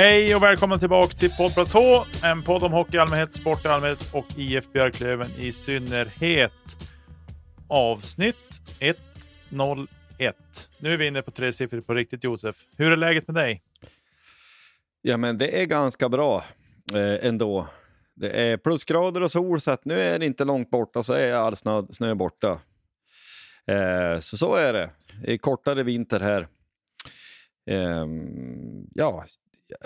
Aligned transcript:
Hej 0.00 0.34
och 0.34 0.42
välkomna 0.42 0.78
tillbaka 0.78 1.16
till 1.16 1.30
Poddplats 1.30 1.74
H, 1.74 2.04
en 2.24 2.42
podd 2.42 2.62
om 2.62 2.72
hockey 2.72 2.96
i 2.96 3.00
allmänhet, 3.00 3.34
sport 3.34 3.64
i 3.64 3.68
allmänhet 3.68 4.14
och 4.14 4.26
IF 4.36 4.72
Björklöven 4.72 5.30
i 5.38 5.52
synnerhet. 5.52 6.52
Avsnitt 7.68 8.62
101. 8.78 10.36
Nu 10.78 10.92
är 10.92 10.96
vi 10.96 11.06
inne 11.06 11.22
på 11.22 11.30
tre 11.30 11.52
siffror 11.52 11.80
på 11.80 11.94
riktigt 11.94 12.24
Josef. 12.24 12.56
Hur 12.76 12.92
är 12.92 12.96
läget 12.96 13.28
med 13.28 13.34
dig? 13.34 13.62
Ja, 15.02 15.16
men 15.16 15.38
det 15.38 15.62
är 15.62 15.66
ganska 15.66 16.08
bra 16.08 16.44
eh, 16.94 17.26
ändå. 17.26 17.68
Det 18.14 18.30
är 18.30 18.56
plusgrader 18.56 19.20
och 19.20 19.30
sol, 19.30 19.60
så 19.60 19.70
att 19.70 19.84
nu 19.84 20.00
är 20.00 20.18
det 20.18 20.26
inte 20.26 20.44
långt 20.44 20.70
borta 20.70 21.02
så 21.02 21.12
är 21.12 21.32
all 21.32 21.56
snö, 21.56 21.82
snö 21.90 22.14
borta. 22.14 22.60
Eh, 23.66 24.20
så 24.20 24.36
så 24.36 24.54
är 24.54 24.72
det. 24.72 24.90
Det 25.24 25.32
är 25.32 25.38
kortare 25.38 25.82
vinter 25.82 26.20
här. 26.20 26.48
Eh, 27.66 28.06
ja, 28.94 29.24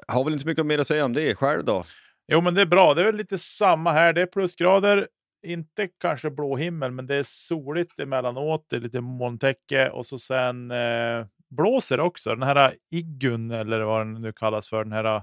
har 0.09 0.25
väl 0.25 0.33
inte 0.33 0.43
så 0.43 0.49
mycket 0.49 0.67
mer 0.67 0.79
att 0.79 0.89
säga 0.89 1.05
om 1.05 1.13
det. 1.13 1.35
Själv 1.35 1.65
då? 1.65 1.85
Jo, 2.29 2.41
men 2.41 2.55
det 2.55 2.63
är 2.63 2.67
bra. 2.67 2.95
Det 2.95 3.03
är 3.03 3.07
väl 3.07 3.17
lite 3.17 3.39
samma 3.39 3.93
här. 3.93 4.13
Det 4.13 4.23
är 4.23 4.27
plusgrader, 4.27 5.09
inte 5.47 5.89
kanske 6.01 6.31
blå 6.31 6.57
himmel, 6.57 6.91
men 6.91 7.07
det 7.07 7.17
är 7.17 7.25
soligt 7.27 8.01
emellanåt. 8.01 8.67
Det 8.71 8.77
är 8.77 8.81
lite 8.81 9.01
molntäcke 9.01 9.91
och 9.91 10.07
så 10.07 10.19
sen 10.19 10.71
eh, 10.71 11.27
blåser 11.51 11.97
det 11.97 12.03
också. 12.03 12.31
Den 12.31 12.43
här 12.43 12.69
eh, 12.69 12.75
Iggun, 12.91 13.51
eller 13.51 13.81
vad 13.81 14.01
den 14.01 14.13
nu 14.15 14.33
kallas 14.33 14.69
för, 14.69 14.85
den 14.85 14.93
här 14.93 15.05
eh, 15.05 15.23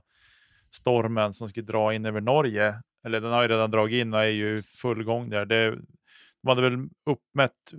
stormen 0.71 1.33
som 1.33 1.49
ska 1.49 1.61
dra 1.61 1.93
in 1.93 2.05
över 2.05 2.21
Norge. 2.21 2.75
Eller 3.05 3.21
den 3.21 3.31
har 3.31 3.41
ju 3.41 3.47
redan 3.47 3.71
dragit 3.71 4.01
in 4.01 4.13
och 4.13 4.23
är 4.23 4.27
ju 4.27 4.57
i 4.57 4.61
full 4.61 5.03
gång 5.03 5.29
där. 5.29 5.45
Det, 5.45 5.69
de 6.41 6.47
hade 6.47 6.61
väl 6.61 6.89
uppmätt 7.05 7.73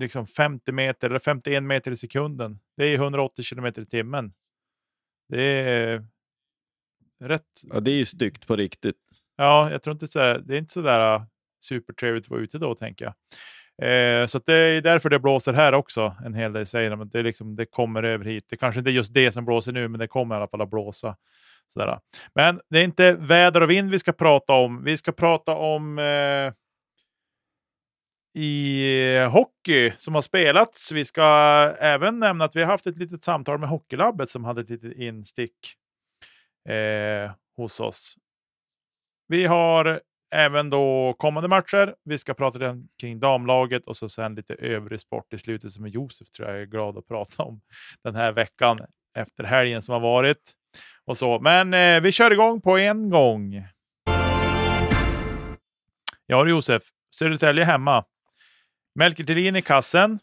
liksom 0.00 0.26
50 0.26 0.72
meter 0.72 1.08
eller 1.08 1.18
51 1.18 1.62
meter 1.62 1.90
i 1.90 1.96
sekunden. 1.96 2.58
Det 2.76 2.84
är 2.84 2.94
180 2.94 3.42
kilometer 3.42 3.82
i 3.82 3.86
timmen. 3.86 4.32
Det 5.30 5.42
är 5.42 6.04
rätt. 7.20 7.42
Ja, 7.70 7.80
det 7.80 7.90
är 7.90 7.96
ju 7.96 8.04
styggt 8.04 8.46
på 8.46 8.56
riktigt. 8.56 8.96
Ja, 9.36 9.70
jag 9.70 9.82
tror 9.82 9.92
inte 9.92 10.08
så 10.08 10.18
det 10.18 10.54
är 10.54 10.58
inte 10.58 10.72
så 10.72 10.82
där 10.82 11.14
uh, 11.14 11.22
supertrevligt 11.60 12.26
att 12.26 12.30
vara 12.30 12.40
ute 12.40 12.58
då, 12.58 12.74
tänker 12.74 13.04
jag. 13.04 13.14
Eh, 13.82 14.26
så 14.26 14.40
det 14.46 14.54
är 14.54 14.80
därför 14.80 15.10
det 15.10 15.18
blåser 15.18 15.52
här 15.52 15.72
också 15.72 16.16
en 16.24 16.34
hel 16.34 16.52
del, 16.52 16.66
säger 16.66 16.90
de. 16.90 17.08
Det, 17.08 17.22
liksom, 17.22 17.56
det 17.56 17.66
kommer 17.66 18.02
över 18.02 18.24
hit. 18.24 18.46
Det 18.50 18.56
kanske 18.56 18.78
inte 18.78 18.90
är 18.90 18.92
just 18.92 19.14
det 19.14 19.32
som 19.32 19.44
blåser 19.44 19.72
nu, 19.72 19.88
men 19.88 20.00
det 20.00 20.08
kommer 20.08 20.34
i 20.34 20.38
alla 20.38 20.48
fall 20.48 20.60
att 20.60 20.70
blåsa. 20.70 21.16
Sådär. 21.72 21.98
Men 22.34 22.60
det 22.70 22.78
är 22.78 22.84
inte 22.84 23.12
väder 23.12 23.60
och 23.60 23.70
vind 23.70 23.90
vi 23.90 23.98
ska 23.98 24.12
prata 24.12 24.52
om. 24.52 24.84
Vi 24.84 24.96
ska 24.96 25.12
prata 25.12 25.54
om 25.54 25.98
eh, 25.98 26.52
i 28.34 29.16
eh, 29.16 29.30
hockey 29.30 29.92
som 29.96 30.14
har 30.14 30.22
spelats. 30.22 30.92
Vi 30.92 31.04
ska 31.04 31.24
även 31.78 32.18
nämna 32.18 32.44
att 32.44 32.56
vi 32.56 32.62
har 32.62 32.70
haft 32.70 32.86
ett 32.86 32.98
litet 32.98 33.24
samtal 33.24 33.58
med 33.58 33.68
Hockeylabbet 33.68 34.30
som 34.30 34.44
hade 34.44 34.60
ett 34.60 34.70
litet 34.70 34.96
instick 34.96 35.74
eh, 36.68 37.30
hos 37.56 37.80
oss. 37.80 38.16
Vi 39.28 39.46
har 39.46 40.00
även 40.34 40.70
då 40.70 41.14
kommande 41.18 41.48
matcher. 41.48 41.94
Vi 42.04 42.18
ska 42.18 42.34
prata 42.34 42.76
kring 43.00 43.20
damlaget 43.20 43.86
och 43.86 43.96
så 43.96 44.08
sen 44.08 44.34
lite 44.34 44.54
övrig 44.54 45.00
sport 45.00 45.32
i 45.32 45.38
slutet 45.38 45.72
som 45.72 45.86
Josef 45.88 46.30
tror 46.30 46.48
jag 46.48 46.60
är 46.60 46.66
glad 46.66 46.98
att 46.98 47.08
prata 47.08 47.42
om 47.42 47.60
den 48.04 48.14
här 48.14 48.32
veckan 48.32 48.80
efter 49.14 49.44
helgen 49.44 49.82
som 49.82 49.92
har 49.92 50.00
varit. 50.00 50.52
Och 51.04 51.16
så. 51.16 51.40
Men 51.40 51.74
eh, 51.74 52.02
vi 52.02 52.12
kör 52.12 52.30
igång 52.30 52.60
på 52.60 52.78
en 52.78 53.10
gång. 53.10 53.66
Ja, 56.26 56.46
Josef. 56.46 56.82
Södertälje 57.14 57.64
hemma. 57.64 58.04
Melker 58.94 59.24
Thelin 59.24 59.56
i 59.56 59.62
kassen 59.62 60.18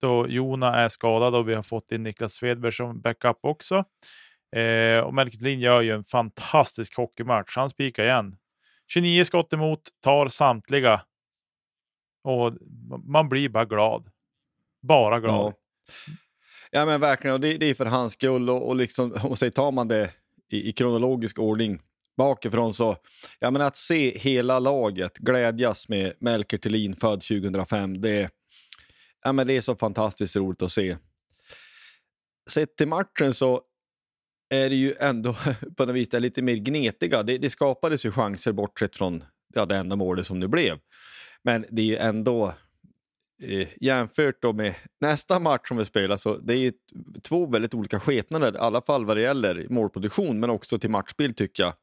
då 0.00 0.28
Jona 0.28 0.74
är 0.74 0.88
skadad 0.88 1.34
och 1.34 1.48
vi 1.48 1.54
har 1.54 1.62
fått 1.62 1.92
in 1.92 2.02
Niklas 2.02 2.32
Svedberg 2.32 2.72
som 2.72 3.00
backup 3.00 3.38
också. 3.40 3.84
Eh, 4.56 4.98
och 4.98 5.14
Melker 5.14 5.38
Thelin 5.38 5.60
gör 5.60 5.80
ju 5.80 5.94
en 5.94 6.04
fantastisk 6.04 6.96
hockeymatch. 6.96 7.56
Han 7.56 7.70
spikar 7.70 8.04
igen. 8.04 8.36
29 8.92 9.24
skott 9.24 9.52
emot, 9.52 9.80
tar 10.02 10.28
samtliga. 10.28 11.02
Och 12.24 12.52
man 13.04 13.28
blir 13.28 13.48
bara 13.48 13.64
glad. 13.64 14.10
Bara 14.82 15.20
glad. 15.20 15.54
Ja, 15.54 15.54
ja 16.70 16.86
men 16.86 17.00
verkligen. 17.00 17.34
Och 17.34 17.40
det, 17.40 17.56
det 17.56 17.66
är 17.66 17.74
för 17.74 17.86
hans 17.86 18.12
skull. 18.12 18.50
Och, 18.50 18.68
och, 18.68 18.76
liksom, 18.76 19.12
och 19.24 19.38
så 19.38 19.50
tar 19.50 19.72
man 19.72 19.88
det 19.88 20.10
i, 20.48 20.68
i 20.68 20.72
kronologisk 20.72 21.38
ordning 21.38 21.80
bakifrån 22.16 22.74
så, 22.74 22.96
ja 23.38 23.50
men 23.50 23.62
att 23.62 23.76
se 23.76 24.18
hela 24.18 24.58
laget 24.58 25.18
glädjas 25.18 25.88
med 25.88 26.12
Melker 26.20 26.58
Thelin 26.58 26.96
född 26.96 27.20
2005, 27.20 28.00
det, 28.00 28.30
ja 29.24 29.32
men 29.32 29.46
det 29.46 29.56
är 29.56 29.60
så 29.60 29.76
fantastiskt 29.76 30.36
roligt 30.36 30.62
att 30.62 30.72
se. 30.72 30.96
Sett 32.50 32.76
till 32.76 32.88
matchen 32.88 33.34
så 33.34 33.62
är 34.52 34.70
det 34.70 34.76
ju 34.76 34.94
ändå 35.00 35.36
på 35.76 35.86
något 35.86 35.94
vis 35.94 36.12
lite 36.12 36.42
mer 36.42 36.56
gnetiga. 36.56 37.22
Det, 37.22 37.38
det 37.38 37.50
skapades 37.50 38.06
ju 38.06 38.10
chanser 38.10 38.52
bortsett 38.52 38.96
från 38.96 39.24
ja, 39.54 39.66
det 39.66 39.76
enda 39.76 39.96
målet 39.96 40.26
som 40.26 40.40
det 40.40 40.48
blev. 40.48 40.78
Men 41.44 41.64
det 41.70 41.82
är 41.82 41.86
ju 41.86 41.96
ändå 41.96 42.54
eh, 43.42 43.68
jämfört 43.80 44.42
då 44.42 44.52
med 44.52 44.74
nästa 45.00 45.38
match 45.38 45.68
som 45.68 45.76
vi 45.76 45.84
spelar 45.84 46.16
så 46.16 46.36
det 46.36 46.54
är 46.54 46.58
ju 46.58 46.72
två 47.22 47.46
väldigt 47.46 47.74
olika 47.74 48.00
skepnader, 48.00 48.54
i 48.54 48.58
alla 48.58 48.82
fall 48.82 49.04
vad 49.04 49.16
det 49.16 49.20
gäller 49.20 49.66
målproduktion 49.70 50.40
men 50.40 50.50
också 50.50 50.78
till 50.78 50.90
matchbild 50.90 51.36
tycker 51.36 51.62
jag. 51.62 51.74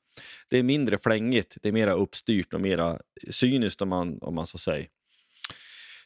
Det 0.48 0.58
är 0.58 0.64
mindre 0.64 0.98
flängigt, 0.98 1.58
det 1.62 1.70
är 1.70 1.74
mer 1.74 1.88
uppstyrt 1.88 2.54
och 2.54 2.62
mer 2.62 3.00
cyniskt 3.30 3.82
om 3.82 3.90
man, 3.90 4.20
om 4.22 4.36
man 4.36 4.48
så 4.48 4.58
säger. 4.58 4.88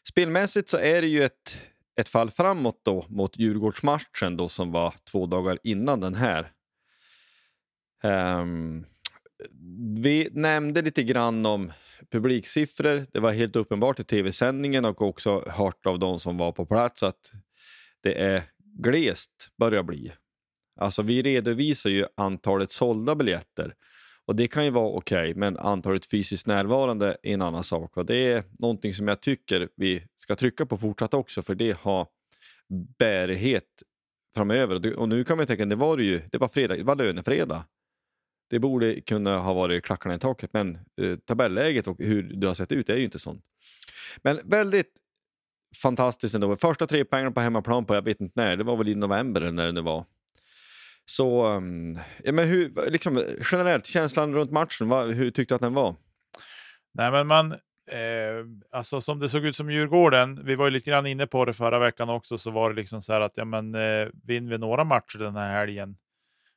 Spelmässigt 0.09 0.69
så 0.69 0.77
är 0.77 1.01
det 1.01 1.07
ju 1.07 1.23
ett, 1.23 1.61
ett 1.99 2.09
fall 2.09 2.31
framåt 2.31 2.81
då 2.85 3.05
mot 3.09 3.39
Djurgårdsmatchen 3.39 4.37
då 4.37 4.49
som 4.49 4.71
var 4.71 4.93
två 5.11 5.25
dagar 5.25 5.59
innan 5.63 5.99
den 5.99 6.15
här. 6.15 6.51
Um, 8.03 8.85
vi 10.03 10.29
nämnde 10.31 10.81
lite 10.81 11.03
grann 11.03 11.45
om 11.45 11.71
publiksiffror. 12.11 13.05
Det 13.11 13.19
var 13.19 13.31
helt 13.31 13.55
uppenbart 13.55 13.99
i 13.99 14.03
tv-sändningen 14.03 14.85
och 14.85 15.01
också 15.01 15.49
hört 15.49 15.85
av 15.85 15.99
de 15.99 16.19
som 16.19 16.37
var 16.37 16.51
på 16.51 16.65
plats 16.65 17.03
att 17.03 17.31
det 18.01 18.21
är 18.21 18.43
glest 18.79 19.49
börjar 19.57 19.83
bli. 19.83 20.13
Alltså 20.79 21.01
vi 21.01 21.21
redovisar 21.21 21.89
ju 21.89 22.05
antalet 22.17 22.71
sålda 22.71 23.15
biljetter 23.15 23.75
och 24.25 24.35
det 24.35 24.47
kan 24.47 24.65
ju 24.65 24.71
vara 24.71 24.87
okej, 24.87 25.21
okay, 25.21 25.35
men 25.35 25.57
antalet 25.57 26.05
fysiskt 26.05 26.47
närvarande 26.47 27.17
är 27.23 27.33
en 27.33 27.41
annan 27.41 27.63
sak. 27.63 27.97
Och 27.97 28.05
Det 28.05 28.31
är 28.31 28.43
någonting 28.59 28.93
som 28.93 29.07
jag 29.07 29.21
tycker 29.21 29.69
vi 29.75 30.03
ska 30.15 30.35
trycka 30.35 30.65
på 30.65 30.77
fortsatt 30.77 31.13
också, 31.13 31.41
för 31.41 31.55
det 31.55 31.77
har 31.77 32.07
bärighet 32.99 33.83
framöver. 34.35 34.97
Och 34.97 35.09
nu 35.09 35.23
kan 35.23 35.37
man 35.37 35.47
tänka, 35.47 35.65
det 35.65 35.75
var 35.75 35.97
det 35.97 36.03
ju, 36.03 36.21
det 36.31 36.37
var 36.37 36.47
fredag, 36.47 36.75
det 36.75 36.83
var 36.83 36.95
lönefredag. 36.95 37.63
Det 38.49 38.59
borde 38.59 39.01
kunna 39.01 39.39
ha 39.39 39.53
varit 39.53 39.83
klackarna 39.83 40.15
i 40.15 40.19
taket, 40.19 40.49
men 40.53 40.79
eh, 41.01 41.15
tabelläget 41.15 41.87
och 41.87 41.97
hur 41.99 42.23
det 42.23 42.47
har 42.47 42.53
sett 42.53 42.71
ut 42.71 42.89
är 42.89 42.97
ju 42.97 43.03
inte 43.03 43.19
sånt. 43.19 43.43
Men 44.21 44.39
väldigt 44.43 44.91
fantastiskt 45.81 46.35
ändå. 46.35 46.55
Första 46.55 46.87
tre 46.87 47.05
poängen 47.05 47.33
på 47.33 47.41
hemmaplan 47.41 47.85
på, 47.85 47.95
jag 47.95 48.01
vet 48.01 48.21
inte 48.21 48.41
när, 48.41 48.57
det 48.57 48.63
var 48.63 48.77
väl 48.77 48.87
i 48.87 48.95
november 48.95 49.41
eller 49.41 49.51
när 49.51 49.71
det 49.71 49.81
var. 49.81 50.05
Så, 51.05 51.45
mm, 51.45 51.99
ja, 52.23 52.31
men 52.31 52.47
hur, 52.47 52.89
liksom, 52.91 53.23
generellt, 53.51 53.85
känslan 53.85 54.33
runt 54.33 54.51
matchen, 54.51 54.89
vad, 54.89 55.11
hur 55.11 55.31
tyckte 55.31 55.53
du 55.53 55.55
att 55.55 55.61
den 55.61 55.73
var? 55.73 55.95
Nej, 56.93 57.11
men 57.11 57.27
man, 57.27 57.51
eh, 57.91 58.45
alltså 58.71 59.01
som 59.01 59.19
det 59.19 59.29
såg 59.29 59.45
ut 59.45 59.55
som 59.55 59.71
Djurgården, 59.71 60.45
vi 60.45 60.55
var 60.55 60.65
ju 60.65 60.71
lite 60.71 60.89
grann 60.89 61.05
inne 61.05 61.27
på 61.27 61.45
det 61.45 61.53
förra 61.53 61.79
veckan 61.79 62.09
också, 62.09 62.37
så 62.37 62.51
var 62.51 62.69
det 62.69 62.75
liksom 62.75 63.01
så 63.01 63.13
här 63.13 63.21
att 63.21 63.37
ja, 63.37 63.45
men, 63.45 63.75
eh, 63.75 64.07
vinner 64.23 64.49
vi 64.49 64.57
några 64.57 64.83
matcher 64.83 65.19
den 65.19 65.35
här 65.35 65.59
helgen, 65.59 65.97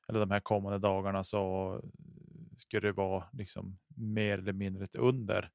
eller 0.09 0.21
de 0.21 0.31
här 0.31 0.41
kommande 0.41 0.79
dagarna, 0.79 1.25
så 1.25 1.81
skulle 2.59 2.89
det 2.89 2.93
vara 2.93 3.25
liksom 3.33 3.79
mer 3.97 4.39
eller 4.39 4.53
mindre 4.53 4.85
ett 4.85 4.97
under. 4.97 5.51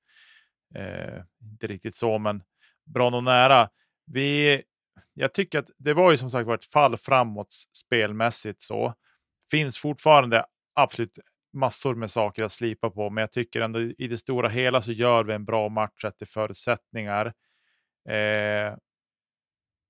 Eh, 0.75 1.23
inte 1.43 1.67
riktigt 1.67 1.95
så, 1.95 2.17
men 2.17 2.43
bra 2.85 3.09
nog 3.09 3.23
nära. 3.23 3.69
Vi 4.05 4.61
jag 5.13 5.33
tycker 5.33 5.59
att 5.59 5.69
det 5.77 5.93
var 5.93 6.11
ju 6.11 6.17
som 6.17 6.29
sagt 6.29 6.47
var 6.47 6.55
ett 6.55 6.71
fall 6.73 6.97
framåt 6.97 7.53
spelmässigt 7.77 8.61
så. 8.61 8.93
Finns 9.51 9.77
fortfarande 9.77 10.45
absolut 10.73 11.19
massor 11.53 11.95
med 11.95 12.11
saker 12.11 12.43
att 12.43 12.51
slipa 12.51 12.89
på, 12.89 13.09
men 13.09 13.21
jag 13.21 13.31
tycker 13.31 13.61
ändå 13.61 13.79
i 13.79 14.07
det 14.07 14.17
stora 14.17 14.49
hela 14.49 14.81
så 14.81 14.91
gör 14.91 15.23
vi 15.23 15.33
en 15.33 15.45
bra 15.45 15.69
match 15.69 16.05
efter 16.05 16.25
förutsättningar. 16.25 17.33
Eh, 18.09 18.75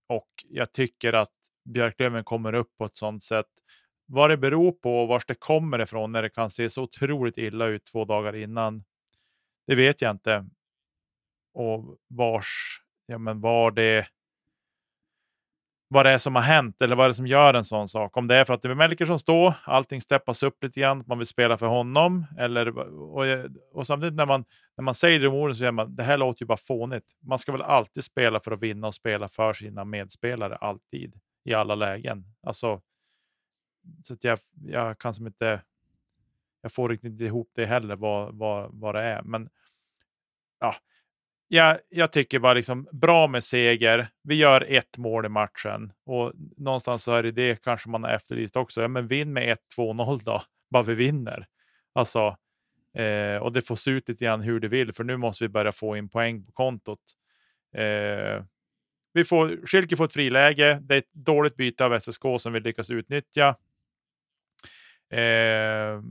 och 0.10 0.30
jag 0.50 0.72
tycker 0.72 1.14
att 1.14 1.32
Björklöven 1.66 2.24
kommer 2.24 2.54
upp 2.54 2.78
på 2.78 2.86
ett 2.86 2.98
sådant 2.98 3.24
sätt. 3.24 3.50
Vad 4.06 4.30
det 4.30 4.38
beror 4.38 4.72
på 4.72 5.02
och 5.02 5.08
vars 5.08 5.26
det 5.26 5.36
kommer 5.36 5.82
ifrån 5.82 6.12
när 6.12 6.22
det 6.22 6.30
kan 6.30 6.50
se 6.50 6.70
så 6.70 6.84
otroligt 6.84 7.38
illa 7.38 7.66
ut 7.66 7.86
två 7.86 8.06
dagar 8.06 8.36
innan, 8.36 8.84
det 9.68 9.76
vet 9.76 10.02
jag 10.02 10.12
inte. 10.12 10.46
Och 11.54 11.98
vars, 12.08 12.82
ja 13.06 13.18
men 13.18 13.42
var 13.42 13.72
det 13.72 14.08
vad 15.94 16.06
det 16.06 16.10
är 16.10 16.18
som 16.18 16.36
har 16.36 16.42
hänt 16.42 16.82
eller 16.82 16.96
vad 16.96 17.06
det 17.06 17.12
är 17.12 17.14
som 17.14 17.28
gör 17.28 17.54
en 17.54 17.66
sån 17.66 17.88
sak. 17.88 18.18
Om 18.18 18.28
det 18.28 18.36
är 18.36 18.46
för 18.46 18.54
att 18.54 18.62
det 18.62 18.70
är 18.70 18.76
Melker 18.76 19.06
som 19.06 19.20
står, 19.20 19.54
allting 19.64 20.02
steppas 20.02 20.44
upp 20.44 20.64
lite 20.64 20.80
grann, 20.80 21.04
man 21.08 21.18
vill 21.18 21.28
spela 21.28 21.58
för 21.58 21.66
honom. 21.66 22.26
Eller, 22.38 22.78
och, 22.78 23.26
och 23.74 23.88
samtidigt 23.88 24.16
när 24.16 24.26
man, 24.26 24.46
när 24.78 24.84
man 24.84 24.96
säger 24.96 25.20
de 25.20 25.28
orden 25.28 25.56
så 25.56 25.60
säger 25.60 25.72
man 25.72 25.96
det 25.96 26.04
här 26.04 26.18
låter 26.18 26.44
ju 26.44 26.48
bara 26.48 26.58
fånigt. 26.58 27.06
Man 27.20 27.40
ska 27.40 27.52
väl 27.52 27.62
alltid 27.62 28.04
spela 28.04 28.40
för 28.40 28.52
att 28.52 28.64
vinna 28.64 28.88
och 28.88 28.96
spela 28.96 29.28
för 29.28 29.54
sina 29.54 29.86
medspelare, 29.86 30.56
alltid, 30.56 31.20
i 31.44 31.54
alla 31.54 31.76
lägen. 31.76 32.26
Alltså, 32.44 32.82
så 34.04 34.14
att 34.14 34.24
jag, 34.24 34.40
jag 34.66 35.00
kan 35.00 35.14
som 35.14 35.28
inte, 35.28 35.62
jag 36.62 36.72
får 36.72 36.90
riktigt 36.90 37.12
inte 37.12 37.26
ihop 37.26 37.52
det 37.56 37.66
heller, 37.66 37.96
vad, 37.96 38.36
vad, 38.36 38.70
vad 38.74 38.96
det 38.96 39.02
är. 39.02 39.22
Men 39.22 39.50
ja, 40.60 40.76
jag, 41.54 41.80
jag 41.90 42.12
tycker 42.12 42.40
bara 42.40 42.54
liksom 42.54 42.88
bra 42.92 43.28
med 43.28 43.44
seger. 43.44 44.10
Vi 44.24 44.36
gör 44.36 44.66
ett 44.70 44.98
mål 44.98 45.26
i 45.26 45.30
matchen 45.30 45.94
och 46.06 46.34
någonstans 46.58 47.04
så 47.04 47.14
är 47.14 47.24
det 47.24 47.32
det 47.32 47.64
kanske 47.64 47.90
man 47.90 48.04
har 48.04 48.12
efterlyst 48.12 48.56
också. 48.56 48.82
Ja, 48.82 48.88
men 48.88 49.08
vinn 49.08 49.34
med 49.34 49.58
1-2-0 49.78 50.22
då, 50.24 50.42
bara 50.70 50.84
vi 50.84 50.94
vinner. 50.94 51.48
Alltså, 51.94 52.38
eh, 52.98 53.38
och 53.42 53.54
det 53.54 53.62
får 53.62 53.76
se 53.76 53.92
ut 53.92 54.10
lite 54.10 54.26
grann 54.26 54.42
hur 54.42 54.60
det 54.60 54.68
vill, 54.68 54.94
för 54.94 55.04
nu 55.04 55.18
måste 55.18 55.44
vi 55.44 55.50
börja 55.50 55.72
få 55.72 55.98
in 55.98 56.10
poäng 56.10 56.46
på 56.46 56.52
kontot. 56.52 57.00
Eh, 57.76 58.44
vi 59.14 59.24
får, 59.24 59.68
Schilke 59.68 59.96
får 59.96 60.06
ett 60.06 60.14
friläge. 60.14 60.80
Det 60.82 60.96
är 60.96 61.00
ett 61.00 61.14
dåligt 61.14 61.56
byte 61.56 61.86
av 61.86 62.00
SSK 62.00 62.24
som 62.40 62.54
vi 62.54 62.60
lyckas 62.60 62.90
utnyttja. 62.90 63.56
Eh, 65.10 66.02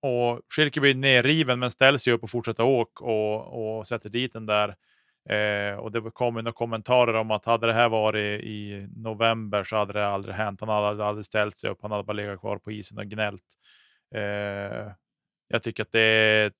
och 0.00 0.40
Schilke 0.56 0.80
blir 0.80 0.94
nerriven 0.94 1.58
men 1.58 1.70
ställs 1.70 2.08
ju 2.08 2.12
upp 2.12 2.22
och 2.22 2.30
fortsätter 2.30 2.64
åka 2.64 3.04
och, 3.04 3.78
och 3.78 3.86
sätter 3.86 4.10
dit 4.10 4.32
den 4.32 4.46
där. 4.46 4.76
Eh, 5.28 5.76
och 5.76 5.92
det 5.92 6.10
kom 6.10 6.34
några 6.34 6.52
kommentarer 6.52 7.14
om 7.14 7.30
att 7.30 7.44
hade 7.44 7.66
det 7.66 7.72
här 7.72 7.88
varit 7.88 8.44
i 8.44 8.88
november 8.96 9.64
så 9.64 9.76
hade 9.76 9.92
det 9.92 10.06
aldrig 10.06 10.34
hänt. 10.34 10.60
Han 10.60 10.68
hade 10.68 11.04
aldrig 11.04 11.24
ställt 11.24 11.58
sig 11.58 11.70
upp. 11.70 11.78
Han 11.82 11.90
hade 11.90 12.04
bara 12.04 12.12
legat 12.12 12.40
kvar 12.40 12.58
på 12.58 12.72
isen 12.72 12.98
och 12.98 13.06
gnällt. 13.06 13.44
Eh, 14.14 14.92
jag 15.48 15.62
tycker 15.62 15.82
att 15.82 15.92
det 15.92 16.00
är 16.00 16.52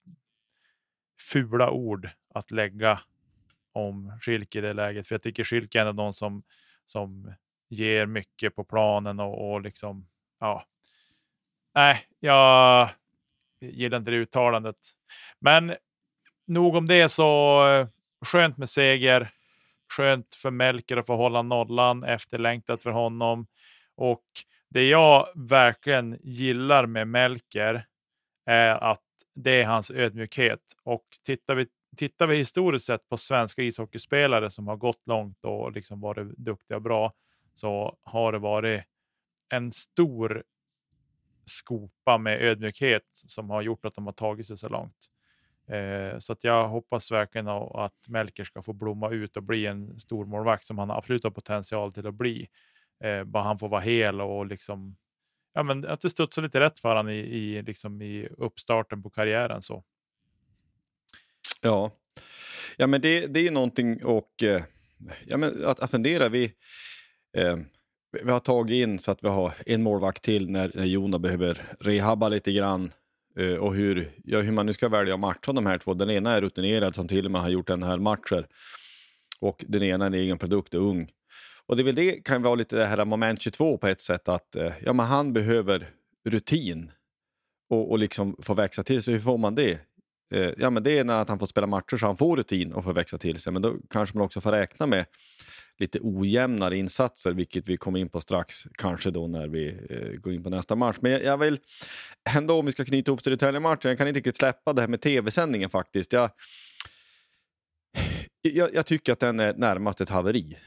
fula 1.32 1.70
ord 1.70 2.08
att 2.34 2.50
lägga 2.50 3.00
om 3.72 4.18
Schilke 4.20 4.58
i 4.58 4.62
det 4.62 4.72
läget. 4.72 5.08
För 5.08 5.14
jag 5.14 5.22
tycker 5.22 5.44
Schilke 5.44 5.78
är 5.78 5.82
en 5.82 5.88
av 5.88 5.94
de 5.94 6.12
som, 6.12 6.42
som 6.86 7.34
ger 7.68 8.06
mycket 8.06 8.56
på 8.56 8.64
planen 8.64 9.20
och, 9.20 9.52
och 9.52 9.60
liksom, 9.60 10.08
ja. 10.40 10.64
Nej, 11.74 12.00
jag 12.20 12.90
gillar 13.60 13.98
inte 13.98 14.10
det 14.10 14.16
uttalandet. 14.16 14.76
Men 15.40 15.74
nog 16.46 16.76
om 16.76 16.86
det 16.86 17.08
så 17.08 17.60
eh, 17.68 17.88
skönt 18.26 18.56
med 18.58 18.68
seger. 18.68 19.30
Skönt 19.96 20.34
för 20.34 20.50
Melker 20.50 20.96
att 20.96 21.06
få 21.06 21.16
hålla 21.16 21.42
nollan, 21.42 22.04
efterlängtat 22.04 22.82
för 22.82 22.90
honom. 22.90 23.46
Och 23.94 24.24
det 24.68 24.88
jag 24.88 25.28
verkligen 25.34 26.18
gillar 26.22 26.86
med 26.86 27.08
Melker 27.08 27.86
är 28.46 28.74
att 28.74 29.02
det 29.34 29.62
är 29.62 29.64
hans 29.64 29.90
ödmjukhet. 29.90 30.60
Och 30.82 31.04
tittar 31.24 31.54
vi, 31.54 31.66
tittar 31.96 32.26
vi 32.26 32.36
historiskt 32.36 32.86
sett 32.86 33.08
på 33.08 33.16
svenska 33.16 33.62
ishockeyspelare 33.62 34.50
som 34.50 34.68
har 34.68 34.76
gått 34.76 35.06
långt 35.06 35.44
och 35.44 35.72
liksom 35.72 36.00
varit 36.00 36.36
duktiga 36.36 36.76
och 36.76 36.82
bra 36.82 37.12
så 37.54 37.96
har 38.02 38.32
det 38.32 38.38
varit 38.38 38.84
en 39.48 39.72
stor 39.72 40.42
skopa 41.48 42.18
med 42.18 42.42
ödmjukhet 42.42 43.06
som 43.12 43.50
har 43.50 43.62
gjort 43.62 43.84
att 43.84 43.94
de 43.94 44.06
har 44.06 44.12
tagit 44.12 44.46
sig 44.46 44.58
så 44.58 44.68
långt. 44.68 45.08
Eh, 45.68 46.18
så 46.18 46.32
att 46.32 46.44
jag 46.44 46.68
hoppas 46.68 47.12
verkligen 47.12 47.48
att 47.48 48.08
Melker 48.08 48.44
ska 48.44 48.62
få 48.62 48.72
blomma 48.72 49.10
ut 49.10 49.36
och 49.36 49.42
bli 49.42 49.66
en 49.66 49.98
stor 49.98 50.24
målvakt 50.24 50.66
som 50.66 50.78
han 50.78 50.90
absolut 50.90 51.24
har 51.24 51.30
potential 51.30 51.92
till 51.92 52.06
att 52.06 52.14
bli. 52.14 52.48
Eh, 53.04 53.24
bara 53.24 53.42
han 53.42 53.58
får 53.58 53.68
vara 53.68 53.80
hel 53.80 54.20
och 54.20 54.46
liksom, 54.46 54.96
ja, 55.54 55.62
men 55.62 55.86
att 55.86 56.00
det 56.00 56.10
studsar 56.10 56.42
lite 56.42 56.60
rätt 56.60 56.80
för 56.80 56.88
honom 56.88 57.08
i, 57.08 57.18
i, 57.18 57.62
liksom 57.62 58.02
i 58.02 58.28
uppstarten 58.38 59.02
på 59.02 59.10
karriären. 59.10 59.62
Så. 59.62 59.84
Ja, 61.62 61.90
ja 62.76 62.86
men 62.86 63.00
det, 63.00 63.26
det 63.26 63.46
är 63.46 63.50
någonting 63.50 64.04
och, 64.04 64.42
eh, 64.42 64.62
ja, 65.26 65.36
men 65.36 65.64
att, 65.64 65.80
att 65.80 65.90
fundera. 65.90 66.28
Vi, 66.28 66.52
eh, 67.36 67.56
vi 68.12 68.30
har 68.30 68.40
tagit 68.40 68.74
in 68.74 68.98
så 68.98 69.10
att 69.10 69.24
vi 69.24 69.28
har 69.28 69.54
en 69.66 69.82
målvakt 69.82 70.22
till 70.22 70.50
när, 70.50 70.70
när 70.74 70.84
Jona 70.84 71.18
behöver 71.18 71.62
rehabba 71.80 72.28
lite 72.28 72.52
grann. 72.52 72.90
Uh, 73.38 73.56
och 73.56 73.74
hur, 73.74 74.12
ja, 74.24 74.40
hur 74.40 74.52
man 74.52 74.66
nu 74.66 74.72
ska 74.72 74.88
välja 74.88 75.14
att 75.14 75.20
matcha 75.20 75.52
de 75.52 75.66
här 75.66 75.78
två. 75.78 75.94
Den 75.94 76.10
ena 76.10 76.36
är 76.36 76.40
rutinerad 76.40 76.94
som 76.94 77.08
till 77.08 77.24
och 77.24 77.30
med 77.30 77.40
har 77.40 77.48
gjort 77.48 77.70
en 77.70 77.82
här 77.82 77.98
matcher. 77.98 78.46
Och 79.40 79.64
den 79.68 79.82
ena 79.82 80.04
är 80.04 80.06
en 80.06 80.14
egen 80.14 80.38
produkt 80.38 80.74
och 80.74 80.82
ung. 80.82 81.08
Och 81.66 81.76
det, 81.76 81.82
är 81.82 81.84
väl 81.84 81.94
det 81.94 82.24
kan 82.24 82.42
vara 82.42 82.54
lite 82.54 82.76
det 82.76 82.86
här 82.86 83.04
moment 83.04 83.42
22 83.42 83.78
på 83.78 83.86
ett 83.86 84.00
sätt. 84.00 84.28
att 84.28 84.56
uh, 84.56 84.72
ja, 84.84 84.92
men 84.92 85.06
Han 85.06 85.32
behöver 85.32 85.90
rutin 86.28 86.90
och, 87.70 87.90
och 87.90 87.98
liksom 87.98 88.36
få 88.42 88.54
växa 88.54 88.82
till 88.82 89.02
sig. 89.02 89.14
Hur 89.14 89.20
får 89.20 89.38
man 89.38 89.54
det? 89.54 89.78
Uh, 90.34 90.50
ja, 90.58 90.70
men 90.70 90.82
det 90.82 90.98
är 90.98 91.04
när 91.04 91.24
han 91.28 91.38
får 91.38 91.46
spela 91.46 91.66
matcher 91.66 91.96
så 91.96 92.06
han 92.06 92.16
får 92.16 92.36
rutin 92.36 92.72
och 92.72 92.84
får 92.84 92.92
växa 92.92 93.18
till 93.18 93.38
sig. 93.38 93.52
Men 93.52 93.62
då 93.62 93.76
kanske 93.90 94.16
man 94.16 94.24
också 94.24 94.40
får 94.40 94.52
räkna 94.52 94.86
med 94.86 95.04
lite 95.78 95.98
ojämnare 96.02 96.76
insatser, 96.76 97.32
vilket 97.32 97.68
vi 97.68 97.76
kommer 97.76 97.98
in 97.98 98.08
på 98.08 98.20
strax, 98.20 98.66
kanske 98.74 99.10
då 99.10 99.26
när 99.26 99.48
vi 99.48 99.68
eh, 99.90 100.20
går 100.20 100.32
in 100.32 100.42
på 100.42 100.50
nästa 100.50 100.76
match. 100.76 100.96
Men 101.00 101.12
jag, 101.12 101.22
jag 101.22 101.38
vill 101.38 101.58
ändå, 102.36 102.58
om 102.58 102.66
vi 102.66 102.72
ska 102.72 102.84
knyta 102.84 103.10
ihop 103.10 103.22
Södertälje-matchen, 103.22 103.88
jag 103.88 103.98
kan 103.98 104.08
inte 104.08 104.18
riktigt 104.18 104.36
släppa 104.36 104.72
det 104.72 104.80
här 104.80 104.88
med 104.88 105.00
tv-sändningen 105.00 105.70
faktiskt. 105.70 106.12
Jag, 106.12 106.30
jag, 108.42 108.74
jag, 108.74 108.86
tycker 108.86 109.12
att 109.12 109.20
den 109.20 109.40
är 109.40 109.54
närmast 109.54 110.00
ett 110.00 110.08
haveri, 110.08 110.58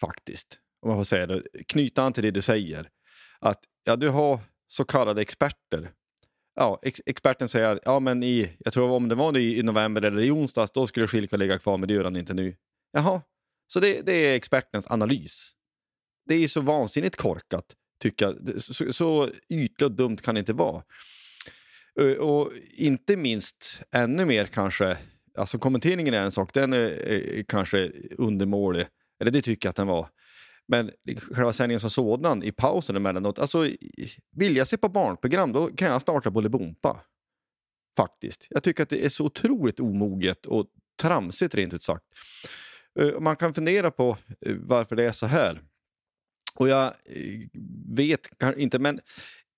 faktiskt. 0.00 0.58
Om 0.82 0.88
man 0.88 0.98
får 0.98 1.04
säga 1.04 1.26
det. 1.26 1.42
Knyta 1.68 2.02
an 2.02 2.12
till 2.12 2.22
det 2.22 2.30
du 2.30 2.42
säger. 2.42 2.88
Att 3.38 3.60
ja, 3.84 3.96
du 3.96 4.08
har 4.08 4.40
så 4.66 4.84
kallade 4.84 5.22
experter 5.22 5.90
ja, 6.60 6.78
ex 6.82 7.00
experten 7.06 7.48
säger 7.48 7.80
ja 7.84 8.00
men 8.00 8.22
i, 8.22 8.56
jag 8.58 8.72
tror 8.72 8.90
om 8.90 9.08
det 9.08 9.14
var 9.14 9.38
i, 9.38 9.58
i 9.58 9.62
november 9.62 10.02
eller 10.02 10.22
i 10.22 10.30
onsdags, 10.30 10.72
då 10.72 10.86
skulle 10.86 11.06
Schilka 11.06 11.36
ligga 11.36 11.58
kvar, 11.58 11.78
men 11.78 11.88
det 11.88 11.94
gör 11.94 12.04
han 12.04 12.16
inte 12.16 12.34
nu. 12.34 12.56
Jaha, 12.92 13.22
så 13.72 13.80
det, 13.80 14.06
det 14.06 14.12
är 14.12 14.34
expertens 14.34 14.86
analys. 14.90 15.52
Det 16.26 16.34
är 16.34 16.48
så 16.48 16.60
vansinnigt 16.60 17.16
korkat, 17.16 17.64
tycker 18.02 18.26
jag. 18.26 18.62
Så, 18.62 18.92
så 18.92 19.30
ytligt 19.48 19.82
och 19.82 19.92
dumt 19.92 20.16
kan 20.16 20.34
det 20.34 20.38
inte 20.38 20.52
vara. 20.52 20.82
Eh, 22.00 22.12
och 22.12 22.52
inte 22.76 23.16
minst, 23.16 23.82
ännu 23.92 24.24
mer 24.24 24.44
kanske, 24.44 24.98
Alltså 25.38 25.58
kommenteringen 25.58 26.14
är 26.14 26.22
en 26.22 26.32
sak, 26.32 26.54
den 26.54 26.72
är, 26.72 26.78
är 26.78 27.42
kanske 27.42 27.92
undermålig. 28.18 28.86
Eller 29.20 29.30
det 29.30 29.42
tycker 29.42 29.66
jag 29.66 29.70
att 29.70 29.76
den 29.76 29.86
var. 29.86 30.08
Men 30.68 30.90
själva 31.32 31.52
sändningen 31.52 31.80
som 31.80 31.90
sådan, 31.90 32.42
i 32.42 32.52
pausen 32.52 32.96
emellanåt. 32.96 33.38
Alltså, 33.38 33.68
vill 34.36 34.56
jag 34.56 34.68
se 34.68 34.76
på 34.76 34.88
barnprogram, 34.88 35.52
då 35.52 35.66
kan 35.66 35.88
jag 35.88 36.00
starta 36.00 36.30
Bolibompa. 36.30 37.00
Faktiskt. 37.96 38.46
Jag 38.50 38.62
tycker 38.62 38.82
att 38.82 38.88
det 38.88 39.04
är 39.04 39.08
så 39.08 39.24
otroligt 39.24 39.80
omoget 39.80 40.46
och 40.46 40.66
tramsigt 41.02 41.54
rent 41.54 41.74
ut 41.74 41.82
sagt. 41.82 42.04
Eh, 42.98 43.20
man 43.20 43.36
kan 43.36 43.54
fundera 43.54 43.90
på 43.90 44.18
eh, 44.40 44.56
varför 44.56 44.96
det 44.96 45.04
är 45.04 45.12
så 45.12 45.26
här. 45.26 45.60
Och 46.54 46.68
jag 46.68 46.86
eh, 46.86 46.92
vet 47.88 48.28
inte, 48.56 48.78
men 48.78 49.00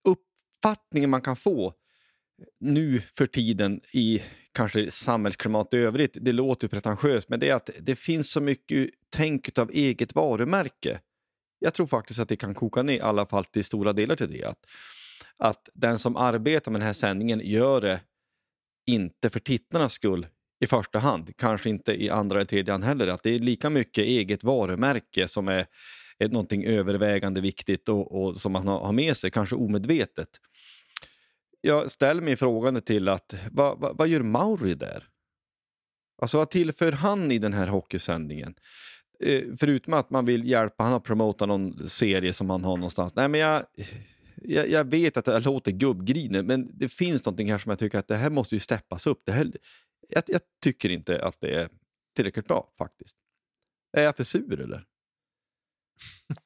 uppfattningen 0.05 1.11
man 1.11 1.21
kan 1.21 1.37
få 1.37 1.75
nu 2.61 3.01
för 3.01 3.27
tiden 3.27 3.81
i 3.93 4.23
kanske 4.53 4.91
samhällsklimat 4.91 5.75
i 5.75 5.77
övrigt, 5.77 6.17
det 6.21 6.33
låter 6.33 6.69
pretentiöst, 6.69 7.29
men 7.29 7.41
det 7.41 7.49
är 7.49 7.55
att 7.55 7.71
det 7.81 7.97
finns 7.97 8.31
så 8.31 8.41
mycket 8.41 8.91
tänk 9.11 9.59
av 9.59 9.71
eget 9.71 10.15
varumärke. 10.15 11.01
Jag 11.59 11.75
tror 11.75 11.87
faktiskt 11.87 12.21
att 12.21 12.29
det 12.29 12.37
kan 12.37 12.55
koka 12.55 12.83
ner 12.83 12.95
i 12.95 13.01
alla 13.01 13.27
fall 13.27 13.45
till 13.45 13.65
stora 13.65 13.93
delar 13.93 14.17
till 14.17 14.33
det. 14.33 14.45
Att, 14.45 14.67
att 15.37 15.69
den 15.75 15.99
som 15.99 16.17
arbetar 16.17 16.73
med 16.73 16.81
den 16.81 16.87
här 16.87 16.93
sändningen 16.93 17.41
gör 17.45 17.81
det 17.81 18.01
inte 18.87 19.31
för 19.31 19.41
tittarnas 19.41 19.93
skull 19.93 20.27
i 20.63 20.67
första 20.67 20.99
hand, 20.99 21.37
kanske 21.37 21.71
inte 21.71 22.03
i 22.03 22.11
andra 22.11 22.37
eller 22.37 22.47
tredje 22.47 22.73
hand 22.73 22.85
heller. 22.85 23.09
Att 23.09 23.23
det 23.23 23.31
är 23.31 23.39
lika 23.39 23.71
mycket 23.71 24.05
eget 24.05 24.45
varumärke 24.45 25.29
som 25.29 25.49
är, 25.49 25.67
är 26.19 26.29
någonting 26.29 26.65
övervägande 26.65 27.41
viktigt 27.41 27.89
och, 27.89 28.23
och 28.23 28.37
som 28.37 28.53
man 28.53 28.69
har 28.69 28.93
med 28.93 29.17
sig, 29.17 29.31
kanske 29.31 29.57
omedvetet 29.57 30.29
jag 31.63 31.91
ställer 31.91 32.23
mig 32.23 32.37
frågande 32.37 32.81
till 32.81 33.09
att 33.09 33.35
vad, 33.51 33.79
vad, 33.79 33.97
vad 33.97 34.09
gör 34.09 34.23
Mauri 34.23 34.75
där? 34.75 35.09
Alltså 36.23 36.39
vad 36.39 36.51
tillför 36.51 36.93
han 36.93 37.33
i 37.33 37.39
den 37.39 37.53
här 37.53 37.67
hockeysändningen? 37.67 38.55
Eh, 39.25 39.43
förutom 39.61 39.95
att 39.95 40.11
man 40.11 40.25
vill 40.25 40.49
hjälpa 40.49 40.85
honom 40.85 40.99
att 40.99 41.05
promota 41.05 41.47
någon 41.47 41.89
serie 41.89 42.33
som 42.33 42.51
han 42.51 42.65
har 42.65 42.77
någonstans. 42.77 43.15
Nej, 43.15 43.29
men 43.29 43.41
jag, 43.41 43.63
jag, 44.37 44.71
jag 44.71 44.85
vet 44.85 45.17
att 45.17 45.25
det 45.25 45.41
låter 45.41 45.73
gubbgrinig, 45.73 46.45
men 46.45 46.79
det 46.79 46.89
finns 46.89 47.25
någonting 47.25 47.51
här 47.51 47.59
som 47.59 47.71
jag 47.71 47.79
tycker 47.79 47.99
att 47.99 48.09
det 48.09 48.17
här 48.17 48.31
måste 48.31 48.57
ju 48.57 48.61
steppas 48.61 49.07
upp. 49.07 49.23
Det 49.27 49.33
här, 49.33 49.53
jag, 50.15 50.25
jag 50.27 50.41
tycker 50.63 50.89
inte 50.89 51.25
att 51.25 51.41
det 51.41 51.55
är 51.55 51.69
tillräckligt 52.17 52.49
bra 52.49 52.71
faktiskt. 52.79 53.17
Är 53.93 54.03
jag 54.03 54.17
för 54.17 54.25
sur 54.25 54.61
eller? 54.61 54.85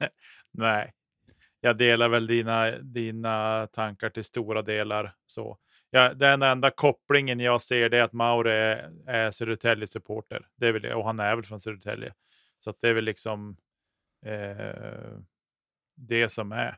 Nej, 0.52 0.92
jag 1.60 1.78
delar 1.78 2.08
väl 2.08 2.26
dina, 2.26 2.70
dina 2.70 3.66
tankar 3.66 4.10
till 4.10 4.24
stora 4.24 4.62
delar. 4.62 5.14
Så. 5.26 5.58
Ja, 5.90 6.14
den 6.14 6.42
enda 6.42 6.70
kopplingen 6.70 7.40
jag 7.40 7.60
ser 7.60 7.94
är 7.94 8.02
att 8.02 8.12
Mauri 8.12 8.50
är, 8.50 8.92
är 9.06 9.30
Södertälje-supporter. 9.30 10.48
Det 10.56 10.66
är 10.66 10.72
väl, 10.72 10.92
och 10.92 11.04
han 11.04 11.20
är 11.20 11.34
väl 11.36 11.44
från 11.44 11.60
Södertälje. 11.60 12.14
Så 12.58 12.74
det 12.80 12.88
är 12.88 12.94
väl 12.94 13.04
liksom 13.04 13.56
eh, 14.26 15.18
det 15.96 16.28
som 16.28 16.52
är. 16.52 16.76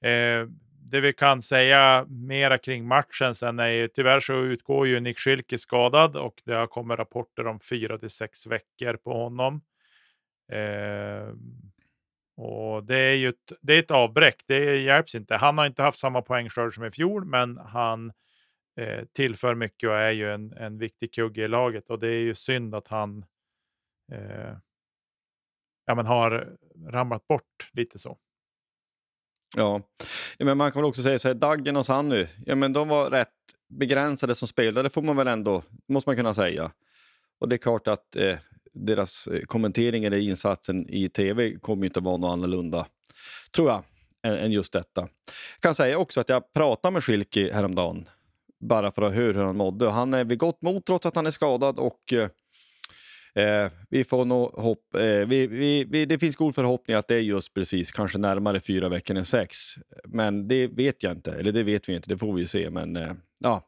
Eh, 0.00 0.48
det 0.84 1.00
vi 1.00 1.12
kan 1.12 1.42
säga 1.42 2.06
mera 2.08 2.58
kring 2.58 2.86
matchen 2.86 3.34
sen 3.34 3.58
är 3.58 3.68
ju 3.68 3.88
tyvärr 3.88 4.20
så 4.20 4.34
utgår 4.34 4.86
ju 4.86 5.00
Nick 5.00 5.18
Schilke 5.18 5.58
skadad 5.58 6.16
och 6.16 6.42
det 6.44 6.54
har 6.54 6.66
kommit 6.66 6.98
rapporter 6.98 7.46
om 7.46 7.60
fyra 7.60 7.98
till 7.98 8.10
sex 8.10 8.46
veckor 8.46 8.96
på 8.96 9.12
honom. 9.12 9.60
Eh, 10.52 11.28
och 12.36 12.84
det 12.84 12.98
är 12.98 13.14
ju 13.14 13.28
ett, 13.28 13.52
det 13.60 13.74
är 13.74 13.78
ett 13.78 13.90
avbräck, 13.90 14.42
det 14.46 14.76
hjälps 14.76 15.14
inte. 15.14 15.36
Han 15.36 15.58
har 15.58 15.66
inte 15.66 15.82
haft 15.82 15.98
samma 15.98 16.22
poängskörd 16.22 16.74
som 16.74 16.84
i 16.84 16.90
fjol, 16.90 17.24
men 17.24 17.58
han 17.58 18.12
eh, 18.80 19.04
tillför 19.12 19.54
mycket 19.54 19.88
och 19.88 19.96
är 19.96 20.10
ju 20.10 20.32
en, 20.32 20.52
en 20.52 20.78
viktig 20.78 21.14
kugge 21.14 21.44
i 21.44 21.48
laget. 21.48 21.90
Och 21.90 21.98
det 21.98 22.08
är 22.08 22.20
ju 22.20 22.34
synd 22.34 22.74
att 22.74 22.88
han 22.88 23.24
eh, 24.12 24.56
ja, 25.86 25.94
men 25.94 26.06
har 26.06 26.56
ramlat 26.86 27.26
bort 27.26 27.70
lite 27.72 27.98
så. 27.98 28.18
Ja, 29.56 29.80
men 30.38 30.58
man 30.58 30.72
kan 30.72 30.82
väl 30.82 30.88
också 30.88 31.02
säga 31.02 31.18
så 31.18 31.28
här, 31.28 31.34
Daggen 31.34 31.76
och 31.76 31.86
Sanny, 31.86 32.26
ja, 32.46 32.54
men 32.54 32.72
de 32.72 32.88
var 32.88 33.10
rätt 33.10 33.28
begränsade 33.68 34.34
som 34.34 34.48
spelare 34.48 34.90
får 34.90 35.02
man 35.02 35.16
väl 35.16 35.28
ändå, 35.28 35.62
måste 35.88 36.08
man 36.08 36.16
kunna 36.16 36.34
säga. 36.34 36.70
Och 37.40 37.48
det 37.48 37.56
är 37.56 37.58
klart 37.58 37.88
att 37.88 38.16
eh, 38.16 38.36
deras 38.72 39.26
eh, 39.26 39.40
kommentering 39.40 40.04
eller 40.04 40.18
insatsen 40.18 40.86
i 40.88 41.08
tv 41.08 41.58
kommer 41.60 41.86
inte 41.86 42.00
vara 42.00 42.16
något 42.16 42.32
annorlunda, 42.32 42.86
tror 43.54 43.70
jag, 43.70 43.82
än, 44.22 44.38
än 44.38 44.52
just 44.52 44.72
detta. 44.72 45.00
Jag 45.00 45.60
kan 45.60 45.74
säga 45.74 45.98
också 45.98 46.20
att 46.20 46.28
jag 46.28 46.52
pratade 46.52 46.92
med 46.92 47.04
Schilke 47.04 47.52
häromdagen, 47.52 48.08
bara 48.60 48.90
för 48.90 49.02
att 49.02 49.14
höra 49.14 49.32
hur 49.32 49.44
han 49.44 49.56
mådde. 49.56 49.90
Han 49.90 50.14
är 50.14 50.24
vid 50.24 50.38
gott 50.38 50.62
mod 50.62 50.84
trots 50.84 51.06
att 51.06 51.16
han 51.16 51.26
är 51.26 51.30
skadad 51.30 51.78
och 51.78 52.12
eh, 52.12 52.28
Eh, 53.36 53.70
vi 53.90 54.04
får 54.04 54.24
nog 54.24 54.50
hopp, 54.50 54.94
eh, 54.94 55.00
vi, 55.02 55.46
vi, 55.46 55.84
vi, 55.84 56.04
det 56.04 56.18
finns 56.18 56.36
god 56.36 56.54
förhoppning 56.54 56.96
att 56.96 57.08
det 57.08 57.14
är 57.14 57.20
just 57.20 57.54
precis, 57.54 57.92
kanske 57.92 58.18
närmare 58.18 58.60
fyra 58.60 58.88
veckor 58.88 59.16
än 59.16 59.24
sex. 59.24 59.56
Men 60.04 60.48
det 60.48 60.66
vet 60.66 61.02
jag 61.02 61.12
inte, 61.12 61.32
eller 61.32 61.52
det 61.52 61.62
vet 61.62 61.88
vi 61.88 61.94
inte, 61.94 62.08
det 62.08 62.18
får 62.18 62.32
vi 62.32 62.46
se. 62.46 62.70
Men 62.70 62.96
eh, 62.96 63.12
ja, 63.38 63.66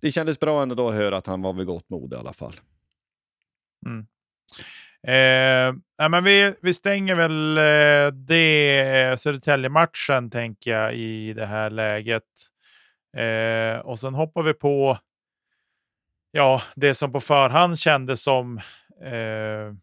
det 0.00 0.12
kändes 0.12 0.40
bra 0.40 0.62
ändå 0.62 0.88
att 0.88 0.94
höra 0.94 1.16
att 1.16 1.26
han 1.26 1.42
var 1.42 1.52
vid 1.52 1.66
gott 1.66 1.90
mod 1.90 2.12
i 2.12 2.16
alla 2.16 2.32
fall. 2.32 2.60
Mm. 3.86 4.06
Eh, 5.06 6.08
men 6.08 6.24
vi, 6.24 6.54
vi 6.62 6.74
stänger 6.74 7.14
väl 7.14 7.58
eh, 7.58 8.14
det 8.14 8.80
eh, 8.80 9.16
Södertälje-matchen, 9.16 10.30
tänker 10.30 10.70
jag, 10.70 10.94
i 10.94 11.32
det 11.32 11.46
här 11.46 11.70
läget. 11.70 12.22
Eh, 13.16 13.80
och 13.86 14.00
sen 14.00 14.14
hoppar 14.14 14.42
vi 14.42 14.54
på 14.54 14.98
ja, 16.30 16.62
det 16.76 16.94
som 16.94 17.12
på 17.12 17.20
förhand 17.20 17.78
kändes 17.78 18.22
som 18.22 18.58
eh, 19.02 19.74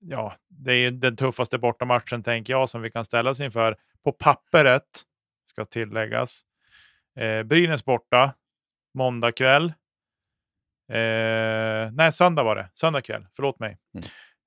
ja, 0.00 0.34
det 0.48 0.72
är 0.72 0.90
den 0.90 1.16
tuffaste 1.16 1.58
bortamatchen, 1.58 2.22
tänker 2.22 2.52
jag, 2.52 2.68
som 2.68 2.82
vi 2.82 2.90
kan 2.90 3.04
ställas 3.04 3.40
inför. 3.40 3.76
På 4.04 4.12
pappret, 4.12 5.02
ska 5.46 5.64
tilläggas. 5.64 6.42
Eh, 7.18 7.42
Brynäs 7.42 7.84
borta, 7.84 8.34
måndag 8.94 9.32
kväll. 9.32 9.72
Eh, 10.92 11.92
nej, 11.92 12.12
söndag 12.12 12.42
var 12.42 12.56
det. 12.56 12.70
Söndag 12.74 13.02
kväll. 13.02 13.26
Förlåt 13.36 13.58
mig. 13.58 13.78
Mm. 13.94 14.06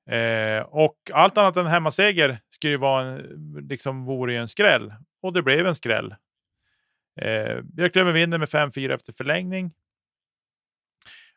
Eh, 0.10 0.64
och 0.64 0.96
allt 1.14 1.38
annat 1.38 1.58
än 1.58 1.68
hemmaseger 1.68 2.40
skulle 2.50 2.72
ju 2.72 2.78
vara 2.78 3.04
en, 3.04 3.68
liksom 3.70 4.06
vore 4.06 4.34
ju 4.34 4.40
en 4.40 4.48
skräll. 4.48 4.94
Och 5.22 5.34
det 5.34 5.42
blev 5.42 5.68
en 5.68 5.76
skräll. 5.76 6.16
Eh, 7.22 7.62
Björklöven 7.62 8.14
vinner 8.14 8.38
med 8.38 8.50
5-4 8.50 8.94
efter 8.94 9.14
förlängning. 9.14 9.72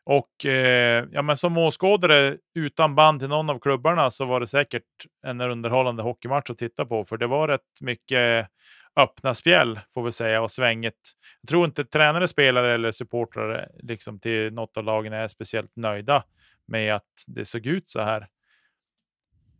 Och 0.05 0.45
eh, 0.45 1.05
ja, 1.11 1.21
men 1.21 1.37
som 1.37 1.57
åskådare 1.57 2.37
utan 2.55 2.95
band 2.95 3.19
till 3.19 3.29
någon 3.29 3.49
av 3.49 3.59
klubbarna 3.59 4.11
så 4.11 4.25
var 4.25 4.39
det 4.39 4.47
säkert 4.47 4.83
en 5.25 5.41
underhållande 5.41 6.03
hockeymatch 6.03 6.49
att 6.49 6.57
titta 6.57 6.85
på. 6.85 7.05
För 7.05 7.17
det 7.17 7.27
var 7.27 7.47
rätt 7.47 7.81
mycket 7.81 8.47
öppna 8.95 9.33
spjäll 9.33 9.79
får 9.93 10.03
vi 10.03 10.11
säga 10.11 10.41
och 10.41 10.51
svänget. 10.51 10.95
Jag 11.41 11.49
tror 11.49 11.65
inte 11.65 11.85
tränare, 11.85 12.27
spelare 12.27 12.73
eller 12.73 12.91
supportrar 12.91 13.69
liksom 13.79 14.19
till 14.19 14.53
något 14.53 14.77
av 14.77 14.83
lagen 14.83 15.13
är 15.13 15.27
speciellt 15.27 15.75
nöjda 15.75 16.23
med 16.65 16.95
att 16.95 17.23
det 17.27 17.45
såg 17.45 17.65
ut 17.65 17.89
så 17.89 18.01
här. 18.01 18.27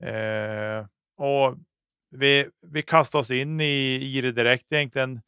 Eh, 0.01 0.85
och 1.17 1.57
vi, 2.11 2.49
vi 2.61 2.81
kastar 2.81 3.19
oss 3.19 3.31
in 3.31 3.61
i, 3.61 3.99
i 4.17 4.21
det 4.21 4.31
direkt 4.31 4.71
egentligen. 4.71 5.21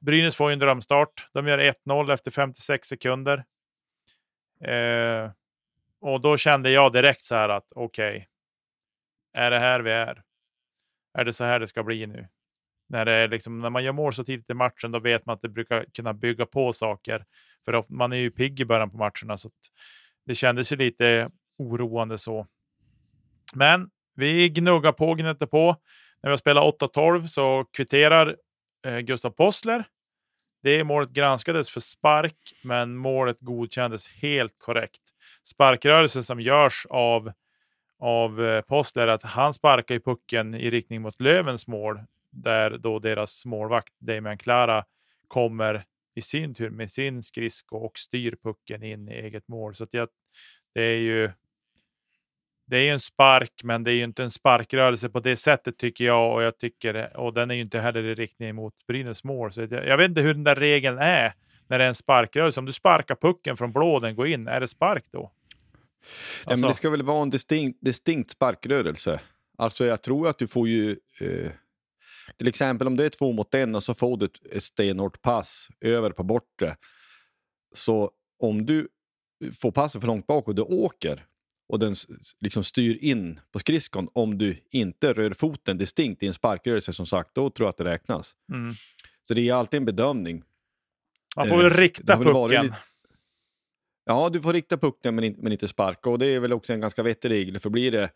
Brynäs 0.00 0.36
får 0.36 0.50
ju 0.50 0.52
en 0.52 0.58
drömstart. 0.58 1.28
De 1.32 1.46
gör 1.46 1.58
1-0 1.58 2.12
efter 2.12 2.30
56 2.30 2.88
sekunder. 2.88 3.44
Eh, 4.64 5.30
och 6.00 6.20
då 6.20 6.36
kände 6.36 6.70
jag 6.70 6.92
direkt 6.92 7.22
så 7.22 7.34
här 7.34 7.48
att 7.48 7.72
okej, 7.74 8.16
okay, 8.16 8.26
är 9.32 9.50
det 9.50 9.58
här 9.58 9.80
vi 9.80 9.90
är? 9.90 10.22
Är 11.18 11.24
det 11.24 11.32
så 11.32 11.44
här 11.44 11.60
det 11.60 11.66
ska 11.66 11.82
bli 11.82 12.06
nu? 12.06 12.28
när, 12.88 13.04
det 13.04 13.12
är 13.12 13.28
liksom, 13.28 13.60
när 13.60 13.70
man 13.70 13.84
gör 13.84 13.92
mål 13.92 14.12
så 14.12 14.24
tidigt 14.24 14.50
i 14.50 14.54
matchen, 14.54 14.92
då 14.92 14.98
vet 14.98 15.26
man 15.26 15.34
att 15.34 15.42
det 15.42 15.48
brukar 15.48 15.84
kunna 15.94 16.12
bygga 16.12 16.46
på 16.46 16.72
saker. 16.72 17.24
För 17.64 17.84
man 17.88 18.12
är 18.12 18.16
ju 18.16 18.30
pigg 18.30 18.60
i 18.60 18.64
början 18.64 18.90
på 18.90 18.96
matcherna, 18.96 19.36
så 19.36 19.50
det 20.26 20.34
kändes 20.34 20.72
ju 20.72 20.76
lite 20.76 21.28
oroande 21.58 22.18
så. 22.18 22.46
Men 23.54 23.90
vi 24.14 24.48
gnuggar 24.48 24.92
på, 24.92 25.14
gnätter 25.14 25.46
på. 25.46 25.66
När 26.22 26.28
vi 26.28 26.32
har 26.32 26.36
spelat 26.36 26.80
8-12 26.80 27.26
så 27.26 27.64
kvitterar 27.64 28.36
eh, 28.86 28.98
Gustav 28.98 29.30
Possler. 29.30 29.84
Det 30.64 30.84
målet 30.84 31.10
granskades 31.10 31.70
för 31.70 31.80
spark, 31.80 32.36
men 32.62 32.96
målet 32.96 33.40
godkändes 33.40 34.08
helt 34.08 34.58
korrekt. 34.58 35.02
Sparkrörelsen 35.42 36.24
som 36.24 36.40
görs 36.40 36.86
av 36.90 37.32
av 37.98 38.44
eh, 38.44 38.60
Postler 38.60 39.08
att 39.08 39.22
han 39.22 39.54
sparkar 39.54 39.94
i 39.94 40.00
pucken 40.00 40.54
i 40.54 40.70
riktning 40.70 41.02
mot 41.02 41.20
Lövens 41.20 41.66
mål 41.66 42.00
där 42.30 42.70
då 42.78 42.98
deras 42.98 43.46
målvakt 43.46 43.92
Damian 43.98 44.38
Clara 44.38 44.84
kommer 45.28 45.84
i 46.14 46.20
sin 46.20 46.54
tur 46.54 46.70
med 46.70 46.90
sin 46.90 47.22
skridsko 47.22 47.76
och 47.76 47.98
styr 47.98 48.36
pucken 48.42 48.82
in 48.82 49.08
i 49.08 49.12
eget 49.12 49.48
mål. 49.48 49.74
Så 49.74 49.86
jag, 49.90 50.08
det 50.74 50.82
är 50.82 50.98
ju 50.98 51.30
det 52.74 52.88
är 52.88 52.92
en 52.92 53.00
spark, 53.00 53.60
men 53.64 53.84
det 53.84 53.90
är 53.90 53.94
ju 53.94 54.04
inte 54.04 54.22
en 54.22 54.30
sparkrörelse 54.30 55.08
på 55.08 55.20
det 55.20 55.36
sättet 55.36 55.78
tycker 55.78 56.04
jag 56.04 56.34
och 56.34 56.42
jag 56.42 56.58
tycker 56.58 57.16
och 57.16 57.34
den 57.34 57.50
är 57.50 57.54
ju 57.54 57.60
inte 57.60 57.80
heller 57.80 58.04
i 58.04 58.14
riktning 58.14 58.54
mot 58.54 58.74
Brynäs 58.86 59.24
mål. 59.24 59.52
Så 59.52 59.60
jag, 59.60 59.72
jag 59.72 59.96
vet 59.96 60.08
inte 60.08 60.20
hur 60.20 60.34
den 60.34 60.44
där 60.44 60.54
regeln 60.54 60.98
är 60.98 61.34
när 61.68 61.78
det 61.78 61.84
är 61.84 61.88
en 61.88 61.94
sparkrörelse. 61.94 62.60
Om 62.60 62.66
du 62.66 62.72
sparkar 62.72 63.14
pucken 63.14 63.56
från 63.56 63.72
blå 63.72 64.00
den 64.00 64.16
går 64.16 64.26
in, 64.26 64.48
är 64.48 64.60
det 64.60 64.68
spark 64.68 65.04
då? 65.10 65.32
Ja, 66.46 66.50
men 66.50 66.60
det 66.60 66.74
ska 66.74 66.90
väl 66.90 67.02
vara 67.02 67.22
en 67.22 67.30
distinkt, 67.30 67.78
distinkt 67.82 68.30
sparkrörelse. 68.30 69.20
Alltså 69.58 69.84
jag 69.84 70.02
tror 70.02 70.28
att 70.28 70.38
du 70.38 70.46
får 70.46 70.68
ju... 70.68 70.90
Eh, 71.20 71.50
till 72.38 72.48
exempel 72.48 72.86
om 72.86 72.96
det 72.96 73.04
är 73.04 73.10
två 73.10 73.32
mot 73.32 73.54
en 73.54 73.74
och 73.74 73.82
så 73.82 73.94
får 73.94 74.16
du 74.16 74.28
ett 74.52 74.62
stenhårt 74.62 75.22
pass 75.22 75.68
över 75.80 76.10
på 76.10 76.22
bortre. 76.22 76.76
Så 77.74 78.10
om 78.38 78.66
du 78.66 78.88
får 79.60 79.72
passet 79.72 80.00
för 80.00 80.06
långt 80.06 80.26
bak 80.26 80.48
och 80.48 80.54
du 80.54 80.62
åker 80.62 81.24
och 81.68 81.78
den 81.78 81.94
liksom 82.40 82.64
styr 82.64 82.98
in 83.00 83.40
på 83.52 83.58
skridskon 83.58 84.08
om 84.14 84.38
du 84.38 84.56
inte 84.70 85.12
rör 85.12 85.30
foten 85.30 85.78
distinkt 85.78 86.22
i 86.22 86.26
en 86.26 86.34
sparkrörelse 86.34 86.92
som 86.92 87.06
sagt, 87.06 87.34
då 87.34 87.50
tror 87.50 87.66
jag 87.66 87.70
att 87.70 87.76
det 87.76 87.84
räknas. 87.84 88.32
Mm. 88.52 88.74
Så 89.28 89.34
det 89.34 89.48
är 89.48 89.54
alltid 89.54 89.78
en 89.78 89.84
bedömning. 89.84 90.42
Man 91.36 91.48
får 91.48 91.56
väl 91.56 91.72
Eh, 91.72 91.76
rikta 91.78 92.16
varit 92.16 92.34
pucken. 92.34 92.62
lite- 92.64 92.76
Ja, 94.06 94.28
du 94.32 94.40
får 94.40 94.52
rikta 94.52 94.76
pucken 94.78 95.14
men 95.14 95.24
inte, 95.24 95.42
men 95.42 95.52
inte 95.52 95.68
sparka 95.68 96.10
och 96.10 96.18
det 96.18 96.26
är 96.26 96.40
väl 96.40 96.52
också 96.52 96.72
en 96.72 96.80
ganska 96.80 97.02
vettig 97.02 97.30
regel 97.30 97.58
för 97.58 97.70
blir 97.70 97.92
det 97.92 98.10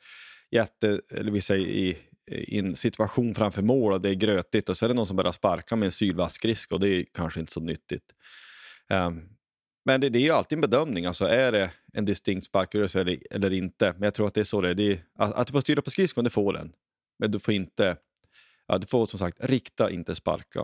jätte, 0.51 1.01
eller 1.11 1.33
vi 1.33 1.41
säger 1.41 1.67
i, 1.67 1.99
i 2.31 2.59
en 2.59 2.77
situation 2.77 3.35
framför 3.35 3.63
mål 3.63 3.93
och 3.93 4.01
det 4.01 4.09
är 4.11 4.15
grötigt 4.15 4.69
och 4.69 4.77
så 4.79 4.85
är 4.85 4.89
det 4.89 4.95
någon 4.95 5.07
som 5.07 5.17
börjar 5.17 5.33
sparka 5.33 5.77
med 5.77 5.87
en 5.87 5.93
sylvass 5.93 6.33
skridsko 6.33 6.75
och 6.75 6.81
det 6.81 6.89
är 6.89 7.05
kanske 7.15 7.41
inte 7.41 7.53
så 7.53 7.61
nyttigt. 7.61 8.05
Ehm, 8.91 9.23
men 9.85 10.01
det, 10.01 10.09
det 10.09 10.19
är 10.19 10.23
ju 10.23 10.31
alltid 10.31 10.57
en 10.57 10.61
bedömning, 10.61 11.07
alltså 11.07 11.27
är 11.27 11.53
det 11.53 11.71
en 11.93 12.05
distinkt 12.05 12.47
sparkrörelse 12.47 13.01
eller, 13.01 13.19
eller 13.31 13.53
inte? 13.53 13.93
Men 13.93 14.03
jag 14.03 14.15
tror 14.15 14.27
att 14.27 14.35
det 14.35 14.41
är 14.41 14.45
så 14.45 14.61
det 14.61 14.71
är. 14.71 14.75
Det 14.75 14.93
är 14.93 15.03
att, 15.19 15.35
att 15.35 15.47
du 15.47 15.53
får 15.53 15.61
styra 15.61 15.83
på 15.83 15.91
skridskon, 15.91 16.25
det 16.25 16.31
får 16.31 16.53
den. 16.53 16.73
Men 17.19 17.31
du 17.31 17.39
får 17.39 17.55
inte, 17.55 17.97
ja, 18.67 18.79
du 18.79 18.87
får 18.87 19.07
som 19.07 19.19
sagt 19.19 19.45
rikta, 19.45 19.91
inte 19.91 20.15
sparka. 20.15 20.61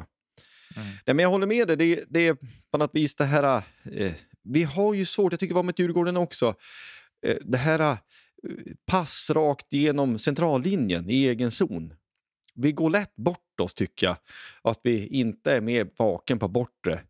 Mm. 0.77 0.89
Nej, 1.07 1.15
men 1.15 1.19
jag 1.19 1.31
håller 1.31 1.47
med 1.47 1.69
dig, 1.69 1.77
det, 1.77 2.05
det 2.09 2.27
är 2.27 2.37
på 2.71 2.79
något 2.79 2.95
vis 2.95 3.15
det 3.15 3.25
här, 3.25 3.63
eh, 3.93 4.13
vi 4.43 4.63
har 4.63 4.95
ju 4.95 5.07
svårt, 5.07 5.33
jag 5.33 5.41
tycker 5.41 5.55
det 5.55 5.57
var 5.57 5.63
med 5.63 5.81
Djurgården 5.81 6.17
också, 6.17 6.55
eh, 7.27 7.37
det 7.41 7.59
här 7.59 7.81
eh, 7.81 7.97
pass 8.87 9.31
rakt 9.31 9.73
genom 9.73 10.19
centrallinjen 10.19 11.11
i 11.11 11.27
egen 11.27 11.51
zon. 11.51 11.95
Vi 12.55 12.73
går 12.73 12.91
lätt 12.91 13.17
bort 13.17 13.61
oss 13.61 13.75
tycker 13.75 14.07
jag, 14.07 14.17
att 14.63 14.81
vi 14.83 15.07
inte 15.07 15.53
är 15.53 15.61
mer 15.61 15.89
vaken 15.99 16.39
på 16.39 16.49
bortre. 16.49 17.01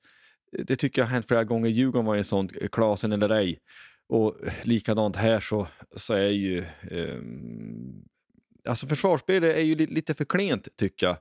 Det 0.59 0.77
tycker 0.77 1.03
jag 1.03 1.07
har 1.07 1.13
hänt 1.13 1.27
flera 1.27 1.45
gånger. 1.45 1.69
Djurgården 1.69 2.07
var 2.07 2.17
en 2.17 2.25
sån, 2.25 2.51
eh, 2.61 2.69
Klasen 2.69 3.13
eller 3.13 3.31
ej. 3.31 3.59
Och 4.09 4.47
eh, 4.47 4.53
likadant 4.63 5.17
här 5.17 5.41
så, 5.41 5.69
så 5.97 6.15
är 6.15 6.31
ju... 6.31 6.59
Eh, 6.91 7.19
alltså 8.69 8.87
försvarsspelet 8.87 9.57
är 9.57 9.61
ju 9.61 9.75
li, 9.75 9.87
lite 9.87 10.15
för 10.15 10.25
klent 10.25 10.69
tycker 10.77 11.07
jag. 11.07 11.17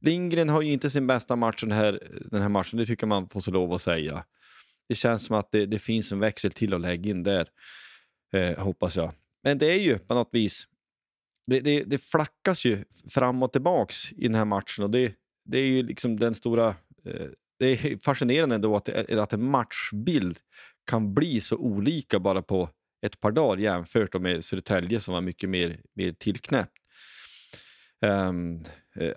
Lindgren 0.00 0.48
har 0.48 0.62
ju 0.62 0.72
inte 0.72 0.90
sin 0.90 1.06
bästa 1.06 1.36
match 1.36 1.60
den 1.60 1.72
här, 1.72 2.00
den 2.30 2.42
här 2.42 2.48
matchen, 2.48 2.78
det 2.78 2.86
tycker 2.86 3.06
man 3.06 3.28
får 3.28 3.40
så 3.40 3.50
lov 3.50 3.72
att 3.72 3.82
säga. 3.82 4.24
Det 4.88 4.94
känns 4.94 5.26
som 5.26 5.36
att 5.36 5.52
det, 5.52 5.66
det 5.66 5.78
finns 5.78 6.12
en 6.12 6.20
växel 6.20 6.52
till 6.52 6.74
att 6.74 6.80
lägga 6.80 7.10
in 7.10 7.22
där, 7.22 7.48
eh, 8.32 8.58
hoppas 8.58 8.96
jag. 8.96 9.12
Men 9.42 9.58
det 9.58 9.66
är 9.66 9.80
ju 9.80 9.98
på 9.98 10.14
något 10.14 10.28
vis, 10.32 10.68
det, 11.46 11.60
det, 11.60 11.84
det 11.84 11.98
flackas 11.98 12.64
ju 12.64 12.84
fram 13.10 13.42
och 13.42 13.52
tillbaks 13.52 14.12
i 14.12 14.22
den 14.22 14.34
här 14.34 14.44
matchen 14.44 14.84
och 14.84 14.90
det, 14.90 15.14
det 15.44 15.58
är 15.58 15.66
ju 15.66 15.82
liksom 15.82 16.18
den 16.18 16.34
stora... 16.34 16.68
Eh, 17.04 17.26
det 17.58 17.66
är 17.66 18.04
fascinerande 18.04 18.54
ändå 18.54 18.76
att, 18.76 18.88
eh, 18.88 19.22
att 19.22 19.32
en 19.32 19.50
matchbild 19.50 20.38
kan 20.90 21.14
bli 21.14 21.40
så 21.40 21.56
olika 21.56 22.18
bara 22.18 22.42
på 22.42 22.70
ett 23.06 23.20
par 23.20 23.30
dagar 23.30 23.62
jämfört 23.62 24.20
med 24.20 24.44
Södertälje 24.44 25.00
som 25.00 25.14
var 25.14 25.20
mycket 25.20 25.50
mer, 25.50 25.80
mer 25.94 26.12
tillknäppt. 26.12 26.72
Um, 28.06 28.64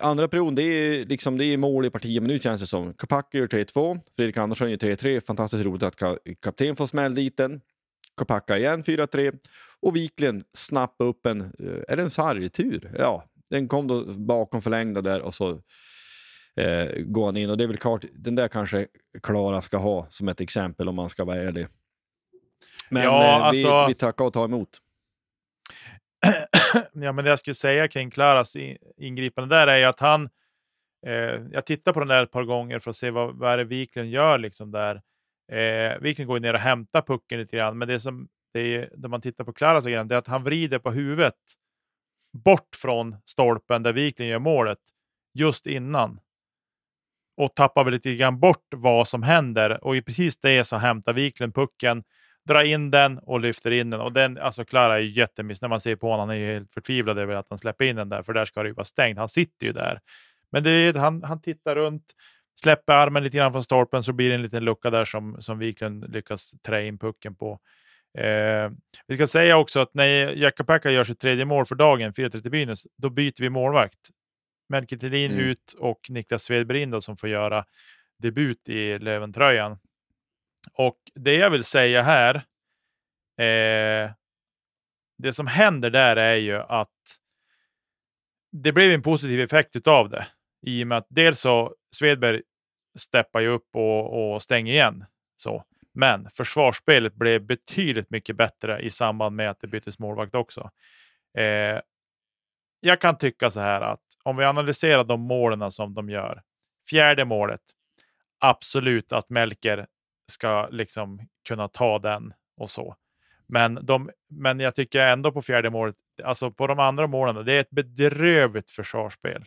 andra 0.00 0.28
perioden, 0.28 0.54
det 0.54 0.62
är, 0.62 1.06
liksom, 1.06 1.38
det 1.38 1.44
är 1.44 1.56
mål 1.56 1.86
i 1.86 1.90
parti 1.90 2.20
men 2.20 2.28
nu 2.28 2.38
känns 2.38 2.60
det 2.60 2.66
som. 2.66 2.94
Kapacki 2.94 3.38
gör 3.38 3.46
3-2, 3.46 4.00
Fredrik 4.16 4.36
Andersson 4.36 4.70
gör 4.70 4.76
3-3. 4.76 5.20
Fantastiskt 5.20 5.64
roligt 5.64 5.82
att 5.82 5.96
ka 5.96 6.18
kapten 6.42 6.76
får 6.76 6.86
smäll 6.86 7.14
dit 7.14 7.36
den. 7.36 7.60
Kapacka 8.16 8.58
igen 8.58 8.82
4-3 8.82 9.38
och 9.80 9.96
Wiklund 9.96 10.44
snappar 10.52 11.04
upp 11.04 11.26
en, 11.26 11.40
eh, 11.40 11.82
är 11.88 11.96
det 11.96 12.02
en 12.02 12.10
sargtur? 12.10 12.94
Ja, 12.98 13.24
den 13.50 13.68
kom 13.68 13.86
då 13.86 14.04
bakom 14.04 14.62
förlängda 14.62 15.00
där 15.00 15.20
och 15.22 15.34
så 15.34 15.60
eh, 16.60 17.24
han 17.24 17.36
in 17.36 17.50
och 17.50 17.58
det 17.58 17.64
är 17.64 17.68
väl 17.68 17.76
klart, 17.76 18.04
den 18.12 18.34
där 18.34 18.48
kanske 18.48 18.86
Klara 19.22 19.62
ska 19.62 19.76
ha 19.76 20.06
som 20.08 20.28
ett 20.28 20.40
exempel 20.40 20.88
om 20.88 20.94
man 20.94 21.08
ska 21.08 21.24
vara 21.24 21.36
ärlig. 21.36 21.66
Men 22.88 23.02
Ja, 23.02 23.22
eh, 23.22 23.44
alltså- 23.44 23.80
vi, 23.80 23.88
vi 23.88 23.94
tackar 23.94 24.24
och 24.24 24.32
tar 24.32 24.44
emot. 24.44 24.78
ja, 26.92 27.12
men 27.12 27.24
det 27.24 27.30
jag 27.30 27.38
skulle 27.38 27.54
säga 27.54 27.88
kring 27.88 28.10
Klaras 28.10 28.56
ingripande 28.96 29.56
där 29.56 29.66
är 29.66 29.76
ju 29.76 29.84
att 29.84 30.00
han... 30.00 30.28
Eh, 31.06 31.40
jag 31.52 31.66
tittar 31.66 31.92
på 31.92 31.98
den 31.98 32.08
där 32.08 32.22
ett 32.22 32.30
par 32.30 32.44
gånger 32.44 32.78
för 32.78 32.90
att 32.90 32.96
se 32.96 33.10
vad, 33.10 33.36
vad 33.38 33.52
är 33.52 33.58
det 33.58 33.64
Wiklund 33.64 34.10
gör 34.10 34.38
liksom 34.38 34.70
där. 34.70 35.02
Eh, 35.52 35.98
Wiklund 36.00 36.28
går 36.28 36.40
ner 36.40 36.54
och 36.54 36.60
hämtar 36.60 37.02
pucken 37.02 37.38
lite 37.38 37.56
grann, 37.56 37.78
men 37.78 37.88
det 37.88 38.00
som 38.00 38.28
det 38.54 38.60
är, 38.60 38.90
när 38.96 39.08
man 39.08 39.20
tittar 39.20 39.44
på 39.44 39.52
Klaras 39.52 39.86
agerande 39.86 40.14
är 40.14 40.18
att 40.18 40.26
han 40.26 40.44
vrider 40.44 40.78
på 40.78 40.90
huvudet 40.90 41.34
bort 42.44 42.76
från 42.76 43.16
stolpen 43.24 43.82
där 43.82 43.92
Wiklund 43.92 44.30
gör 44.30 44.38
målet 44.38 44.78
just 45.34 45.66
innan. 45.66 46.20
Och 47.36 47.54
tappar 47.54 47.84
väl 47.84 47.92
lite 47.92 48.14
grann 48.14 48.40
bort 48.40 48.66
vad 48.70 49.08
som 49.08 49.22
händer. 49.22 49.84
Och 49.84 49.96
i 49.96 50.02
precis 50.02 50.40
det 50.40 50.64
så 50.64 50.76
hämtar 50.76 51.12
Wiklund 51.12 51.54
pucken, 51.54 52.02
drar 52.48 52.62
in 52.62 52.90
den 52.90 53.18
och 53.18 53.40
lyfter 53.40 53.70
in 53.70 53.90
den. 53.90 54.00
Och 54.00 54.12
den, 54.12 54.38
alltså 54.38 54.64
Klara 54.64 54.94
är 54.94 55.02
jättemiss. 55.02 55.62
När 55.62 55.68
man 55.68 55.80
ser 55.80 55.96
på 55.96 56.10
honom, 56.10 56.28
han 56.28 56.36
är 56.36 56.40
ju 56.40 56.52
helt 56.52 56.72
förtvivlad 56.72 57.18
över 57.18 57.34
att 57.34 57.46
han 57.48 57.58
släpper 57.58 57.84
in 57.84 57.96
den 57.96 58.08
där, 58.08 58.22
för 58.22 58.32
där 58.32 58.44
ska 58.44 58.62
det 58.62 58.68
ju 58.68 58.74
vara 58.74 58.84
stängt. 58.84 59.18
Han 59.18 59.28
sitter 59.28 59.66
ju 59.66 59.72
där. 59.72 60.00
Men 60.52 60.62
det 60.62 60.70
är, 60.70 60.94
han, 60.94 61.22
han 61.22 61.40
tittar 61.42 61.76
runt, 61.76 62.04
släpper 62.60 62.92
armen 62.92 63.24
lite 63.24 63.36
grann 63.36 63.52
från 63.52 63.64
stolpen, 63.64 64.02
så 64.02 64.12
blir 64.12 64.28
det 64.28 64.34
en 64.34 64.42
liten 64.42 64.64
lucka 64.64 64.90
där 64.90 65.04
som, 65.04 65.42
som 65.42 65.58
Wiklund 65.58 66.12
lyckas 66.12 66.54
trä 66.62 66.86
in 66.86 66.98
pucken 66.98 67.34
på. 67.34 67.58
Eh, 68.18 68.70
vi 69.06 69.16
ska 69.16 69.26
säga 69.26 69.56
också 69.56 69.80
att 69.80 69.94
när 69.94 70.32
Jakapekka 70.32 70.90
gör 70.90 71.04
sitt 71.04 71.20
tredje 71.20 71.44
mål 71.44 71.66
för 71.66 71.74
dagen, 71.74 72.12
4-30 72.12 72.50
Brynäs, 72.50 72.86
då 72.96 73.10
byter 73.10 73.40
vi 73.40 73.50
målvakt. 73.50 73.98
Melker 74.72 74.96
Thelin 74.96 75.32
Mm. 75.32 75.44
ut 75.44 75.72
och 75.78 76.00
Niklas 76.08 76.42
Svedberg 76.42 77.02
som 77.02 77.16
får 77.16 77.28
göra 77.28 77.64
debut 78.18 78.68
i 78.68 78.98
Löventröjan. 78.98 79.78
Och 80.72 80.98
det 81.14 81.34
jag 81.34 81.50
vill 81.50 81.64
säga 81.64 82.02
här, 82.02 82.34
eh, 83.38 84.10
det 85.18 85.32
som 85.32 85.46
händer 85.46 85.90
där 85.90 86.16
är 86.16 86.36
ju 86.36 86.56
att 86.56 87.18
det 88.52 88.72
blev 88.72 88.90
en 88.90 89.02
positiv 89.02 89.40
effekt 89.40 89.86
av 89.86 90.10
det. 90.10 90.26
I 90.66 90.82
och 90.84 90.88
med 90.88 90.98
att 90.98 91.06
dels 91.08 91.40
så 91.40 91.74
Svedberg 91.96 92.42
steppar 92.98 93.40
ju 93.40 93.48
upp 93.48 93.76
och, 93.76 94.34
och 94.34 94.42
stänger 94.42 94.72
igen. 94.72 95.04
Så. 95.36 95.64
Men 95.94 96.30
försvarsspelet 96.30 97.14
blev 97.14 97.42
betydligt 97.42 98.10
mycket 98.10 98.36
bättre 98.36 98.80
i 98.80 98.90
samband 98.90 99.36
med 99.36 99.50
att 99.50 99.60
det 99.60 99.66
byttes 99.66 99.98
målvakt 99.98 100.34
också. 100.34 100.70
Eh, 101.38 101.80
jag 102.80 103.00
kan 103.00 103.18
tycka 103.18 103.50
så 103.50 103.60
här 103.60 103.80
att 103.80 104.04
om 104.22 104.36
vi 104.36 104.44
analyserar 104.44 105.04
de 105.04 105.20
målen 105.20 105.70
som 105.70 105.94
de 105.94 106.10
gör. 106.10 106.42
Fjärde 106.90 107.24
målet, 107.24 107.60
absolut 108.38 109.12
att 109.12 109.30
Melker 109.30 109.86
ska 110.32 110.68
liksom 110.70 111.28
kunna 111.48 111.68
ta 111.68 111.98
den 111.98 112.32
och 112.56 112.70
så. 112.70 112.96
Men, 113.46 113.78
de, 113.82 114.10
men 114.30 114.60
jag 114.60 114.74
tycker 114.74 115.06
ändå 115.06 115.32
på 115.32 115.42
fjärde 115.42 115.70
målet, 115.70 115.96
alltså 116.24 116.50
på 116.50 116.66
de 116.66 116.78
andra 116.78 117.06
målen, 117.06 117.44
det 117.44 117.52
är 117.52 117.60
ett 117.60 117.70
bedrövligt 117.70 118.70
försvarsspel. 118.70 119.44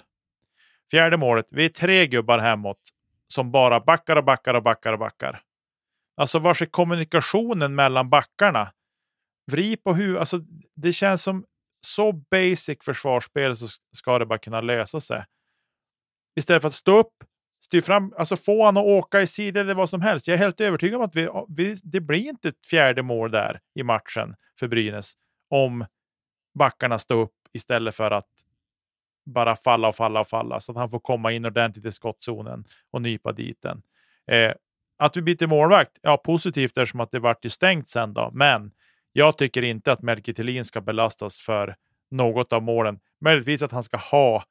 Fjärde 0.92 1.18
målet, 1.18 1.46
vi 1.52 1.66
är 1.66 1.70
tre 1.70 2.08
gubbar 2.08 2.40
hemåt 2.40 2.80
som 3.28 3.52
bara 3.52 3.80
backar 3.80 4.16
och 4.16 4.24
backar 4.24 4.54
och 4.54 4.64
backar 4.64 4.94
och 4.94 5.00
backar. 5.00 5.42
Alltså 6.18 6.40
vars 6.40 6.62
är 6.62 6.66
kommunikationen 6.66 7.76
mellan 7.76 8.10
backarna? 8.10 8.72
Vri 9.52 9.78
på 9.78 9.94
huvudet, 9.94 10.20
alltså 10.20 10.40
det 10.76 10.94
känns 10.94 11.24
som 11.24 11.46
så 11.86 12.12
basic 12.12 12.78
försvarsspel 12.84 13.56
så 13.56 13.68
ska 13.96 14.20
det 14.20 14.26
bara 14.26 14.40
kunna 14.40 14.62
lösa 14.62 15.00
sig. 15.00 15.26
Istället 16.36 16.62
för 16.62 16.68
att 16.68 16.74
stå 16.74 17.00
upp, 17.00 17.14
styr 17.62 17.82
fram, 17.82 18.14
alltså 18.18 18.36
få 18.36 18.66
han 18.66 18.78
att 18.78 18.86
åka 18.86 19.22
i 19.22 19.28
sidled 19.28 19.62
eller 19.62 19.76
vad 19.76 19.90
som 19.90 20.02
helst. 20.02 20.28
Jag 20.28 20.36
är 20.36 20.38
helt 20.38 20.62
övertygad 20.62 20.96
om 20.96 21.06
att 21.06 21.16
vi, 21.16 21.30
vi, 21.50 21.78
det 21.84 22.02
blir 22.02 22.30
inte 22.30 22.48
ett 22.48 22.66
fjärde 22.70 23.04
mål 23.04 23.32
där 23.32 23.60
i 23.76 23.84
matchen 23.84 24.36
för 24.60 24.68
Brynäs 24.68 25.14
om 25.50 25.86
backarna 26.60 27.00
står 27.00 27.22
upp 27.22 27.36
istället 27.54 27.96
för 27.96 28.12
att 28.12 28.30
bara 29.26 29.56
falla 29.56 29.88
och 29.88 29.96
falla 29.96 30.20
och 30.20 30.28
falla 30.28 30.60
så 30.60 30.72
att 30.72 30.78
han 30.78 30.90
får 30.90 31.00
komma 31.00 31.32
in 31.32 31.46
ordentligt 31.46 31.86
i 31.86 31.92
skottzonen 31.92 32.66
och 32.92 33.02
nypa 33.02 33.32
dit 33.32 33.62
den. 33.62 33.82
Eh, 34.28 34.54
att 34.98 35.18
vi 35.18 35.22
byter 35.22 35.48
målvakt, 35.48 36.00
ja 36.02 36.18
positivt 36.18 36.78
eftersom 36.78 37.00
att 37.00 37.12
det 37.12 37.20
vart 37.20 37.46
ju 37.46 37.50
stängt 37.50 37.90
sen 37.90 38.14
då, 38.14 38.32
men 38.34 38.72
jag 39.18 39.38
tycker 39.38 39.62
inte 39.62 39.92
att 39.92 40.02
Melker 40.02 40.34
Thelin 40.34 40.66
ska 40.66 40.82
belastas 40.82 41.42
för 41.42 41.76
något 42.12 42.54
av 42.54 42.64
målen. 42.64 43.00
Möjligtvis 43.22 43.62
att 43.62 43.72
han 43.72 43.84
ska 43.84 43.98
ha 43.98 44.44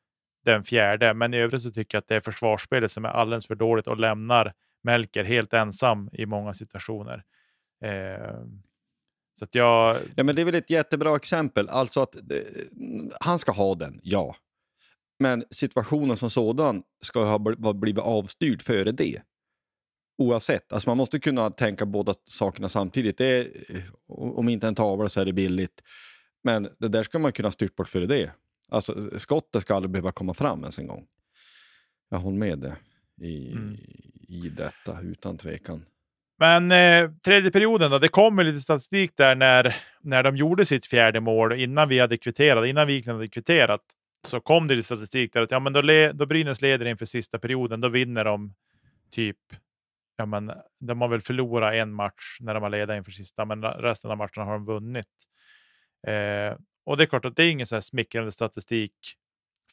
den 0.44 0.64
fjärde, 0.64 1.14
men 1.14 1.35
i 1.35 1.37
övrigt 1.37 1.62
så 1.62 1.70
tycker 1.70 1.96
jag 1.96 2.00
att 2.00 2.09
det 2.09 2.16
är 2.16 2.20
försvarsspelet 2.20 2.90
som 2.90 3.05
är 3.05 3.09
alldeles 3.09 3.46
för 3.46 3.55
dåligt 3.55 3.87
och 3.87 3.96
lämnar 3.96 4.53
Melker 4.83 5.24
helt 5.24 5.53
ensam 5.53 6.11
i 6.12 6.27
många 6.27 6.55
situationer. 6.55 7.24
Eh, 7.85 8.44
så 9.38 9.44
att 9.44 9.55
jag... 9.55 9.96
Ja, 10.16 10.24
men 10.24 10.35
det 10.37 10.40
är 10.40 10.44
väl 10.44 10.55
ett 10.55 10.70
jättebra 10.70 11.16
exempel. 11.16 11.68
Alltså 11.68 12.00
att 12.00 12.16
eh, 12.16 12.22
han 13.20 13.38
ska 13.38 13.53
ha 13.53 13.74
den, 13.74 14.00
ja. 14.03 14.37
Men 15.18 15.44
situationen 15.50 16.16
som 16.16 16.31
sådan 16.31 16.83
ska 17.03 17.24
ha 17.24 17.38
ha 17.62 17.72
blivit 17.72 18.05
avstyrd 18.05 18.62
före 18.62 18.92
det 18.92 19.22
oavsett. 20.18 20.72
Alltså 20.72 20.90
man 20.90 20.96
måste 20.96 21.20
kunna 21.20 21.50
tänka 21.50 21.87
båda 21.87 22.14
sakerna 22.24 22.68
samtidigt. 22.68 23.18
Det 23.18 23.27
är, 23.27 23.50
om 24.09 24.48
inte 24.48 24.68
en 24.68 24.74
tavla 24.74 25.09
så 25.09 25.20
är 25.20 25.24
det 25.24 25.33
billigt. 25.33 25.83
Men 26.44 26.68
det 26.79 26.88
där 26.88 27.03
ska 27.03 27.18
man 27.18 27.33
kunna 27.33 27.50
styrt 27.50 27.77
bort 27.77 27.88
för 27.88 28.00
det. 28.00 28.31
Alltså, 28.68 29.11
skottet 29.16 29.62
ska 29.62 29.74
aldrig 29.74 29.90
behöva 29.90 30.12
komma 30.12 30.35
fram 30.35 30.61
ens 30.61 30.79
en 30.79 30.87
gång. 30.87 31.07
Jag 32.11 32.18
håller 32.18 32.38
med 32.38 32.59
det 32.59 32.77
i, 33.27 33.53
mm. 33.53 33.77
i 34.29 34.48
detta, 34.57 35.00
utan 35.03 35.38
tvekan. 35.38 35.85
Men 36.38 36.72
eh, 36.72 37.11
tredje 37.24 37.50
perioden 37.50 37.90
då, 37.90 37.98
det 37.98 38.09
kommer 38.09 38.44
lite 38.44 38.61
statistik 38.61 39.16
där 39.16 39.35
när, 39.35 39.77
när 40.00 40.22
de 40.22 40.37
gjorde 40.37 40.64
sitt 40.64 40.87
fjärde 40.87 41.20
mål 41.20 41.53
innan 41.53 41.88
vi 41.88 41.98
hade 41.98 42.16
kvitterat, 42.16 42.66
innan 42.66 42.87
Wiklund 42.87 43.16
hade 43.16 43.29
kvitterat. 43.29 43.81
Så 44.27 44.40
kom 44.40 44.68
det 44.68 44.74
lite 44.74 44.87
statistik 44.87 45.33
där 45.33 45.42
att 45.42 45.50
ja, 45.50 45.61
men 45.61 45.72
då, 45.72 45.81
le, 45.81 46.12
då 46.12 46.27
Brynäs 46.27 46.62
leder 46.62 46.87
inför 46.87 47.07
sista 47.07 47.38
perioden, 47.38 47.81
då 47.81 47.88
vinner 47.88 48.24
de 48.24 48.55
typ 49.11 49.38
ja, 50.16 50.27
men 50.27 50.50
eh, 50.50 50.57
de 50.81 51.00
har 51.00 51.09
väl 51.09 51.20
förlorat 51.20 51.74
en 51.74 51.92
match 51.92 52.37
när 52.40 52.55
de 52.55 52.62
har 52.62 52.70
ledat 52.70 52.96
inför 52.96 53.11
sista, 53.11 53.44
men 53.44 53.62
resten 53.62 54.11
av 54.11 54.16
matcherna 54.16 54.44
har 54.44 54.53
de 54.53 54.64
vunnit. 54.64 55.07
Eh, 56.07 56.57
och 56.87 56.96
det 56.96 57.05
är 57.05 57.07
klart 57.07 57.24
att 57.24 57.37
det 57.37 57.44
är 57.44 57.50
ingen 57.50 57.66
så 57.66 57.77
här 57.77 57.81
smickrande 57.81 58.33
statistik 58.33 58.92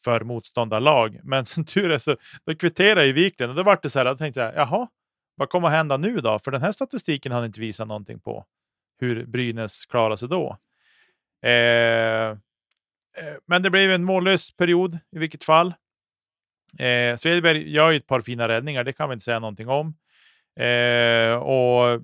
för 0.04 0.22
motståndarlag, 0.22 1.20
men 1.24 1.46
som 1.46 1.66
tur 1.66 1.92
är 1.92 1.98
så 1.98 2.18
då 2.46 2.56
kvitterar 2.56 3.04
ju 3.04 3.14
Wiklund 3.14 3.50
och 3.50 3.56
då 3.56 3.64
vart 3.64 3.84
det 3.84 3.90
så 3.90 4.00
här, 4.00 4.06
jag 4.06 4.18
tänkte 4.18 4.40
jag, 4.40 4.56
jaha, 4.56 4.88
vad 5.36 5.50
kommer 5.50 5.68
att 5.68 5.74
hända 5.74 5.98
nu 5.98 6.18
då? 6.20 6.40
För 6.40 6.52
den 6.52 6.62
här 6.62 6.72
statistiken 6.72 7.32
har 7.32 7.46
inte 7.46 7.62
visat 7.62 7.88
någonting 7.88 8.20
på 8.20 8.46
hur 9.00 9.26
Brynäs 9.26 9.86
klarar 9.86 10.16
sig 10.16 10.30
då. 10.30 10.58
Eh, 11.42 12.30
eh, 12.30 12.36
men 13.46 13.64
det 13.64 13.70
blev 13.70 13.92
en 13.92 14.04
mållös 14.04 14.52
period 14.52 15.00
i 15.12 15.20
vilket 15.20 15.44
fall. 15.44 15.74
Eh, 16.80 17.16
Svedberg 17.16 17.72
gör 17.72 17.92
ju 17.92 17.98
ett 17.98 18.08
par 18.08 18.22
fina 18.22 18.48
räddningar, 18.48 18.84
det 18.84 18.94
kan 18.94 19.10
vi 19.10 19.14
inte 19.14 19.26
säga 19.26 19.40
någonting 19.40 19.70
om. 19.70 19.94
Eh, 20.60 21.34
och 21.34 22.02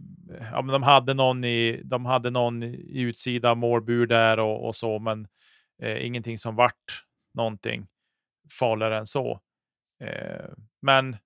ja, 0.52 0.62
men 0.62 0.68
de 0.68 0.84
hade 0.84 1.14
någon 1.14 1.44
i, 1.44 1.82
de 1.84 2.06
hade 2.06 2.30
någon 2.30 2.64
i 2.64 3.02
utsida 3.02 3.56
målbur 3.56 4.08
där 4.08 4.40
och, 4.40 4.68
och 4.68 4.76
så, 4.76 5.00
men 5.00 5.28
eh, 5.82 6.06
ingenting 6.06 6.38
som 6.38 6.56
vart 6.56 7.06
någonting 7.34 7.88
farligare 8.60 8.98
än 8.98 9.06
så. 9.06 9.40
Eh, 10.04 10.46
men 10.82 11.18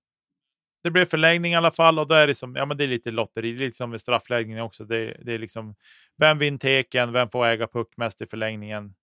det 0.82 0.90
blev 0.90 1.04
förlängning 1.04 1.52
i 1.52 1.56
alla 1.56 1.70
fall 1.70 1.98
och 1.98 2.06
då 2.08 2.14
är 2.14 2.26
det, 2.26 2.34
som, 2.34 2.56
ja, 2.56 2.66
men 2.66 2.76
det 2.76 2.84
är 2.84 2.88
lite 2.88 3.10
lotteri, 3.10 3.52
det 3.52 3.64
är 3.64 3.66
lite 3.66 3.76
som 3.76 3.90
vid 3.90 4.00
straffläggningen 4.00 4.62
också. 4.62 4.84
Det, 4.84 5.16
det 5.22 5.32
är 5.32 5.38
liksom, 5.38 5.74
vem 6.16 6.38
vinner 6.38 6.58
teken, 6.58 7.12
vem 7.12 7.30
får 7.30 7.46
äga 7.46 7.66
puck 7.66 7.96
mest 7.96 8.22
i 8.22 8.26
förlängningen? 8.26 8.94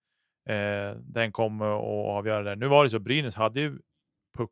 Eh, 0.49 0.91
den 0.95 1.31
kommer 1.31 1.65
att 1.65 2.17
avgöra 2.17 2.43
det. 2.43 2.55
Nu 2.55 2.67
var 2.67 2.83
det 2.83 2.89
så, 2.89 2.99
Brynäs 2.99 3.35
hade 3.35 3.59
ju 3.59 3.79
puck 4.37 4.51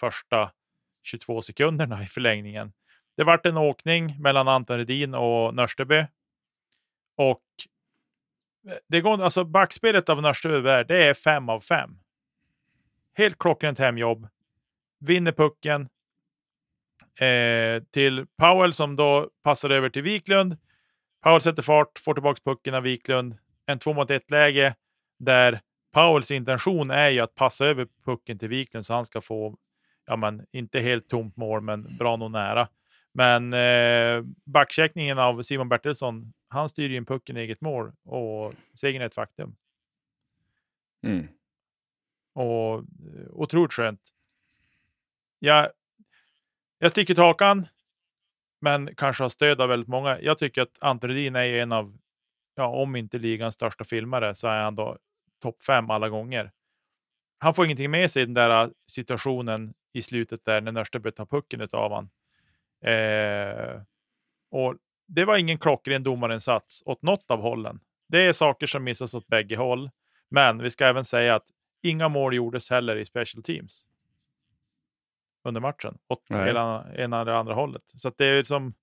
första 0.00 0.50
22 1.02 1.42
sekunderna 1.42 2.02
i 2.02 2.06
förlängningen. 2.06 2.72
Det 3.18 3.24
vart 3.24 3.46
en 3.46 3.56
åkning 3.56 4.16
mellan 4.20 4.48
Anton 4.48 4.76
Redin 4.78 5.14
och 5.14 5.54
Nörsteby. 5.54 6.06
Och 7.16 7.42
eh, 8.68 8.74
det 8.88 9.00
går, 9.00 9.22
alltså 9.22 9.44
backspelet 9.44 10.08
av 10.08 10.22
Nörsteby 10.22 10.84
det 10.88 11.04
är 11.04 11.14
fem 11.14 11.48
av 11.48 11.60
fem. 11.60 11.98
Helt 13.14 13.38
klockrent 13.38 13.78
hemjobb. 13.78 14.28
Vinner 15.00 15.32
pucken 15.32 15.88
eh, 17.20 17.82
till 17.90 18.26
Powell 18.36 18.72
som 18.72 18.96
då 18.96 19.30
passar 19.42 19.70
över 19.70 19.90
till 19.90 20.02
Wiklund. 20.02 20.56
Powell 21.22 21.40
sätter 21.40 21.62
fart, 21.62 21.98
får 21.98 22.14
tillbaka 22.14 22.40
pucken 22.44 22.74
av 22.74 22.82
Wiklund. 22.82 23.38
En 23.66 23.78
två 23.78 23.92
mot 23.92 24.10
ett 24.10 24.30
läge 24.30 24.74
där 25.18 25.60
Powells 25.92 26.30
intention 26.30 26.90
är 26.90 27.08
ju 27.08 27.20
att 27.20 27.34
passa 27.34 27.66
över 27.66 27.88
pucken 28.04 28.38
till 28.38 28.48
Wiklund 28.48 28.86
så 28.86 28.94
han 28.94 29.04
ska 29.04 29.20
få, 29.20 29.56
ja 30.06 30.16
men 30.16 30.46
inte 30.52 30.80
helt 30.80 31.08
tomt 31.08 31.36
mål, 31.36 31.60
men 31.60 31.96
bra 31.96 32.16
nog 32.16 32.30
nära. 32.30 32.68
Men 33.18 33.52
eh, 33.52 34.22
backcheckningen 34.44 35.18
av 35.18 35.42
Simon 35.42 35.68
Bertilsson, 35.68 36.32
han 36.48 36.68
styr 36.68 36.88
ju 36.88 36.96
in 36.96 37.06
pucken 37.06 37.36
i 37.36 37.40
eget 37.40 37.60
mål 37.60 37.92
och 38.04 38.54
segern 38.74 39.02
är 39.02 39.06
ett 39.06 39.14
faktum. 39.14 39.56
Mm. 41.02 41.28
Och 42.32 42.78
eh, 42.78 42.84
otroligt 43.30 43.72
skönt. 43.72 44.00
Jag, 45.38 45.70
jag 46.78 46.90
sticker 46.90 47.14
till 47.14 47.22
hakan, 47.22 47.66
men 48.60 48.94
kanske 48.94 49.24
har 49.24 49.28
stöd 49.28 49.60
av 49.60 49.68
väldigt 49.68 49.88
många. 49.88 50.20
Jag 50.20 50.38
tycker 50.38 50.62
att 50.62 50.78
Ante 50.80 51.08
Rudin 51.08 51.36
är 51.36 51.54
en 51.54 51.72
av, 51.72 51.98
ja, 52.54 52.66
om 52.66 52.96
inte 52.96 53.18
ligans 53.18 53.54
största 53.54 53.84
filmare, 53.84 54.34
så 54.34 54.48
är 54.48 54.62
han 54.62 54.74
då 54.74 54.98
topp 55.42 55.62
fem 55.62 55.90
alla 55.90 56.08
gånger. 56.08 56.52
Han 57.38 57.54
får 57.54 57.64
ingenting 57.64 57.90
med 57.90 58.10
sig 58.10 58.22
i 58.22 58.26
den 58.26 58.34
där 58.34 58.72
situationen 58.86 59.74
i 59.92 60.02
slutet 60.02 60.44
där 60.44 60.60
när 60.60 60.72
Nörsteby 60.72 61.10
tar 61.10 61.26
pucken 61.26 61.68
av 61.72 61.90
honom. 61.90 62.10
Eh, 62.84 63.82
och 64.50 64.76
det 65.08 65.24
var 65.24 65.36
ingen 65.36 65.58
klockren 65.58 66.02
domarinsats 66.02 66.82
åt 66.86 67.02
något 67.02 67.30
av 67.30 67.40
hållen. 67.40 67.80
Det 68.08 68.22
är 68.22 68.32
saker 68.32 68.66
som 68.66 68.84
missas 68.84 69.14
åt 69.14 69.26
bägge 69.26 69.56
håll. 69.56 69.90
Men 70.30 70.62
vi 70.62 70.70
ska 70.70 70.86
även 70.86 71.04
säga 71.04 71.34
att 71.34 71.46
inga 71.82 72.08
mål 72.08 72.34
gjordes 72.34 72.70
heller 72.70 72.96
i 72.96 73.04
special 73.04 73.42
teams 73.42 73.86
under 75.44 75.60
matchen 75.60 75.98
åt 76.08 76.30
ena, 76.30 76.86
ena 76.96 77.20
eller 77.20 77.32
andra 77.32 77.54
hållet. 77.54 77.82
Så 77.86 78.12
det 78.16 78.24
är 78.24 78.42
som 78.42 78.74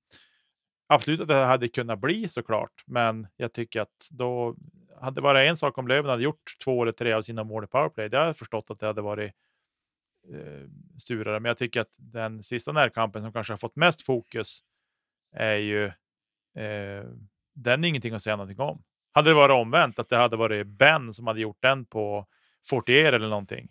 absolut 0.88 1.22
att 1.22 1.28
det 1.28 1.34
hade 1.34 1.68
kunnat 1.68 2.00
bli 2.00 2.28
såklart, 2.28 2.84
men 2.86 3.28
jag 3.36 3.54
tycker 3.54 3.82
att 3.82 4.10
då 4.12 4.56
hade 5.02 5.16
det 5.16 5.22
varit 5.22 5.50
en 5.50 5.58
sak 5.58 5.78
om 5.78 5.88
Löven 5.88 6.10
hade 6.10 6.24
gjort 6.24 6.58
två 6.64 6.82
eller 6.82 6.92
tre 6.92 7.14
av 7.14 7.22
sina 7.22 7.44
mål 7.44 7.64
i 7.64 7.68
powerplay. 7.68 8.10
Det 8.10 8.18
hade 8.18 8.30
jag 8.30 8.38
förstått 8.38 8.72
att 8.72 8.80
det 8.80 8.88
hade 8.88 9.02
varit 9.02 9.34
surare. 10.98 11.40
Men 11.40 11.50
jag 11.50 11.58
tycker 11.58 11.82
att 11.82 11.96
den 11.98 12.44
sista 12.44 12.72
närkampen 12.72 13.22
som 13.22 13.34
kanske 13.34 13.54
har 13.54 13.58
fått 13.58 13.76
mest 13.76 14.02
fokus 14.02 14.60
är 15.36 15.56
ju 15.56 15.86
eh, 16.56 17.06
den 17.54 17.84
är 17.84 17.88
ingenting 17.88 18.14
att 18.14 18.24
säga 18.24 18.36
någonting 18.36 18.60
om. 18.60 18.84
Hade 19.12 19.30
det 19.30 19.34
varit 19.34 19.54
omvänt, 19.54 20.00
att 20.00 20.10
det 20.10 20.18
hade 20.18 20.38
varit 20.38 20.68
Ben 20.68 21.14
som 21.14 21.28
hade 21.28 21.42
gjort 21.42 21.62
den 21.62 21.86
på 21.86 22.26
Fortier 22.66 23.14
eller 23.14 23.30
någonting. 23.30 23.68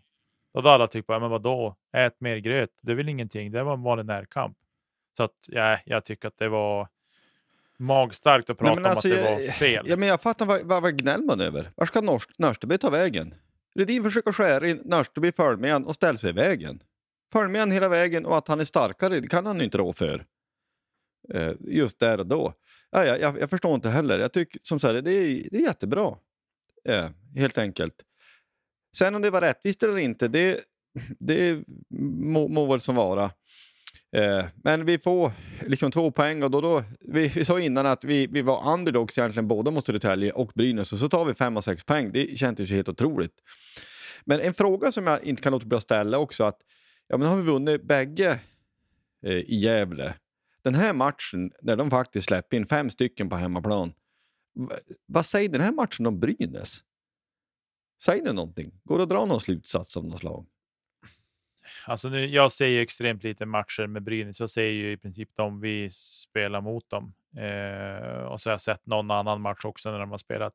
Då 0.52 0.60
hade 0.60 0.70
alla 0.70 0.86
tyckt, 0.86 1.08
men 1.08 1.20
vadå, 1.20 1.76
ät 1.92 2.20
mer 2.20 2.36
gröt. 2.36 2.70
Det 2.82 2.92
är 2.92 2.96
väl 2.96 3.08
ingenting, 3.08 3.52
det 3.52 3.62
var 3.62 3.74
en 3.74 3.82
vanlig 3.82 4.06
närkamp. 4.06 4.56
Så 5.16 5.22
att, 5.22 5.48
ja, 5.48 5.78
jag 5.84 6.04
tycker 6.04 6.28
att 6.28 6.38
det 6.38 6.48
var 6.48 6.88
magstarkt 7.76 8.50
att 8.50 8.58
prata 8.58 8.80
Nej, 8.80 8.90
alltså, 8.90 9.08
om 9.08 9.14
att 9.14 9.24
det 9.24 9.46
var 9.46 9.52
fel. 9.52 9.86
Ja, 9.88 9.96
men 9.96 10.08
jag 10.08 10.20
fattar 10.20 10.46
vad, 10.46 10.62
vad, 10.62 10.82
vad 10.82 10.98
gnäller 10.98 11.24
man 11.24 11.40
över? 11.40 11.70
Var 11.74 11.86
ska 11.86 12.18
Nörsteby 12.38 12.78
ta 12.78 12.90
vägen? 12.90 13.34
Ledin 13.74 14.04
försöker 14.04 14.32
skära 14.32 14.68
in 14.68 14.82
Nörsteby 14.84 15.32
följ 15.32 15.72
och 15.72 15.94
ställa 15.94 16.18
sig 16.18 16.30
i 16.30 16.32
vägen. 16.32 16.82
Följ 17.32 17.72
hela 17.72 17.88
vägen 17.88 18.26
och 18.26 18.36
att 18.36 18.48
han 18.48 18.60
är 18.60 18.64
starkare 18.64 19.20
det 19.20 19.28
kan 19.28 19.46
han 19.46 19.60
inte 19.60 19.78
rå 19.78 19.92
för. 19.92 20.26
Eh, 21.34 21.52
just 21.60 21.98
där 21.98 22.20
och 22.20 22.26
då. 22.26 22.54
Ja, 22.90 23.04
jag, 23.04 23.20
jag, 23.20 23.40
jag, 23.40 23.50
förstår 23.50 23.74
inte 23.74 23.88
heller. 23.88 24.18
Jag 24.18 24.32
tycker 24.32 24.60
som 24.62 24.80
sagt, 24.80 25.04
det 25.04 25.12
är, 25.12 25.48
det 25.50 25.58
är 25.58 25.62
jättebra. 25.62 26.16
Eh, 26.88 27.10
helt 27.36 27.58
enkelt. 27.58 27.94
Sen 28.96 29.14
om 29.14 29.22
det 29.22 29.30
var 29.30 29.40
rättvist 29.40 29.82
eller 29.82 29.98
inte, 29.98 30.28
det, 30.28 30.60
det 31.18 31.64
må, 32.00 32.48
må 32.48 32.66
väl 32.66 32.80
som 32.80 32.94
vara. 32.94 33.30
Eh, 34.14 34.46
men 34.54 34.84
vi 34.84 34.98
får 34.98 35.32
liksom 35.66 35.90
två 35.90 36.10
poäng 36.10 36.42
och 36.42 36.50
då, 36.50 36.60
då 36.60 36.84
vi, 37.00 37.28
vi 37.28 37.44
sa 37.44 37.60
innan 37.60 37.86
att 37.86 38.04
vi, 38.04 38.26
vi 38.26 38.42
var 38.42 38.72
underdogs 38.72 39.18
egentligen 39.18 39.48
både 39.48 39.70
mot 39.70 39.84
Södertälje 39.84 40.32
och 40.32 40.52
Brynäs 40.54 40.92
och 40.92 40.98
så 40.98 41.08
tar 41.08 41.24
vi 41.24 41.34
fem 41.34 41.56
och 41.56 41.64
sex 41.64 41.84
poäng. 41.84 42.12
Det 42.12 42.38
kändes 42.38 42.70
ju 42.70 42.74
helt 42.74 42.88
otroligt. 42.88 43.34
Men 44.24 44.40
en 44.40 44.54
fråga 44.54 44.92
som 44.92 45.06
jag 45.06 45.24
inte 45.24 45.42
kan 45.42 45.52
låta 45.52 45.66
bli 45.66 45.76
att 45.76 45.82
ställa 45.82 46.18
också 46.18 46.44
att 46.44 46.58
ja, 47.08 47.16
men 47.16 47.28
har 47.28 47.36
vi 47.36 47.42
vunnit 47.42 47.82
bägge 47.82 48.40
eh, 49.26 49.32
i 49.32 49.56
Gävle. 49.56 50.14
Den 50.62 50.74
här 50.74 50.92
matchen, 50.92 51.50
när 51.62 51.76
de 51.76 51.90
faktiskt 51.90 52.26
släpper 52.26 52.56
in 52.56 52.66
fem 52.66 52.90
stycken 52.90 53.28
på 53.28 53.36
hemmaplan. 53.36 53.92
vad 55.06 55.26
säger 55.26 55.48
den 55.48 55.60
här 55.60 55.72
matchen 55.72 56.06
om 56.06 56.20
Brynäs? 56.20 56.78
Säger 58.02 58.24
det 58.24 58.32
någonting? 58.32 58.80
Går 58.84 58.96
det 58.96 59.02
att 59.02 59.10
dra 59.10 59.24
någon 59.24 59.40
slutsats 59.40 59.96
av 59.96 60.04
något 60.04 60.18
slag? 60.18 60.46
Alltså 61.86 62.08
nu, 62.08 62.26
jag 62.26 62.52
ser 62.52 62.66
ju 62.66 62.80
extremt 62.80 63.24
lite 63.24 63.46
matcher 63.46 63.86
med 63.86 64.02
Brynäs. 64.02 64.40
Jag 64.40 64.50
ser 64.50 64.62
ju 64.66 64.92
i 64.92 64.96
princip 64.96 65.30
de 65.34 65.60
vi 65.60 65.90
spelar 65.90 66.60
mot 66.60 66.90
dem. 66.90 67.14
Eh, 67.36 68.22
och 68.22 68.40
så 68.40 68.50
har 68.50 68.52
jag 68.52 68.60
sett 68.60 68.86
någon 68.86 69.10
annan 69.10 69.40
match 69.40 69.64
också 69.64 69.90
när 69.90 69.98
de 69.98 70.10
har 70.10 70.18
spelat. 70.18 70.54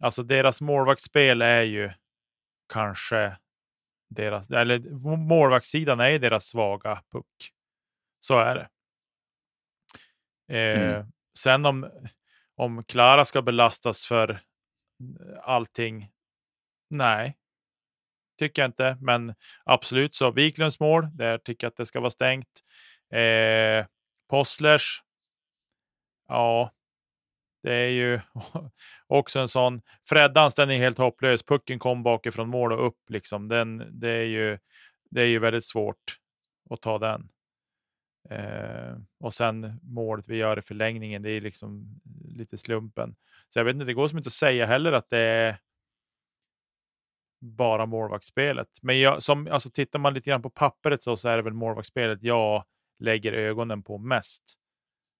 Alltså 0.00 0.22
deras 0.22 0.60
målvaktsspel 0.60 1.42
är 1.42 1.62
ju 1.62 1.90
kanske 2.72 3.36
deras, 4.08 4.50
eller 4.50 4.78
målvaktssidan 5.16 6.00
är 6.00 6.08
ju 6.08 6.18
deras 6.18 6.44
svaga 6.44 7.02
puck. 7.12 7.52
Så 8.20 8.38
är 8.38 8.54
det. 8.54 8.68
Eh, 10.58 10.90
mm. 10.90 11.06
Sen 11.38 11.66
om, 11.66 11.90
om 12.54 12.84
Klara 12.84 13.24
ska 13.24 13.42
belastas 13.42 14.06
för 14.06 14.40
allting. 15.42 16.10
Nej, 16.90 17.36
tycker 18.38 18.62
jag 18.62 18.68
inte, 18.68 18.96
men 19.00 19.34
absolut 19.64 20.14
så 20.14 20.30
Wiklunds 20.30 20.80
mål, 20.80 21.08
där 21.12 21.38
tycker 21.38 21.64
jag 21.64 21.70
att 21.70 21.76
det 21.76 21.86
ska 21.86 22.00
vara 22.00 22.10
stängt. 22.10 22.60
Eh, 23.12 23.86
Postlers, 24.28 25.02
ja, 26.28 26.72
det 27.62 27.74
är 27.74 27.88
ju 27.88 28.20
också 29.06 29.38
en 29.38 29.48
sån. 29.48 29.82
Freddans, 30.08 30.54
den 30.54 30.70
är 30.70 30.78
helt 30.78 30.98
hopplös. 30.98 31.42
Pucken 31.42 31.78
kom 31.78 32.02
bakifrån 32.02 32.48
mål 32.48 32.72
och 32.72 32.86
upp 32.86 33.10
liksom. 33.10 33.48
Den, 33.48 34.00
det 34.00 34.10
är 34.10 34.24
ju, 34.24 34.58
det 35.10 35.20
är 35.20 35.26
ju 35.26 35.38
väldigt 35.38 35.64
svårt 35.64 36.18
att 36.70 36.82
ta 36.82 36.98
den. 36.98 37.28
Eh, 38.30 38.96
och 39.20 39.34
sen 39.34 39.80
målet 39.82 40.28
vi 40.28 40.36
gör 40.36 40.58
i 40.58 40.62
förlängningen, 40.62 41.22
det 41.22 41.30
är 41.30 41.40
liksom 41.40 42.00
lite 42.28 42.58
slumpen. 42.58 43.16
Så 43.48 43.58
jag 43.58 43.64
vet 43.64 43.74
inte, 43.74 43.86
det 43.86 43.94
går 43.94 44.08
som 44.08 44.18
inte 44.18 44.28
att 44.28 44.32
säga 44.32 44.66
heller 44.66 44.92
att 44.92 45.10
det 45.10 45.18
är 45.18 45.58
bara 47.40 47.86
målvaktsspelet. 47.86 48.68
Men 48.82 49.00
jag, 49.00 49.22
som, 49.22 49.48
alltså, 49.50 49.70
tittar 49.70 49.98
man 49.98 50.14
lite 50.14 50.30
grann 50.30 50.42
på 50.42 50.50
pappret 50.50 51.02
så, 51.02 51.16
så 51.16 51.28
är 51.28 51.36
det 51.36 51.42
väl 51.42 51.52
målvaktsspelet 51.52 52.22
jag 52.22 52.64
lägger 52.98 53.32
ögonen 53.32 53.82
på 53.82 53.98
mest. 53.98 54.54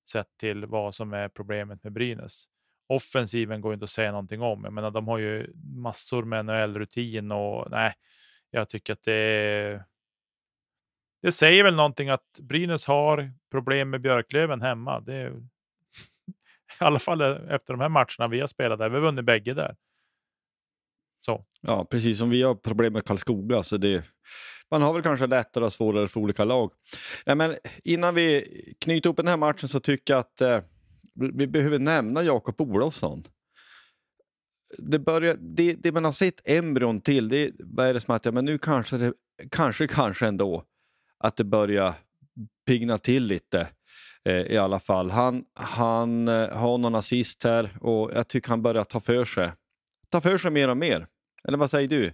Sett 0.09 0.29
till 0.41 0.67
vad 0.67 0.95
som 0.95 1.13
är 1.13 1.29
problemet 1.29 1.85
med 1.85 1.93
Brynäs. 1.93 2.45
Offensiven 2.89 3.61
går 3.61 3.75
inte 3.75 3.85
att 3.85 3.91
säga 3.91 4.11
någonting 4.11 4.43
om. 4.43 4.65
Jag 4.65 4.73
menar, 4.73 4.91
de 4.91 5.09
har 5.09 5.19
ju 5.19 5.53
massor 5.65 6.23
med 6.23 6.45
NHL-rutin 6.45 7.33
och 7.33 7.71
nej, 7.71 7.95
jag 8.51 8.69
tycker 8.69 8.93
att 8.93 9.03
det 9.03 9.85
det 11.23 11.33
säger 11.33 11.65
väl 11.65 11.77
någonting 11.77 12.09
att 12.09 12.41
Brynäs 12.41 12.87
har 12.87 13.33
problem 13.51 13.91
med 13.91 14.01
Björklöven 14.01 14.63
hemma. 14.63 15.01
Det 15.01 15.15
är, 15.15 15.31
I 16.81 16.85
alla 16.85 16.99
fall 16.99 17.21
efter 17.21 17.75
de 17.75 17.81
här 17.81 17.89
matcherna 17.89 18.29
vi 18.31 18.41
har 18.41 18.47
spelat 18.47 18.79
där. 18.79 18.89
Vi 18.89 18.95
har 18.95 19.03
vunnit 19.03 19.25
bägge 19.25 19.55
där. 19.55 19.77
Så. 21.29 21.43
Ja, 21.61 21.85
precis 21.85 22.19
som 22.19 22.31
vi 22.31 22.43
har 22.43 22.55
problem 22.55 22.93
med 22.93 23.05
Karlskoga. 23.05 23.63
Så 23.63 23.77
det, 23.77 24.05
man 24.71 24.83
har 24.83 24.93
väl 24.93 25.03
kanske 25.03 25.27
lättare 25.27 25.65
och 25.65 25.73
svårare 25.73 26.09
för 26.09 26.21
olika 26.21 26.45
lag. 26.45 26.71
Ja, 27.25 27.35
men 27.35 27.55
innan 27.85 28.15
vi 28.15 28.45
knyter 28.81 29.11
upp 29.11 29.17
den 29.17 29.29
här 29.29 29.37
matchen 29.37 29.69
så 29.69 29.81
tycker 29.81 30.15
jag 30.15 30.21
att 30.21 30.41
eh, 30.41 30.61
vi 31.35 31.47
behöver 31.47 31.79
nämna 31.79 32.23
Jakob 32.23 32.61
Olofsson. 32.61 33.23
Det, 34.79 34.99
börjar, 34.99 35.37
det, 35.41 35.73
det 35.73 35.93
man 35.93 36.05
har 36.05 36.13
sett 36.13 36.49
embryon 36.49 37.01
till, 37.01 37.29
det 37.29 37.51
vad 37.59 37.87
är 37.87 37.95
det 37.95 38.01
som 38.01 38.15
att 38.15 38.25
ja, 38.25 38.33
men 38.33 38.45
nu 38.45 38.59
kanske 38.59 38.97
det 38.97 39.13
kanske, 39.51 39.87
kanske 39.87 40.27
ändå 40.27 40.65
att 41.19 41.37
det 41.37 41.45
börjar 41.45 41.95
pigna 42.67 42.99
till 42.99 43.25
lite 43.25 43.69
eh, 44.25 44.43
i 44.43 44.57
alla 44.57 44.81
fall. 44.81 45.11
Han, 45.11 45.45
han 45.55 46.29
eh, 46.29 46.49
har 46.49 46.79
någon 46.79 46.95
assist 46.95 47.45
här 47.45 47.79
och 47.81 48.11
jag 48.15 48.29
tycker 48.29 48.49
han 48.49 48.63
börjar 48.63 48.85
ta 48.85 49.01
för 49.01 49.25
sig. 49.25 49.53
Ta 50.11 50.21
för 50.21 50.39
sig 50.39 50.51
mer 50.51 50.69
och 50.69 50.77
mer. 50.77 51.07
Eller 51.49 51.59
vad 51.59 51.71
säger 51.71 51.89
du? 51.89 52.13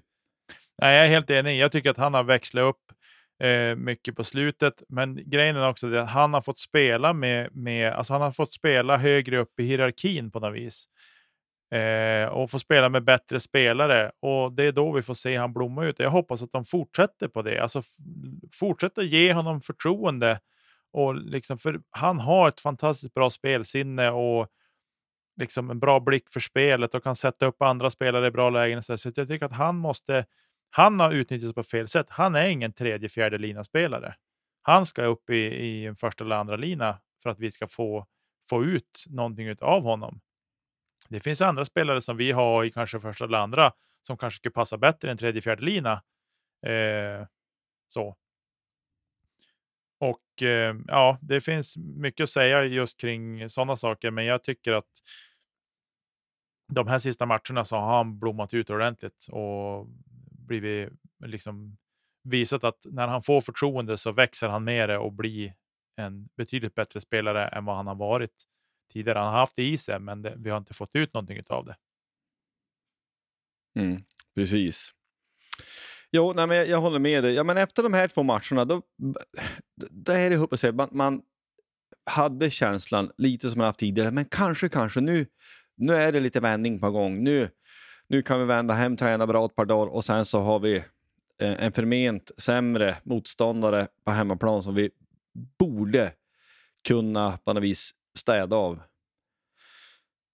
Nej, 0.83 0.97
jag 0.97 1.05
är 1.05 1.09
helt 1.09 1.31
enig. 1.31 1.59
Jag 1.59 1.73
tycker 1.73 1.91
att 1.91 1.97
han 1.97 2.15
har 2.15 2.25
växlat 2.25 2.63
upp 2.63 2.93
eh, 3.43 3.77
mycket 3.77 4.17
på 4.17 4.25
slutet. 4.25 4.83
Men 4.89 5.31
grejen 5.31 5.57
är 5.57 5.69
också 5.69 5.95
att 5.95 6.11
han 6.11 6.35
har 6.35 6.41
fått 6.41 6.59
spela 6.59 7.13
med, 7.13 7.57
med 7.57 7.93
alltså 7.93 8.13
han 8.13 8.23
har 8.23 8.33
fått 8.33 8.55
spela 8.55 8.97
högre 8.97 9.39
upp 9.39 9.61
i 9.61 9.65
hierarkin 9.65 10.31
på 10.31 10.41
något 10.41 10.55
vis. 10.55 10.87
Eh, 11.75 12.27
och 12.27 12.51
få 12.51 12.59
spela 12.59 12.89
med 12.89 13.05
bättre 13.05 13.41
spelare. 13.41 14.13
Och 14.21 14.53
det 14.53 14.65
är 14.65 14.73
då 14.73 14.93
vi 14.93 15.03
får 15.03 15.15
se 15.15 15.37
han 15.37 15.53
blomma 15.53 15.85
ut. 15.85 15.99
Jag 15.99 16.11
hoppas 16.11 16.43
att 16.43 16.53
de 16.53 16.65
fortsätter 16.65 17.29
på 17.29 17.43
det. 17.43 17.63
Alltså 17.63 17.83
fortsätter 18.53 19.03
ge 19.03 19.33
honom 19.33 19.61
förtroende. 19.61 20.41
Och 20.93 21.15
liksom, 21.15 21.59
för 21.59 21.81
han 21.91 22.21
har 22.21 22.49
ett 22.49 22.61
fantastiskt 22.61 23.15
bra 23.15 23.31
spelsinne 23.31 24.11
och 24.11 24.49
liksom 25.37 25.71
en 25.71 25.79
bra 25.79 26.01
blick 26.01 26.31
för 26.31 26.41
spelet 26.41 26.95
och 26.95 27.03
kan 27.03 27.17
sätta 27.17 27.47
upp 27.47 27.63
andra 27.63 27.91
spelare 27.91 28.27
i 28.27 28.31
bra 28.31 28.51
lägen. 28.51 28.83
Så 28.83 28.93
jag 28.93 29.29
tycker 29.29 29.47
att 29.47 29.53
han 29.53 29.77
måste, 29.77 30.27
han 30.71 31.01
har 31.01 31.13
utnyttjats 31.13 31.55
på 31.55 31.63
fel 31.63 31.89
sätt. 31.89 32.07
Han 32.11 32.35
är 32.35 32.47
ingen 32.47 32.73
tredje, 32.73 33.09
fjärde 33.09 33.39
lina 33.39 33.65
spelare. 33.65 34.15
Han 34.63 34.87
ska 34.87 35.05
upp 35.05 35.31
i, 35.31 35.37
i 35.37 35.87
en 35.87 35.97
första 35.97 36.25
eller 36.25 36.37
andra 36.37 36.57
lina 36.57 36.99
för 37.23 37.31
att 37.31 37.39
vi 37.39 37.51
ska 37.51 37.69
få, 37.69 38.07
få 38.49 38.65
ut 38.65 39.05
någonting 39.11 39.57
av 39.61 39.83
honom. 39.83 40.21
Det 41.09 41.21
finns 41.21 41.43
andra 41.43 41.65
spelare 41.65 42.01
som 42.01 42.17
vi 42.17 42.33
har 42.33 42.65
i 42.65 42.71
kanske 42.71 43.01
första 43.01 43.25
eller 43.25 43.39
andra 43.39 43.73
som 44.07 44.17
kanske 44.17 44.37
skulle 44.37 44.53
passa 44.53 44.79
bättre 44.79 45.11
än 45.11 45.17
tredje, 45.17 45.43
fjärde 45.43 45.63
lina. 45.63 45.93
Eh, 46.67 47.27
så. 47.89 48.17
Och 50.35 50.43
eh, 50.43 50.77
ja, 50.87 51.19
det 51.23 51.41
finns 51.41 51.77
mycket 51.77 52.25
att 52.25 52.31
säga 52.31 52.65
just 52.65 53.01
kring 53.01 53.49
sådana 53.49 53.77
saker, 53.77 54.11
men 54.11 54.25
jag 54.25 54.43
tycker 54.43 54.73
att 54.73 54.91
de 56.73 56.89
här 56.89 56.99
sista 56.99 57.27
matcherna 57.27 57.65
så 57.65 57.77
har 57.77 57.97
han 57.97 58.19
blommat 58.19 58.55
ut 58.55 58.71
ordentligt 58.71 59.27
och 59.31 59.87
blivit 60.31 60.91
liksom 61.25 61.77
visat 62.25 62.65
att 62.65 62.87
när 62.91 63.09
han 63.09 63.23
får 63.23 63.41
förtroende 63.41 63.97
så 63.97 64.13
växer 64.13 64.49
han 64.49 64.65
med 64.65 64.89
det 64.89 64.99
och 64.99 65.13
blir 65.13 65.55
en 65.97 66.29
betydligt 66.37 66.75
bättre 66.75 67.01
spelare 67.01 67.49
än 67.49 67.65
vad 67.65 67.77
han 67.77 67.87
har 67.87 67.95
varit 67.95 68.45
tidigare. 68.93 69.19
Han 69.19 69.33
har 69.33 69.39
haft 69.39 69.57
det 69.57 69.63
i 69.63 69.79
sig, 69.79 70.01
men 70.01 70.23
det, 70.23 70.35
vi 70.37 70.51
har 70.51 70.59
inte 70.59 70.75
fått 70.75 70.97
ut 70.97 71.15
någonting 71.15 71.43
av 71.49 71.65
det. 71.65 71.77
Mm, 73.79 74.05
precis. 74.35 74.95
Jo, 76.17 76.33
nej, 76.33 76.47
men 76.47 76.57
jag, 76.57 76.69
jag, 76.69 76.81
håller 76.81 76.99
med 76.99 77.25
dig. 77.25 77.35
Ja, 77.35 77.45
men 77.45 77.57
efter 77.57 77.83
de 77.83 77.95
här 77.95 78.09
två 78.09 78.23
matcherna, 78.23 78.65
då, 78.65 78.83
då 79.91 80.13
är 80.13 80.31
det. 80.31 80.73
Man, 80.73 80.89
man 80.93 81.23
hade 82.07 82.51
känslan, 82.51 83.11
lite 83.17 83.51
som 83.51 83.59
man 83.59 83.67
haft 83.67 83.79
tidigare, 83.79 84.11
men 84.11 84.25
kanske, 84.25 84.69
kanske 84.69 85.01
nu, 85.01 85.27
nu 85.77 85.95
är 85.95 86.13
det 86.13 86.21
lite 86.21 86.41
vändning 86.41 86.79
på 86.81 86.91
gång. 86.91 87.25
Nu, 87.25 87.51
nu 88.09 88.23
kan 88.23 88.41
vi 88.41 88.45
vända 88.47 88.75
hem, 88.75 88.97
träna 88.97 89.27
bra 89.27 89.45
ett 89.45 89.57
par 89.57 89.65
dagar 89.65 89.93
och 89.93 90.05
sen 90.05 90.25
så 90.25 90.41
har 90.41 90.59
vi 90.59 90.77
eh, 91.41 91.65
en 91.65 91.73
förment 91.73 92.31
sämre 92.37 92.97
motståndare 93.03 93.87
på 94.05 94.11
hemmaplan 94.11 94.63
som 94.63 94.75
vi 94.75 94.91
borde 95.59 96.13
kunna 96.89 97.39
på 97.45 97.53
något 97.53 97.63
vis 97.63 97.91
städa 98.19 98.57
av. 98.57 98.83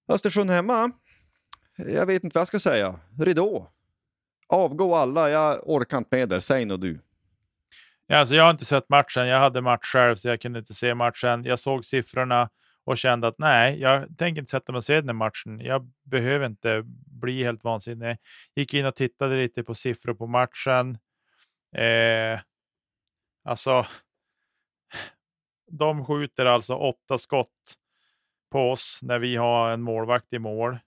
Östersund 0.09 0.51
hemma? 0.51 0.91
Jag 1.77 2.07
vet 2.07 2.25
inte 2.25 2.35
vad 2.35 2.41
jag 2.41 2.49
ska 2.49 2.61
säga. 2.61 3.01
Ridå. 3.19 3.71
Avgå 4.51 4.95
alla, 4.95 5.31
jag 5.31 5.61
orkar 5.69 5.99
inte 5.99 6.17
med 6.17 6.33
er. 6.33 6.41
Säg 6.41 6.65
nog 6.65 6.81
du. 6.81 7.01
Ja, 8.07 8.19
alltså 8.19 8.35
jag 8.35 8.45
har 8.45 8.51
inte 8.51 8.65
sett 8.65 8.89
matchen. 8.89 9.27
Jag 9.27 9.39
hade 9.39 9.61
match 9.61 9.87
själv, 9.87 10.15
så 10.15 10.29
jag 10.29 10.41
kunde 10.41 10.59
inte 10.59 10.75
se 10.75 10.95
matchen. 10.95 11.45
Jag 11.45 11.59
såg 11.59 11.85
siffrorna 11.85 12.51
och 12.85 12.99
kände 12.99 13.29
att 13.29 13.39
nej, 13.39 13.81
jag 13.81 14.19
tänker 14.19 14.41
inte 14.41 14.51
sätta 14.51 14.73
mig 14.73 14.77
och 14.77 14.85
se 14.85 14.95
den 14.95 15.09
här 15.09 15.15
matchen. 15.15 15.61
Jag 15.61 15.93
behöver 16.03 16.47
inte 16.47 16.83
bli 17.21 17.45
helt 17.45 17.65
vansinnig. 17.65 18.17
Gick 18.55 18.75
in 18.75 18.87
och 18.87 18.95
tittade 18.95 19.37
lite 19.37 19.63
på 19.65 19.75
siffror 19.75 20.15
på 20.15 20.27
matchen. 20.27 20.99
Eh, 21.77 22.41
alltså, 23.45 23.87
de 25.71 26.05
skjuter 26.05 26.47
alltså 26.47 26.75
åtta 26.75 27.19
skott 27.19 27.75
på 28.51 28.71
oss 28.71 28.99
när 29.03 29.19
vi 29.19 29.37
har 29.37 29.71
en 29.71 29.83
målvakt 29.83 30.33
i 30.33 30.39
mål. 30.39 30.79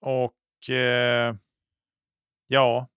Och 0.00 0.34
eh, 0.70 1.34
ja, 2.46 2.88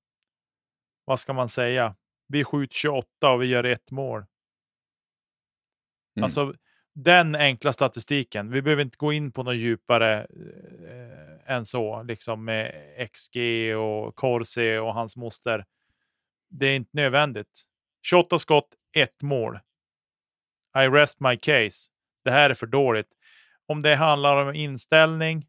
vad 1.06 1.20
ska 1.20 1.34
man 1.34 1.50
säga? 1.50 1.96
Vi 2.28 2.44
skjuter 2.44 2.76
28 2.76 3.30
och 3.32 3.42
vi 3.42 3.46
gör 3.46 3.64
ett 3.64 3.92
mål. 3.92 4.26
Mm. 6.16 6.24
Alltså 6.24 6.54
den 6.94 7.36
enkla 7.36 7.74
statistiken. 7.74 8.52
Vi 8.52 8.62
behöver 8.62 8.84
inte 8.84 8.98
gå 8.98 9.14
in 9.14 9.32
på 9.32 9.44
något 9.44 9.56
djupare 9.56 10.20
eh, 10.20 11.52
än 11.56 11.66
så, 11.66 12.04
liksom 12.04 12.46
med 12.46 12.74
XG 13.14 13.38
och 13.78 14.16
Corsi 14.16 14.78
och 14.78 14.94
hans 14.94 15.18
moster. 15.18 15.66
Det 16.50 16.68
är 16.68 16.76
inte 16.76 16.90
nödvändigt. 16.94 17.64
28 18.04 18.40
skott, 18.40 18.76
ett 18.96 19.22
mål. 19.22 19.60
I 20.78 20.88
rest 20.88 21.20
my 21.20 21.38
case. 21.38 21.92
Det 22.24 22.32
här 22.32 22.50
är 22.50 22.54
för 22.54 22.68
dåligt. 22.68 23.10
Om 23.66 23.82
det 23.82 23.96
handlar 23.96 24.36
om 24.36 24.56
inställning, 24.56 25.48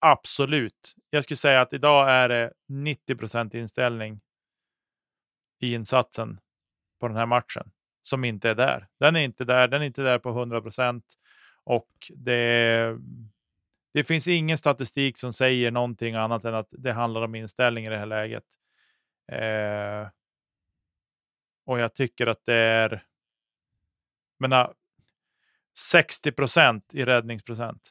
absolut. 0.00 0.94
Jag 1.10 1.24
skulle 1.24 1.36
säga 1.36 1.60
att 1.60 1.72
idag 1.72 2.10
är 2.10 2.28
det 2.28 2.52
90% 2.68 3.56
inställning 3.56 4.20
i 5.60 5.74
insatsen 5.74 6.40
på 7.00 7.08
den 7.08 7.16
här 7.16 7.26
matchen 7.26 7.70
som 8.02 8.24
inte 8.24 8.50
är 8.50 8.54
där. 8.54 8.88
Den 8.98 9.16
är 9.16 9.20
inte 9.20 9.44
där. 9.44 9.68
Den 9.68 9.82
är 9.82 9.86
inte 9.86 10.02
där 10.02 10.18
på 10.18 10.30
100% 10.30 11.02
och 11.64 11.90
det, 12.14 12.98
det 13.92 14.04
finns 14.04 14.28
ingen 14.28 14.58
statistik 14.58 15.18
som 15.18 15.32
säger 15.32 15.70
någonting 15.70 16.14
annat 16.14 16.44
än 16.44 16.54
att 16.54 16.68
det 16.70 16.92
handlar 16.92 17.22
om 17.22 17.34
inställning 17.34 17.84
i 17.84 17.88
det 17.88 17.98
här 17.98 18.06
läget. 18.06 18.44
Eh, 19.32 20.08
och 21.64 21.80
jag 21.80 21.94
tycker 21.94 22.26
att 22.26 22.44
det 22.44 22.54
är 22.54 23.04
menar, 24.38 24.64
ah, 24.64 24.74
60 25.78 26.32
procent 26.32 26.94
i 26.94 27.04
räddningsprocent. 27.04 27.90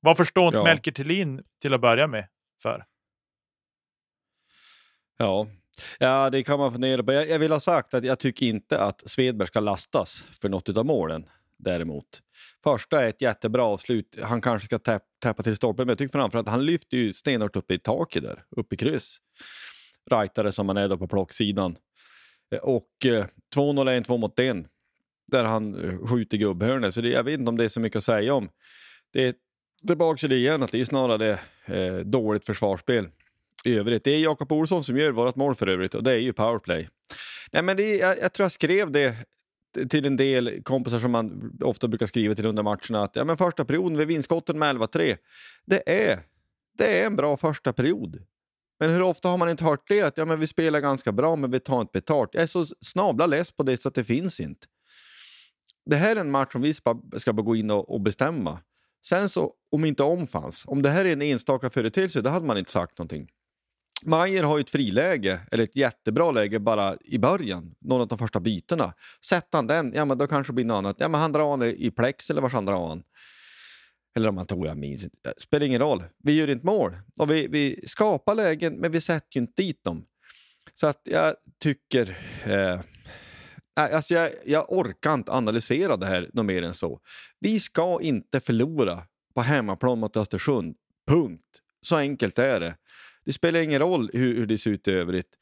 Varför 0.00 0.24
står 0.24 0.46
inte 0.46 0.58
ja. 0.58 0.64
Melker 0.64 0.92
Thelin 0.92 1.42
till 1.62 1.74
att 1.74 1.80
börja 1.80 2.06
med 2.06 2.28
för? 2.62 2.84
Ja. 5.18 5.48
ja, 5.98 6.30
det 6.30 6.42
kan 6.42 6.58
man 6.58 6.72
fundera 6.72 7.02
på. 7.02 7.12
Jag, 7.12 7.38
vill 7.38 7.52
ha 7.52 7.60
sagt 7.60 7.94
att 7.94 8.04
jag 8.04 8.18
tycker 8.18 8.46
inte 8.46 8.80
att 8.80 9.10
Svedberg 9.10 9.48
ska 9.48 9.60
lastas 9.60 10.24
för 10.40 10.48
något 10.48 10.76
av 10.76 10.86
målen 10.86 11.26
däremot. 11.58 12.22
Första 12.64 13.04
är 13.04 13.08
ett 13.08 13.22
jättebra 13.22 13.64
avslut. 13.64 14.18
Han 14.22 14.40
kanske 14.40 14.66
ska 14.66 14.78
täp 14.78 15.02
täppa 15.22 15.42
till 15.42 15.56
stolpen, 15.56 15.86
men 15.86 15.88
jag 15.88 15.98
tycker 15.98 16.12
framför 16.12 16.38
att 16.38 16.48
han 16.48 16.66
lyfter 16.66 16.96
ju 16.96 17.12
stenhårt 17.12 17.56
upp 17.56 17.70
i 17.70 17.78
taket 17.78 18.22
där, 18.22 18.44
upp 18.56 18.72
i 18.72 18.76
kryss. 18.76 19.18
Rightare 20.10 20.52
som 20.52 20.68
han 20.68 20.76
är 20.76 20.88
då 20.88 20.98
på 20.98 21.08
plocksidan. 21.08 21.76
Och 22.62 23.06
eh, 23.06 23.26
2-0 23.56 23.90
är 23.90 23.96
en 23.96 24.04
två 24.04 24.16
mot 24.16 24.38
en 24.38 24.68
där 25.26 25.44
han 25.44 25.84
eh, 25.84 26.06
skjuter 26.06 26.36
gubbhörnet. 26.36 26.94
Så 26.94 27.00
det, 27.00 27.08
jag 27.08 27.24
vet 27.24 27.38
inte 27.38 27.48
om 27.48 27.56
det 27.56 27.64
är 27.64 27.68
så 27.68 27.80
mycket 27.80 27.96
att 27.96 28.04
säga 28.04 28.34
om. 28.34 28.48
Det 29.12 29.26
är 29.26 29.34
tillbaka 29.86 30.18
till 30.18 30.30
det 30.30 30.36
igen, 30.36 30.62
att 30.62 30.72
det 30.72 30.80
är 30.80 30.84
snarare 30.84 31.38
eh, 31.66 31.96
dåligt 31.96 32.46
försvarsspel 32.46 33.08
i 33.64 33.74
övrigt. 33.74 34.04
Det 34.04 34.10
är 34.10 34.18
Jakob 34.18 34.52
Olsson 34.52 34.84
som 34.84 34.96
gör 34.96 35.12
vårt 35.12 35.36
mål 35.36 35.54
för 35.54 35.66
övrigt 35.66 35.94
och 35.94 36.02
det 36.02 36.12
är 36.12 36.18
ju 36.18 36.32
powerplay. 36.32 36.88
Nej, 37.52 37.62
men 37.62 37.76
det, 37.76 37.96
jag, 37.96 38.18
jag 38.18 38.32
tror 38.32 38.44
jag 38.44 38.52
skrev 38.52 38.92
det 38.92 39.16
till 39.90 40.06
en 40.06 40.16
del 40.16 40.62
kompisar 40.62 40.98
som 40.98 41.12
man 41.12 41.52
ofta 41.60 41.88
brukar 41.88 42.06
skriva 42.06 42.34
till 42.34 42.46
under 42.46 42.62
matcherna 42.62 43.02
att 43.02 43.16
ja, 43.16 43.24
men 43.24 43.36
första 43.36 43.64
perioden, 43.64 43.98
vid 43.98 44.08
vinstskotten 44.08 44.58
med 44.58 44.76
11-3, 44.76 45.16
det 45.66 45.82
är, 46.10 46.20
det 46.78 47.00
är 47.00 47.06
en 47.06 47.16
bra 47.16 47.36
första 47.36 47.72
period. 47.72 48.22
Men 48.80 48.90
hur 48.90 49.02
ofta 49.02 49.28
har 49.28 49.38
man 49.38 49.50
inte 49.50 49.64
hört 49.64 49.88
det? 49.88 50.02
Att 50.02 50.18
ja, 50.18 50.24
men 50.24 50.40
vi 50.40 50.46
spelar 50.46 50.80
ganska 50.80 51.12
bra, 51.12 51.36
men 51.36 51.50
vi 51.50 51.60
tar 51.60 51.80
inte 51.80 51.92
betalt. 51.92 52.30
Jag 52.32 52.42
är 52.42 52.46
så 52.46 52.66
snabla 52.80 53.26
less 53.26 53.52
på 53.52 53.62
det 53.62 53.82
så 53.82 53.88
att 53.88 53.94
det 53.94 54.04
finns 54.04 54.40
inte. 54.40 54.66
Det 55.86 55.96
här 55.96 56.16
är 56.16 56.20
en 56.20 56.30
match 56.30 56.52
som 56.52 56.62
vi 56.62 56.74
ska 56.74 57.32
bara 57.32 57.42
gå 57.42 57.56
in 57.56 57.70
och, 57.70 57.94
och 57.94 58.00
bestämma. 58.00 58.58
Sen 59.06 59.28
så, 59.28 59.52
om 59.72 59.84
inte 59.84 60.02
om 60.02 60.26
fanns, 60.26 60.64
om 60.66 60.82
det 60.82 60.90
här 60.90 61.04
är 61.04 61.12
en 61.12 61.22
enstaka 61.22 61.70
företeelse, 61.70 62.20
då 62.20 62.30
hade 62.30 62.46
man 62.46 62.58
inte 62.58 62.70
sagt 62.70 62.98
någonting. 62.98 63.28
Mayer 64.04 64.42
har 64.42 64.58
ju 64.58 64.60
ett 64.60 64.70
friläge, 64.70 65.40
eller 65.52 65.64
ett 65.64 65.76
jättebra 65.76 66.30
läge 66.30 66.58
bara 66.58 66.96
i 67.04 67.18
början, 67.18 67.74
någon 67.80 68.00
av 68.00 68.08
de 68.08 68.18
första 68.18 68.40
bytena. 68.40 68.94
Sätter 69.24 69.58
han 69.58 69.66
den, 69.66 69.92
ja 69.94 70.04
men 70.04 70.18
då 70.18 70.26
kanske 70.26 70.52
det 70.52 70.54
blir 70.54 70.64
något 70.64 70.76
annat. 70.76 70.96
Ja 70.98 71.08
men 71.08 71.20
han 71.20 71.32
drar 71.32 71.50
han 71.50 71.62
i 71.62 71.90
plex 71.90 72.30
eller 72.30 72.42
vars 72.42 72.52
han 72.52 72.64
drar 72.64 72.88
han? 72.88 73.02
Eller 74.16 74.28
om 74.28 74.36
han 74.36 74.46
tog, 74.46 74.66
jag 74.66 74.76
minns 74.76 75.04
inte. 75.04 75.34
Spelar 75.38 75.66
ingen 75.66 75.80
roll. 75.80 76.04
Vi 76.24 76.38
gör 76.38 76.50
inte 76.50 76.66
mål. 76.66 76.96
Och 77.18 77.30
vi, 77.30 77.46
vi 77.46 77.80
skapar 77.86 78.34
lägen, 78.34 78.74
men 78.74 78.92
vi 78.92 79.00
sätter 79.00 79.28
ju 79.36 79.40
inte 79.40 79.62
dit 79.62 79.84
dem. 79.84 80.06
Så 80.74 80.86
att 80.86 81.00
jag 81.04 81.34
tycker... 81.62 82.18
Eh, 82.44 82.80
alltså 83.78 84.14
jag, 84.14 84.30
jag 84.46 84.72
orkar 84.72 85.14
inte 85.14 85.32
analysera 85.32 85.96
det 85.96 86.06
här 86.06 86.30
något 86.32 86.46
mer 86.46 86.62
än 86.62 86.74
så. 86.74 87.00
Vi 87.40 87.60
ska 87.60 88.00
inte 88.02 88.40
förlora 88.40 89.02
på 89.34 89.40
hemmaplan 89.40 89.98
mot 89.98 90.16
Östersund. 90.16 90.76
Punkt. 91.06 91.62
Så 91.80 91.96
enkelt 91.96 92.38
är 92.38 92.60
det. 92.60 92.76
Det 93.24 93.32
spelar 93.32 93.60
ingen 93.60 93.78
roll 93.78 94.10
hur, 94.12 94.34
hur 94.34 94.46
det 94.46 94.58
ser 94.58 94.70
ut 94.70 94.88
i 94.88 94.90
övrigt. 94.90 95.38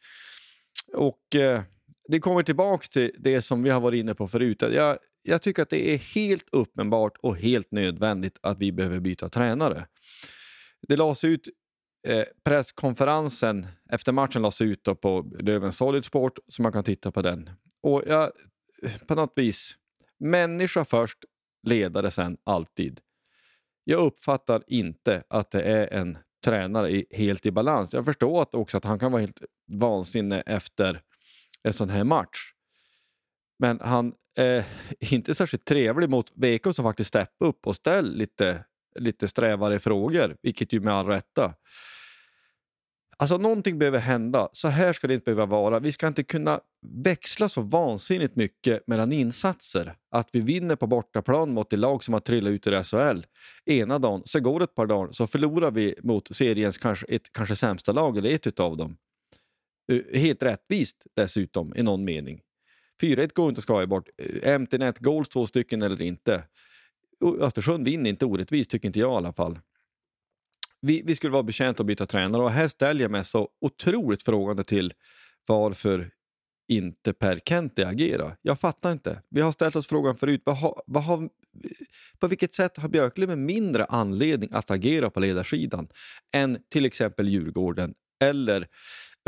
Och 0.94 1.34
eh, 1.34 1.62
det 2.08 2.20
kommer 2.20 2.42
tillbaka 2.42 2.86
till 2.90 3.10
det 3.18 3.42
som 3.42 3.62
vi 3.62 3.70
har 3.70 3.80
varit 3.80 4.00
inne 4.00 4.14
på 4.14 4.28
förut. 4.28 4.62
Jag, 4.62 4.98
jag 5.22 5.42
tycker 5.42 5.62
att 5.62 5.70
det 5.70 5.94
är 5.94 5.98
helt 5.98 6.48
uppenbart 6.52 7.16
och 7.22 7.36
helt 7.36 7.70
nödvändigt 7.70 8.38
att 8.42 8.58
vi 8.58 8.72
behöver 8.72 9.00
byta 9.00 9.28
tränare. 9.28 9.86
Det 10.88 10.96
lades 10.96 11.24
ut 11.24 11.48
eh, 12.08 12.24
presskonferensen 12.44 13.66
efter 13.90 14.12
matchen 14.12 14.42
lades 14.42 14.60
ut 14.60 14.84
på 14.84 15.32
Löven 15.40 15.72
Solid 15.72 16.04
Sport 16.04 16.38
så 16.48 16.62
man 16.62 16.72
kan 16.72 16.84
titta 16.84 17.12
på 17.12 17.22
den. 17.22 17.50
Och 17.86 18.02
jag, 18.06 18.32
på 19.06 19.14
något 19.14 19.32
vis, 19.36 19.76
människa 20.18 20.84
först, 20.84 21.18
ledare 21.62 22.10
sen, 22.10 22.36
alltid. 22.44 23.00
Jag 23.84 24.00
uppfattar 24.06 24.62
inte 24.66 25.24
att 25.28 25.50
det 25.50 25.62
är 25.62 25.92
en 25.92 26.18
tränare 26.44 26.90
i, 26.90 27.06
helt 27.10 27.46
i 27.46 27.50
balans. 27.50 27.94
Jag 27.94 28.04
förstår 28.04 28.42
att 28.42 28.54
också 28.54 28.76
att 28.76 28.84
han 28.84 28.98
kan 28.98 29.12
vara 29.12 29.20
helt 29.20 29.42
vansinnig 29.72 30.42
efter 30.46 31.02
en 31.64 31.72
sån 31.72 31.90
här 31.90 32.04
match. 32.04 32.52
Men 33.58 33.80
han 33.80 34.14
är 34.38 34.64
inte 35.00 35.34
särskilt 35.34 35.64
trevlig 35.64 36.10
mot 36.10 36.32
VK 36.34 36.74
som 36.74 36.84
faktiskt 36.84 37.08
steppar 37.08 37.46
upp 37.46 37.66
och 37.66 37.76
ställer 37.76 38.10
lite, 38.10 38.64
lite 38.98 39.28
strävare 39.28 39.78
frågor, 39.78 40.36
vilket 40.42 40.72
ju 40.72 40.80
med 40.80 40.94
all 40.94 41.06
rätta. 41.06 41.54
Alltså 43.18 43.38
någonting 43.38 43.78
behöver 43.78 43.98
hända. 43.98 44.48
Så 44.52 44.68
här 44.68 44.92
ska 44.92 45.06
det 45.06 45.14
inte 45.14 45.24
behöva 45.24 45.46
vara. 45.46 45.78
Vi 45.78 45.92
ska 45.92 46.06
inte 46.06 46.22
kunna 46.22 46.60
växla 47.04 47.48
så 47.48 47.60
vansinnigt 47.60 48.36
mycket 48.36 48.86
mellan 48.86 49.12
insatser. 49.12 49.94
Att 50.10 50.28
vi 50.32 50.40
vinner 50.40 50.76
på 50.76 50.86
bortaplan 50.86 51.52
mot 51.52 51.70
det 51.70 51.76
lag 51.76 52.04
som 52.04 52.14
har 52.14 52.20
trillat 52.20 52.50
ut 52.50 52.66
ur 52.66 52.82
SHL 52.82 53.26
ena 53.66 53.98
dagen, 53.98 54.22
så 54.24 54.40
går 54.40 54.58
det 54.58 54.64
ett 54.64 54.74
par 54.74 54.86
dagar 54.86 55.12
så 55.12 55.26
förlorar 55.26 55.70
vi 55.70 55.94
mot 56.02 56.36
seriens 56.36 56.78
kanske, 56.78 57.06
ett, 57.06 57.32
kanske 57.32 57.56
sämsta 57.56 57.92
lag, 57.92 58.18
eller 58.18 58.30
ett 58.30 58.46
utav 58.46 58.76
dem. 58.76 58.96
Eh, 59.92 60.20
helt 60.20 60.42
rättvist 60.42 61.06
dessutom, 61.16 61.76
i 61.76 61.82
någon 61.82 62.04
mening. 62.04 62.40
4-1 63.02 63.30
går 63.34 63.48
inte 63.48 63.58
att 63.58 63.62
skoja 63.62 63.86
bort. 63.86 64.08
Eh, 64.16 64.54
Empty 64.54 64.78
net 64.78 64.98
goals, 64.98 65.28
två 65.28 65.46
stycken 65.46 65.82
eller 65.82 66.02
inte. 66.02 66.42
Östersund 67.40 67.84
vinner 67.84 68.10
inte 68.10 68.26
orättvist, 68.26 68.70
tycker 68.70 68.86
inte 68.86 68.98
jag 68.98 69.12
i 69.12 69.16
alla 69.16 69.32
fall 69.32 69.58
vi, 70.80 71.02
vi 71.06 71.16
skulle 71.16 71.32
vara 71.32 71.42
betjänta 71.42 71.82
att 71.82 71.86
byta 71.86 72.06
tränare 72.06 72.42
och 72.42 72.50
här 72.50 72.68
ställer 72.68 73.02
jag 73.02 73.10
mig 73.10 73.24
så 73.24 73.48
otroligt 73.60 74.22
frågande 74.22 74.64
till 74.64 74.92
varför 75.46 76.10
inte 76.68 77.12
Per 77.12 77.38
Kente 77.38 77.88
agerar. 77.88 78.36
Jag 78.42 78.60
fattar 78.60 78.92
inte. 78.92 79.22
Vi 79.30 79.40
har 79.40 79.52
ställt 79.52 79.76
oss 79.76 79.86
frågan 79.86 80.16
förut. 80.16 80.42
Vad 80.44 80.56
har, 80.56 80.82
vad 80.86 81.04
har, 81.04 81.28
på 82.18 82.26
vilket 82.26 82.54
sätt 82.54 82.76
har 82.76 82.88
Björklöven 82.88 83.46
mindre 83.46 83.84
anledning 83.84 84.50
att 84.52 84.70
agera 84.70 85.10
på 85.10 85.20
ledarsidan 85.20 85.88
än 86.34 86.58
till 86.70 86.84
exempel 86.84 87.28
Djurgården 87.28 87.94
eller 88.24 88.68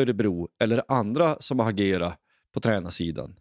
Örebro 0.00 0.48
eller 0.60 0.82
andra 0.88 1.36
som 1.40 1.58
har 1.58 1.68
agerat 1.68 2.18
på 2.54 2.60
tränarsidan? 2.60 3.36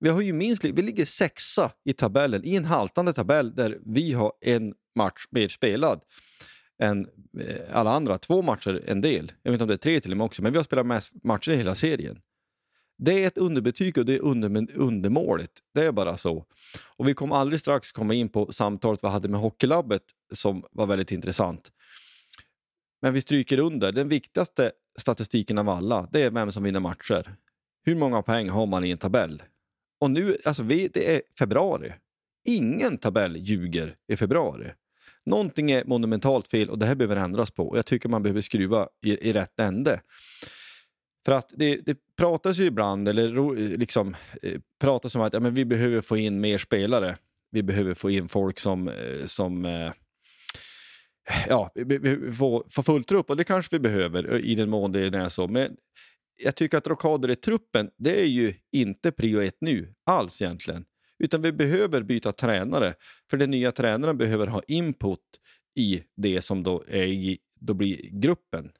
Vi, 0.00 0.08
har 0.08 0.20
ju 0.20 0.32
minst, 0.32 0.64
vi 0.64 0.82
ligger 0.82 1.04
sexa 1.04 1.72
i 1.84 1.92
tabellen, 1.92 2.44
i 2.44 2.56
en 2.56 2.64
haltande 2.64 3.12
tabell 3.12 3.54
där 3.54 3.78
vi 3.86 4.12
har 4.12 4.32
en 4.40 4.74
match 4.96 5.24
mer 5.30 5.48
spelad 5.48 6.00
än 6.80 7.08
eh, 7.40 7.56
alla 7.72 7.90
andra. 7.90 8.18
Två 8.18 8.42
matcher 8.42 8.82
en 8.86 9.00
del. 9.00 9.32
Jag 9.42 9.52
vet 9.52 9.54
inte 9.54 9.64
om 9.64 9.68
det 9.68 9.74
är 9.74 9.78
tre 9.78 10.00
till 10.00 10.10
och 10.10 10.16
med 10.16 10.24
också, 10.24 10.42
men 10.42 10.52
vi 10.52 10.58
har 10.58 10.64
spelat 10.64 10.86
mest 10.86 11.24
matcher 11.24 11.50
i 11.50 11.56
hela 11.56 11.74
serien. 11.74 12.20
Det 12.98 13.22
är 13.22 13.26
ett 13.26 13.38
underbetyg 13.38 13.98
och 13.98 14.04
det 14.06 14.14
är 14.14 14.20
under, 14.22 14.78
undermåligt. 14.78 15.52
Det 15.74 15.86
är 15.86 15.92
bara 15.92 16.16
så. 16.16 16.44
Och 16.96 17.08
vi 17.08 17.14
kommer 17.14 17.36
aldrig 17.36 17.60
strax 17.60 17.92
komma 17.92 18.14
in 18.14 18.28
på 18.28 18.52
samtalet 18.52 19.04
vi 19.04 19.08
hade 19.08 19.28
med 19.28 19.40
Hockeylabbet 19.40 20.02
som 20.34 20.64
var 20.70 20.86
väldigt 20.86 21.12
intressant. 21.12 21.72
Men 23.02 23.14
vi 23.14 23.20
stryker 23.20 23.58
under. 23.58 23.92
Den 23.92 24.08
viktigaste 24.08 24.72
statistiken 24.98 25.58
av 25.58 25.68
alla, 25.68 26.08
det 26.12 26.22
är 26.22 26.30
vem 26.30 26.52
som 26.52 26.62
vinner 26.62 26.80
matcher. 26.80 27.36
Hur 27.84 27.94
många 27.94 28.22
poäng 28.22 28.48
har 28.48 28.66
man 28.66 28.84
i 28.84 28.90
en 28.90 28.98
tabell? 28.98 29.42
Och 30.00 30.10
nu, 30.10 30.36
alltså 30.44 30.62
vi, 30.62 30.88
det 30.88 31.14
är 31.14 31.22
februari. 31.38 31.92
Ingen 32.48 32.98
tabell 32.98 33.36
ljuger 33.36 33.96
i 34.08 34.16
februari. 34.16 34.72
Någonting 35.26 35.70
är 35.70 35.84
monumentalt 35.84 36.48
fel 36.48 36.70
och 36.70 36.78
det 36.78 36.86
här 36.86 36.94
behöver 36.94 37.16
ändras 37.16 37.50
på. 37.50 37.76
Jag 37.76 37.86
tycker 37.86 38.08
man 38.08 38.22
behöver 38.22 38.40
skruva 38.40 38.88
i, 39.04 39.28
i 39.28 39.32
rätt 39.32 39.60
ände. 39.60 40.00
För 41.24 41.32
att 41.32 41.52
det, 41.56 41.76
det 41.76 41.96
pratas 42.16 42.58
ju 42.58 42.64
ibland, 42.64 43.08
eller 43.08 43.56
liksom 43.76 44.16
eh, 44.42 44.60
pratas 44.80 45.14
om 45.14 45.22
att 45.22 45.32
ja, 45.32 45.40
men 45.40 45.54
vi 45.54 45.64
behöver 45.64 46.00
få 46.00 46.16
in 46.16 46.40
mer 46.40 46.58
spelare. 46.58 47.16
Vi 47.50 47.62
behöver 47.62 47.94
få 47.94 48.10
in 48.10 48.28
folk 48.28 48.58
som, 48.58 48.88
eh, 48.88 49.24
som 49.24 49.64
eh, 49.64 49.92
ja, 51.48 51.70
få, 52.38 52.66
få 52.70 52.82
full 52.82 53.04
trupp 53.04 53.30
och 53.30 53.36
det 53.36 53.44
kanske 53.44 53.76
vi 53.76 53.80
behöver 53.80 54.38
i 54.44 54.54
den 54.54 54.70
mån 54.70 54.92
det 54.92 55.00
är 55.00 55.28
så. 55.28 55.48
Men 55.48 55.76
jag 56.42 56.56
tycker 56.56 56.78
att 56.78 56.86
rockader 56.86 57.30
i 57.30 57.36
truppen, 57.36 57.90
det 57.98 58.20
är 58.20 58.26
ju 58.26 58.54
inte 58.72 59.12
prio 59.12 59.40
ett 59.40 59.58
nu 59.60 59.94
alls 60.06 60.42
egentligen. 60.42 60.84
Utan 61.20 61.42
vi 61.42 61.52
behöver 61.52 62.02
byta 62.02 62.32
tränare, 62.32 62.94
för 63.30 63.36
den 63.36 63.50
nya 63.50 63.72
tränaren 63.72 64.18
behöver 64.18 64.46
ha 64.46 64.62
input 64.68 65.20
i 65.78 66.02
det 66.16 66.42
som 66.42 66.62
då, 66.62 66.84
är 66.88 67.06
i, 67.06 67.38
då 67.60 67.74
blir 67.74 68.20
gruppen. 68.20 68.72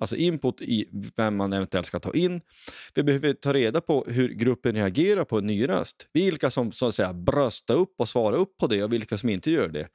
Alltså 0.00 0.16
input 0.16 0.60
i 0.60 0.88
vem 1.16 1.36
man 1.36 1.52
eventuellt 1.52 1.86
ska 1.86 2.00
ta 2.00 2.12
in. 2.12 2.40
Vi 2.94 3.02
behöver 3.02 3.32
ta 3.32 3.52
reda 3.52 3.80
på 3.80 4.04
hur 4.08 4.28
gruppen 4.28 4.74
reagerar 4.74 5.24
på 5.24 5.38
en 5.38 5.46
ny 5.46 5.68
röst. 5.68 6.08
Vilka 6.12 6.50
som 6.50 6.72
så 6.72 6.86
att 6.86 6.94
säga 6.94 7.12
bröstar 7.12 7.74
upp 7.74 7.94
och 7.98 8.08
svarar 8.08 8.36
upp 8.36 8.56
på 8.58 8.66
det 8.66 8.84
och 8.84 8.92
vilka 8.92 9.18
som 9.18 9.28
inte 9.28 9.50
gör 9.50 9.68
det. 9.68 9.88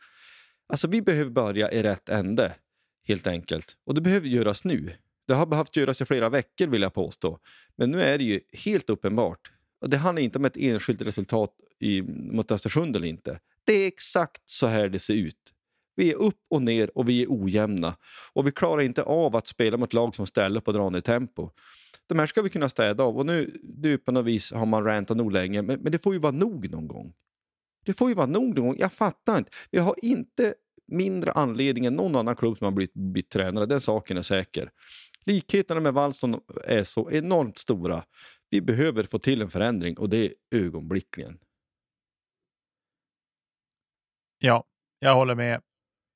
Alltså 0.67 0.87
vi 0.87 1.01
behöver 1.01 1.31
börja 1.31 1.71
i 1.71 1.83
rätt 1.83 2.09
ände, 2.09 2.55
helt 3.07 3.27
enkelt. 3.27 3.77
Och 3.85 3.95
det 3.95 4.01
behöver 4.01 4.27
göras 4.27 4.63
nu. 4.63 4.95
Det 5.27 5.33
har 5.33 5.45
behövt 5.45 5.77
göras 5.77 6.01
i 6.01 6.05
flera 6.05 6.29
veckor 6.29 6.67
vill 6.67 6.81
jag 6.81 6.93
påstå. 6.93 7.39
Men 7.75 7.91
nu 7.91 8.01
är 8.01 8.17
det 8.17 8.23
ju 8.23 8.39
helt 8.65 8.89
uppenbart. 8.89 9.51
Och 9.83 9.89
det 9.89 9.97
handlar 9.97 10.21
inte 10.21 10.39
om 10.39 10.45
ett 10.45 10.57
enskilt 10.57 11.01
resultat 11.01 11.49
i, 11.79 12.01
mot 12.01 12.51
Östersund 12.51 12.95
eller 12.95 13.07
inte. 13.07 13.39
Det 13.63 13.73
är 13.73 13.87
exakt 13.87 14.41
så 14.45 14.67
här 14.67 14.89
det 14.89 14.99
ser 14.99 15.13
ut. 15.13 15.53
Vi 15.95 16.11
är 16.11 16.15
upp 16.15 16.39
och 16.49 16.61
ner 16.61 16.97
och 16.97 17.09
vi 17.09 17.21
är 17.21 17.27
ojämna. 17.29 17.95
Och 18.33 18.47
vi 18.47 18.51
klarar 18.51 18.81
inte 18.81 19.03
av 19.03 19.35
att 19.35 19.47
spela 19.47 19.77
mot 19.77 19.93
lag 19.93 20.15
som 20.15 20.27
ställer 20.27 20.57
upp 20.57 20.67
och 20.67 20.73
drar 20.73 20.89
ner 20.89 21.01
tempo. 21.01 21.49
De 22.07 22.19
här 22.19 22.25
ska 22.25 22.41
vi 22.41 22.49
kunna 22.49 22.69
städa 22.69 23.03
av. 23.03 23.17
Och 23.17 23.25
nu, 23.25 23.61
nu 23.63 23.97
på 23.97 24.11
något 24.11 24.25
vis 24.25 24.51
har 24.51 24.65
man 24.65 24.83
rantat 24.83 25.17
nog 25.17 25.31
länge, 25.31 25.61
men, 25.61 25.79
men 25.79 25.91
det 25.91 25.99
får 25.99 26.13
ju 26.13 26.19
vara 26.19 26.31
nog 26.31 26.71
någon 26.71 26.87
gång. 26.87 27.13
Det 27.85 27.93
får 27.93 28.09
ju 28.09 28.15
vara 28.15 28.27
nog 28.27 28.55
någon 28.55 28.65
gång. 28.65 28.75
Jag 28.79 28.93
fattar 28.93 29.37
inte. 29.37 29.51
Vi 29.71 29.79
har 29.79 29.95
inte 30.01 30.53
mindre 30.87 31.31
anledning 31.31 31.85
än 31.85 31.93
någon 31.93 32.15
annan 32.15 32.35
klubb 32.35 32.57
som 32.57 32.65
har 32.65 32.71
blivit, 32.71 32.93
blivit 32.93 33.29
tränare. 33.29 33.65
Den 33.65 33.81
saken 33.81 34.17
är 34.17 34.21
säker. 34.21 34.69
Likheterna 35.25 35.79
med 35.79 35.93
Wallson 35.93 36.39
är 36.65 36.83
så 36.83 37.11
enormt 37.11 37.57
stora. 37.57 38.03
Vi 38.53 38.61
behöver 38.61 39.03
få 39.03 39.19
till 39.19 39.41
en 39.41 39.49
förändring 39.49 39.97
och 39.97 40.09
det 40.09 40.17
är 40.17 40.33
ögonblickligen. 40.51 41.39
Ja, 44.39 44.65
jag 44.99 45.15
håller 45.15 45.35
med. 45.35 45.61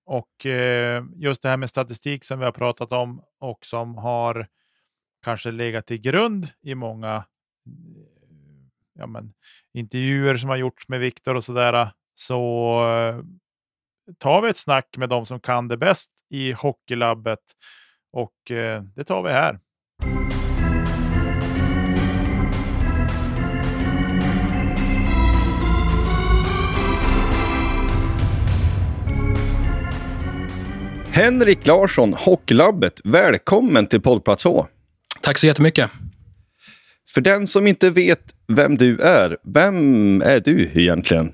Och 0.06 0.46
eh, 0.46 1.04
just 1.16 1.42
det 1.42 1.50
här 1.50 1.58
med 1.58 1.70
statistik 1.70 2.24
som 2.24 2.40
vi 2.40 2.46
har 2.46 2.52
pratat 2.52 2.92
om 2.92 3.24
och 3.40 3.66
som 3.66 3.96
har 3.96 4.48
kanske 5.24 5.52
legat 5.52 5.88
till 5.88 6.02
grund 6.02 6.48
i 6.62 6.76
många 6.76 7.26
ja, 8.94 9.08
men, 9.08 9.34
intervjuer 9.74 10.38
som 10.38 10.50
har 10.50 10.58
gjorts 10.58 10.90
med 10.90 11.00
Viktor 11.00 11.36
och 11.36 11.44
sådär. 11.44 11.92
Så 12.14 12.40
eh, 12.90 13.22
tar 14.18 14.42
vi 14.42 14.50
ett 14.50 14.58
snack 14.58 14.98
med 14.98 15.10
de 15.10 15.26
som 15.26 15.40
kan 15.40 15.68
det 15.68 15.78
bäst 15.78 16.12
i 16.30 16.52
Hockeylabbet 16.52 17.44
och 18.12 18.52
eh, 18.52 18.84
det 18.84 19.04
tar 19.04 19.24
vi 19.24 19.32
här. 19.32 19.60
Henrik 31.18 31.66
Larsson, 31.66 32.14
Hockeylabbet, 32.14 33.02
välkommen 33.04 33.88
till 33.88 34.02
poddplats 34.02 34.44
H. 34.44 34.68
Tack 35.22 35.38
så 35.38 35.46
jättemycket. 35.46 35.90
För 37.14 37.22
den 37.22 37.48
som 37.48 37.68
inte 37.68 37.90
vet 37.90 38.20
vem 38.48 38.78
du 38.78 39.00
är, 39.00 39.38
vem 39.54 40.22
är 40.22 40.40
du 40.40 40.72
egentligen? 40.74 41.34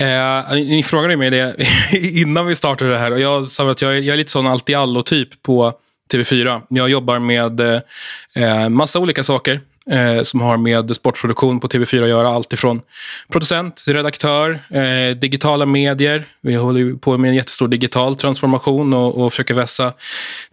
Eh, 0.00 0.52
ni 0.52 0.82
frågade 0.82 1.16
mig 1.16 1.30
det 1.30 1.56
innan 2.12 2.46
vi 2.46 2.54
startade 2.54 2.90
det 2.90 2.98
här 2.98 3.10
och 3.10 3.20
jag 3.20 3.46
sa 3.46 3.70
att 3.70 3.82
jag 3.82 3.96
är, 3.96 4.00
jag 4.00 4.12
är 4.12 4.16
lite 4.16 4.30
sån 4.30 4.46
allt-i-allo-typ 4.46 5.42
på 5.42 5.72
TV4. 6.12 6.62
Jag 6.68 6.88
jobbar 6.88 7.18
med 7.18 7.60
eh, 7.60 8.68
massa 8.68 8.98
olika 8.98 9.22
saker 9.22 9.60
eh, 9.90 10.22
som 10.22 10.40
har 10.40 10.56
med 10.56 10.96
sportproduktion 10.96 11.60
på 11.60 11.68
TV4 11.68 12.02
att 12.02 12.08
göra. 12.08 12.28
Allt 12.28 12.52
ifrån 12.52 12.82
producent, 13.28 13.84
redaktör, 13.86 14.62
eh, 14.70 15.16
digitala 15.16 15.66
medier. 15.66 16.24
Vi 16.40 16.54
håller 16.54 16.94
på 16.94 17.18
med 17.18 17.28
en 17.28 17.34
jättestor 17.34 17.68
digital 17.68 18.16
transformation 18.16 18.92
och, 18.92 19.24
och 19.24 19.32
försöker 19.32 19.54
vässa 19.54 19.92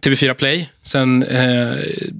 TV4 0.04 0.34
Play. 0.34 0.70
Sen 0.82 1.22
eh, 1.22 1.72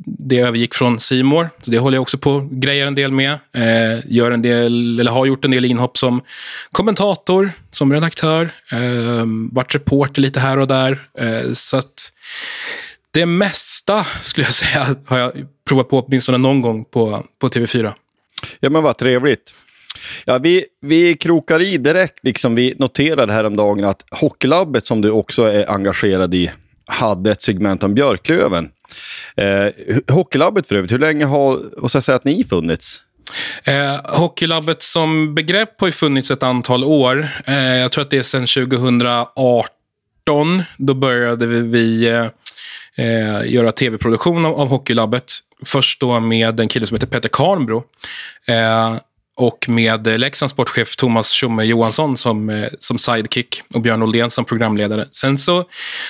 det 0.04 0.38
övergick 0.38 0.74
från 0.74 1.00
Simor, 1.00 1.50
så 1.62 1.70
det 1.70 1.78
håller 1.78 1.96
jag 1.96 2.02
också 2.02 2.18
på 2.18 2.48
grejer 2.50 2.86
en 2.86 2.94
del 2.94 3.12
med. 3.12 3.32
Eh, 3.32 4.00
gör 4.06 4.30
en 4.30 4.42
del, 4.42 5.00
eller 5.00 5.10
har 5.10 5.26
gjort 5.26 5.44
en 5.44 5.50
del 5.50 5.64
inhopp 5.64 5.98
som 5.98 6.22
kommentator, 6.72 7.52
som 7.70 7.92
redaktör, 7.92 8.50
eh, 8.72 9.24
varit 9.52 9.74
reporter 9.74 10.22
lite 10.22 10.40
här 10.40 10.58
och 10.58 10.68
där. 10.68 11.06
Eh, 11.18 11.52
så 11.52 11.76
att 11.76 12.12
det 13.10 13.26
mesta, 13.26 14.04
skulle 14.22 14.46
jag 14.46 14.54
säga, 14.54 14.96
har 15.06 15.18
jag 15.18 15.32
provat 15.72 15.88
på 15.88 16.00
åtminstone 16.00 16.38
någon 16.38 16.62
gång 16.62 16.84
på, 16.84 17.26
på 17.40 17.48
TV4. 17.48 17.92
Ja, 18.60 18.70
men 18.70 18.82
vad 18.82 18.98
trevligt. 18.98 19.54
Ja, 20.24 20.38
vi, 20.38 20.64
vi 20.80 21.14
krokar 21.14 21.62
i 21.62 21.76
direkt. 21.76 22.18
Liksom 22.22 22.54
vi 22.54 22.74
noterade 22.78 23.32
häromdagen 23.32 23.84
att 23.84 24.04
Hockeylabbet, 24.10 24.86
som 24.86 25.00
du 25.00 25.10
också 25.10 25.42
är 25.42 25.70
engagerad 25.70 26.34
i, 26.34 26.50
hade 26.86 27.30
ett 27.30 27.42
segment 27.42 27.82
om 27.82 27.94
Björklöven. 27.94 28.68
Eh, 29.36 30.14
Hockeylabbet 30.14 30.68
för 30.68 30.76
övrigt, 30.76 30.92
hur 30.92 30.98
länge 30.98 31.24
har 31.24 31.82
och 31.82 31.90
så 31.90 32.00
säga 32.00 32.16
att 32.16 32.24
ni 32.24 32.44
funnits? 32.44 33.00
Eh, 33.64 34.18
Hockeylabbet 34.18 34.82
som 34.82 35.34
begrepp 35.34 35.80
har 35.80 35.88
ju 35.88 35.92
funnits 35.92 36.30
ett 36.30 36.42
antal 36.42 36.84
år. 36.84 37.28
Eh, 37.46 37.54
jag 37.54 37.92
tror 37.92 38.02
att 38.02 38.10
det 38.10 38.18
är 38.18 38.22
sedan 38.22 38.46
2018. 38.46 40.62
Då 40.76 40.94
började 40.94 41.46
vi, 41.46 41.60
vi 41.60 42.08
eh, 42.08 42.26
eh, 42.98 43.52
göra 43.52 43.72
tv-produktion 43.72 44.44
av, 44.44 44.60
av 44.60 44.68
Hockeylabbet. 44.68 45.32
Först 45.64 46.00
då 46.00 46.20
med 46.20 46.60
en 46.60 46.68
kille 46.68 46.86
som 46.86 46.94
heter 46.94 47.06
Peter 47.06 47.28
Karnbro. 47.28 47.84
Eh, 48.46 48.96
och 49.36 49.68
med 49.68 50.20
Leksands 50.20 50.52
sportchef 50.52 50.96
Thomas 50.96 51.30
Tjomme 51.30 51.64
Johansson 51.64 52.16
som, 52.16 52.50
eh, 52.50 52.68
som 52.78 52.98
sidekick 52.98 53.62
och 53.74 53.80
Björn 53.80 54.02
Oldén 54.02 54.30
som 54.30 54.44
programledare. 54.44 55.08
Sen 55.10 55.38
så 55.38 55.64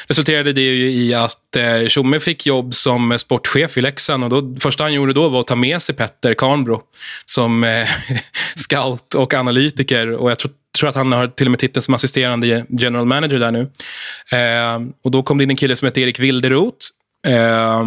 resulterade 0.06 0.52
det 0.52 0.60
ju 0.60 0.90
i 0.90 1.14
att 1.14 1.56
eh, 1.56 1.88
Tjomme 1.88 2.20
fick 2.20 2.46
jobb 2.46 2.74
som 2.74 3.18
sportchef 3.18 3.78
i 3.78 3.80
Leksand 3.80 4.24
och 4.24 4.30
då, 4.30 4.60
första 4.60 4.84
han 4.84 4.94
gjorde 4.94 5.12
då 5.12 5.28
var 5.28 5.40
att 5.40 5.46
ta 5.46 5.56
med 5.56 5.82
sig 5.82 5.94
Petter 5.94 6.34
Karnbro 6.34 6.82
som 7.24 7.64
eh, 7.64 7.88
scout 8.54 9.14
och 9.14 9.34
analytiker 9.34 10.12
och 10.12 10.30
jag 10.30 10.38
tror 10.38 10.52
tror 10.78 10.88
att 10.88 10.96
han 10.96 11.12
har 11.12 11.28
till 11.28 11.46
och 11.46 11.50
med 11.50 11.60
titeln 11.60 11.82
som 11.82 11.94
assisterande 11.94 12.66
general 12.68 13.06
manager 13.06 13.38
där 13.38 13.50
nu. 13.50 13.60
Eh, 14.32 14.80
och 15.04 15.10
då 15.10 15.22
kom 15.22 15.38
det 15.38 15.44
in 15.44 15.50
en 15.50 15.56
kille 15.56 15.76
som 15.76 15.86
heter 15.86 16.00
Erik 16.00 16.18
Wilderoth 16.20 16.86
eh, 17.26 17.82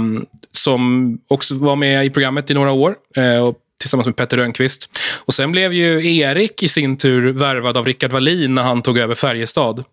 som 0.51 1.17
också 1.27 1.55
var 1.55 1.75
med 1.75 2.05
i 2.05 2.09
programmet 2.09 2.49
i 2.49 2.53
några 2.53 2.71
år. 2.71 2.95
Eh, 3.17 3.43
och 3.43 3.61
tillsammans 3.85 4.05
med 4.05 4.15
Petter 4.15 4.37
Rönnqvist. 4.37 4.99
Och 5.25 5.33
sen 5.33 5.51
blev 5.51 5.73
ju 5.73 6.17
Erik 6.17 6.63
i 6.63 6.67
sin 6.67 6.97
tur 6.97 7.33
värvad 7.33 7.77
av 7.77 7.85
Rickard 7.85 8.11
Wallin 8.11 8.55
när 8.55 8.63
han 8.63 8.81
tog 8.81 8.97
över 8.97 9.15
Färjestad. 9.15 9.83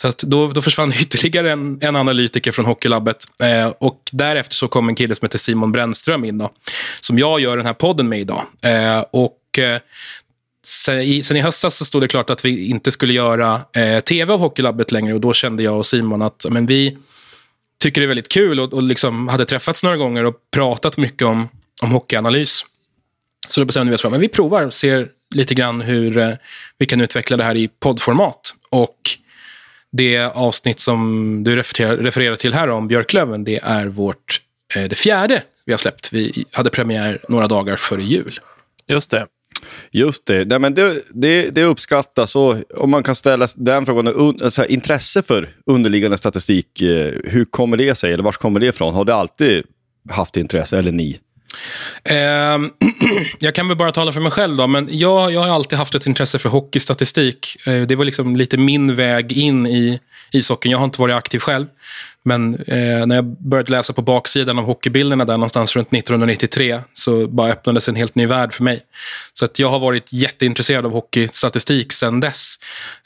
Så 0.00 0.08
att 0.08 0.18
då, 0.18 0.46
då 0.48 0.62
försvann 0.62 0.92
ytterligare 1.00 1.52
en, 1.52 1.78
en 1.82 1.96
analytiker 1.96 2.52
från 2.52 2.64
Hockeylabbet. 2.64 3.16
Eh, 3.42 3.68
och 3.80 4.00
därefter 4.12 4.54
så 4.54 4.68
kom 4.68 4.88
en 4.88 4.94
kille 4.94 5.14
som 5.14 5.26
heter 5.26 5.38
Simon 5.38 5.72
Brännström 5.72 6.24
in 6.24 6.38
då, 6.38 6.50
som 7.00 7.18
jag 7.18 7.40
gör 7.40 7.56
den 7.56 7.66
här 7.66 7.74
podden 7.74 8.08
med 8.08 8.20
idag. 8.20 8.42
Eh, 8.62 9.04
och 9.10 9.58
eh, 9.58 9.80
sen 10.66 11.00
i, 11.00 11.22
sen 11.22 11.36
i 11.36 11.40
höstas 11.40 11.76
så 11.76 11.84
stod 11.84 12.02
det 12.02 12.08
klart 12.08 12.30
att 12.30 12.44
vi 12.44 12.68
inte 12.68 12.90
skulle 12.90 13.12
göra 13.12 13.60
eh, 13.76 14.00
tv 14.00 14.32
av 14.32 14.40
Hockeylabbet 14.40 14.92
längre 14.92 15.14
och 15.14 15.20
då 15.20 15.32
kände 15.32 15.62
jag 15.62 15.78
och 15.78 15.86
Simon 15.86 16.22
att 16.22 16.46
men 16.50 16.66
vi 16.66 16.98
tycker 17.78 18.00
det 18.00 18.04
är 18.04 18.08
väldigt 18.08 18.28
kul 18.28 18.60
och, 18.60 18.72
och 18.72 18.82
liksom 18.82 19.28
hade 19.28 19.44
träffats 19.44 19.82
några 19.82 19.96
gånger 19.96 20.24
och 20.24 20.34
pratat 20.50 20.96
mycket 20.96 21.22
om, 21.22 21.48
om 21.82 21.90
hockeyanalys. 21.90 22.64
Så 23.48 23.60
då 23.60 23.64
bestämde 23.64 23.90
vi 23.90 23.96
oss 23.96 24.02
för 24.02 24.12
att 24.12 24.20
vi 24.20 24.28
provar 24.28 24.62
och 24.62 24.74
ser 24.74 25.08
lite 25.34 25.54
grann 25.54 25.80
hur 25.80 26.18
eh, 26.18 26.30
vi 26.78 26.86
kan 26.86 27.00
utveckla 27.00 27.36
det 27.36 27.44
här 27.44 27.56
i 27.56 27.68
poddformat. 27.68 28.54
Och 28.70 28.98
det 29.92 30.18
avsnitt 30.18 30.80
som 30.80 31.44
du 31.44 31.56
refererar, 31.56 31.96
refererar 31.96 32.36
till 32.36 32.54
här 32.54 32.68
om 32.68 32.88
Björklöven, 32.88 33.44
det 33.44 33.60
är 33.62 33.86
vårt, 33.86 34.40
eh, 34.76 34.84
det 34.84 34.96
fjärde 34.96 35.42
vi 35.64 35.72
har 35.72 35.78
släppt. 35.78 36.12
Vi 36.12 36.44
hade 36.52 36.70
premiär 36.70 37.24
några 37.28 37.46
dagar 37.46 37.76
före 37.76 38.02
jul. 38.02 38.40
Just 38.86 39.10
det. 39.10 39.26
Just 39.90 40.26
det. 40.26 40.44
Nej, 40.44 40.58
men 40.58 40.74
det, 40.74 41.02
det, 41.14 41.50
det 41.50 41.64
uppskattas. 41.64 42.36
Och 42.36 42.56
om 42.76 42.90
man 42.90 43.02
kan 43.02 43.14
ställa 43.14 43.48
den 43.56 43.86
frågan, 43.86 44.08
un, 44.08 44.38
alltså, 44.42 44.66
intresse 44.66 45.22
för 45.22 45.48
underliggande 45.66 46.18
statistik, 46.18 46.82
eh, 46.82 47.12
hur 47.24 47.44
kommer 47.44 47.76
det 47.76 47.94
sig? 47.94 48.12
Eller 48.12 48.24
var 48.24 48.32
kommer 48.32 48.60
det 48.60 48.66
ifrån? 48.66 48.94
Har 48.94 49.04
du 49.04 49.12
alltid 49.12 49.64
haft 50.10 50.36
intresse, 50.36 50.78
eller 50.78 50.92
ni? 50.92 51.18
Eh, 52.04 52.58
jag 53.38 53.54
kan 53.54 53.68
väl 53.68 53.76
bara 53.76 53.92
tala 53.92 54.12
för 54.12 54.20
mig 54.20 54.32
själv 54.32 54.56
då, 54.56 54.66
men 54.66 54.88
jag, 54.90 55.32
jag 55.32 55.40
har 55.40 55.48
alltid 55.48 55.78
haft 55.78 55.94
ett 55.94 56.06
intresse 56.06 56.38
för 56.38 56.48
hockeystatistik. 56.48 57.56
Eh, 57.66 57.82
det 57.82 57.96
var 57.96 58.04
liksom 58.04 58.36
lite 58.36 58.56
min 58.56 58.96
väg 58.96 59.32
in 59.32 59.66
i 59.66 60.00
ishockeyn. 60.32 60.72
Jag 60.72 60.78
har 60.78 60.84
inte 60.84 61.00
varit 61.00 61.16
aktiv 61.16 61.38
själv. 61.38 61.66
Men 62.24 62.54
eh, 62.54 63.06
när 63.06 63.14
jag 63.14 63.24
började 63.24 63.70
läsa 63.70 63.92
på 63.92 64.02
baksidan 64.02 64.58
av 64.58 64.64
hockeybilderna 64.64 65.24
där 65.24 65.34
någonstans 65.34 65.76
runt 65.76 65.92
1993 65.92 66.80
så 66.94 67.28
bara 67.28 67.52
öppnades 67.52 67.88
en 67.88 67.96
helt 67.96 68.14
ny 68.14 68.26
värld 68.26 68.52
för 68.54 68.64
mig. 68.64 68.80
Så 69.32 69.44
att 69.44 69.58
jag 69.58 69.68
har 69.68 69.78
varit 69.78 70.12
jätteintresserad 70.12 70.86
av 70.86 70.92
hockeystatistik 70.92 71.92
sedan 71.92 72.20
dess. 72.20 72.54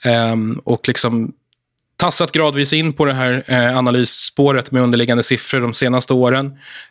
Eh, 0.04 0.36
och 0.64 0.88
liksom 0.88 1.32
tassat 2.02 2.32
gradvis 2.32 2.72
in 2.72 2.92
på 2.92 3.04
det 3.04 3.14
här 3.14 3.44
eh, 3.46 3.78
analysspåret 3.78 4.70
med 4.70 4.82
underliggande 4.82 5.22
siffror 5.22 5.60
de 5.60 5.74
senaste 5.74 6.14
åren. 6.14 6.46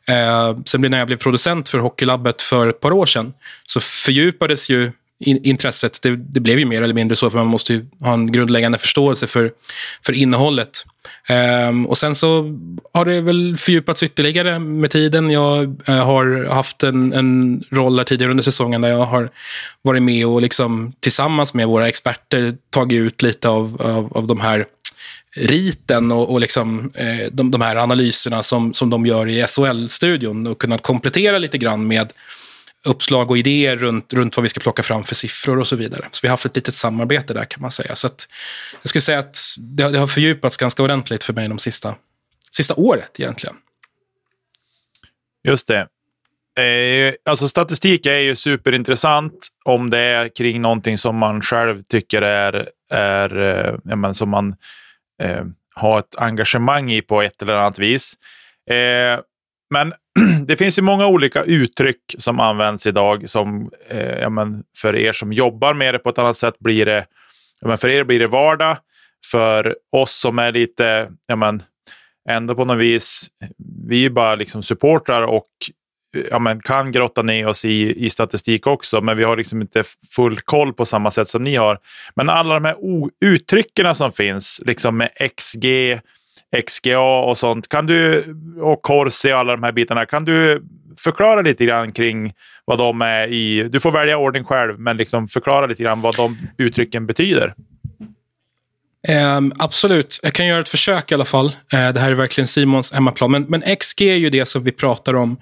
Eh, 0.08 0.58
sen 0.66 0.82
när 0.82 0.98
jag 0.98 1.08
blev 1.08 1.18
producent 1.18 1.70
för 1.70 1.80
Hockeylabbet 1.80 2.42
för 2.42 2.68
ett 2.68 2.80
par 2.80 2.92
år 2.92 3.06
sedan 3.06 3.34
så 3.66 3.80
fördjupades 3.80 4.70
ju 4.70 4.92
in, 5.20 5.44
intresset. 5.44 6.00
Det, 6.02 6.16
det, 6.16 6.40
blev 6.40 6.60
ju 6.60 6.66
mer 6.66 6.82
eller 6.82 6.94
mindre 6.94 7.16
så, 7.16 7.30
för 7.30 7.38
man 7.38 7.48
måste 7.48 7.86
ha 8.00 8.14
en 8.14 8.32
grundläggande 8.32 8.78
förståelse 8.78 9.28
för, 9.28 9.52
för 10.06 10.14
innehållet. 10.14 10.86
Um, 11.70 11.86
och 11.86 11.98
sen 11.98 12.16
så 12.16 12.58
har 12.94 13.06
det 13.06 13.22
väl 13.22 13.58
fördjupats 13.58 14.04
ytterligare 14.04 14.60
med 14.60 14.92
tiden. 14.92 15.30
Jag 15.30 15.82
uh, 15.90 15.96
har 15.96 16.50
haft 16.50 16.84
en, 16.84 17.14
en 17.14 17.64
roll 17.70 17.98
här 17.98 18.06
tidigare 18.06 18.32
under 18.32 18.44
säsongen 18.44 18.82
där 18.82 18.90
jag 18.90 19.06
har 19.06 19.30
varit 19.82 20.04
med 20.04 20.28
och 20.28 20.42
liksom, 20.42 20.94
tillsammans 21.00 21.54
med 21.54 21.68
våra 21.68 21.88
experter 21.88 22.56
tagit 22.70 23.00
ut 23.00 23.22
lite 23.22 23.50
av, 23.50 23.82
av, 23.82 24.18
av 24.18 24.28
de 24.28 24.40
här 24.40 24.66
riten 25.36 26.12
och, 26.12 26.32
och 26.32 26.40
liksom, 26.40 26.92
eh, 26.96 27.32
de, 27.32 27.52
de, 27.52 27.62
här 27.62 27.76
analyserna 27.76 28.44
som, 28.44 28.74
som 28.74 28.90
de 28.90 29.06
gör 29.06 29.28
i 29.28 29.48
SHL-studion 29.48 30.48
och 30.48 30.62
kunnat 30.62 30.82
komplettera 30.82 31.38
lite 31.38 31.58
grann 31.58 31.88
med 31.88 32.14
uppslag 32.84 33.32
och 33.32 33.38
idéer 33.38 33.78
runt, 33.78 34.14
runt 34.14 34.38
vad 34.38 34.44
vi 34.44 34.50
ska 34.50 34.60
plocka 34.60 34.84
fram 34.84 35.04
för 35.04 35.16
siffror 35.16 35.60
och 35.60 35.68
så 35.68 35.76
vidare. 35.76 36.08
Så 36.12 36.20
vi 36.22 36.28
har 36.28 36.34
haft 36.34 36.46
ett 36.46 36.56
litet 36.56 36.74
samarbete 36.74 37.34
där 37.34 37.46
kan 37.46 37.62
man 37.62 37.72
säga. 37.72 37.96
Så 37.96 38.08
att, 38.08 38.28
jag 38.82 38.90
skulle 38.90 39.02
säga 39.02 39.20
att 39.20 39.38
det, 39.58 39.90
det 39.90 40.00
har 40.00 40.08
fördjupats 40.08 40.58
ganska 40.58 40.84
ordentligt 40.84 41.24
för 41.24 41.34
mig 41.34 41.48
de 41.48 41.60
sista, 41.60 41.96
sista 42.52 42.76
året 42.76 43.20
egentligen. 43.20 43.56
Just 45.48 45.68
det. 45.68 45.88
Eh, 46.64 47.14
alltså 47.26 47.48
statistik 47.48 48.06
är 48.06 48.18
ju 48.18 48.36
superintressant 48.36 49.48
om 49.66 49.90
det 49.90 49.98
är 49.98 50.36
kring 50.36 50.62
någonting 50.62 50.98
som 50.98 51.18
man 51.18 51.42
själv 51.42 51.84
tycker 51.84 52.22
är, 52.22 52.70
är 52.90 53.40
eh, 53.40 53.76
ja, 53.84 53.96
men 53.96 54.14
som 54.14 54.30
man 54.30 54.56
eh, 55.22 55.46
ha 55.76 56.00
ett 56.00 56.16
engagemang 56.18 56.92
i 56.92 57.02
på 57.02 57.22
ett 57.22 57.42
eller 57.42 57.54
annat 57.54 57.80
vis. 57.80 58.14
Eh, 58.70 59.20
men 59.74 59.94
det 60.48 60.58
finns 60.58 60.78
ju 60.78 60.82
många 60.82 61.08
olika 61.08 61.44
uttryck 61.44 62.16
som 62.18 62.40
används 62.40 62.88
idag. 62.88 63.30
Som, 63.30 63.72
eh, 63.90 64.20
ja, 64.20 64.30
men 64.30 64.64
för 64.78 64.96
er 64.96 65.12
som 65.12 65.34
jobbar 65.34 65.74
med 65.74 65.94
det 65.94 66.00
på 66.00 66.10
ett 66.10 66.18
annat 66.18 66.38
sätt 66.38 66.60
blir 66.60 66.86
det, 66.86 67.06
ja, 67.62 67.68
men 67.68 67.78
för 67.78 67.90
er 67.90 68.04
blir 68.04 68.20
det 68.20 68.28
vardag. 68.28 68.78
För 69.32 69.76
oss 69.92 70.22
som 70.22 70.40
är 70.40 70.52
lite, 70.52 71.12
ja, 71.28 71.36
men, 71.36 71.64
ändå 72.30 72.56
på 72.56 72.66
något 72.66 72.78
vis, 72.78 73.28
vi 73.88 74.06
är 74.06 74.10
bara 74.10 74.36
liksom 74.36 74.64
supportrar 74.64 75.22
och 75.22 75.50
ja, 76.30 76.40
men, 76.40 76.60
kan 76.62 76.92
grotta 76.92 77.22
ner 77.22 77.48
oss 77.48 77.66
i, 77.66 78.06
i 78.06 78.10
statistik 78.10 78.68
också, 78.68 79.02
men 79.02 79.18
vi 79.18 79.24
har 79.24 79.38
liksom 79.38 79.62
inte 79.62 79.84
full 80.16 80.40
koll 80.40 80.74
på 80.74 80.86
samma 80.86 81.12
sätt 81.12 81.28
som 81.28 81.44
ni 81.44 81.56
har. 81.56 81.80
Men 82.16 82.30
alla 82.30 82.54
de 82.54 82.66
här 82.66 82.76
uttrycken 83.26 83.96
som 83.96 84.12
finns, 84.12 84.62
liksom 84.66 84.98
med 84.98 85.10
XG, 85.38 85.66
XGA 86.68 87.00
och 87.00 87.38
sånt. 87.38 87.68
Kan 87.68 87.86
du, 87.86 88.26
och 88.62 88.82
Corsi 88.82 89.34
och 89.34 89.38
alla 89.38 89.56
de 89.56 89.64
här 89.64 89.72
bitarna. 89.72 90.06
Kan 90.06 90.26
du 90.26 90.64
förklara 91.00 91.42
lite 91.42 91.66
grann 91.66 91.92
kring 91.92 92.34
vad 92.66 92.78
de 92.78 93.02
är 93.02 93.28
i... 93.28 93.70
Du 93.70 93.80
får 93.80 93.92
välja 93.92 94.18
ordning 94.18 94.44
själv, 94.44 94.80
men 94.80 94.98
liksom 94.98 95.28
förklara 95.28 95.66
lite 95.66 95.84
grann 95.84 96.02
vad 96.02 96.16
de 96.16 96.38
uttrycken 96.58 97.06
betyder. 97.06 97.54
Um, 99.08 99.54
absolut, 99.60 100.20
jag 100.24 100.34
kan 100.34 100.48
göra 100.48 100.60
ett 100.60 100.70
försök 100.70 101.12
i 101.12 101.16
alla 101.16 101.26
fall. 101.26 101.46
Uh, 101.46 101.90
det 101.94 102.00
här 102.00 102.12
är 102.12 102.16
verkligen 102.16 102.48
Simons 102.48 102.92
hemmaplan. 102.92 103.32
Men, 103.32 103.44
men 103.44 103.76
XG 103.76 104.02
är 104.02 104.16
ju 104.16 104.30
det 104.30 104.46
som 104.46 104.64
vi 104.64 104.72
pratar 104.72 105.14
om 105.14 105.38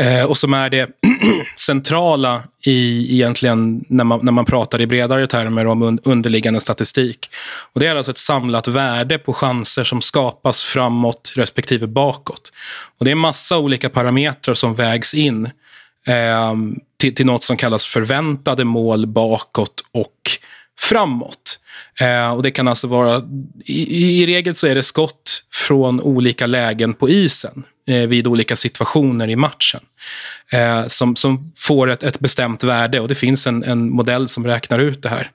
uh, 0.00 0.24
och 0.24 0.36
som 0.36 0.54
är 0.54 0.70
det 0.70 0.88
centrala 1.56 2.42
i 2.66 3.14
egentligen 3.14 3.84
när 3.88 4.04
man, 4.04 4.20
när 4.22 4.32
man 4.32 4.44
pratar 4.44 4.80
i 4.80 4.86
bredare 4.86 5.26
termer 5.26 5.66
om 5.66 5.82
un, 5.82 5.98
underliggande 6.04 6.60
statistik. 6.60 7.30
Och 7.72 7.80
Det 7.80 7.86
är 7.86 7.96
alltså 7.96 8.10
ett 8.10 8.18
samlat 8.18 8.68
värde 8.68 9.18
på 9.18 9.32
chanser 9.32 9.84
som 9.84 10.00
skapas 10.00 10.62
framåt 10.62 11.32
respektive 11.36 11.86
bakåt. 11.86 12.52
Och 12.98 13.04
Det 13.04 13.10
är 13.10 13.14
massa 13.14 13.58
olika 13.58 13.88
parametrar 13.88 14.54
som 14.54 14.74
vägs 14.74 15.14
in 15.14 15.46
uh, 16.08 16.54
till, 17.00 17.14
till 17.14 17.26
något 17.26 17.44
som 17.44 17.56
kallas 17.56 17.86
förväntade 17.86 18.64
mål 18.64 19.06
bakåt 19.06 19.84
och 19.92 20.14
framåt. 20.80 21.57
Eh, 22.00 22.30
och 22.30 22.42
Det 22.42 22.50
kan 22.50 22.68
alltså 22.68 22.86
vara, 22.86 23.22
i, 23.64 24.22
i, 24.22 24.26
regel 24.26 24.54
så 24.54 24.66
är 24.66 24.74
det 24.74 24.82
skott 24.82 25.44
från 25.52 26.00
olika 26.00 26.46
lägen 26.46 26.94
på 26.94 27.08
isen 27.08 27.64
eh, 27.88 28.08
vid 28.08 28.26
olika 28.26 28.56
situationer 28.56 29.28
i 29.28 29.36
matchen 29.36 29.80
eh, 30.52 30.86
som, 30.86 31.16
som 31.16 31.52
får 31.56 31.90
ett, 31.90 32.02
ett 32.02 32.20
bestämt 32.20 32.64
värde 32.64 33.00
och 33.00 33.08
det 33.08 33.14
finns 33.14 33.46
en, 33.46 33.64
en 33.64 33.90
modell 33.90 34.28
som 34.28 34.46
räknar 34.46 34.78
ut 34.78 35.02
det 35.02 35.08
här. 35.08 35.30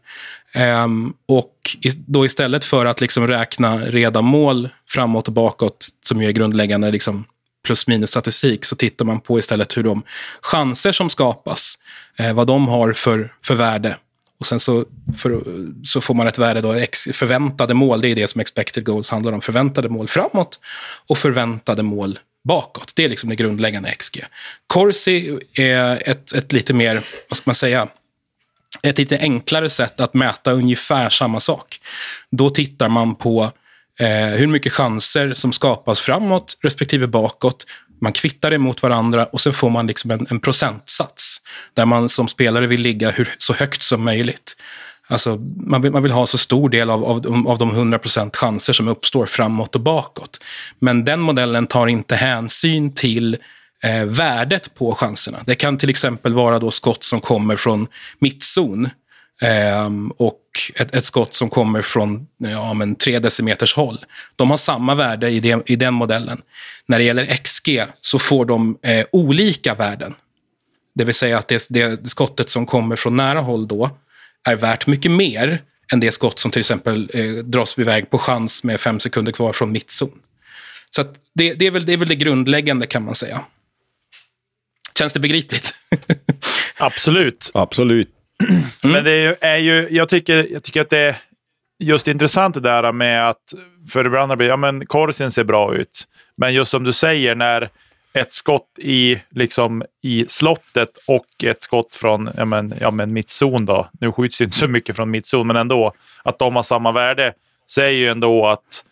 Um, 0.56 1.14
och 1.28 1.56
i, 1.82 1.90
då 2.08 2.26
istället 2.26 2.66
för 2.66 2.86
att 2.86 3.02
liksom 3.02 3.28
räkna 3.28 3.78
reda 3.78 4.22
mål 4.22 4.70
framåt 4.90 5.28
och 5.28 5.34
bakåt, 5.34 5.88
som 6.02 6.22
ju 6.22 6.28
är 6.28 6.32
grundläggande 6.32 6.92
liksom 6.92 7.26
plus 7.66 7.88
minus 7.88 8.10
statistik, 8.10 8.66
så 8.66 8.76
tittar 8.76 9.06
man 9.06 9.20
på 9.20 9.40
istället 9.40 9.78
hur 9.78 9.84
de 9.84 10.04
chanser 10.42 10.92
som 10.92 11.10
skapas, 11.10 11.76
eh, 12.18 12.34
vad 12.34 12.48
de 12.48 12.68
har 12.68 12.94
för, 12.94 13.34
för 13.46 13.56
värde. 13.56 13.98
Och 14.40 14.46
sen 14.46 14.60
så, 14.60 14.86
för, 15.18 15.44
så 15.86 16.02
får 16.02 16.14
man 16.14 16.28
ett 16.28 16.38
värde 16.38 16.62
då, 16.62 16.74
ex, 16.74 17.04
förväntade 17.14 17.74
mål, 17.74 18.02
det 18.02 18.08
är 18.08 18.16
det 18.16 18.28
som 18.28 18.42
expected 18.42 18.86
goals 18.86 19.10
handlar 19.10 19.32
om. 19.32 19.42
Förväntade 19.42 19.90
mål 19.90 20.08
framåt 20.08 20.60
och 21.08 21.18
förväntade 21.18 21.84
mål 21.84 22.20
bakåt. 22.44 22.94
Det 22.96 23.06
är 23.06 23.10
liksom 23.10 23.30
det 23.30 23.36
grundläggande 23.36 23.92
XG. 23.92 24.24
Corsi 24.68 25.40
är 25.54 26.10
ett, 26.10 26.34
ett 26.34 26.52
lite 26.52 26.74
mer, 26.74 27.04
vad 27.30 27.38
ska 27.38 27.44
man 27.50 27.56
säga, 27.56 27.88
ett 28.84 28.98
lite 28.98 29.18
enklare 29.18 29.70
sätt 29.70 30.00
att 30.00 30.14
mäta 30.14 30.52
ungefär 30.52 31.10
samma 31.10 31.40
sak. 31.40 31.80
Då 32.32 32.50
tittar 32.50 32.90
man 32.90 33.16
på 33.16 33.52
eh, 34.00 34.38
hur 34.38 34.48
mycket 34.48 34.74
chanser 34.74 35.34
som 35.34 35.54
skapas 35.54 36.02
framåt 36.02 36.58
respektive 36.62 37.08
bakåt 37.08 37.66
man 38.04 38.14
kvittar 38.14 38.52
det 38.52 38.58
mot 38.58 38.84
varandra 38.84 39.26
och 39.26 39.42
sen 39.42 39.54
får 39.54 39.70
man 39.70 39.88
liksom 39.88 40.12
en, 40.12 40.28
en 40.30 40.40
procentsats 40.40 41.42
där 41.74 41.86
man 41.86 42.10
som 42.10 42.28
spelare 42.28 42.68
vill 42.68 42.82
ligga 42.82 43.12
hur, 43.12 43.36
så 43.38 43.54
högt 43.54 43.82
som 43.82 44.04
möjligt. 44.04 44.56
Alltså, 45.08 45.36
man, 45.56 45.82
vill, 45.82 45.92
man 45.92 46.04
vill 46.04 46.12
ha 46.12 46.28
så 46.28 46.38
stor 46.38 46.70
del 46.70 46.90
av, 46.90 47.06
av, 47.06 47.48
av 47.48 47.58
de 47.58 47.72
100% 47.72 48.36
chanser 48.36 48.74
som 48.74 48.88
uppstår 48.88 49.26
framåt 49.26 49.76
och 49.76 49.82
bakåt. 49.82 50.40
Men 50.80 51.06
den 51.06 51.20
modellen 51.20 51.68
tar 51.68 51.88
inte 51.88 52.16
hänsyn 52.16 52.94
till 52.94 53.38
eh, 53.84 54.06
värdet 54.06 54.76
på 54.76 54.96
chanserna. 54.96 55.40
Det 55.46 55.56
kan 55.56 55.78
till 55.78 55.90
exempel 55.90 56.34
vara 56.34 56.60
då 56.60 56.72
skott 56.72 57.04
som 57.04 57.22
kommer 57.22 57.56
från 57.56 57.88
mittzon 58.20 58.90
Um, 59.42 60.12
och 60.12 60.42
ett, 60.76 60.96
ett, 60.96 61.06
skott 61.06 61.34
som 61.34 61.50
kommer 61.50 61.82
från 61.82 62.28
ja, 62.38 62.74
men 62.74 62.96
tre 62.96 63.20
decimeters 63.20 63.76
håll. 63.76 64.06
De 64.36 64.50
har 64.50 64.58
samma 64.58 64.96
värde 64.96 65.30
i, 65.30 65.40
det, 65.40 65.64
i 65.66 65.76
den 65.76 65.94
modellen. 65.94 66.42
När 66.86 66.98
det 66.98 67.04
gäller 67.04 67.26
XG 67.26 67.84
så 68.02 68.20
får 68.20 68.46
de 68.46 68.78
eh, 68.82 69.06
olika 69.12 69.74
värden. 69.74 70.14
Det 70.96 71.04
vill 71.04 71.16
säga 71.16 71.38
att 71.38 71.48
det, 71.48 71.68
det, 71.70 72.10
skottet 72.10 72.50
som 72.50 72.66
kommer 72.66 72.96
från 72.96 73.16
nära 73.16 73.40
håll 73.40 73.68
då 73.68 73.90
är 74.50 74.56
värt 74.56 74.88
mycket 74.88 75.12
mer 75.12 75.62
än 75.94 76.00
det 76.00 76.12
skott 76.12 76.40
som 76.40 76.52
till 76.52 76.60
exempel 76.60 77.10
eh, 77.14 77.44
dras 77.44 77.80
iväg 77.80 78.10
på 78.10 78.18
chans 78.18 78.64
med 78.64 78.80
fem 78.80 79.00
sekunder 79.00 79.32
kvar 79.32 79.54
från 79.54 79.72
mittzon. 79.72 80.20
Så 80.90 81.04
det, 81.36 81.54
det, 81.54 81.68
är 81.68 81.72
väl, 81.72 81.86
det 81.86 81.94
är 81.94 81.98
väl 81.98 82.08
det 82.08 82.16
grundläggande 82.16 82.88
kan 82.88 83.04
man 83.04 83.16
säga. 83.16 83.46
Känns 84.98 85.14
det 85.14 85.20
begripligt? 85.20 85.72
Absolut. 86.78 87.52
Absolut. 87.54 88.10
Mm. 88.50 88.62
Men 88.82 89.04
det 89.04 89.44
är 89.44 89.58
ju, 89.58 89.88
jag, 89.92 90.10
tycker, 90.10 90.48
jag 90.52 90.64
tycker 90.64 90.82
att 90.82 90.90
det 90.90 90.98
är 90.98 91.16
just 91.80 92.08
intressant 92.08 92.56
det 92.56 92.62
där 92.62 92.92
med 92.92 93.30
att, 93.30 93.54
för 93.92 94.06
ibland 94.06 94.38
blir 94.38 94.48
ja 94.48 94.58
men 94.58 94.86
Korsin 94.86 95.32
ser 95.32 95.44
bra 95.44 95.76
ut. 95.76 96.08
Men 96.36 96.54
just 96.54 96.72
som 96.72 96.84
du 96.84 96.94
säger, 96.94 97.36
när 97.36 97.70
ett 98.14 98.32
skott 98.32 98.70
i, 98.78 99.22
liksom, 99.30 99.84
i 100.02 100.26
slottet 100.28 100.90
och 101.08 101.44
ett 101.44 101.64
skott 101.64 101.96
från 101.96 102.30
ja 102.38 102.46
men, 102.46 102.74
ja 102.82 102.92
men 102.92 103.14
mittzon 103.14 103.66
då. 103.66 103.90
Nu 104.00 104.12
skjuts 104.12 104.38
det 104.38 104.44
inte 104.44 104.58
så 104.58 104.68
mycket 104.68 104.96
från 104.96 105.12
mittzon, 105.12 105.48
men 105.48 105.56
ändå. 105.56 105.94
Att 106.24 106.40
de 106.40 106.56
har 106.56 106.64
samma 106.64 106.92
värde 106.92 107.34
säger 107.72 108.00
ju 108.00 108.08
ändå 108.08 108.48
att 108.48 108.86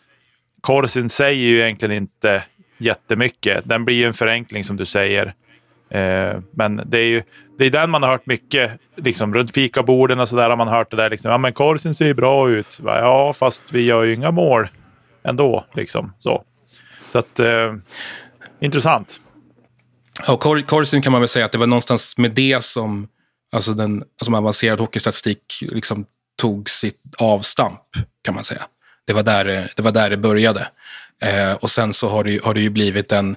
Korsin 0.60 1.08
säger 1.08 1.48
ju 1.48 1.60
egentligen 1.60 1.92
inte 1.92 2.42
jättemycket. 2.78 3.62
Den 3.64 3.84
blir 3.84 3.96
ju 3.96 4.04
en 4.04 4.14
förenkling 4.14 4.64
som 4.64 4.76
du 4.76 4.84
säger. 4.84 5.34
Eh, 5.90 6.40
men 6.50 6.82
det 6.86 6.98
är 6.98 7.06
ju 7.06 7.22
det 7.62 7.68
är 7.78 7.80
den 7.80 7.90
man 7.90 8.02
har 8.02 8.10
hört 8.10 8.26
mycket. 8.26 8.72
Liksom, 8.96 9.34
runt 9.34 9.54
fikaborden 9.54 10.20
och 10.20 10.28
sådär 10.28 10.50
har 10.50 10.56
man 10.56 10.68
hört 10.68 10.90
det 10.90 10.96
där. 10.96 11.10
Liksom, 11.10 11.30
ja, 11.30 11.38
men 11.38 11.52
Korsin 11.52 11.94
ser 11.94 12.06
ju 12.06 12.14
bra 12.14 12.50
ut. 12.50 12.80
Ja, 12.84 13.32
fast 13.32 13.72
vi 13.72 13.82
gör 13.82 14.02
ju 14.02 14.14
inga 14.14 14.30
mål 14.30 14.68
ändå. 15.24 15.64
Liksom, 15.74 16.12
så 16.18 16.44
så 17.12 17.18
att, 17.18 17.40
eh, 17.40 17.74
intressant. 18.60 19.20
Ja, 20.26 20.36
Kor 20.36 20.60
Korsin 20.60 21.02
kan 21.02 21.12
man 21.12 21.20
väl 21.20 21.28
säga 21.28 21.44
att 21.44 21.52
det 21.52 21.58
var 21.58 21.66
någonstans 21.66 22.18
med 22.18 22.30
det 22.30 22.64
som 22.64 23.08
alltså 23.52 23.72
den, 23.72 24.04
alltså 24.20 24.36
avancerad 24.36 24.80
hockeystatistik 24.80 25.42
liksom 25.60 26.06
tog 26.40 26.70
sitt 26.70 27.14
avstamp, 27.18 27.80
kan 28.24 28.34
man 28.34 28.44
säga. 28.44 28.62
Det 29.06 29.12
var 29.12 29.22
där 29.22 29.44
det, 29.76 29.82
var 29.82 29.92
där 29.92 30.10
det 30.10 30.16
började. 30.16 30.68
Eh, 31.22 31.52
och 31.52 31.70
sen 31.70 31.92
så 31.92 32.08
har 32.08 32.24
det, 32.24 32.44
har 32.44 32.54
det 32.54 32.60
ju 32.60 32.70
blivit 32.70 33.12
en 33.12 33.36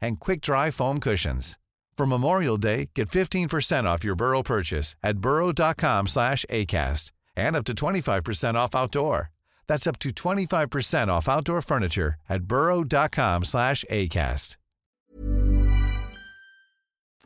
and 0.00 0.20
quick-dry 0.20 0.70
foam 0.70 1.00
cushions. 1.00 1.58
For 1.96 2.06
Memorial 2.06 2.58
Day, 2.58 2.90
get 2.94 3.08
15% 3.08 3.84
off 3.84 4.04
your 4.04 4.16
Burrow 4.16 4.42
purchase 4.42 4.96
at 5.02 5.18
burrow.com 5.18 6.06
slash 6.06 6.44
ACAST 6.50 7.12
and 7.36 7.56
up 7.56 7.64
to 7.64 7.74
25% 7.74 8.54
off 8.54 8.74
outdoor. 8.74 9.30
That's 9.66 9.86
up 9.86 9.98
to 10.00 10.10
25% 10.10 11.08
off 11.08 11.28
outdoor 11.28 11.62
furniture 11.62 12.14
at 12.28 12.42
burrow.com 12.42 13.44
slash 13.44 13.84
ACAST. 13.90 14.56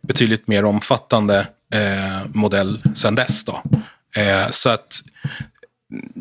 Betydligt 0.02 0.48
mer 0.48 0.64
omfattande 0.64 1.46
eh, 1.74 2.26
modell 2.34 2.82
sen 2.94 3.14
dess 3.14 3.44
då. 3.44 3.62
Eh, 4.16 4.48
så 4.50 4.70
att 4.70 5.02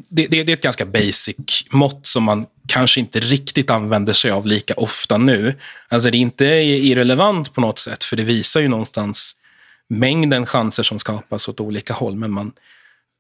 det, 0.10 0.28
det, 0.28 0.43
det, 0.43 0.52
är 0.52 0.54
ett 0.54 0.64
ganska 0.64 0.86
basic 0.86 1.66
mått 1.72 2.06
som 2.08 2.24
man 2.24 2.45
kanske 2.70 2.99
inte 2.99 3.20
riktigt 3.20 3.70
använder 3.70 4.13
sig 4.13 4.32
av 4.32 4.45
lika 4.45 4.74
ofta 4.74 5.17
nu. 5.17 5.55
Alltså 5.88 6.11
det 6.11 6.17
är 6.17 6.20
inte 6.20 6.45
irrelevant 6.45 7.53
på 7.53 7.61
något 7.61 7.80
sätt, 7.80 8.03
för 8.03 8.15
det 8.15 8.24
visar 8.24 8.59
ju 8.59 8.67
någonstans 8.67 9.36
mängden 9.89 10.45
chanser 10.45 10.84
som 10.84 10.99
skapas 10.99 11.47
åt 11.47 11.59
olika 11.59 11.93
håll, 11.93 12.15
men 12.15 12.32
man, 12.32 12.51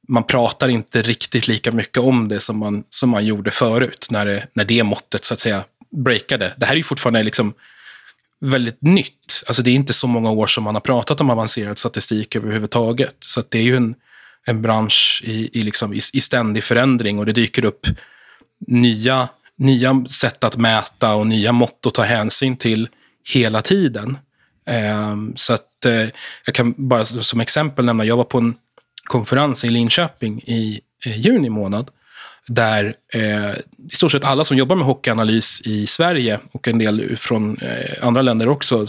man 0.07 0.23
pratar 0.23 0.69
inte 0.69 1.01
riktigt 1.01 1.47
lika 1.47 1.71
mycket 1.71 1.97
om 1.97 2.27
det 2.27 2.39
som 2.39 2.57
man, 2.57 2.83
som 2.89 3.09
man 3.09 3.25
gjorde 3.25 3.51
förut, 3.51 4.07
när 4.11 4.25
det, 4.25 4.47
när 4.53 4.65
det 4.65 4.83
måttet 4.83 5.23
så 5.25 5.33
att 5.33 5.39
säga 5.39 5.63
breakade. 5.91 6.53
Det 6.57 6.65
här 6.65 6.73
är 6.73 6.77
ju 6.77 6.83
fortfarande 6.83 7.23
liksom 7.23 7.53
väldigt 8.39 8.81
nytt. 8.81 9.43
Alltså 9.47 9.63
det 9.63 9.71
är 9.71 9.75
inte 9.75 9.93
så 9.93 10.07
många 10.07 10.31
år 10.31 10.47
som 10.47 10.63
man 10.63 10.75
har 10.75 10.81
pratat 10.81 11.21
om 11.21 11.29
avancerad 11.29 11.77
statistik 11.77 12.35
överhuvudtaget. 12.35 13.15
Så 13.19 13.43
det 13.49 13.57
är 13.57 13.63
ju 13.63 13.75
en, 13.75 13.95
en 14.45 14.61
bransch 14.61 15.21
i, 15.25 15.59
i, 15.59 15.63
liksom, 15.63 15.93
i, 15.93 15.99
i 16.13 16.21
ständig 16.21 16.63
förändring 16.63 17.19
och 17.19 17.25
det 17.25 17.31
dyker 17.31 17.65
upp 17.65 17.87
nya 18.67 19.29
nya 19.59 20.05
sätt 20.05 20.43
att 20.43 20.57
mäta 20.57 21.15
och 21.15 21.27
nya 21.27 21.51
mått 21.51 21.85
att 21.85 21.93
ta 21.93 22.03
hänsyn 22.03 22.57
till 22.57 22.89
hela 23.33 23.61
tiden. 23.61 24.17
Ehm, 24.65 25.33
så 25.35 25.53
att 25.53 25.85
eh, 25.85 26.07
jag 26.45 26.55
kan 26.55 26.73
bara 26.77 27.05
som 27.05 27.39
exempel 27.39 27.85
nämna, 27.85 28.05
jag 28.05 28.17
var 28.17 28.23
på 28.23 28.37
en 28.37 28.55
konferens 29.03 29.65
i 29.65 29.69
Linköping 29.69 30.39
i 30.39 30.81
juni 31.05 31.49
månad. 31.49 31.89
där 32.47 32.93
eh, 33.13 33.51
i 33.91 33.95
stort 33.95 34.11
sett 34.11 34.23
alla 34.23 34.43
som 34.43 34.57
jobbar 34.57 34.75
med 34.75 34.85
hockeyanalys 34.85 35.61
i 35.61 35.87
Sverige 35.87 36.39
och 36.51 36.67
en 36.67 36.77
del 36.77 37.17
från 37.17 37.57
eh, 37.57 38.07
andra 38.07 38.21
länder 38.21 38.49
också 38.49 38.85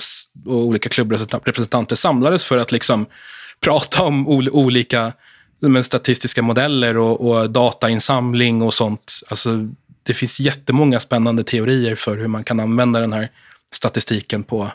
och 0.46 0.56
olika 0.56 0.88
klubbrepresentanter 0.88 1.96
samlades 1.96 2.44
för 2.44 2.58
att 2.58 2.72
liksom 2.72 3.06
prata 3.60 4.02
om 4.02 4.28
ol 4.28 4.48
olika 4.48 5.12
men, 5.60 5.84
statistiska 5.84 6.42
modeller 6.42 6.96
och, 6.96 7.20
och 7.20 7.50
datainsamling 7.50 8.62
och 8.62 8.74
sånt. 8.74 9.20
Alltså, 9.28 9.68
det 10.10 10.14
finns 10.14 10.40
jättemånga 10.40 11.00
spännande 11.00 11.44
teorier 11.44 11.94
för 11.94 12.16
hur 12.16 12.26
man 12.26 12.44
kan 12.44 12.60
använda 12.60 13.00
den 13.00 13.12
här 13.12 13.28
statistiken 13.72 14.44
på, 14.44 14.70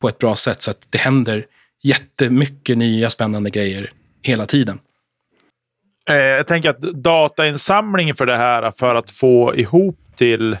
på 0.00 0.08
ett 0.08 0.18
bra 0.18 0.36
sätt. 0.36 0.62
Så 0.62 0.70
att 0.70 0.86
det 0.90 0.98
händer 0.98 1.46
jättemycket 1.84 2.78
nya 2.78 3.10
spännande 3.10 3.50
grejer 3.50 3.90
hela 4.22 4.46
tiden. 4.46 4.78
Eh, 6.10 6.16
jag 6.16 6.46
tänker 6.46 6.70
att 6.70 6.80
datainsamling 6.80 8.14
för 8.14 8.26
det 8.26 8.36
här, 8.36 8.70
för 8.70 8.94
att 8.94 9.10
få 9.10 9.54
ihop 9.56 9.98
till 10.16 10.56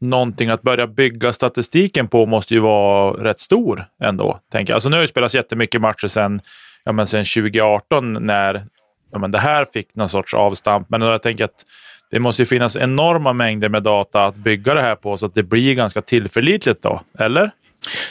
någonting 0.00 0.48
att 0.48 0.62
börja 0.62 0.86
bygga 0.86 1.32
statistiken 1.32 2.08
på 2.08 2.26
måste 2.26 2.54
ju 2.54 2.60
vara 2.60 3.24
rätt 3.24 3.40
stor 3.40 3.86
ändå. 4.02 4.40
Tänker 4.52 4.72
jag. 4.72 4.76
Alltså 4.76 4.88
nu 4.88 4.96
har 4.96 5.02
det 5.02 5.08
spelats 5.08 5.34
jättemycket 5.34 5.80
matcher 5.80 6.06
sedan, 6.06 6.40
ja, 6.84 6.92
men 6.92 7.06
2018 7.06 8.12
när 8.12 8.66
ja, 9.12 9.18
men 9.18 9.30
det 9.30 9.38
här 9.38 9.64
fick 9.72 9.94
någon 9.94 10.08
sorts 10.08 10.34
avstamp. 10.34 10.90
Men 10.90 11.02
jag 11.02 11.22
tänker 11.22 11.44
att 11.44 11.64
det 12.10 12.20
måste 12.20 12.42
ju 12.42 12.46
finnas 12.46 12.76
enorma 12.76 13.32
mängder 13.32 13.68
med 13.68 13.82
data 13.82 14.24
att 14.24 14.36
bygga 14.36 14.74
det 14.74 14.82
här 14.82 14.96
på 14.96 15.16
så 15.16 15.26
att 15.26 15.34
det 15.34 15.42
blir 15.42 15.74
ganska 15.74 16.02
tillförlitligt 16.02 16.82
då, 16.82 17.02
eller? 17.18 17.50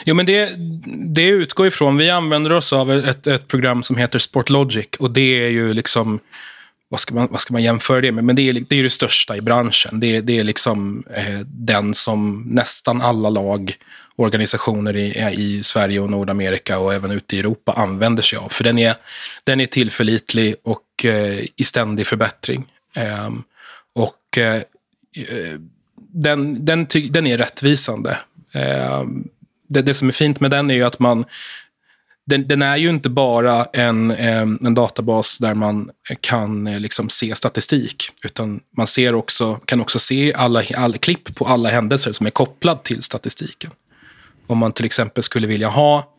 Jo, 0.04 0.14
men 0.14 0.26
det, 0.26 0.50
det 1.14 1.26
utgår 1.26 1.66
ifrån, 1.66 1.96
vi 1.96 2.10
använder 2.10 2.52
oss 2.52 2.72
av 2.72 2.92
ett, 2.92 3.26
ett 3.26 3.48
program 3.48 3.82
som 3.82 3.96
heter 3.96 4.18
Sportlogic 4.18 4.86
och 4.98 5.10
det 5.10 5.44
är 5.44 5.48
ju 5.48 5.72
liksom 5.72 6.20
vad 6.90 7.00
ska, 7.00 7.14
man, 7.14 7.28
vad 7.30 7.40
ska 7.40 7.52
man 7.52 7.62
jämföra 7.62 8.00
det 8.00 8.12
med? 8.12 8.24
Men 8.24 8.36
det 8.36 8.48
är 8.48 8.52
det, 8.52 8.76
är 8.76 8.82
det 8.82 8.90
största 8.90 9.36
i 9.36 9.40
branschen. 9.40 10.00
Det, 10.00 10.20
det 10.20 10.38
är 10.38 10.44
liksom 10.44 11.04
eh, 11.14 11.38
den 11.46 11.94
som 11.94 12.42
nästan 12.46 13.00
alla 13.00 13.30
lag, 13.30 13.74
organisationer 14.16 14.96
i, 14.96 15.18
eh, 15.18 15.32
i 15.32 15.62
Sverige 15.62 16.00
och 16.00 16.10
Nordamerika 16.10 16.78
och 16.78 16.94
även 16.94 17.10
ute 17.10 17.36
i 17.36 17.38
Europa 17.38 17.72
använder 17.72 18.22
sig 18.22 18.38
av. 18.38 18.48
För 18.48 18.64
den 18.64 18.78
är, 18.78 18.94
den 19.44 19.60
är 19.60 19.66
tillförlitlig 19.66 20.54
och 20.64 21.04
eh, 21.04 21.38
i 21.56 21.64
ständig 21.64 22.06
förbättring. 22.06 22.64
Eh, 22.96 23.28
och 24.28 24.38
eh, 24.38 24.56
eh, 25.16 25.60
den, 26.12 26.64
den, 26.64 26.86
ty, 26.86 27.08
den 27.08 27.26
är 27.26 27.38
rättvisande. 27.38 28.18
Eh, 28.54 29.04
det, 29.68 29.82
det 29.82 29.94
som 29.94 30.08
är 30.08 30.12
fint 30.12 30.40
med 30.40 30.50
den 30.50 30.70
är 30.70 30.74
ju 30.74 30.82
att 30.82 30.98
man 30.98 31.24
den, 32.26 32.48
den, 32.48 32.62
är 32.62 32.76
ju 32.76 32.88
inte 32.88 33.08
bara 33.08 33.64
en, 33.64 34.10
en 34.10 34.74
databas 34.74 35.38
där 35.38 35.54
man 35.54 35.90
kan 36.20 36.66
eh, 36.66 36.80
liksom 36.80 37.08
se 37.08 37.34
statistik, 37.34 38.10
utan 38.24 38.60
man 38.76 38.86
ser 38.86 39.14
också, 39.14 39.54
kan 39.54 39.80
också 39.80 39.98
se 39.98 40.34
alla, 40.34 40.62
alla 40.76 40.98
klipp 40.98 41.34
på 41.34 41.44
alla 41.44 41.68
händelser 41.68 42.12
som 42.12 42.26
är 42.26 42.30
kopplad 42.30 42.82
till 42.82 43.02
statistiken. 43.02 43.70
Om 44.46 44.58
man 44.58 44.72
till 44.72 44.84
exempel 44.84 45.22
skulle 45.22 45.46
vilja 45.46 45.68
ha 45.68 46.12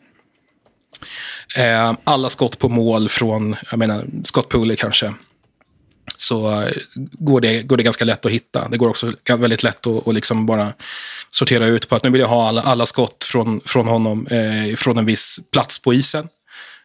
eh, 1.55 1.93
alla 2.03 2.29
skott 2.29 2.59
på 2.59 2.69
mål 2.69 3.09
från, 3.09 3.55
jag 3.71 3.79
menar, 3.79 4.05
skottpooler 4.23 4.75
kanske, 4.75 5.13
så 6.21 6.61
eh, 6.61 6.71
går 6.95 7.41
det, 7.41 7.63
går 7.63 7.77
det 7.77 7.83
ganska 7.83 8.05
lätt 8.05 8.25
att 8.25 8.31
hitta. 8.31 8.67
Det 8.69 8.77
går 8.77 8.89
också 8.89 9.13
väldigt 9.25 9.63
lätt 9.63 9.87
att, 9.87 10.07
att 10.07 10.13
liksom 10.13 10.45
bara 10.45 10.73
sortera 11.29 11.67
ut 11.67 11.89
på 11.89 11.95
att 11.95 12.03
nu 12.03 12.09
vill 12.09 12.21
jag 12.21 12.27
ha 12.27 12.47
alla, 12.47 12.61
alla 12.61 12.85
skott 12.85 13.23
från, 13.23 13.61
från 13.65 13.87
honom 13.87 14.27
eh, 14.27 14.75
från 14.75 14.97
en 14.97 15.05
viss 15.05 15.39
plats 15.51 15.79
på 15.79 15.93
isen. 15.93 16.27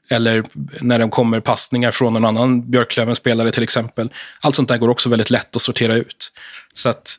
Eller 0.09 0.45
när 0.80 0.99
det 0.99 1.09
kommer 1.09 1.41
passningar 1.41 1.91
från 1.91 2.12
någon 2.12 2.24
annan 2.24 2.70
Björklöven-spelare 2.70 3.51
till 3.51 3.62
exempel. 3.62 4.12
Allt 4.41 4.55
sånt 4.55 4.68
där 4.68 4.78
går 4.78 4.89
också 4.89 5.09
väldigt 5.09 5.30
lätt 5.30 5.57
att 5.57 5.62
sortera 5.62 5.97
ut. 5.97 6.32
Så 6.74 6.89
att 6.89 7.16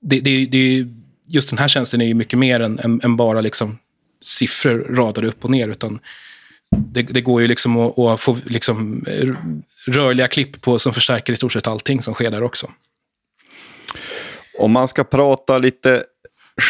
det, 0.00 0.20
det, 0.20 0.46
det, 0.46 0.86
just 1.26 1.50
den 1.50 1.58
här 1.58 1.68
tjänsten 1.68 2.00
är 2.00 2.06
ju 2.06 2.14
mycket 2.14 2.38
mer 2.38 2.60
än, 2.60 2.78
än, 2.78 3.00
än 3.04 3.16
bara 3.16 3.40
liksom 3.40 3.78
siffror 4.22 4.78
radade 4.96 5.26
upp 5.26 5.44
och 5.44 5.50
ner. 5.50 5.68
Utan 5.68 5.98
det, 6.76 7.02
det, 7.02 7.20
går 7.20 7.42
ju 7.42 7.48
liksom 7.48 7.76
att, 7.76 7.98
att 7.98 8.20
få 8.20 8.38
liksom 8.44 9.04
eh, 9.06 9.34
rörliga 9.86 10.28
klipp 10.28 10.62
på 10.62 10.78
som 10.78 10.92
förstärker 10.92 11.32
i 11.32 11.36
stort 11.36 11.52
sett 11.52 11.66
allting 11.66 12.02
som 12.02 12.14
sker 12.14 12.30
där 12.30 12.42
också. 12.42 12.70
Om 14.58 14.72
man 14.72 14.88
ska 14.88 15.04
prata 15.04 15.58
lite 15.58 16.04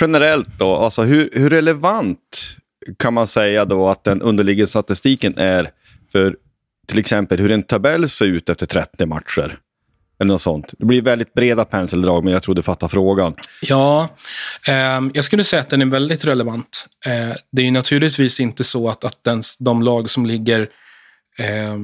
generellt 0.01 0.59
då, 0.59 0.77
alltså 0.77 1.03
hur, 1.03 1.31
hur 1.33 1.51
relevant 1.51 2.57
kan 2.99 3.15
man 3.15 3.27
säga 3.27 3.65
då 3.65 3.89
att 3.89 4.05
den 4.05 4.23
underliggande 4.23 4.67
statistiken 4.67 5.39
är 5.39 5.71
för 6.13 6.37
till 6.87 6.99
exempel 6.99 7.39
hur 7.39 7.51
en 7.51 7.63
tabell 7.63 8.09
ser 8.09 8.25
ut 8.25 8.49
efter 8.49 8.67
30 8.67 9.07
matcher? 9.07 9.59
Eller 10.21 10.33
något 10.33 10.43
sånt. 10.43 10.75
Det 10.79 10.85
blir 10.85 11.03
väldigt 11.03 11.35
breda 11.35 11.65
penseldrag, 11.65 12.25
men 12.25 12.33
jag 12.33 12.43
tror 12.43 12.55
du 12.55 12.63
fattar 12.63 12.89
frågan. 12.89 13.35
Ja, 13.63 14.09
eh, 14.69 15.01
jag 15.15 15.25
skulle 15.25 15.45
säga 15.45 15.63
att 15.63 15.71
den 15.71 15.83
är 15.83 15.87
väldigt 15.87 16.25
relevant. 16.25 16.87
Eh, 17.07 17.37
det 17.53 17.67
är 17.67 17.71
naturligtvis 17.71 18.41
inte 18.41 18.65
så 18.65 18.89
att, 18.89 19.05
att 19.05 19.25
den, 19.25 19.43
de 19.61 19.83
lag 19.83 20.11
som 20.11 20.27
ligger 20.27 20.61
eh, 21.39 21.77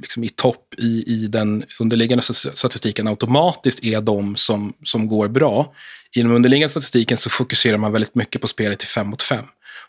liksom 0.00 0.24
i 0.24 0.28
topp 0.28 0.74
i, 0.78 1.04
i 1.06 1.26
den 1.26 1.64
underliggande 1.80 2.22
statistiken 2.22 3.08
automatiskt 3.08 3.84
är 3.84 4.00
de 4.00 4.36
som, 4.36 4.72
som 4.84 5.08
går 5.08 5.28
bra. 5.28 5.74
I 6.12 6.22
den 6.22 6.30
underliggande 6.30 6.70
statistiken 6.70 7.16
så 7.16 7.30
fokuserar 7.30 7.76
man 7.76 7.92
väldigt 7.92 8.14
mycket 8.14 8.40
på 8.40 8.48
spelet 8.48 8.82
i 8.82 8.86
fem 8.86 9.06
mot 9.06 9.22
fem. 9.22 9.44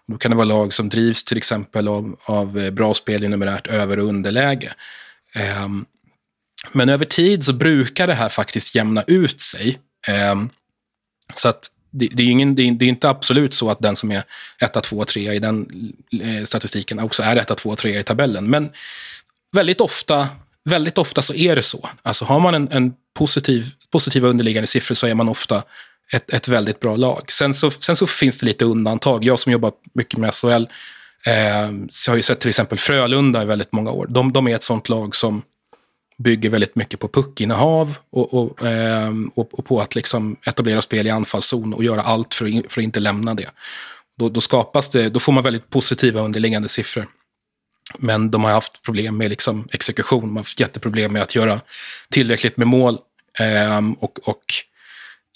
Då 0.08 0.18
kan 0.18 0.32
det 0.32 0.38
vara 0.38 0.46
lag 0.46 0.74
som 0.74 0.90
drivs 0.90 1.24
till 1.24 1.38
exempel 1.38 1.88
av, 1.88 2.16
av 2.26 2.60
eh, 2.60 2.72
bra 2.72 2.94
spel 2.94 3.24
i 3.24 3.28
numerärt 3.28 3.68
över 3.68 4.00
och 4.00 4.08
underläge. 4.08 4.74
Ehm, 5.34 5.86
men 6.72 6.89
över 6.89 7.05
tid 7.05 7.43
så 7.43 7.53
brukar 7.53 8.07
det 8.07 8.13
här 8.13 8.30
faktiskt 8.30 8.76
jämna 8.76 9.03
ut 9.07 9.41
sig. 9.41 9.80
Ehm, 10.07 10.49
så 11.34 11.47
att 11.47 11.72
det, 11.91 12.07
det, 12.11 12.24
är 12.24 12.28
ingen, 12.28 12.55
det, 12.55 12.63
är, 12.63 12.84
inte 12.84 13.09
absolut 13.09 13.53
så 13.53 13.70
att 13.70 13.80
den 13.80 13.95
som 13.95 14.11
är 14.11 14.24
1, 14.61 14.84
2, 14.84 15.05
3 15.05 15.34
i 15.34 15.39
den 15.39 15.68
eh, 16.22 16.43
statistiken 16.43 16.99
också 16.99 17.24
är 17.24 17.36
1, 17.36 17.57
2, 17.57 17.76
3 17.76 17.99
i 17.99 18.03
tabellen. 18.03 18.49
Men 18.49 18.70
väldigt 19.51 19.82
ofta, 19.82 20.28
väldigt 20.63 20.97
ofta 20.97 21.22
så 21.22 21.34
är 21.34 21.55
det 21.55 21.63
så. 21.63 21.89
Alltså 22.01 22.26
har 22.26 22.39
man 22.39 22.55
en, 22.55 22.72
en 22.72 22.93
positiv, 23.13 23.72
positiva 23.91 24.28
underliggande 24.28 24.68
siffror 24.68 24.95
så 24.95 25.07
är 25.07 25.13
man 25.13 25.30
ofta 25.30 25.63
ett, 26.13 26.34
ett 26.34 26.47
väldigt 26.47 26.80
bra 26.80 26.95
lag. 26.95 27.32
Sen 27.32 27.53
så, 27.53 27.72
sen 27.72 27.95
så 27.95 28.07
finns 28.07 28.39
det 28.39 28.45
lite 28.45 28.65
undantag. 28.65 29.24
Jag 29.24 29.39
som 29.39 29.51
jobbat 29.51 29.74
mycket 29.93 30.20
med 30.20 30.34
SHL 30.34 30.65
eh, 31.26 31.72
så 31.89 32.11
har 32.11 32.15
ju 32.15 32.22
sett 32.22 32.39
till 32.39 32.49
exempel 32.49 32.78
Frölunda 32.78 33.41
i 33.41 33.45
väldigt 33.45 33.72
många 33.72 33.91
år. 33.91 34.07
De, 34.09 34.34
de 34.34 34.47
är 34.47 34.55
ett 34.55 34.63
sånt 34.63 34.89
lag 34.89 35.15
som 35.15 35.41
bygger 36.24 36.49
väldigt 36.49 36.76
mycket 36.76 36.99
på 36.99 37.07
puckinnehav 37.07 37.95
och, 38.09 38.34
och, 38.34 38.68
eh, 38.68 39.13
och, 39.36 39.59
och, 39.59 39.65
på 39.65 39.82
att 39.82 39.95
liksom 39.95 40.36
etablera 40.45 40.82
spel 40.82 41.07
i 41.07 41.09
anfallszon 41.09 41.74
och 41.74 41.84
göra 41.84 42.01
allt 42.01 42.34
för, 42.34 42.45
att, 42.45 42.72
för 42.72 42.82
att 42.82 42.86
inte 42.86 42.99
lämna 42.99 43.34
det. 43.34 43.49
Då, 44.20 44.30
då, 44.30 44.41
skapas 44.41 44.89
det, 44.89 45.09
då 45.09 45.20
får 45.20 45.34
man 45.34 45.43
väldigt 45.43 45.70
positiva 45.70 46.22
underliggande 46.22 46.70
siffror. 46.70 47.07
Men 47.97 48.32
de 48.32 48.43
har 48.43 48.51
haft 48.51 48.84
problem 48.84 49.18
med 49.18 49.30
liksom 49.30 49.68
exekution, 49.72 50.22
de 50.22 50.36
har 50.36 50.39
haft 50.39 50.59
jätteproblem 50.59 51.13
med 51.13 51.22
att 51.22 51.36
göra 51.36 51.61
tillräckligt 52.09 52.57
med 52.57 52.68
mål. 52.68 52.97
Eh, 53.39 53.82
och, 53.99 54.28
och 54.28 54.43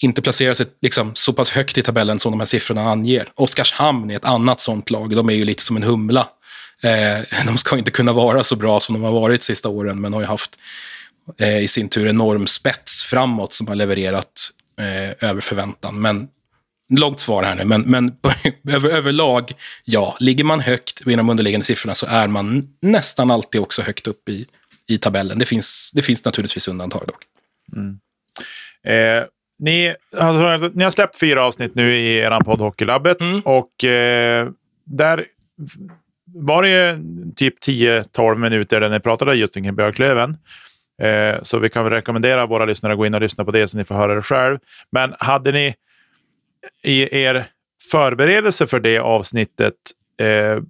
inte 0.02 0.22
placera 0.22 0.54
sig 0.54 0.66
liksom 0.80 1.10
så 1.14 1.32
pass 1.32 1.50
högt 1.50 1.78
i 1.78 1.82
tabellen 1.82 2.18
som 2.18 2.32
de 2.32 2.40
här 2.40 2.44
siffrorna 2.44 2.90
anger. 2.90 3.28
Oskarshamn 3.34 4.10
är 4.10 4.16
ett 4.16 4.24
annat 4.24 4.60
sånt 4.60 4.90
lag. 4.90 5.16
De 5.16 5.28
är 5.28 5.34
ju 5.34 5.44
lite 5.44 5.62
som 5.62 5.76
en 5.76 5.82
humla. 5.82 6.28
Eh, 6.82 7.24
de 7.46 7.58
ska 7.58 7.78
inte 7.78 7.90
kunna 7.90 8.12
vara 8.12 8.44
så 8.44 8.56
bra 8.56 8.80
som 8.80 8.92
de 8.92 9.02
har 9.02 9.12
varit 9.12 9.40
de 9.40 9.44
sista 9.44 9.68
åren, 9.68 10.00
men 10.00 10.12
har 10.12 10.20
ju 10.20 10.26
haft 10.26 10.58
eh, 11.38 11.58
i 11.58 11.68
sin 11.68 11.88
tur 11.88 12.06
enorm 12.06 12.46
spets 12.46 13.04
framåt 13.04 13.52
som 13.52 13.66
har 13.68 13.74
levererat 13.74 14.50
eh, 14.78 15.28
över 15.28 15.40
förväntan. 15.40 16.00
Men 16.00 16.28
långt 16.88 17.20
svar 17.20 17.42
här 17.42 17.54
nu, 17.54 17.64
men, 17.64 17.82
men 17.82 18.16
över, 18.68 18.90
överlag, 18.90 19.52
ja. 19.84 20.16
Ligger 20.20 20.44
man 20.44 20.60
högt 20.60 21.06
i 21.06 21.14
de 21.14 21.30
underliggande 21.30 21.66
siffrorna 21.66 21.94
så 21.94 22.06
är 22.06 22.28
man 22.28 22.68
nästan 22.80 23.30
alltid 23.30 23.60
också 23.60 23.82
högt 23.82 24.06
upp 24.06 24.28
i, 24.28 24.46
i 24.86 24.98
tabellen. 24.98 25.38
Det 25.38 25.46
finns, 25.46 25.90
det 25.94 26.02
finns 26.02 26.24
naturligtvis 26.24 26.68
undantag 26.68 27.02
dock. 27.06 27.24
Mm. 27.76 27.98
Eh, 28.84 29.24
ni, 29.58 29.94
alltså, 30.16 30.70
ni 30.74 30.84
har 30.84 30.90
släppt 30.90 31.18
fyra 31.18 31.44
avsnitt 31.44 31.74
nu 31.74 31.94
i 31.94 32.16
er 32.16 32.40
podd 32.40 32.60
Hockeylabbet 32.60 33.20
mm. 33.20 33.40
och 33.40 33.84
eh, 33.84 34.48
där 34.84 35.24
var 36.34 36.62
det 36.62 36.98
typ 37.36 37.64
10-12 37.66 38.34
minuter 38.38 38.80
där 38.80 38.88
ni 38.88 39.00
pratade 39.00 39.34
just 39.34 39.54
kring 39.54 39.74
Björklöven. 39.74 40.36
Eh, 41.02 41.36
så 41.42 41.58
vi 41.58 41.68
kan 41.68 41.90
rekommendera 41.90 42.46
våra 42.46 42.64
lyssnare 42.64 42.92
att 42.92 42.98
gå 42.98 43.06
in 43.06 43.14
och 43.14 43.20
lyssna 43.20 43.44
på 43.44 43.50
det 43.50 43.68
så 43.68 43.78
ni 43.78 43.84
får 43.84 43.94
höra 43.94 44.14
det 44.14 44.22
själv. 44.22 44.58
Men 44.92 45.14
hade 45.18 45.52
ni 45.52 45.74
i 46.82 47.22
er 47.22 47.46
förberedelse 47.90 48.66
för 48.66 48.80
det 48.80 48.98
avsnittet 48.98 49.74
eh, 50.20 50.62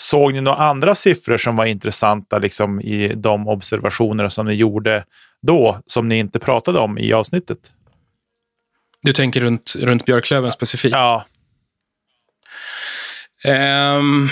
Såg 0.00 0.32
ni 0.32 0.40
några 0.40 0.58
andra 0.58 0.94
siffror 0.94 1.36
som 1.36 1.56
var 1.56 1.64
intressanta 1.66 2.38
liksom, 2.38 2.80
i 2.80 3.14
de 3.14 3.48
observationer 3.48 4.28
som 4.28 4.46
ni 4.46 4.54
gjorde 4.54 5.04
då, 5.42 5.80
som 5.86 6.08
ni 6.08 6.18
inte 6.18 6.38
pratade 6.38 6.78
om 6.78 6.98
i 6.98 7.12
avsnittet? 7.12 7.58
Du 9.02 9.12
tänker 9.12 9.40
runt, 9.40 9.74
runt 9.78 10.04
Björklöven 10.04 10.52
specifikt? 10.52 10.92
Ja. 10.92 11.24
Um, 13.44 14.28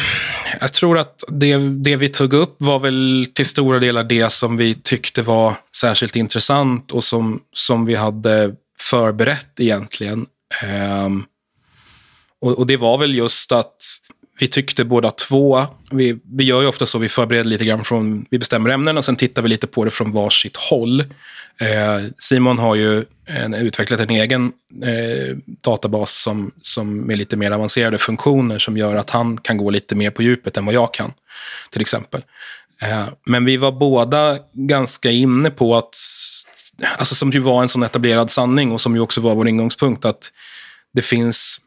jag 0.61 0.73
tror 0.73 0.99
att 0.99 1.25
det, 1.29 1.57
det 1.57 1.97
vi 1.97 2.09
tog 2.09 2.33
upp 2.33 2.57
var 2.59 2.79
väl 2.79 3.27
till 3.35 3.47
stora 3.47 3.79
delar 3.79 4.05
det 4.05 4.33
som 4.33 4.57
vi 4.57 4.75
tyckte 4.75 5.23
var 5.23 5.55
särskilt 5.77 6.17
intressant 6.17 6.93
och 6.93 7.05
som, 7.05 7.41
som 7.53 7.85
vi 7.85 7.95
hade 7.95 8.55
förberett 8.81 9.61
egentligen. 9.61 10.27
Um, 11.05 11.25
och, 12.41 12.59
och, 12.59 12.67
det 12.67 12.77
var 12.77 12.99
väl 12.99 13.15
just 13.15 13.53
att 13.53 13.77
vi 14.39 14.49
tyckte 14.49 14.85
båda 14.85 15.11
två, 15.11 15.67
vi, 15.91 16.19
vi 16.37 16.45
gör 16.45 16.63
ju 16.63 16.67
ofta 16.67 16.87
så, 16.87 16.99
vi 16.99 17.09
förbereder 17.09 17.51
lite 17.51 17.65
grann 17.65 17.85
från, 17.85 18.27
vi 18.31 18.39
bestämmer 18.39 18.71
ämnen 18.71 18.97
och 18.97 19.05
sen 19.05 19.17
tittar 19.17 19.43
vi 19.43 19.49
lite 19.49 19.67
på 19.67 19.85
det 19.85 19.91
från 19.91 20.13
varsitt 20.13 20.57
håll. 20.57 21.01
Eh, 21.61 22.05
Simon 22.19 22.59
har 22.59 22.75
ju 22.75 23.05
en, 23.27 23.55
utvecklat 23.55 24.01
en 24.01 24.11
egen 24.11 24.53
eh, 24.83 25.37
databas 25.65 26.13
som, 26.13 26.53
som 26.63 27.01
med 27.01 27.19
lite 27.19 27.37
mer 27.37 27.51
avancerade 27.51 27.99
funktioner 27.99 28.59
som 28.59 28.77
gör 28.77 28.97
att 28.97 29.11
han 29.11 29.39
kan 29.39 29.57
gå 29.57 29.71
lite 29.71 29.95
mer 29.95 30.11
på 30.11 30.23
djupet 30.23 30.57
än 30.57 30.65
vad 30.65 30.75
jag 30.75 30.95
kan, 30.95 31.13
till 31.71 31.81
exempel. 31.81 32.23
Eh, 32.83 33.05
men 33.27 33.45
vi 33.45 33.57
var 33.57 33.73
båda 33.73 34.39
ganska 34.53 35.11
inne 35.11 35.51
på 35.51 35.77
att, 35.77 35.97
alltså 36.99 37.15
som 37.15 37.31
ju 37.31 37.39
var 37.39 37.63
en 37.63 37.69
sån 37.69 37.83
etablerad 37.83 38.31
sanning 38.31 38.73
och 38.73 38.81
som 38.81 38.95
ju 38.95 39.01
också 39.01 39.21
var 39.21 39.35
vår 39.35 39.49
ingångspunkt, 39.49 40.05
att 40.05 40.33
det 40.95 41.03
finns 41.03 41.61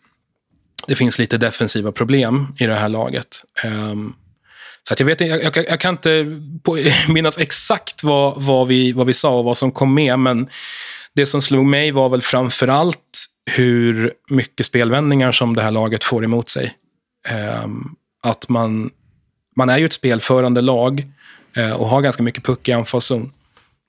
det 0.88 0.96
finns 0.96 1.20
lite 1.20 1.38
defensiva 1.38 1.92
problem 1.92 2.48
i 2.60 2.66
det 2.66 2.76
här 2.76 2.90
laget. 2.90 3.44
Um, 3.66 4.16
så 4.88 4.94
att 4.94 5.00
jag, 5.00 5.08
vet, 5.08 5.22
jag, 5.22 5.44
jag, 5.44 5.58
jag 5.58 5.80
kan 5.80 5.94
inte 5.94 6.26
minnas 7.08 7.38
exakt 7.38 8.04
vad, 8.04 8.42
vad, 8.42 8.68
vi, 8.68 8.92
vad 8.92 9.08
vi 9.08 9.14
sa 9.14 9.38
och 9.38 9.46
vad 9.46 9.58
som 9.58 9.72
kom 9.72 9.94
med, 9.94 10.20
men 10.20 10.50
det 11.16 11.26
som 11.26 11.42
slog 11.42 11.66
mig 11.66 11.92
var 11.92 12.10
väl 12.10 12.22
framför 12.22 12.68
allt 12.68 13.26
hur 13.52 14.14
mycket 14.30 14.66
spelvändningar 14.66 15.32
som 15.32 15.56
det 15.56 15.62
här 15.62 15.72
laget 15.72 16.04
får 16.04 16.24
emot 16.24 16.50
sig. 16.50 16.76
Um, 17.64 17.96
att 18.24 18.50
man, 18.50 18.90
man 19.56 19.70
är 19.70 19.78
ju 19.78 19.86
ett 19.86 19.94
spelförande 19.94 20.62
lag 20.62 21.04
uh, 21.58 21.72
och 21.72 21.88
har 21.88 22.02
ganska 22.02 22.24
mycket 22.24 22.44
puck 22.44 22.68
i 22.68 22.72
anfallszon. 22.72 23.32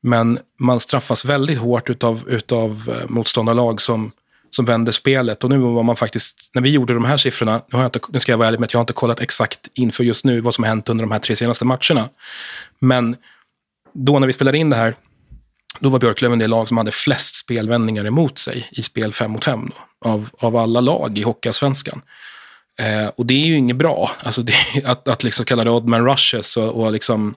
Men 0.02 0.38
man 0.58 0.80
straffas 0.80 1.24
väldigt 1.24 1.58
hårt 1.58 1.90
utav, 1.90 2.28
utav 2.28 2.96
eh, 2.96 3.08
motståndarlag 3.08 3.80
som 3.80 4.12
som 4.50 4.64
vänder 4.64 4.92
spelet. 4.92 5.44
Och 5.44 5.50
nu 5.50 5.58
var 5.58 5.82
man 5.82 5.96
faktiskt, 5.96 6.50
när 6.54 6.62
vi 6.62 6.70
gjorde 6.70 6.94
de 6.94 7.04
här 7.04 7.16
siffrorna, 7.16 7.52
nu, 7.52 7.76
har 7.76 7.80
jag 7.80 7.88
inte, 7.88 8.00
nu 8.08 8.20
ska 8.20 8.32
jag 8.32 8.38
vara 8.38 8.48
ärlig 8.48 8.60
med 8.60 8.66
att 8.66 8.72
jag 8.72 8.78
har 8.78 8.82
inte 8.82 8.92
kollat 8.92 9.20
exakt 9.20 9.68
inför 9.74 10.04
just 10.04 10.24
nu 10.24 10.40
vad 10.40 10.54
som 10.54 10.64
har 10.64 10.68
hänt 10.68 10.88
under 10.88 11.04
de 11.04 11.10
här 11.10 11.18
tre 11.18 11.36
senaste 11.36 11.64
matcherna. 11.64 12.08
Men 12.78 13.16
då 13.92 14.18
när 14.18 14.26
vi 14.26 14.32
spelade 14.32 14.58
in 14.58 14.70
det 14.70 14.76
här, 14.76 14.94
då 15.80 15.88
var 15.88 15.98
Björklöven 15.98 16.38
det 16.38 16.46
lag 16.46 16.68
som 16.68 16.76
hade 16.76 16.92
flest 16.92 17.36
spelvändningar 17.36 18.04
emot 18.04 18.38
sig 18.38 18.68
i 18.70 18.82
spel 18.82 19.12
5 19.12 19.30
mot 19.30 19.44
5 19.44 19.70
av, 20.04 20.28
av 20.38 20.56
alla 20.56 20.80
lag 20.80 21.18
i 21.18 21.22
Hockeyallsvenskan. 21.22 22.02
Eh, 22.78 23.10
och 23.16 23.26
det 23.26 23.34
är 23.34 23.46
ju 23.46 23.56
inget 23.56 23.76
bra. 23.76 24.10
Alltså 24.22 24.42
det, 24.42 24.54
att, 24.84 25.08
att 25.08 25.22
liksom 25.22 25.44
kalla 25.44 25.64
det 25.64 25.70
oddman 25.70 26.06
rushes 26.06 26.56
och, 26.56 26.68
och 26.68 26.92
liksom 26.92 27.34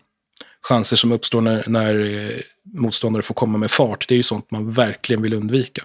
chanser 0.67 0.95
som 0.95 1.11
uppstår 1.11 1.41
när, 1.41 1.63
när 1.67 1.99
eh, 1.99 2.39
motståndare 2.73 3.23
får 3.23 3.35
komma 3.35 3.57
med 3.57 3.71
fart, 3.71 4.07
det 4.07 4.15
är 4.15 4.17
ju 4.17 4.23
sånt 4.23 4.51
man 4.51 4.71
verkligen 4.71 5.21
vill 5.21 5.33
undvika. 5.33 5.83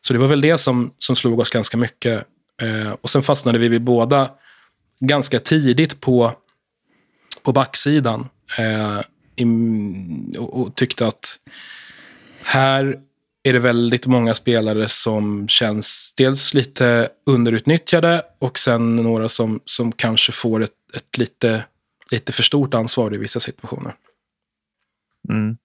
Så 0.00 0.12
det 0.12 0.18
var 0.18 0.26
väl 0.26 0.40
det 0.40 0.58
som, 0.58 0.90
som 0.98 1.16
slog 1.16 1.40
oss 1.40 1.50
ganska 1.50 1.76
mycket. 1.76 2.24
Eh, 2.62 2.92
och 3.00 3.10
sen 3.10 3.22
fastnade 3.22 3.58
vi 3.58 3.68
vid 3.68 3.82
båda 3.82 4.30
ganska 5.00 5.38
tidigt 5.38 6.00
på, 6.00 6.32
på 7.42 7.52
backsidan. 7.52 8.28
Eh, 8.58 9.00
i, 9.36 9.44
och, 10.38 10.60
och, 10.60 10.74
tyckte 10.74 11.06
att 11.06 11.38
här 12.42 12.96
är 13.42 13.52
det 13.52 13.58
väldigt 13.58 14.06
många 14.06 14.34
spelare 14.34 14.88
som 14.88 15.48
känns 15.48 16.14
dels 16.16 16.54
lite 16.54 17.08
underutnyttjade 17.26 18.22
och 18.38 18.58
sen 18.58 18.96
några 18.96 19.28
som, 19.28 19.60
som 19.64 19.92
kanske 19.92 20.32
får 20.32 20.62
ett, 20.62 20.70
ett 20.96 21.18
lite, 21.18 21.64
lite 22.10 22.32
för 22.32 22.42
stort 22.42 22.74
ansvar 22.74 23.14
i 23.14 23.18
vissa 23.18 23.40
situationer. 23.40 23.94
Mm. 25.28 25.56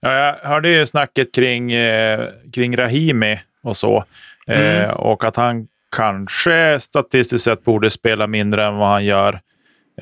Ja, 0.00 0.12
jag 0.12 0.48
hörde 0.48 0.68
ju 0.68 0.86
snacket 0.86 1.34
kring, 1.34 1.72
eh, 1.72 2.28
kring 2.52 2.76
Rahimi 2.76 3.40
och 3.62 3.76
så. 3.76 4.04
Mm. 4.46 4.82
Eh, 4.82 4.90
och 4.90 5.24
att 5.24 5.36
han 5.36 5.68
kanske 5.96 6.80
statistiskt 6.80 7.44
sett 7.44 7.64
borde 7.64 7.90
spela 7.90 8.26
mindre 8.26 8.66
än 8.66 8.76
vad 8.76 8.88
han 8.88 9.04
gör. 9.04 9.40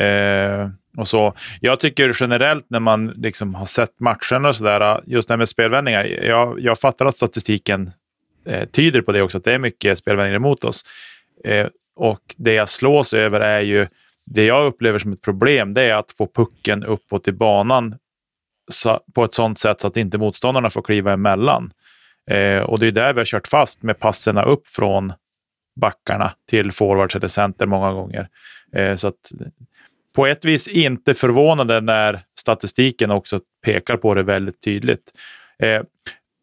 Eh, 0.01 0.68
och 0.97 1.09
så. 1.09 1.34
Jag 1.61 1.80
tycker 1.80 2.16
generellt 2.20 2.66
när 2.70 2.80
man 2.80 3.07
liksom 3.07 3.55
har 3.55 3.66
sett 3.66 4.01
matcherna 4.01 4.49
och 4.49 4.57
sådär, 4.57 5.01
just 5.07 5.28
det 5.28 5.32
här 5.32 5.39
med 5.39 5.49
spelvändningar. 5.49 6.05
Jag, 6.05 6.61
jag 6.61 6.78
fattar 6.78 7.07
att 7.07 7.16
statistiken 7.16 7.91
eh, 8.47 8.68
tyder 8.68 9.01
på 9.01 9.12
det 9.12 9.22
också, 9.22 9.39
att 9.39 9.45
det 9.45 9.55
är 9.55 9.59
mycket 9.59 9.99
spelvändningar 9.99 10.36
emot 10.36 10.64
oss. 10.64 10.84
Eh, 11.45 11.66
och 11.97 12.20
det 12.36 12.53
jag 12.53 12.68
slås 12.68 13.14
över 13.14 13.41
är 13.41 13.61
ju, 13.61 13.86
det 14.26 14.45
jag 14.45 14.66
upplever 14.66 14.99
som 14.99 15.12
ett 15.12 15.22
problem, 15.22 15.74
det 15.74 15.82
är 15.82 15.95
att 15.95 16.12
få 16.12 16.26
pucken 16.26 16.84
uppåt 16.84 17.28
i 17.28 17.32
banan 17.32 17.95
så, 18.69 19.01
på 19.14 19.25
ett 19.25 19.35
sånt 19.35 19.59
sätt 19.59 19.81
så 19.81 19.89
att 19.89 19.97
inte 19.97 20.19
motståndarna 20.19 20.71
får 20.71 20.83
kliva 20.83 21.12
emellan. 21.12 21.71
Eh, 22.31 22.61
och 22.61 22.79
det 22.79 22.87
är 22.87 22.93
där 22.93 23.12
vi 23.12 23.21
har 23.21 23.25
kört 23.25 23.49
fast 23.49 23.83
med 23.83 23.99
passerna 23.99 24.43
upp 24.43 24.69
från 24.69 25.12
backarna 25.81 26.33
till 26.51 26.73
forwards 26.73 27.16
eller 27.16 27.29
center 27.29 27.66
många 27.66 27.93
gånger. 27.93 28.29
Eh, 28.73 28.97
så 28.97 29.09
att 29.09 29.33
på 30.14 30.27
ett 30.27 30.45
vis 30.45 30.69
inte 30.69 31.14
förvånande 31.14 31.81
när 31.81 32.23
statistiken 32.39 33.11
också 33.11 33.41
pekar 33.64 33.97
på 33.97 34.14
det 34.14 34.23
väldigt 34.23 34.62
tydligt. 34.62 35.12
Eh, 35.59 35.83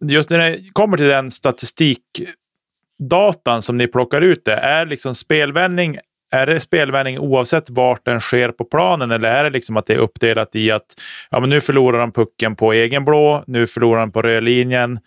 just 0.05 0.29
när 0.29 0.49
det 0.49 0.73
kommer 0.73 0.97
till 0.97 1.07
den 1.07 1.31
statistikdatan 1.31 3.61
som 3.61 3.77
ni 3.77 3.87
plockar 3.87 4.21
ut, 4.21 4.45
det, 4.45 4.53
är 4.53 4.85
liksom 4.85 5.15
spelvändning 5.15 5.97
är 6.41 6.45
det 6.45 6.59
spelvändning 6.59 7.19
oavsett 7.19 7.69
vart 7.69 8.05
den 8.05 8.19
sker 8.19 8.49
på 8.49 8.65
planen 8.65 9.11
eller 9.11 9.29
är 9.29 9.43
det 9.43 9.49
liksom 9.49 9.77
att 9.77 9.85
det 9.85 9.93
är 9.93 9.97
uppdelat 9.97 10.55
i 10.55 10.71
att 10.71 11.01
ja, 11.29 11.39
men 11.39 11.49
nu 11.49 11.61
förlorar 11.61 11.99
han 11.99 12.11
pucken 12.11 12.55
på 12.55 12.73
egen 12.73 13.05
blå, 13.05 13.43
nu 13.47 13.67
förlorar 13.67 13.99
han 13.99 14.11
på 14.11 14.21
rödlinjen, 14.21 14.99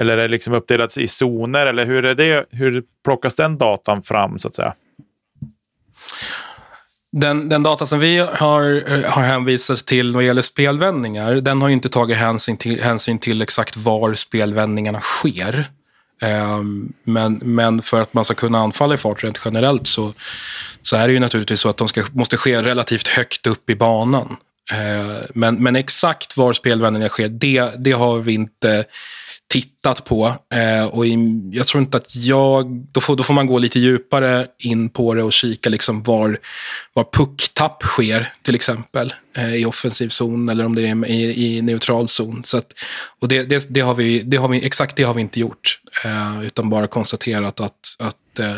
eller 0.00 0.18
är 0.18 0.22
det 0.22 0.28
liksom 0.28 0.54
uppdelat 0.54 0.96
i 0.96 1.08
zoner? 1.08 1.66
Eller 1.66 1.86
hur, 1.86 2.04
är 2.04 2.14
det, 2.14 2.46
hur 2.50 2.82
plockas 3.04 3.34
den 3.34 3.58
datan 3.58 4.02
fram 4.02 4.38
så 4.38 4.48
att 4.48 4.54
säga? 4.54 4.74
Den, 7.12 7.48
den, 7.48 7.62
data 7.62 7.86
som 7.86 8.00
vi 8.00 8.18
har, 8.18 8.92
eh, 8.92 9.10
har 9.10 9.22
hänvisat 9.22 9.86
till 9.86 10.14
vad 10.14 10.24
gäller 10.24 10.42
spelvändningar, 10.42 11.34
den 11.34 11.62
har 11.62 11.68
inte 11.68 11.88
tagit 11.88 12.16
hänsyn 12.16 12.56
till, 12.56 12.82
hänsyn 12.82 13.18
till 13.18 13.42
exakt 13.42 13.76
var 13.76 14.14
spelvändningarna 14.14 15.00
sker. 15.00 15.66
Ehm, 16.22 16.92
men, 17.04 17.40
men 17.42 17.82
för 17.82 18.02
att 18.02 18.14
man 18.14 18.24
ska 18.24 18.34
kunna 18.34 18.58
anfalla 18.58 18.94
i 18.94 18.96
fart 18.96 19.24
rent 19.24 19.40
generellt 19.44 19.86
så, 19.86 20.12
så 20.82 20.96
är 20.96 21.08
det 21.08 21.14
ju 21.14 21.20
naturligtvis 21.20 21.60
så 21.60 21.68
att 21.68 21.76
de 21.76 21.88
ska, 21.88 22.04
måste 22.12 22.36
ske 22.36 22.62
relativt 22.62 23.08
högt 23.08 23.46
upp 23.46 23.70
i 23.70 23.74
banan. 23.74 24.36
Ehm, 24.72 25.16
men, 25.34 25.62
men 25.62 25.76
exakt 25.76 26.36
var 26.36 26.52
spelvändningarna 26.52 27.08
sker, 27.08 27.28
det, 27.28 27.72
det 27.78 27.92
har 27.92 28.18
vi 28.18 28.32
inte 28.32 28.84
tittat 29.48 30.04
på. 30.04 30.34
Eh, 30.54 30.86
och 30.86 31.06
i, 31.06 31.16
jag 31.52 31.66
tror 31.66 31.82
inte 31.82 31.96
att 31.96 32.16
jag... 32.16 32.70
Då 32.92 33.00
får, 33.00 33.16
då 33.16 33.22
får 33.22 33.34
man 33.34 33.46
gå 33.46 33.58
lite 33.58 33.78
djupare 33.78 34.46
in 34.58 34.88
på 34.88 35.14
det 35.14 35.22
och 35.22 35.32
kika 35.32 35.70
liksom 35.70 36.02
var, 36.02 36.38
var 36.92 37.04
pucktapp 37.12 37.82
sker, 37.82 38.32
till 38.42 38.54
exempel. 38.54 39.14
Eh, 39.36 39.54
I 39.54 39.64
offensiv 39.64 40.08
zon 40.08 40.48
eller 40.48 40.64
om 40.64 40.74
det 40.74 40.88
är 40.88 41.06
i, 41.06 41.56
i 41.56 41.62
neutral 41.62 42.08
zon. 42.08 42.44
Så 42.44 42.58
att, 42.58 42.72
och 43.20 43.28
det, 43.28 43.42
det, 43.42 43.66
det, 43.68 43.80
har 43.80 43.94
vi, 43.94 44.22
det 44.22 44.36
har 44.36 44.48
vi, 44.48 44.66
exakt 44.66 44.96
det 44.96 45.02
har 45.02 45.14
vi 45.14 45.20
inte 45.20 45.40
gjort. 45.40 45.80
Eh, 46.04 46.44
utan 46.44 46.70
bara 46.70 46.86
konstaterat 46.86 47.60
att, 47.60 47.96
att 47.98 48.38
eh, 48.38 48.54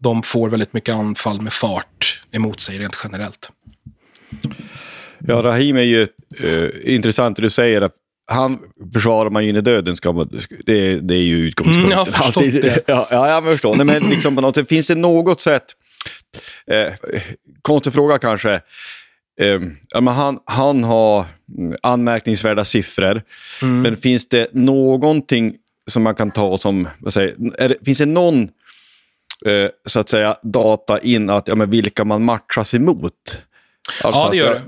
de 0.00 0.22
får 0.22 0.48
väldigt 0.48 0.72
mycket 0.72 0.94
anfall 0.94 1.40
med 1.40 1.52
fart 1.52 2.22
emot 2.30 2.60
sig 2.60 2.78
rent 2.78 2.98
generellt. 3.04 3.50
Ja, 5.18 5.42
Rahim 5.42 5.76
är 5.76 5.82
ju 5.82 6.06
eh, 6.38 6.94
intressant 6.94 7.36
det 7.36 7.42
du 7.42 7.50
säger. 7.50 7.90
Han 8.28 8.58
försvarar 8.92 9.30
man 9.30 9.44
ju 9.44 9.50
in 9.50 9.56
i 9.56 9.60
döden, 9.60 9.96
ska 9.96 10.12
man, 10.12 10.30
det, 10.66 11.00
det 11.00 11.14
är 11.14 11.22
ju 11.22 11.36
utgångspunkten. 11.36 11.84
Mm, 11.84 11.90
jag 11.90 11.98
har 11.98 12.04
förstått 12.04 12.36
Alltid, 12.36 12.62
det. 12.62 12.82
Ja, 12.86 13.08
ja, 13.10 13.28
jag 13.28 13.44
förstår. 13.44 13.76
Nej, 13.76 13.86
men 13.86 14.02
liksom 14.02 14.34
på 14.34 14.40
något, 14.40 14.68
finns 14.68 14.86
det 14.86 14.94
något 14.94 15.40
sätt, 15.40 15.64
eh, 16.70 16.92
konstig 17.62 17.92
fråga 17.92 18.18
kanske, 18.18 18.52
eh, 19.40 19.60
men 19.94 20.08
han, 20.08 20.38
han 20.44 20.84
har 20.84 21.24
anmärkningsvärda 21.82 22.64
siffror, 22.64 23.22
mm. 23.62 23.82
men 23.82 23.96
finns 23.96 24.28
det 24.28 24.48
någonting 24.52 25.54
som 25.90 26.02
man 26.02 26.14
kan 26.14 26.30
ta 26.30 26.58
som, 26.58 26.88
vad 26.98 27.12
säger, 27.12 27.36
är 27.58 27.76
finns 27.84 27.98
det 27.98 28.06
någon 28.06 28.42
eh, 29.46 29.68
så 29.86 30.00
att 30.00 30.08
säga 30.08 30.36
data 30.42 31.00
in 31.00 31.30
att, 31.30 31.48
ja, 31.48 31.54
men 31.54 31.70
vilka 31.70 32.04
man 32.04 32.24
matchas 32.24 32.74
emot? 32.74 33.40
Alltså 34.02 34.20
ja, 34.20 34.28
det 34.30 34.36
gör 34.36 34.54
det. 34.54 34.62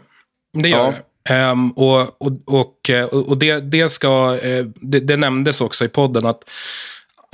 Det 0.62 0.68
gör 0.68 0.78
ja. 0.78 0.90
det. 0.90 1.02
Um, 1.30 1.70
och 1.70 2.22
och, 2.22 2.32
och, 2.46 2.90
eh, 2.90 3.04
och 3.04 3.38
det, 3.38 3.60
det, 3.60 3.88
ska, 3.88 4.38
eh, 4.42 4.64
det, 4.74 5.00
det, 5.00 5.16
nämndes 5.16 5.60
också 5.60 5.84
i 5.84 5.88
podden 5.88 6.26
att 6.26 6.44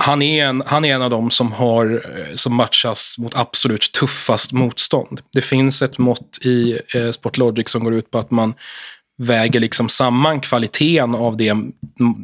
han 0.03 0.21
är, 0.21 0.45
en, 0.45 0.63
han 0.65 0.85
är 0.85 0.95
en 0.95 1.01
av 1.01 1.09
dem 1.09 1.31
som, 1.31 1.51
har, 1.51 2.05
eh, 2.17 2.35
som 2.35 2.55
matchas 2.55 3.17
mot 3.17 3.37
absolut 3.37 3.91
tuffast 3.91 4.51
motstånd. 4.51 5.21
Det 5.33 5.41
finns 5.41 5.81
ett 5.81 5.97
mått 5.97 6.37
i 6.41 6.79
eh, 6.95 7.11
Sportlogic 7.11 7.69
som 7.69 7.83
går 7.83 7.93
ut 7.93 8.11
på 8.11 8.17
att 8.17 8.31
man 8.31 8.53
väger 9.17 9.59
liksom 9.59 9.89
samman 9.89 10.39
kvaliteten 10.39 11.15
av 11.15 11.37
det 11.37 11.55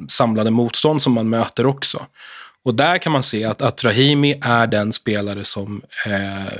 samlade 0.08 0.52
motstånd 0.52 1.02
som 1.02 1.14
man 1.14 1.30
möter 1.30 1.66
också. 1.66 2.06
Och 2.66 2.76
där 2.76 2.98
kan 2.98 3.12
man 3.12 3.24
se 3.24 3.44
att, 3.44 3.62
att 3.62 3.84
Rahimi 3.84 4.40
är 4.42 4.68
den 4.68 4.94
spelare 4.94 5.44
som 5.44 5.82
eh, 6.06 6.54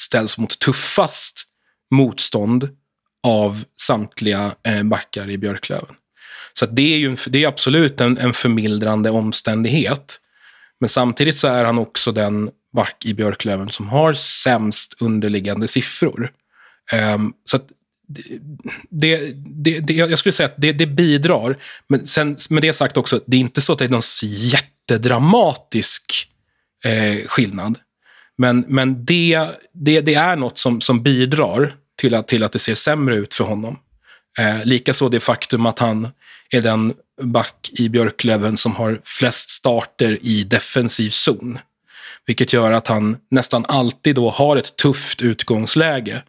ställs 0.00 0.38
mot 0.38 0.58
tuffast 0.58 1.44
motstånd 1.90 2.68
av 3.26 3.64
samtliga 3.80 4.54
eh, 4.62 4.82
backar 4.82 5.30
i 5.30 5.38
Björklöven. 5.38 5.94
Så 6.52 6.66
det 6.66 6.94
är 6.94 6.98
ju 6.98 7.16
det 7.26 7.44
är 7.44 7.48
absolut 7.48 8.00
en, 8.00 8.18
en 8.18 8.32
förmildrande 8.32 9.10
omständighet. 9.10 10.20
Men 10.80 10.88
samtidigt 10.88 11.36
så 11.36 11.48
är 11.48 11.64
han 11.64 11.78
också 11.78 12.12
den 12.12 12.50
back 12.74 13.04
i 13.04 13.14
Björklöven 13.14 13.70
som 13.70 13.88
har 13.88 14.14
sämst 14.14 14.94
underliggande 15.00 15.68
siffror. 15.68 16.30
Um, 17.14 17.32
så 17.44 17.58
det, 18.90 19.32
det, 19.50 19.80
det, 19.80 19.92
jag 19.92 20.18
skulle 20.18 20.32
säga 20.32 20.48
att 20.48 20.54
det, 20.56 20.72
det 20.72 20.86
bidrar. 20.86 21.56
Men 21.88 22.06
sen, 22.06 22.36
med 22.50 22.62
det 22.62 22.72
sagt 22.72 22.96
också, 22.96 23.20
det 23.26 23.36
är 23.36 23.40
inte 23.40 23.60
så 23.60 23.72
att 23.72 23.78
det 23.78 23.84
är 23.84 23.88
någon 23.88 24.02
jättedramatisk 24.22 26.28
eh, 26.84 27.26
skillnad. 27.26 27.78
Men, 28.38 28.64
men 28.68 29.04
det, 29.04 29.48
det, 29.72 30.00
det 30.00 30.14
är 30.14 30.36
något 30.36 30.58
som, 30.58 30.80
som 30.80 31.02
bidrar 31.02 31.74
till 31.96 32.14
att, 32.14 32.28
till 32.28 32.42
att 32.42 32.52
det 32.52 32.58
ser 32.58 32.74
sämre 32.74 33.16
ut 33.16 33.34
för 33.34 33.44
honom. 33.44 33.78
Eh, 34.38 34.64
Likaså 34.64 35.08
det 35.08 35.20
faktum 35.20 35.66
att 35.66 35.78
han 35.78 36.08
är 36.50 36.60
den 36.60 36.94
back 37.22 37.70
i 37.72 37.88
Björklöven 37.88 38.56
som 38.56 38.76
har 38.76 39.00
flest 39.04 39.50
starter 39.50 40.18
i 40.22 40.44
defensiv 40.44 41.10
zon. 41.10 41.58
Vilket 42.26 42.52
gör 42.52 42.72
att 42.72 42.88
han 42.88 43.16
nästan 43.30 43.64
alltid 43.68 44.14
då 44.14 44.30
har 44.30 44.56
ett 44.56 44.76
tufft 44.76 45.22
utgångsläge 45.22 46.22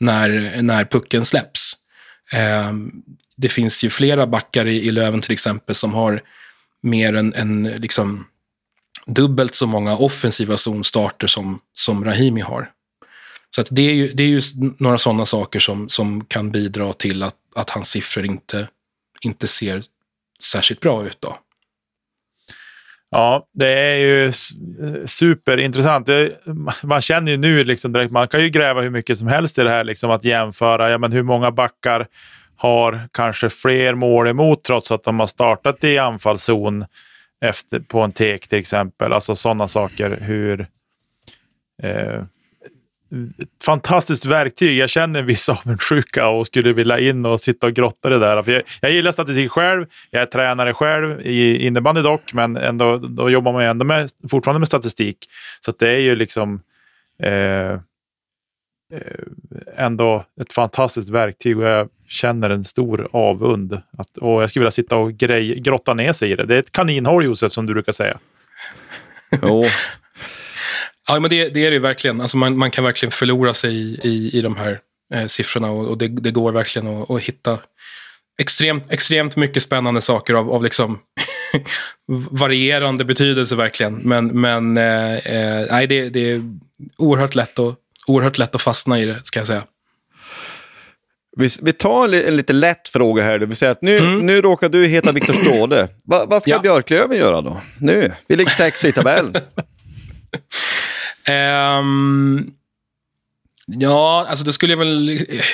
när, 0.00 0.62
när 0.62 0.84
pucken 0.84 1.24
släpps. 1.24 1.76
Eh, 2.32 2.72
det 3.36 3.48
finns 3.48 3.84
ju 3.84 3.90
flera 3.90 4.26
backar 4.26 4.66
i, 4.66 4.86
i 4.86 4.92
Löven 4.92 5.20
till 5.20 5.32
exempel 5.32 5.74
som 5.74 5.94
har 5.94 6.22
mer 6.82 7.16
än, 7.16 7.34
än 7.34 7.64
liksom 7.64 8.26
dubbelt 9.06 9.54
så 9.54 9.66
många 9.66 9.96
offensiva 9.96 10.56
zonstarter 10.56 11.26
som, 11.26 11.60
som 11.72 12.04
Rahimi 12.04 12.40
har. 12.40 12.70
Så 13.54 13.60
att 13.60 13.68
det, 13.70 13.82
är 13.82 13.94
ju, 13.94 14.12
det 14.12 14.22
är 14.22 14.28
ju 14.28 14.40
några 14.78 14.98
sådana 14.98 15.26
saker 15.26 15.60
som, 15.60 15.88
som 15.88 16.24
kan 16.24 16.50
bidra 16.50 16.92
till 16.92 17.22
att, 17.22 17.34
att 17.54 17.70
hans 17.70 17.88
siffror 17.90 18.24
inte, 18.24 18.68
inte 19.20 19.46
ser 19.48 19.82
särskilt 20.42 20.80
bra 20.80 21.06
ut. 21.06 21.20
Då. 21.20 21.36
Ja, 23.10 23.46
det 23.52 23.68
är 23.68 23.96
ju 23.96 24.32
superintressant. 25.06 26.08
man 26.82 27.00
känner 27.00 27.32
ju 27.32 27.38
nu 27.38 27.64
liksom 27.64 27.92
direkt, 27.92 28.12
man 28.12 28.28
kan 28.28 28.42
ju 28.42 28.48
gräva 28.48 28.80
hur 28.80 28.90
mycket 28.90 29.18
som 29.18 29.28
helst 29.28 29.58
i 29.58 29.62
det 29.62 29.70
här, 29.70 29.84
liksom 29.84 30.10
att 30.10 30.24
jämföra 30.24 30.90
ja, 30.90 30.98
men 30.98 31.12
hur 31.12 31.22
många 31.22 31.50
backar 31.50 32.06
har 32.56 33.08
kanske 33.12 33.50
fler 33.50 33.94
mål 33.94 34.28
emot 34.28 34.64
trots 34.64 34.92
att 34.92 35.04
de 35.04 35.20
har 35.20 35.26
startat 35.26 35.84
i 35.84 35.98
anfallszon 35.98 36.84
efter, 37.40 37.80
på 37.80 38.00
en 38.00 38.12
tek 38.12 38.48
till 38.48 38.58
exempel. 38.58 39.12
Alltså 39.12 39.36
sådana 39.36 39.68
saker. 39.68 40.18
Hur... 40.20 40.66
Eh, 41.82 42.22
fantastiskt 43.64 44.24
verktyg. 44.24 44.78
Jag 44.78 44.90
känner 44.90 45.20
en 45.20 45.26
viss 45.26 45.48
avundsjuka 45.48 46.28
och 46.28 46.46
skulle 46.46 46.72
vilja 46.72 46.98
in 46.98 47.26
och 47.26 47.40
sitta 47.40 47.66
och 47.66 47.72
grotta 47.72 48.08
det 48.08 48.18
där. 48.18 48.42
För 48.42 48.52
jag, 48.52 48.62
jag 48.80 48.92
gillar 48.92 49.12
statistik 49.12 49.50
själv. 49.50 49.86
Jag 50.10 50.22
är 50.22 50.26
tränare 50.26 50.74
själv, 50.74 51.20
i 51.20 51.66
innebandy 51.66 52.02
dock, 52.02 52.32
men 52.32 52.56
ändå, 52.56 52.96
då 52.96 53.30
jobbar 53.30 53.52
man 53.52 53.62
ju 53.62 53.68
ändå 53.68 53.84
med, 53.84 54.10
fortfarande 54.30 54.58
med 54.58 54.68
statistik. 54.68 55.16
Så 55.60 55.72
det 55.78 55.88
är 55.88 56.00
ju 56.00 56.14
liksom 56.14 56.62
eh, 57.22 57.72
eh, 57.72 57.78
ändå 59.76 60.24
ett 60.40 60.52
fantastiskt 60.52 61.08
verktyg 61.08 61.58
och 61.58 61.64
jag 61.64 61.88
känner 62.08 62.50
en 62.50 62.64
stor 62.64 63.08
avund. 63.12 63.82
Att, 63.98 64.16
och 64.16 64.42
jag 64.42 64.50
skulle 64.50 64.60
vilja 64.60 64.70
sitta 64.70 64.96
och 64.96 65.12
grej, 65.12 65.60
grotta 65.60 65.94
ner 65.94 66.12
sig 66.12 66.30
i 66.30 66.36
det. 66.36 66.46
Det 66.46 66.54
är 66.54 66.58
ett 66.58 66.72
kaninhål, 66.72 67.24
Josef, 67.24 67.52
som 67.52 67.66
du 67.66 67.72
brukar 67.72 67.92
säga. 67.92 68.18
Jo, 69.42 69.64
Ja, 71.14 71.20
men 71.20 71.30
det, 71.30 71.48
det 71.48 71.66
är 71.66 71.70
det 71.70 71.78
verkligen. 71.78 72.20
Alltså 72.20 72.36
man, 72.36 72.58
man 72.58 72.70
kan 72.70 72.84
verkligen 72.84 73.10
förlora 73.10 73.54
sig 73.54 73.74
i, 73.74 73.98
i, 74.02 74.38
i 74.38 74.40
de 74.40 74.56
här 74.56 74.78
eh, 75.14 75.26
siffrorna 75.26 75.70
och, 75.70 75.88
och 75.88 75.98
det, 75.98 76.08
det, 76.08 76.30
går 76.30 76.52
verkligen 76.52 76.88
att, 76.88 77.10
att, 77.10 77.22
hitta 77.22 77.58
extremt, 78.40 78.92
extremt 78.92 79.36
mycket 79.36 79.62
spännande 79.62 80.00
saker 80.00 80.34
av, 80.34 80.50
av 80.50 80.62
liksom 80.62 80.98
varierande 82.30 83.04
betydelse 83.04 83.56
verkligen. 83.56 83.94
Men, 83.94 84.26
men 84.40 84.76
eh, 84.76 85.16
eh, 85.16 85.66
nej, 85.70 85.86
det, 85.86 86.08
det 86.08 86.30
är 86.32 86.42
oerhört 86.98 87.34
lätt, 87.34 87.58
att, 87.58 87.74
oerhört 88.06 88.38
lätt 88.38 88.54
att 88.54 88.62
fastna 88.62 89.00
i 89.00 89.04
det, 89.04 89.20
ska 89.22 89.40
jag 89.40 89.46
säga. 89.46 89.62
Vi, 91.36 91.48
vi 91.62 91.72
tar 91.72 92.14
en, 92.14 92.36
lite 92.36 92.52
lätt 92.52 92.88
fråga 92.88 93.22
här. 93.22 93.38
Det 93.38 93.46
vill 93.46 93.56
säga 93.56 93.70
att 93.70 93.82
nu, 93.82 93.98
mm. 93.98 94.26
nu 94.26 94.42
råkar 94.42 94.68
du 94.68 94.86
heta 94.86 95.12
Viktor 95.12 95.32
Stråde. 95.32 95.88
Va, 96.04 96.24
vad 96.26 96.42
ska 96.42 96.50
ja. 96.50 96.58
Björklöven 96.58 97.18
göra 97.18 97.40
då? 97.40 97.60
Nu? 97.78 98.12
Vi 98.26 98.36
ligger 98.36 98.50
sex 98.50 98.84
i 98.84 98.92
tabellen. 98.92 99.34
Um, 101.28 102.50
ja, 103.66 104.26
alltså 104.28 104.44
det 104.44 104.52
skulle 104.52 104.72
jag 104.72 104.78
väl 104.78 105.08
eh, 105.08 105.44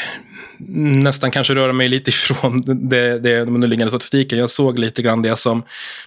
nästan 0.68 1.30
kanske 1.30 1.54
röra 1.54 1.72
mig 1.72 1.88
lite 1.88 2.10
ifrån 2.16 2.60
det, 2.60 3.18
det, 3.18 3.38
den 3.38 3.54
underliggande 3.54 3.90
statistiken. 3.90 4.38
Jag 4.38 4.50
såg 4.50 4.78
lite 4.78 5.02
grann 5.02 5.22
det 5.22 5.36
som 5.36 5.62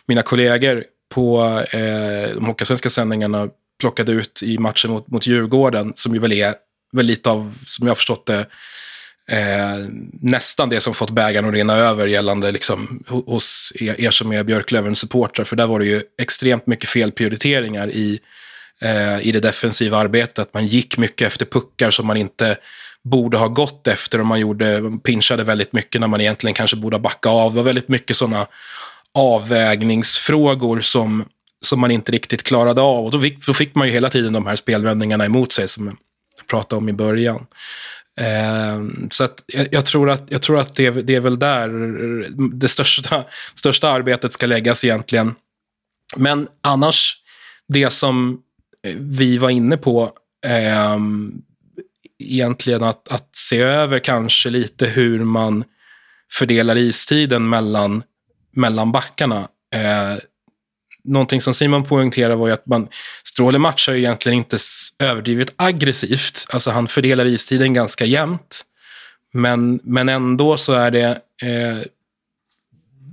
mina 0.05 0.21
kollegor 0.21 0.83
på 1.09 1.41
eh, 1.71 2.35
de 2.35 2.45
Hockeysvenska 2.45 2.89
sändningarna 2.89 3.47
plockade 3.79 4.11
ut 4.11 4.43
i 4.43 4.57
matchen 4.57 4.91
mot, 4.91 5.07
mot 5.07 5.27
Djurgården, 5.27 5.93
som 5.95 6.13
ju 6.13 6.19
väl 6.19 6.31
är 6.31 6.55
väl 6.91 7.05
lite 7.05 7.29
av, 7.29 7.55
som 7.65 7.87
jag 7.87 7.91
har 7.91 7.95
förstått 7.95 8.25
det, 8.25 8.39
eh, 9.31 9.85
nästan 10.21 10.69
det 10.69 10.81
som 10.81 10.93
fått 10.93 11.09
bägaren 11.09 11.45
att 11.45 11.53
rinna 11.53 11.75
över 11.75 12.07
gällande 12.07 12.51
liksom, 12.51 13.03
hos 13.07 13.73
er, 13.75 14.01
er 14.01 14.11
som 14.11 14.31
är 14.31 14.43
Björklöven-supportrar. 14.43 15.43
För 15.43 15.55
där 15.55 15.67
var 15.67 15.79
det 15.79 15.85
ju 15.85 16.01
extremt 16.21 16.67
mycket 16.67 16.89
felprioriteringar 16.89 17.89
i 17.89 18.19
eh, 18.81 19.27
i 19.27 19.31
det 19.31 19.39
defensiva 19.39 19.97
arbetet. 19.97 20.53
Man 20.53 20.67
gick 20.67 20.97
mycket 20.97 21.27
efter 21.27 21.45
puckar 21.45 21.91
som 21.91 22.07
man 22.07 22.17
inte 22.17 22.57
borde 23.03 23.37
ha 23.37 23.47
gått 23.47 23.87
efter 23.87 24.19
och 24.19 24.25
man 24.25 24.39
gjorde, 24.39 24.81
pinchade 25.03 25.43
väldigt 25.43 25.73
mycket 25.73 26.01
när 26.01 26.07
man 26.07 26.21
egentligen 26.21 26.53
kanske 26.53 26.77
borde 26.77 26.95
ha 26.95 27.01
backat 27.01 27.31
av. 27.31 27.51
Det 27.51 27.57
var 27.57 27.63
väldigt 27.63 27.87
mycket 27.87 28.15
sådana 28.15 28.47
avvägningsfrågor 29.13 30.81
som, 30.81 31.25
som 31.61 31.79
man 31.79 31.91
inte 31.91 32.11
riktigt 32.11 32.43
klarade 32.43 32.81
av. 32.81 33.05
Och 33.05 33.11
då 33.11 33.21
fick, 33.21 33.45
då 33.45 33.53
fick 33.53 33.75
man 33.75 33.87
ju 33.87 33.93
hela 33.93 34.09
tiden 34.09 34.33
de 34.33 34.45
här 34.45 34.55
spelvändningarna 34.55 35.25
emot 35.25 35.51
sig 35.51 35.67
som 35.67 35.85
jag 36.37 36.47
pratade 36.47 36.77
om 36.77 36.89
i 36.89 36.93
början. 36.93 37.45
Eh, 38.19 39.07
så 39.11 39.23
att 39.23 39.43
jag, 39.47 39.67
jag, 39.71 39.85
tror 39.85 40.09
att, 40.09 40.23
jag 40.29 40.41
tror 40.41 40.59
att 40.59 40.75
det, 40.75 40.89
det 40.89 41.15
är 41.15 41.19
väl 41.19 41.39
där 41.39 41.69
det 42.53 42.67
största, 42.67 43.23
största 43.55 43.89
arbetet 43.89 44.33
ska 44.33 44.45
läggas 44.45 44.83
egentligen. 44.83 45.35
Men 46.17 46.47
annars, 46.61 47.17
det 47.67 47.89
som 47.89 48.41
Eh, 48.87 48.95
vi 48.99 49.37
var 49.37 49.49
inne 49.49 49.77
på 49.77 50.11
eh, 50.45 50.97
egentligen 52.23 52.83
att, 52.83 53.11
att 53.11 53.35
se 53.35 53.59
över 53.59 53.99
kanske 53.99 54.49
lite 54.49 54.85
hur 54.85 55.19
man 55.23 55.63
fördelar 56.31 56.77
istiden 56.77 57.49
mellan, 57.49 58.03
mellan 58.51 58.91
backarna. 58.91 59.47
Eh, 59.75 60.17
någonting 61.03 61.41
som 61.41 61.53
Simon 61.53 61.83
poängterar 61.83 62.35
var 62.35 62.47
ju 62.47 62.53
att 62.53 62.65
man, 62.65 62.87
Stråle 63.23 63.59
matchar 63.59 63.93
ju 63.93 63.99
egentligen 63.99 64.37
inte 64.37 64.57
överdrivet 64.99 65.53
aggressivt. 65.55 66.45
Alltså 66.49 66.71
han 66.71 66.87
fördelar 66.87 67.25
istiden 67.25 67.73
ganska 67.73 68.05
jämnt. 68.05 68.65
Men, 69.33 69.79
men 69.83 70.09
ändå 70.09 70.57
så 70.57 70.73
är 70.73 70.91
det 70.91 71.09
eh, 71.43 71.83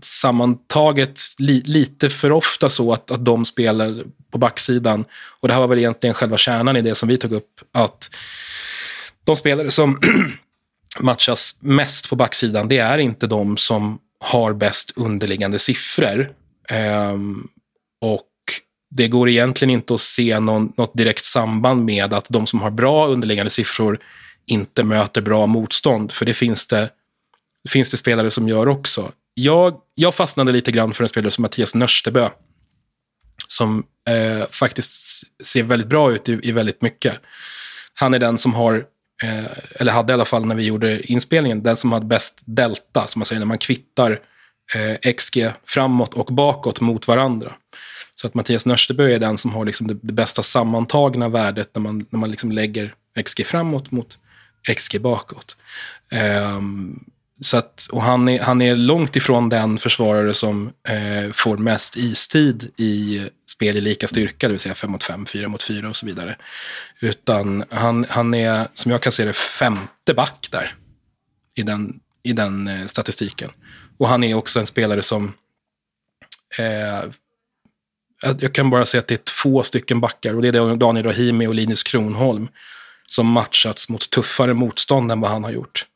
sammantaget 0.03 1.21
li, 1.39 1.63
lite 1.67 2.09
för 2.09 2.33
ofta 2.33 2.69
så 2.69 2.93
att, 2.93 3.11
att 3.11 3.25
de 3.25 3.45
spelar 3.45 4.05
på 4.31 4.39
backsidan. 4.39 5.05
Och 5.41 5.49
det 5.49 5.55
här 5.55 5.61
var 5.61 5.69
väl 5.69 5.79
egentligen 5.79 6.15
själva 6.15 6.37
kärnan 6.37 6.77
i 6.77 6.83
det 6.83 6.95
som 6.95 7.09
vi 7.09 7.17
tog 7.17 7.33
upp. 7.33 7.61
Att 7.73 8.11
de 9.25 9.37
spelare 9.37 9.71
som 9.71 10.01
matchas 11.01 11.59
mest 11.61 12.09
på 12.09 12.17
backsidan, 12.17 12.69
det 12.69 12.79
är 12.79 12.99
inte 12.99 13.27
de 13.27 13.57
som 13.57 13.99
har 14.21 14.53
bäst 14.53 14.93
underliggande 14.97 15.59
siffror. 15.59 16.33
Um, 17.13 17.49
och 18.01 18.27
det 18.91 19.09
går 19.09 19.29
egentligen 19.29 19.71
inte 19.71 19.95
att 19.95 20.01
se 20.01 20.41
någon, 20.41 20.73
något 20.77 20.95
direkt 20.95 21.25
samband 21.25 21.85
med 21.85 22.13
att 22.13 22.27
de 22.29 22.47
som 22.47 22.61
har 22.61 22.71
bra 22.71 23.07
underliggande 23.07 23.51
siffror 23.51 23.99
inte 24.47 24.83
möter 24.83 25.21
bra 25.21 25.47
motstånd. 25.47 26.13
För 26.13 26.27
det 26.27 26.35
finns 26.35 26.67
det, 26.67 26.91
det 27.65 27.71
finns 27.71 27.91
det 27.91 27.97
spelare 27.97 28.31
som 28.31 28.49
gör 28.49 28.69
också. 28.69 29.13
Jag, 29.39 29.81
jag 29.95 30.15
fastnade 30.15 30.53
lite 30.53 30.73
grann 30.73 30.95
för 30.95 31.05
en 31.05 31.09
spelare 31.09 31.31
som 31.31 31.43
Mattias 31.43 31.75
Nörstebö 31.75 32.29
som 33.49 33.85
eh, 34.09 34.49
faktiskt 34.51 35.23
ser 35.47 35.63
väldigt 35.63 35.89
bra 35.89 36.13
ut 36.13 36.29
i, 36.29 36.41
i, 36.43 36.53
väldigt 36.53 36.83
mycket. 36.83 37.21
Han 37.95 38.15
är 38.15 38.19
den 38.19 38.39
som 38.39 38.55
har, 38.55 38.85
eh, 39.23 39.45
eller 39.75 39.93
hade 39.93 40.13
i 40.13 40.15
alla 40.15 40.25
fall 40.25 40.45
när 40.45 40.55
vi 40.55 40.65
gjorde 40.65 41.13
inspelningen, 41.13 41.63
den 41.63 41.77
som 41.77 41.93
hade 41.93 42.07
bäst 42.07 42.43
delta, 42.45 43.07
som 43.07 43.21
man 43.21 43.27
säger 43.27 43.41
när 43.41 43.47
man 43.47 43.59
kvittar 43.59 44.21
eh, 44.75 45.13
XG 45.13 45.51
framåt 45.65 46.15
och 46.15 46.27
bakåt 46.27 46.81
mot 46.81 47.09
varandra. 47.09 47.53
Så 48.15 48.27
att 48.27 48.35
Mattias 48.35 48.67
Nörstebö 48.67 49.15
är 49.15 49.19
den 49.19 49.39
som 49.39 49.53
har 49.53 49.65
liksom 49.65 49.87
det, 49.87 49.99
det, 50.03 50.13
bästa 50.13 50.43
sammantagna 50.43 51.29
värdet 51.29 51.71
när 51.75 51.83
man, 51.83 52.07
när 52.11 52.19
man 52.19 52.31
liksom 52.31 52.53
lägger 52.53 52.95
XG 53.25 53.47
framåt 53.47 53.91
mot 53.91 54.19
XG 54.77 55.01
bakåt. 55.01 55.57
Um, 56.57 57.05
så 57.41 57.57
att, 57.57 57.89
och 57.93 58.03
han 58.03 58.29
är, 58.29 58.41
han 58.43 58.63
är 58.63 58.77
långt 58.77 59.17
ifrån 59.17 59.49
den 59.49 59.79
försvarare 59.79 60.35
som 60.35 60.73
eh, 60.89 61.33
får 61.33 61.57
mest 61.57 61.97
istid 61.97 62.71
i 62.77 63.23
spel 63.51 63.77
i 63.77 63.81
lika 63.81 64.09
styrka, 64.09 64.47
det 64.47 64.53
vill 64.53 64.61
säga 64.61 64.75
5 64.75 64.91
mot 64.91 65.05
5, 65.05 65.27
4 65.27 65.49
mot 65.49 65.63
4 65.63 65.89
och 65.89 65.97
så 65.97 66.07
vidare. 66.07 66.37
Utan 67.01 67.65
han, 67.71 68.07
han 68.09 68.35
är, 68.35 68.69
som 68.75 68.93
jag 68.93 69.03
kan 69.03 69.13
se 69.13 69.25
det, 69.25 69.33
femte 69.33 70.15
back 70.15 70.49
där 70.51 70.75
i 71.55 71.63
den, 71.63 72.01
i 72.23 72.33
den 72.33 72.69
eh, 72.69 72.87
statistiken. 72.87 73.51
Och 73.99 74.09
han 74.09 74.25
är 74.25 74.35
också 74.35 74.61
en 74.61 74.67
spelare 74.67 75.03
som... 75.03 75.33
Eh, 76.59 77.11
jag 78.39 78.55
kan 78.55 78.71
bara 78.71 78.87
säga 78.87 79.01
att 79.01 79.09
det 79.09 79.15
är 79.15 79.43
två 79.43 79.63
stycken 79.63 80.01
backar 80.01 80.35
och 80.35 80.43
det 80.43 80.49
är 80.49 80.75
Daniel 80.75 81.07
Rahimi 81.07 81.47
och 81.47 81.55
Linus 81.55 81.83
Kronholm 81.83 82.49
som 83.07 83.27
matchats 83.27 83.89
mot 83.89 84.11
tuffare 84.11 84.55
motstånd 84.55 85.13
än 85.13 85.21
vad 85.21 85.31
han 85.31 85.45
har 85.45 85.51
gjort. 85.51 85.87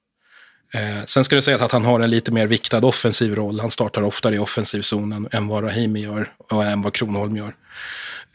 Eh, 0.75 1.05
sen 1.05 1.25
ska 1.25 1.37
det 1.37 1.43
sägas 1.43 1.61
att 1.61 1.73
han 1.73 1.85
har 1.85 2.01
en 2.01 2.11
lite 2.11 2.33
mer 2.33 2.47
viktad 2.47 2.87
offensiv 2.87 3.35
roll. 3.35 3.61
Han 3.61 3.71
startar 3.71 4.03
oftare 4.03 4.35
i 4.35 4.39
offensivzonen 4.39 5.29
än 5.33 5.49
vad 5.49 5.65
Rahimi 5.65 6.01
gör 6.01 6.33
och 6.51 6.65
än 6.65 6.83
vad 6.83 6.95
Kronholm 6.95 7.37
gör. 7.37 7.55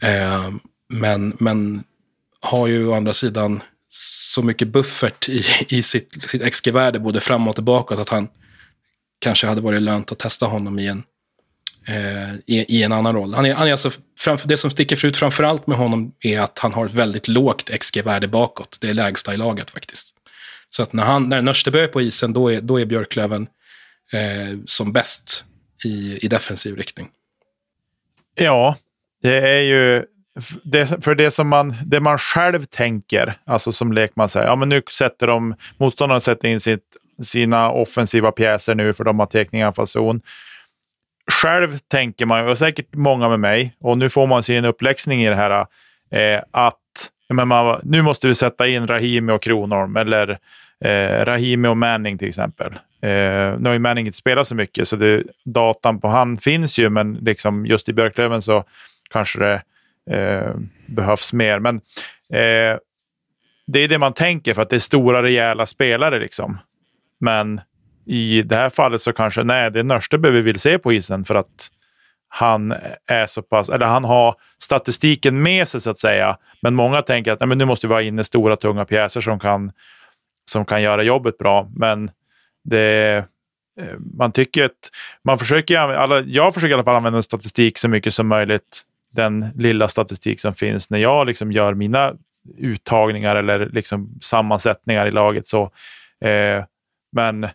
Eh, 0.02 0.50
men, 0.88 1.36
men 1.38 1.84
har 2.40 2.66
ju 2.66 2.86
å 2.86 2.94
andra 2.94 3.12
sidan 3.12 3.62
så 3.88 4.42
mycket 4.42 4.68
buffert 4.68 5.28
i, 5.28 5.44
i 5.68 5.82
sitt, 5.82 6.22
sitt 6.30 6.42
XG-värde 6.42 6.98
både 6.98 7.20
framåt 7.20 7.48
och 7.48 7.54
tillbaka 7.54 7.94
att 7.94 8.08
han 8.08 8.28
kanske 9.18 9.46
hade 9.46 9.60
varit 9.60 9.82
lönt 9.82 10.12
att 10.12 10.18
testa 10.18 10.46
honom 10.46 10.78
i 10.78 10.86
en, 10.86 11.02
eh, 11.88 12.34
i, 12.46 12.78
i, 12.78 12.82
en 12.82 12.92
annan 12.92 13.14
roll. 13.14 13.34
Han 13.34 13.46
är, 13.46 13.54
han 13.54 13.68
är 13.68 13.72
alltså, 13.72 13.90
framför, 14.18 14.48
det 14.48 14.56
som 14.56 14.70
sticker 14.70 15.06
ut 15.06 15.16
framför 15.16 15.44
allt 15.44 15.66
med 15.66 15.78
honom 15.78 16.12
är 16.20 16.40
att 16.40 16.58
han 16.58 16.74
har 16.74 16.86
ett 16.86 16.94
väldigt 16.94 17.28
lågt 17.28 17.70
XG-värde 17.70 18.28
bakåt. 18.28 18.78
Det 18.80 18.88
är 18.88 18.94
lägsta 18.94 19.34
i 19.34 19.36
laget 19.36 19.70
faktiskt. 19.70 20.15
Så 20.68 20.82
att 20.82 20.92
när, 20.92 21.04
han, 21.04 21.28
när 21.28 21.42
Nörstebö 21.42 21.82
är 21.82 21.88
på 21.88 22.00
isen, 22.00 22.32
då 22.32 22.52
är, 22.52 22.60
då 22.60 22.80
är 22.80 22.86
Björklöven 22.86 23.48
eh, 24.12 24.58
som 24.66 24.92
bäst 24.92 25.44
i, 25.84 26.18
i 26.24 26.28
defensiv 26.28 26.76
riktning. 26.76 27.08
Ja, 28.34 28.76
det 29.22 29.50
är 29.50 29.62
ju 29.62 30.04
det, 30.62 31.04
för 31.04 31.14
det 31.14 31.30
som 31.30 31.48
man, 31.48 31.74
det 31.84 32.00
man 32.00 32.18
själv 32.18 32.64
tänker, 32.64 33.38
alltså 33.44 33.72
som 33.72 33.92
lekman 33.92 34.28
säger, 34.28 34.46
ja 34.46 34.56
men 34.56 34.68
nu 34.68 34.82
sätter 34.90 35.26
de, 35.26 35.54
motståndarna 35.76 36.20
sätter 36.20 36.48
in 36.48 36.60
sitt, 36.60 36.96
sina 37.22 37.70
offensiva 37.70 38.32
pjäser 38.32 38.74
nu 38.74 38.92
för 38.92 39.04
de 39.04 39.18
har 39.18 39.26
täckning 39.26 39.60
i 39.60 39.64
anfallszon. 39.64 40.20
Själv 41.32 41.78
tänker 41.78 42.26
man, 42.26 42.48
och 42.48 42.58
säkert 42.58 42.94
många 42.94 43.28
med 43.28 43.40
mig, 43.40 43.76
och 43.80 43.98
nu 43.98 44.10
får 44.10 44.26
man 44.26 44.42
sin 44.42 44.64
uppläxning 44.64 45.22
i 45.22 45.28
det 45.28 45.36
här, 45.36 45.66
eh, 46.10 46.42
att 46.50 46.78
men 47.28 47.48
man, 47.48 47.80
nu 47.82 48.02
måste 48.02 48.28
vi 48.28 48.34
sätta 48.34 48.68
in 48.68 48.86
Rahimi 48.86 49.32
och 49.32 49.42
Kronholm, 49.42 49.96
eller 49.96 50.38
eh, 50.80 51.24
Rahimi 51.24 51.68
och 51.68 51.76
Manning 51.76 52.18
till 52.18 52.28
exempel. 52.28 52.72
Eh, 53.00 53.58
nu 53.58 53.62
har 53.64 53.72
ju 53.72 53.78
Manning 53.78 54.06
inte 54.06 54.18
spelat 54.18 54.48
så 54.48 54.54
mycket, 54.54 54.88
så 54.88 54.96
det, 54.96 55.22
datan 55.44 56.00
på 56.00 56.08
han 56.08 56.36
finns 56.36 56.78
ju, 56.78 56.90
men 56.90 57.14
liksom 57.14 57.66
just 57.66 57.88
i 57.88 57.92
Björklöven 57.92 58.42
så 58.42 58.64
kanske 59.10 59.38
det 59.38 59.62
eh, 60.10 60.54
behövs 60.86 61.32
mer. 61.32 61.58
Men 61.58 61.76
eh, 62.32 62.78
det 63.66 63.80
är 63.80 63.88
det 63.88 63.98
man 63.98 64.12
tänker 64.12 64.54
för 64.54 64.62
att 64.62 64.70
det 64.70 64.76
är 64.76 64.80
stora 64.80 65.22
rejäla 65.22 65.66
spelare. 65.66 66.18
liksom. 66.18 66.58
Men 67.20 67.60
i 68.06 68.42
det 68.42 68.56
här 68.56 68.70
fallet 68.70 69.02
så 69.02 69.12
kanske 69.12 69.44
nej, 69.44 69.70
det 69.70 69.78
är 69.78 69.84
Nörstebö 69.84 70.30
vi 70.30 70.40
vill 70.40 70.60
se 70.60 70.78
på 70.78 70.92
isen 70.92 71.24
för 71.24 71.34
att 71.34 71.70
han 72.38 72.74
är 73.06 73.26
så 73.26 73.42
pass, 73.42 73.68
eller 73.68 73.86
han 73.86 74.04
har 74.04 74.34
statistiken 74.58 75.42
med 75.42 75.68
sig 75.68 75.80
så 75.80 75.90
att 75.90 75.98
säga. 75.98 76.36
Men 76.62 76.74
många 76.74 77.02
tänker 77.02 77.32
att 77.32 77.40
nej, 77.40 77.46
men 77.46 77.58
nu 77.58 77.64
måste 77.64 77.86
vi 77.86 77.94
ha 77.94 78.02
inne 78.02 78.24
stora 78.24 78.56
tunga 78.56 78.84
pjäser 78.84 79.20
som 79.20 79.38
kan, 79.38 79.72
som 80.50 80.64
kan 80.64 80.82
göra 80.82 81.02
jobbet 81.02 81.38
bra. 81.38 81.70
Men 81.76 82.10
det, 82.64 83.16
eh, 83.80 83.94
man 84.18 84.32
tycker 84.32 84.64
att 84.64 84.90
man 85.24 85.38
försöker, 85.38 85.78
alla, 85.78 86.20
jag 86.20 86.54
försöker 86.54 86.70
i 86.70 86.74
alla 86.74 86.84
fall 86.84 86.96
använda 86.96 87.22
statistik 87.22 87.78
så 87.78 87.88
mycket 87.88 88.14
som 88.14 88.28
möjligt 88.28 88.82
den 89.12 89.46
lilla 89.54 89.88
statistik 89.88 90.40
som 90.40 90.54
finns 90.54 90.90
när 90.90 90.98
jag 90.98 91.26
liksom 91.26 91.52
gör 91.52 91.74
mina 91.74 92.12
uttagningar 92.58 93.36
eller 93.36 93.68
liksom 93.72 94.18
sammansättningar 94.20 95.06
i 95.06 95.10
laget. 95.10 95.46
Så, 95.46 95.62
eh, 96.20 96.64
men 97.12 97.48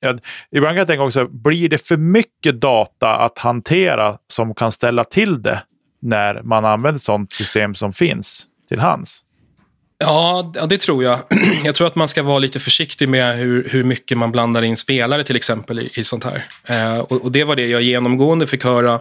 jag, 0.00 0.20
ibland 0.50 0.72
kan 0.72 0.78
jag 0.78 0.86
tänka 0.86 1.02
också, 1.02 1.26
blir 1.28 1.68
det 1.68 1.86
för 1.86 1.96
mycket 1.96 2.60
data 2.60 3.16
att 3.16 3.38
hantera 3.38 4.18
som 4.32 4.54
kan 4.54 4.72
ställa 4.72 5.04
till 5.04 5.42
det 5.42 5.62
när 6.02 6.42
man 6.42 6.64
använder 6.64 6.98
sånt 6.98 7.02
sådant 7.02 7.32
system 7.32 7.74
som 7.74 7.92
finns 7.92 8.46
till 8.68 8.78
hands? 8.78 9.24
Ja, 10.04 10.52
det 10.68 10.80
tror 10.80 11.04
jag. 11.04 11.18
Jag 11.64 11.74
tror 11.74 11.86
att 11.86 11.94
man 11.94 12.08
ska 12.08 12.22
vara 12.22 12.38
lite 12.38 12.60
försiktig 12.60 13.08
med 13.08 13.36
hur, 13.38 13.68
hur 13.68 13.84
mycket 13.84 14.18
man 14.18 14.32
blandar 14.32 14.62
in 14.62 14.76
spelare 14.76 15.24
till 15.24 15.36
exempel 15.36 15.78
i, 15.78 15.90
i 15.94 16.04
sånt 16.04 16.24
här. 16.24 16.44
Eh, 16.68 16.98
och, 16.98 17.24
och, 17.24 17.32
det 17.32 17.44
var 17.44 17.56
det 17.56 17.66
jag 17.66 17.82
genomgående 17.82 18.46
fick 18.46 18.64
höra 18.64 19.00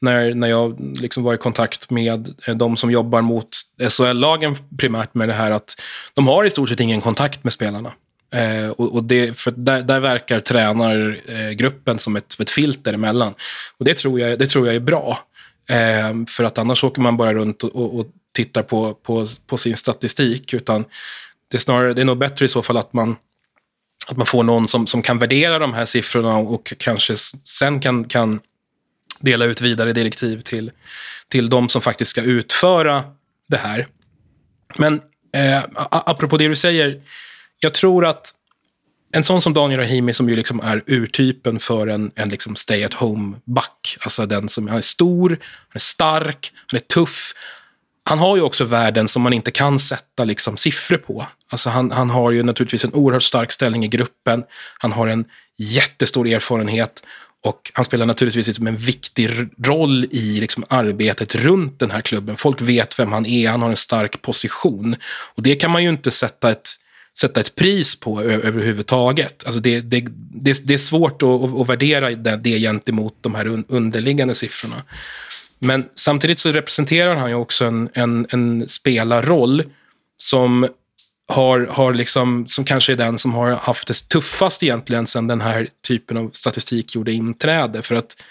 när, 0.00 0.34
när 0.34 0.48
jag 0.48 0.96
liksom 1.00 1.22
var 1.22 1.34
i 1.34 1.36
kontakt 1.36 1.90
med 1.90 2.34
eh, 2.46 2.54
de 2.54 2.76
som 2.76 2.90
jobbar 2.90 3.22
mot 3.22 3.48
SHL-lagen 3.88 4.56
primärt 4.78 5.14
med 5.14 5.28
det 5.28 5.32
här 5.32 5.50
att 5.50 5.80
de 6.14 6.26
har 6.26 6.44
i 6.44 6.50
stort 6.50 6.68
sett 6.68 6.80
ingen 6.80 7.00
kontakt 7.00 7.44
med 7.44 7.52
spelarna. 7.52 7.92
Eh, 8.32 8.70
och, 8.70 8.94
och 8.94 9.04
det, 9.04 9.38
för 9.38 9.50
där, 9.50 9.82
där 9.82 10.00
verkar 10.00 10.40
tränargruppen 10.40 11.98
som 11.98 12.16
ett, 12.16 12.40
ett 12.40 12.50
filter 12.50 12.92
emellan. 12.92 13.34
Och 13.78 13.84
det 13.84 13.94
tror 13.94 14.20
jag, 14.20 14.38
det 14.38 14.46
tror 14.46 14.66
jag 14.66 14.76
är 14.76 14.80
bra. 14.80 15.18
Eh, 15.68 16.14
för 16.28 16.44
att 16.44 16.58
annars 16.58 16.84
åker 16.84 17.02
man 17.02 17.16
bara 17.16 17.34
runt 17.34 17.64
och, 17.64 17.76
och, 17.76 17.98
och 17.98 18.06
tittar 18.34 18.62
på, 18.62 18.94
på, 18.94 19.26
på, 19.46 19.56
sin 19.56 19.76
statistik. 19.76 20.54
Utan 20.54 20.84
det 21.48 21.56
är, 21.56 21.58
snarare, 21.58 21.94
det 21.94 22.00
är 22.00 22.04
nog 22.04 22.18
bättre 22.18 22.44
i 22.44 22.48
så 22.48 22.62
fall 22.62 22.76
att 22.76 22.92
man, 22.92 23.16
att 24.08 24.16
man 24.16 24.26
får 24.26 24.42
någon 24.42 24.68
som, 24.68 24.86
som 24.86 25.02
kan 25.02 25.18
värdera 25.18 25.58
de 25.58 25.74
här 25.74 25.84
siffrorna 25.84 26.36
och 26.36 26.72
kanske 26.78 27.16
sen 27.44 27.80
kan, 27.80 28.04
kan 28.04 28.40
dela 29.20 29.44
ut 29.44 29.60
vidare 29.60 29.92
direktiv 29.92 30.40
till, 30.40 30.70
till 31.28 31.48
de 31.48 31.68
som 31.68 31.82
faktiskt 31.82 32.10
ska 32.10 32.22
utföra 32.22 33.04
det 33.48 33.56
här. 33.56 33.86
Men 34.78 35.00
eh, 35.36 35.64
apropå 35.90 36.36
det 36.36 36.48
du 36.48 36.56
säger, 36.56 37.02
jag 37.60 37.74
tror 37.74 38.06
att 38.06 38.34
en 39.12 39.24
sån 39.24 39.42
som 39.42 39.54
Daniel 39.54 39.80
Rahimi 39.80 40.12
som 40.12 40.28
ju 40.28 40.36
liksom 40.36 40.60
är 40.60 40.82
urtypen 40.86 41.60
för 41.60 41.86
en, 41.86 42.10
en 42.14 42.28
liksom 42.28 42.56
stay 42.56 42.84
at 42.84 42.94
home-back. 42.94 43.96
Alltså 44.00 44.26
den 44.26 44.48
som 44.48 44.68
han 44.68 44.76
är 44.76 44.80
stor, 44.80 45.28
han 45.28 45.74
är 45.74 45.78
stark, 45.78 46.52
han 46.66 46.78
är 46.78 46.84
tuff. 46.84 47.34
Han 48.04 48.18
har 48.18 48.36
ju 48.36 48.42
också 48.42 48.64
värden 48.64 49.08
som 49.08 49.22
man 49.22 49.32
inte 49.32 49.50
kan 49.50 49.78
sätta 49.78 50.24
liksom 50.24 50.56
siffror 50.56 50.96
på. 50.96 51.26
Alltså 51.48 51.70
han, 51.70 51.90
han 51.90 52.10
har 52.10 52.30
ju 52.30 52.42
naturligtvis 52.42 52.84
en 52.84 52.94
oerhört 52.94 53.22
stark 53.22 53.52
ställning 53.52 53.84
i 53.84 53.88
gruppen. 53.88 54.44
Han 54.78 54.92
har 54.92 55.06
en 55.06 55.24
jättestor 55.58 56.28
erfarenhet 56.28 57.02
och 57.42 57.70
han 57.74 57.84
spelar 57.84 58.06
naturligtvis 58.06 58.46
liksom 58.46 58.66
en 58.66 58.76
viktig 58.76 59.30
roll 59.66 60.06
i 60.10 60.40
liksom 60.40 60.64
arbetet 60.68 61.34
runt 61.34 61.78
den 61.78 61.90
här 61.90 62.00
klubben. 62.00 62.36
Folk 62.36 62.60
vet 62.60 62.98
vem 62.98 63.12
han 63.12 63.26
är, 63.26 63.48
han 63.48 63.62
har 63.62 63.70
en 63.70 63.76
stark 63.76 64.22
position. 64.22 64.96
Och 65.34 65.42
det 65.42 65.54
kan 65.54 65.70
man 65.70 65.82
ju 65.82 65.88
inte 65.88 66.10
sätta 66.10 66.50
ett, 66.50 66.68
sätta 67.20 67.40
ett 67.40 67.54
pris 67.54 68.00
på 68.00 68.22
överhuvudtaget. 68.22 69.46
Alltså 69.46 69.60
det, 69.60 69.80
det, 69.80 70.06
det, 70.30 70.66
det 70.66 70.74
är 70.74 70.78
svårt 70.78 71.22
att, 71.22 71.60
att 71.60 71.68
värdera 71.68 72.10
det, 72.10 72.36
det 72.36 72.58
gentemot 72.58 73.14
de 73.20 73.34
här 73.34 73.64
underliggande 73.68 74.34
siffrorna. 74.34 74.82
Men 75.58 75.84
samtidigt 75.94 76.38
så 76.38 76.52
representerar 76.52 77.16
han 77.16 77.28
ju 77.28 77.34
också 77.34 77.64
en, 77.64 77.88
en, 77.92 78.26
en 78.30 78.68
spelarroll 78.68 79.62
som 80.16 80.68
har, 81.28 81.66
har 81.66 81.94
liksom, 81.94 82.46
som 82.46 82.64
kanske 82.64 82.92
är 82.92 82.96
den 82.96 83.18
som 83.18 83.34
har 83.34 83.50
haft 83.50 83.88
det 83.88 84.08
tuffast 84.08 84.62
egentligen 84.62 85.06
sen 85.06 85.26
den 85.26 85.40
här 85.40 85.68
typen 85.86 86.16
av 86.16 86.30
statistik 86.32 86.94
gjorde 86.94 87.12
inträde. 87.12 87.82
För 87.82 87.94
att 87.94 88.22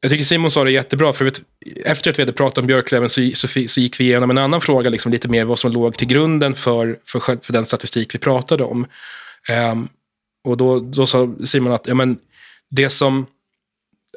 jag 0.00 0.10
tycker 0.10 0.24
Simon 0.24 0.50
sa 0.50 0.64
det 0.64 0.70
jättebra, 0.70 1.12
för 1.12 1.24
vet, 1.24 1.40
efter 1.84 2.10
att 2.10 2.18
vi 2.18 2.22
hade 2.22 2.32
pratat 2.32 2.58
om 2.58 2.66
Björklöven 2.66 3.08
så, 3.08 3.30
så, 3.34 3.48
så, 3.48 3.80
gick 3.80 4.00
vi 4.00 4.04
igenom 4.04 4.30
en 4.30 4.38
annan 4.38 4.60
fråga, 4.60 4.90
liksom 4.90 5.12
lite 5.12 5.28
mer 5.28 5.44
vad 5.44 5.58
som 5.58 5.72
låg 5.72 5.96
till 5.96 6.08
grunden 6.08 6.54
för, 6.54 6.98
för, 7.06 7.20
för 7.20 7.52
den 7.52 7.66
statistik 7.66 8.14
vi 8.14 8.18
pratade 8.18 8.64
om. 8.64 8.86
Um, 9.72 9.88
och 10.44 10.56
då, 10.56 10.80
då 10.80 11.06
sa 11.06 11.34
Simon 11.44 11.72
att 11.72 11.86
ja, 11.86 11.94
men 11.94 12.18
det 12.70 12.90
som, 12.90 13.26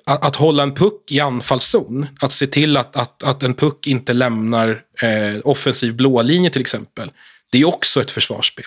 att, 0.05 0.25
att, 0.25 0.35
hålla 0.35 0.63
en 0.63 0.73
puck 0.73 1.11
i 1.11 1.19
anfallszon, 1.19 2.07
att 2.21 2.31
se 2.31 2.47
till 2.47 2.77
att, 2.77 2.95
att, 2.95 3.23
att 3.23 3.43
en 3.43 3.53
puck 3.53 3.87
inte 3.87 4.13
lämnar 4.13 4.81
eh, 5.01 5.41
offensiv 5.43 5.95
blålinje 5.95 6.49
till 6.49 6.61
exempel, 6.61 7.11
det 7.51 7.57
är 7.57 7.65
också 7.65 8.01
ett 8.01 8.11
försvarsspel. 8.11 8.65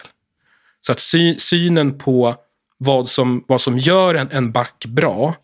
Så 0.80 0.92
att 0.92 1.00
sy, 1.00 1.38
synen 1.38 1.98
på 1.98 2.34
vad 2.78 3.08
som, 3.08 3.44
vad 3.48 3.60
som 3.60 3.78
gör 3.78 4.14
en, 4.14 4.28
en 4.30 4.52
back 4.52 4.84
bra 4.86 5.34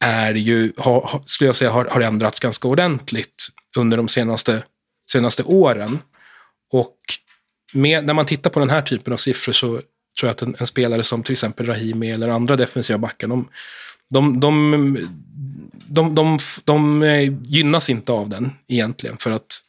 är 0.00 0.34
ju, 0.34 0.72
har, 0.76 1.22
skulle 1.26 1.48
jag 1.48 1.56
säga, 1.56 1.70
har, 1.70 1.84
har 1.84 2.00
ändrats 2.00 2.40
ganska 2.40 2.68
ordentligt 2.68 3.48
under 3.76 3.96
de 3.96 4.08
senaste, 4.08 4.62
senaste 5.10 5.42
åren. 5.42 5.98
Och 6.72 6.96
med, 7.72 8.06
när 8.06 8.14
man 8.14 8.26
tittar 8.26 8.50
på 8.50 8.60
den 8.60 8.70
här 8.70 8.82
typen 8.82 9.12
av 9.12 9.16
siffror 9.16 9.52
så 9.52 9.66
tror 9.66 9.82
jag 10.28 10.30
att 10.30 10.42
en, 10.42 10.56
en 10.58 10.66
spelare 10.66 11.02
som 11.02 11.22
till 11.22 11.32
exempel 11.32 11.66
Rahimi 11.66 12.10
eller 12.10 12.28
andra 12.28 12.56
defensiva 12.56 12.98
backar, 12.98 13.28
de, 13.28 13.48
de, 14.10 14.40
de, 14.40 14.96
de, 15.88 16.14
de, 16.14 16.38
de 16.64 17.02
eh, 17.02 17.32
gynnas 17.42 17.90
inte 17.90 18.12
av 18.12 18.28
den 18.28 18.50
egentligen. 18.68 19.16
För 19.16 19.30
att 19.30 19.60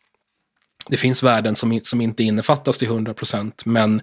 det 0.88 0.97
finns 0.97 1.23
värden 1.23 1.55
som, 1.55 1.80
som 1.84 2.01
inte 2.01 2.23
innefattas 2.23 2.78
till 2.78 2.88
100 2.88 3.13
procent. 3.13 3.65
Men 3.65 4.01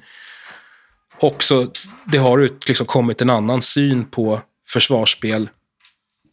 också, 1.20 1.72
det 2.12 2.18
har 2.18 2.38
ut, 2.38 2.68
liksom 2.68 2.86
kommit 2.86 3.20
en 3.20 3.30
annan 3.30 3.62
syn 3.62 4.04
på 4.04 4.40
försvarsspel 4.68 5.48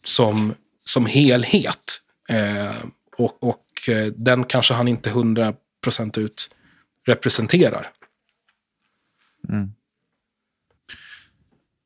som, 0.04 0.54
som 0.84 1.06
helhet. 1.06 2.00
Eh, 2.28 2.84
och, 3.16 3.42
och 3.42 3.64
eh, 3.88 4.06
den 4.16 4.44
kanske 4.44 4.74
han 4.74 4.88
inte 4.88 5.10
hundra 5.10 5.54
procent 5.82 6.18
ut 6.18 6.50
representerar. 7.06 7.88
Mm. 9.48 9.72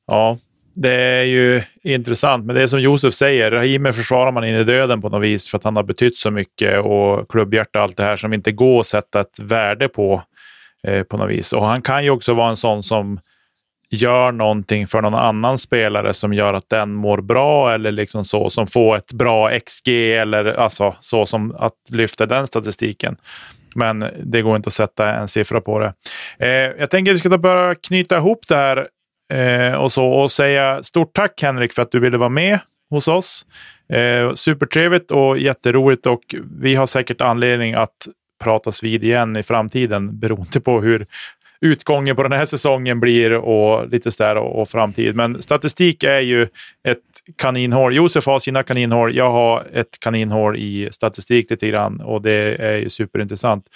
Ja, 0.06 0.38
det 0.74 0.94
är 0.94 1.24
ju 1.24 1.62
intressant, 1.82 2.46
men 2.46 2.56
det 2.56 2.62
är 2.62 2.66
som 2.66 2.80
Josef 2.80 3.14
säger, 3.14 3.50
Rahimi 3.50 3.92
försvarar 3.92 4.32
man 4.32 4.44
in 4.44 4.54
i 4.54 4.64
döden 4.64 5.02
på 5.02 5.08
något 5.08 5.22
vis 5.22 5.50
för 5.50 5.58
att 5.58 5.64
han 5.64 5.76
har 5.76 5.82
betytt 5.82 6.16
så 6.16 6.30
mycket 6.30 6.84
och 6.84 7.30
klubbhjärta 7.30 7.78
och 7.78 7.82
allt 7.82 7.96
det 7.96 8.02
här 8.02 8.16
som 8.16 8.32
inte 8.32 8.52
går 8.52 8.80
att 8.80 8.86
sätta 8.86 9.20
ett 9.20 9.38
värde 9.38 9.88
på 9.88 10.22
eh, 10.82 11.02
på 11.02 11.16
något 11.16 11.30
vis. 11.30 11.52
Och 11.52 11.66
han 11.66 11.82
kan 11.82 12.04
ju 12.04 12.10
också 12.10 12.34
vara 12.34 12.50
en 12.50 12.56
sån 12.56 12.82
som 12.82 13.20
gör 13.94 14.32
någonting 14.32 14.86
för 14.86 15.02
någon 15.02 15.14
annan 15.14 15.58
spelare 15.58 16.14
som 16.14 16.34
gör 16.34 16.54
att 16.54 16.68
den 16.68 16.94
mår 16.94 17.20
bra 17.20 17.74
eller 17.74 17.92
liksom 17.92 18.24
så, 18.24 18.50
som 18.50 18.66
får 18.66 18.96
ett 18.96 19.12
bra 19.12 19.58
XG 19.60 19.88
eller 19.88 20.44
alltså 20.44 20.94
så 21.00 21.26
som 21.26 21.56
att 21.58 21.74
lyfta 21.90 22.26
den 22.26 22.46
statistiken. 22.46 23.16
Men 23.74 24.04
det 24.24 24.42
går 24.42 24.56
inte 24.56 24.66
att 24.66 24.72
sätta 24.72 25.14
en 25.14 25.28
siffra 25.28 25.60
på 25.60 25.78
det. 25.78 25.92
Eh, 26.38 26.48
jag 26.78 26.90
tänker 26.90 27.12
att 27.12 27.14
vi 27.14 27.18
ska 27.18 27.38
börja 27.38 27.74
knyta 27.74 28.16
ihop 28.16 28.48
det 28.48 28.56
här 28.56 28.88
eh, 29.32 29.74
och, 29.74 29.92
så, 29.92 30.06
och 30.06 30.32
säga 30.32 30.82
stort 30.82 31.14
tack 31.14 31.42
Henrik 31.42 31.72
för 31.72 31.82
att 31.82 31.92
du 31.92 32.00
ville 32.00 32.18
vara 32.18 32.28
med 32.28 32.58
hos 32.90 33.08
oss. 33.08 33.46
Eh, 33.88 34.32
supertrevligt 34.34 35.10
och 35.10 35.38
jätteroligt 35.38 36.06
och 36.06 36.34
vi 36.60 36.74
har 36.74 36.86
säkert 36.86 37.20
anledning 37.20 37.74
att 37.74 38.08
pratas 38.44 38.82
vid 38.82 39.04
igen 39.04 39.36
i 39.36 39.42
framtiden 39.42 40.18
beroende 40.18 40.60
på 40.60 40.80
hur 40.80 41.06
utgången 41.64 42.16
på 42.16 42.22
den 42.22 42.32
här 42.32 42.44
säsongen 42.44 43.00
blir 43.00 43.32
och 43.32 43.88
lite 43.88 44.12
sådär 44.12 44.36
och, 44.36 44.60
och 44.60 44.68
framtid. 44.68 45.16
Men 45.16 45.42
statistik 45.42 46.04
är 46.04 46.20
ju 46.20 46.42
ett 46.88 46.98
kaninhål. 47.36 47.94
Josef 47.94 48.26
har 48.26 48.38
sina 48.38 48.62
kaninhål. 48.62 49.16
Jag 49.16 49.30
har 49.30 49.66
ett 49.72 50.00
kaninhål 50.00 50.56
i 50.56 50.88
statistik 50.92 51.50
lite 51.50 51.68
grann 51.68 52.00
och 52.00 52.22
det 52.22 52.56
är 52.60 52.76
ju 52.76 52.88
superintressant. 52.88 53.66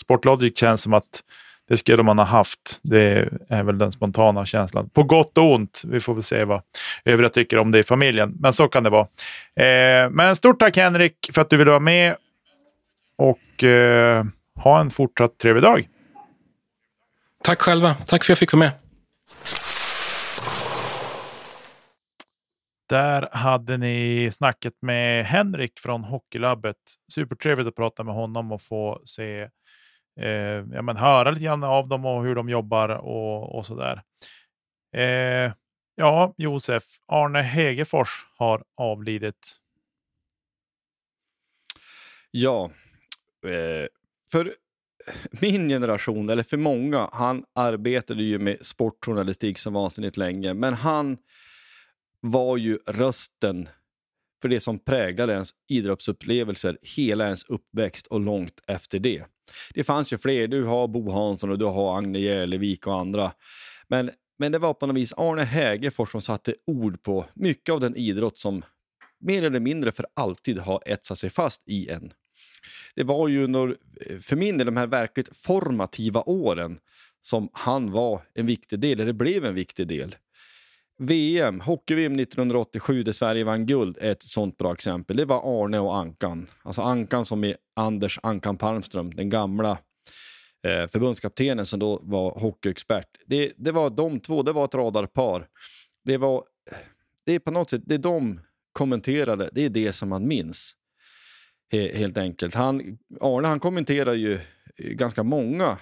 Sportlogic 0.00 0.58
känns 0.58 0.82
som 0.82 0.94
att 0.94 1.22
det 1.68 1.76
skulle 1.76 2.02
man 2.02 2.18
ha 2.18 2.26
haft. 2.26 2.80
Det 2.82 3.28
är 3.48 3.62
väl 3.62 3.78
den 3.78 3.92
spontana 3.92 4.46
känslan. 4.46 4.88
På 4.88 5.02
gott 5.02 5.38
och 5.38 5.54
ont. 5.54 5.82
Vi 5.86 6.00
får 6.00 6.14
väl 6.14 6.22
se 6.22 6.44
vad 6.44 6.62
övriga 7.04 7.30
tycker 7.30 7.58
om 7.58 7.70
det 7.70 7.78
i 7.78 7.82
familjen. 7.82 8.36
Men 8.40 8.52
så 8.52 8.68
kan 8.68 8.82
det 8.82 8.90
vara. 8.90 9.06
Eh, 9.56 10.10
men 10.10 10.36
stort 10.36 10.58
tack 10.58 10.76
Henrik 10.76 11.30
för 11.32 11.42
att 11.42 11.50
du 11.50 11.56
ville 11.56 11.70
vara 11.70 11.80
med. 11.80 12.16
Och 13.18 13.64
eh, 13.64 14.24
ha 14.56 14.80
en 14.80 14.90
fortsatt 14.90 15.38
trevlig 15.38 15.62
dag. 15.62 15.88
Tack 17.46 17.62
själva. 17.62 17.94
Tack 17.94 18.08
för 18.08 18.16
att 18.16 18.28
jag 18.28 18.38
fick 18.38 18.52
vara 18.52 18.60
med. 18.60 18.72
Där 22.88 23.28
hade 23.32 23.76
ni 23.76 24.30
snacket 24.32 24.74
med 24.82 25.24
Henrik 25.24 25.78
från 25.78 26.04
Hockeylabbet. 26.04 26.76
Supertrevligt 27.12 27.68
att 27.68 27.74
prata 27.74 28.04
med 28.04 28.14
honom 28.14 28.52
och 28.52 28.62
få 28.62 29.02
se, 29.04 29.40
eh, 30.20 30.64
ja, 30.72 30.82
men 30.82 30.96
höra 30.96 31.30
lite 31.30 31.44
grann 31.44 31.64
av 31.64 31.88
dem 31.88 32.04
och 32.04 32.24
hur 32.24 32.34
de 32.34 32.48
jobbar 32.48 32.88
och, 32.88 33.56
och 33.56 33.66
sådär. 33.66 34.02
Eh, 34.96 35.52
ja, 35.94 36.34
Josef, 36.36 36.84
Arne 37.06 37.42
Hegerfors 37.42 38.26
har 38.36 38.64
avlidit. 38.76 39.56
Ja, 42.30 42.70
eh, 43.46 43.86
för 44.32 44.54
min 45.40 45.68
generation, 45.68 46.30
eller 46.30 46.42
för 46.42 46.56
många, 46.56 47.08
han 47.12 47.44
arbetade 47.54 48.22
ju 48.22 48.38
med 48.38 48.66
sportjournalistik 48.66 49.58
som 49.58 49.72
vansinnigt 49.72 50.16
länge, 50.16 50.54
men 50.54 50.74
han 50.74 51.18
var 52.20 52.56
ju 52.56 52.78
rösten 52.86 53.68
för 54.42 54.48
det 54.48 54.60
som 54.60 54.78
präglade 54.78 55.32
ens 55.32 55.50
idrottsupplevelser 55.70 56.78
hela 56.96 57.24
ens 57.24 57.44
uppväxt 57.44 58.06
och 58.06 58.20
långt 58.20 58.60
efter 58.66 58.98
det. 58.98 59.24
Det 59.74 59.84
fanns 59.84 60.12
ju 60.12 60.18
fler, 60.18 60.48
du 60.48 60.64
har 60.64 60.88
Bo 60.88 61.10
Hansson 61.10 61.50
och 61.50 61.58
du 61.58 61.64
har 61.64 61.98
Agne 61.98 62.18
Järlevik 62.18 62.86
och 62.86 63.00
andra. 63.00 63.32
Men, 63.88 64.10
men 64.38 64.52
det 64.52 64.58
var 64.58 64.74
på 64.74 64.86
något 64.86 64.96
vis 64.96 65.12
Arne 65.16 65.42
Hägerfors 65.42 66.10
som 66.12 66.22
satte 66.22 66.54
ord 66.66 67.02
på 67.02 67.26
mycket 67.34 67.72
av 67.72 67.80
den 67.80 67.96
idrott 67.96 68.38
som 68.38 68.62
mer 69.20 69.42
eller 69.42 69.60
mindre 69.60 69.92
för 69.92 70.06
alltid 70.14 70.58
har 70.58 70.82
etsat 70.86 71.18
sig 71.18 71.30
fast 71.30 71.62
i 71.66 71.88
en 71.88 72.12
det 72.94 73.04
var 73.04 73.28
ju 73.28 73.44
under, 73.44 73.76
eh, 74.00 74.18
för 74.18 74.36
min 74.36 74.58
del 74.58 74.66
de 74.66 74.76
här 74.76 74.86
verkligt 74.86 75.36
formativa 75.36 76.22
åren 76.22 76.78
som 77.22 77.48
han 77.52 77.90
var 77.90 78.22
en 78.34 78.46
viktig 78.46 78.80
del, 78.80 79.00
eller 79.00 79.12
blev 79.12 79.44
en 79.44 79.54
viktig 79.54 79.88
del. 79.88 80.16
VM, 80.98 81.60
hockey-VM 81.60 82.16
1987 82.16 83.02
där 83.02 83.12
Sverige 83.12 83.44
vann 83.44 83.66
guld 83.66 83.98
är 84.00 84.12
ett 84.12 84.22
sånt 84.22 84.58
bra 84.58 84.72
exempel. 84.72 85.16
Det 85.16 85.24
var 85.24 85.64
Arne 85.64 85.78
och 85.78 85.96
Ankan. 85.96 86.46
Alltså 86.62 86.82
Ankan 86.82 87.26
som 87.26 87.44
är 87.44 87.56
Anders 87.76 88.18
Ankan 88.22 88.56
Palmström, 88.56 89.14
den 89.14 89.30
gamla 89.30 89.70
eh, 90.66 90.86
förbundskaptenen 90.86 91.66
som 91.66 91.78
då 91.78 92.00
var 92.02 92.40
hockeyexpert. 92.40 93.08
Det, 93.26 93.52
det 93.56 93.72
var 93.72 93.90
de 93.90 94.20
två, 94.20 94.42
det 94.42 94.52
var 94.52 94.64
ett 94.64 94.74
radarpar. 94.74 95.46
Det 96.04 96.16
var, 96.16 96.44
det 97.24 97.32
är 97.32 97.38
på 97.38 97.50
något 97.50 97.70
sätt, 97.70 97.82
det 97.84 97.98
de 97.98 98.40
kommenterade, 98.72 99.50
det 99.52 99.64
är 99.64 99.70
det 99.70 99.92
som 99.92 100.08
man 100.08 100.28
minns 100.28 100.72
helt 101.72 102.18
enkelt. 102.18 102.54
Han, 102.54 102.98
Arne 103.20 103.48
han 103.48 103.60
kommenterar 103.60 104.14
ju 104.14 104.34
eh, 104.34 104.38
ganska 104.76 105.22
många 105.22 105.78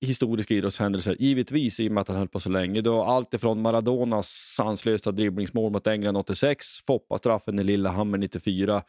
historiska 0.00 0.54
idrottshändelser, 0.54 1.16
givetvis 1.18 1.80
i 1.80 1.88
och 1.88 1.92
med 1.92 2.00
att 2.00 2.08
han 2.08 2.16
höll 2.16 2.28
på 2.28 2.40
så 2.40 2.50
länge. 2.50 2.80
Det 2.80 2.90
var 2.90 3.16
allt 3.16 3.34
ifrån 3.34 3.62
Maradonas 3.62 4.28
sanslösa 4.56 5.12
dribblingsmål 5.12 5.72
mot 5.72 5.86
England 5.86 6.16
86, 6.16 6.66
Foppa-straffen 6.86 7.58
i 7.58 7.64
Lillehammer 7.64 8.18
94 8.18 8.82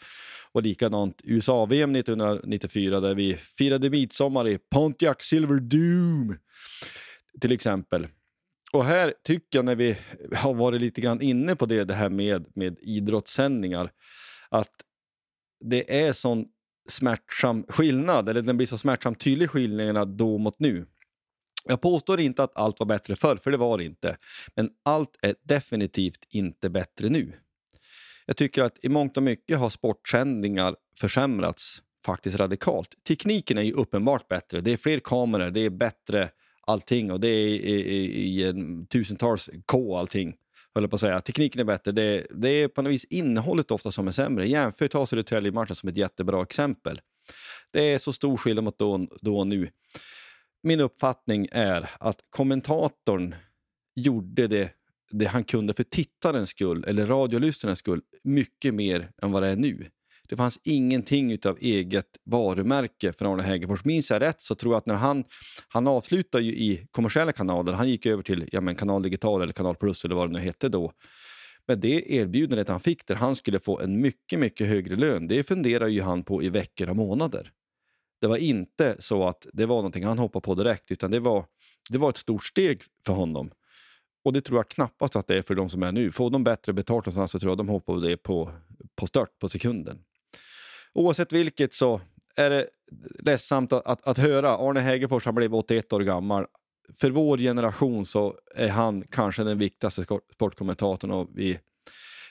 och 0.52 0.64
likadant 0.64 1.22
USA-VM 1.24 1.96
1994 1.96 3.00
där 3.00 3.16
vi 3.16 3.34
firade 3.34 3.90
midsommar 3.90 4.48
i 4.48 4.58
Pontiac 4.58 5.18
Silver 5.20 5.60
Doom 5.60 6.38
till 7.42 7.52
exempel. 7.52 8.08
Och 8.74 8.86
här 8.86 9.14
tycker 9.24 9.58
jag, 9.58 9.66
när 9.66 9.76
vi 9.76 9.98
har 10.36 10.54
varit 10.54 10.82
lite 10.82 11.02
grann 11.02 11.22
inne 11.22 11.56
på 11.56 11.66
det, 11.66 11.84
det 11.84 11.94
här 11.94 12.10
med, 12.10 12.46
med 12.56 12.78
idrottssändningar, 12.82 13.92
att 14.50 14.72
det 15.70 16.02
är 16.02 16.14
sån 16.14 16.46
smärtsam 16.88 17.66
skillnad, 17.70 18.30
eller 18.30 18.42
den 18.42 18.58
blir 18.58 18.68
så 18.68 18.78
smärtsamt 18.78 19.20
tydlig 19.20 19.50
skillnaden 19.50 20.18
då 20.18 20.38
mot 20.38 20.60
nu. 20.60 20.88
Jag 21.66 21.82
påstår 21.82 22.20
inte 22.20 22.44
att 22.44 22.58
allt 22.58 22.80
var 22.80 22.88
bättre 22.88 23.16
förr, 23.16 23.36
för 23.36 23.52
det 23.52 23.58
var 23.58 23.78
det 23.78 23.84
inte. 23.84 24.18
Men 24.56 24.70
allt 24.84 25.20
är 25.22 25.36
definitivt 25.44 26.28
inte 26.30 26.70
bättre 26.70 27.10
nu. 27.10 27.34
Jag 28.26 28.38
tycker 28.38 28.64
att 28.64 28.78
i 28.82 28.90
mångt 28.90 29.18
och 29.18 29.24
mycket 29.24 29.58
har 29.58 29.70
sportsändningar 29.70 30.76
försämrats 31.00 31.82
faktiskt 32.06 32.38
radikalt. 32.38 32.90
Tekniken 33.08 33.58
är 33.58 33.62
ju 33.62 33.72
uppenbart 33.72 34.28
bättre. 34.28 34.62
Det 34.62 34.74
är 34.74 34.78
fler 34.78 35.00
kameror, 35.00 35.52
det 35.52 35.60
är 35.60 35.70
bättre 35.70 36.30
allting 36.68 37.12
och 37.12 37.20
det 37.20 37.28
är 37.28 37.48
i, 37.48 37.74
i, 37.74 38.48
i 38.48 38.54
tusentals 38.90 39.50
K 39.66 39.98
allting 39.98 40.36
höll 40.76 40.90
på 40.90 40.96
att 40.96 41.00
säga. 41.00 41.22
Tekniken 41.22 41.62
är 41.62 41.66
bättre. 41.66 41.92
Det, 41.92 42.28
det 42.30 42.50
är 42.50 42.68
på 42.68 42.82
något 42.82 42.92
vis 42.92 43.06
innehållet 43.06 43.72
ofta 43.72 43.92
som 43.92 44.08
är 44.08 44.12
sämre. 44.12 44.48
Jämför 44.48 44.88
ta 44.88 45.06
Södertälje-matchen 45.06 45.76
som 45.76 45.90
ett 45.90 45.98
jättebra 45.98 46.44
exempel. 46.44 47.02
Det 47.72 47.94
är 47.94 47.98
så 47.98 48.14
stor 48.14 48.38
skillnad 48.38 48.64
mot 48.64 48.80
då, 48.80 49.08
då 49.22 49.40
och 49.40 49.48
nu. 49.48 49.70
Min 50.64 50.80
uppfattning 50.80 51.48
är 51.52 51.90
att 52.00 52.20
kommentatorn 52.30 53.36
gjorde 53.96 54.48
det, 54.48 54.70
det 55.12 55.26
han 55.26 55.44
kunde 55.44 55.74
för 55.74 55.84
tittarens 55.84 56.50
skull, 56.50 56.86
eller 56.88 57.06
radiolyssnarens 57.06 57.80
skull, 57.80 58.02
mycket 58.24 58.74
mer 58.74 59.12
än 59.22 59.32
vad 59.32 59.44
det 59.44 59.50
är 59.50 59.56
nu. 59.56 59.90
Det 60.30 60.36
fanns 60.36 60.60
ingenting 60.64 61.38
av 61.46 61.58
eget 61.62 62.18
varumärke 62.26 63.14
för 63.14 63.26
Arne 63.34 63.44
Hägerfors. 63.44 63.86
Minns 63.86 64.12
jag 64.12 64.22
rätt 64.22 64.42
så 64.42 64.56
tror 64.56 64.74
jag 64.74 64.78
att 64.78 64.86
när 64.86 64.96
han, 64.96 65.24
han 65.68 65.88
avslutade 65.88 66.44
ju 66.44 66.52
i 66.52 66.88
kommersiella 66.92 67.32
kanaler, 67.32 67.74
han 67.74 67.90
gick 67.90 68.06
över 68.06 68.24
till 68.24 68.50
ja, 68.52 68.62
men 68.62 68.76
kanal 68.76 69.02
digital 69.02 69.42
eller 69.42 69.54
kanal 69.54 69.76
plus 69.76 70.06
eller 70.06 70.16
vad 70.16 70.30
det 70.30 70.34
nu 70.34 70.40
hette 70.40 70.70
då. 70.70 70.92
Men 71.68 71.80
det 71.80 72.14
erbjudandet 72.14 72.70
han 72.70 72.80
fick 72.80 73.08
där 73.08 73.16
han 73.16 73.36
skulle 73.36 73.60
få 73.60 73.80
en 73.80 74.02
mycket, 74.02 74.40
mycket 74.40 74.68
högre 74.68 74.96
lön, 74.96 75.28
det 75.28 75.44
funderar 75.44 75.88
ju 75.88 76.02
han 76.02 76.24
på 76.24 76.44
i 76.44 76.50
veckor 76.50 76.90
och 76.90 76.96
månader. 76.96 77.52
Det 78.22 78.28
var 78.28 78.38
inte 78.38 78.96
så 79.00 79.28
att 79.28 79.48
det 79.54 79.66
var 79.66 79.76
någonting 79.76 80.04
han 80.04 80.20
hoppade 80.20 80.44
på 80.44 80.56
direkt, 80.56 80.92
utan 80.92 81.12
det 81.12 81.20
var, 81.20 81.46
det 81.92 81.98
var 81.98 82.10
ett 82.10 82.18
stort 82.18 82.44
steg 82.44 82.82
för 83.06 83.14
honom. 83.14 83.52
Och 84.26 84.34
det 84.34 84.42
tror 84.42 84.60
jag 84.60 84.70
knappast 84.70 85.16
att 85.16 85.28
det 85.28 85.38
är 85.38 85.42
för 85.42 85.56
de 85.56 85.70
som 85.70 85.84
är 85.84 85.92
nu. 85.92 86.12
Får 86.12 86.30
de 86.30 86.44
bättre 86.44 86.74
betalt 86.74 87.06
någonstans 87.06 87.32
så 87.32 87.40
tror 87.40 87.52
jag 87.52 87.58
de 87.58 87.70
hoppar 87.70 87.94
på 87.94 88.00
det 88.00 88.18
på, 88.18 88.52
på 88.96 89.08
stört 89.08 89.40
på 89.40 89.50
sekunden. 89.50 90.00
Oavsett 90.96 91.34
vilket 91.34 91.74
så 91.74 92.02
är 92.36 92.50
det 92.50 92.68
ledsamt 93.20 93.74
att, 93.74 93.86
att, 93.86 94.08
att 94.08 94.18
höra. 94.18 94.58
Arne 94.58 94.80
Hägerfors 94.80 95.26
han 95.26 95.36
blev 95.36 95.56
81 95.56 95.94
år 95.94 96.00
gammal. 96.00 96.46
För 96.94 97.12
vår 97.12 97.38
generation 97.38 98.06
så 98.06 98.36
är 98.56 98.70
han 98.70 99.04
kanske 99.12 99.44
den 99.44 99.58
viktigaste 99.58 100.04
sportkommentatorn 100.34 101.12
och 101.12 101.30
vi, 101.34 101.60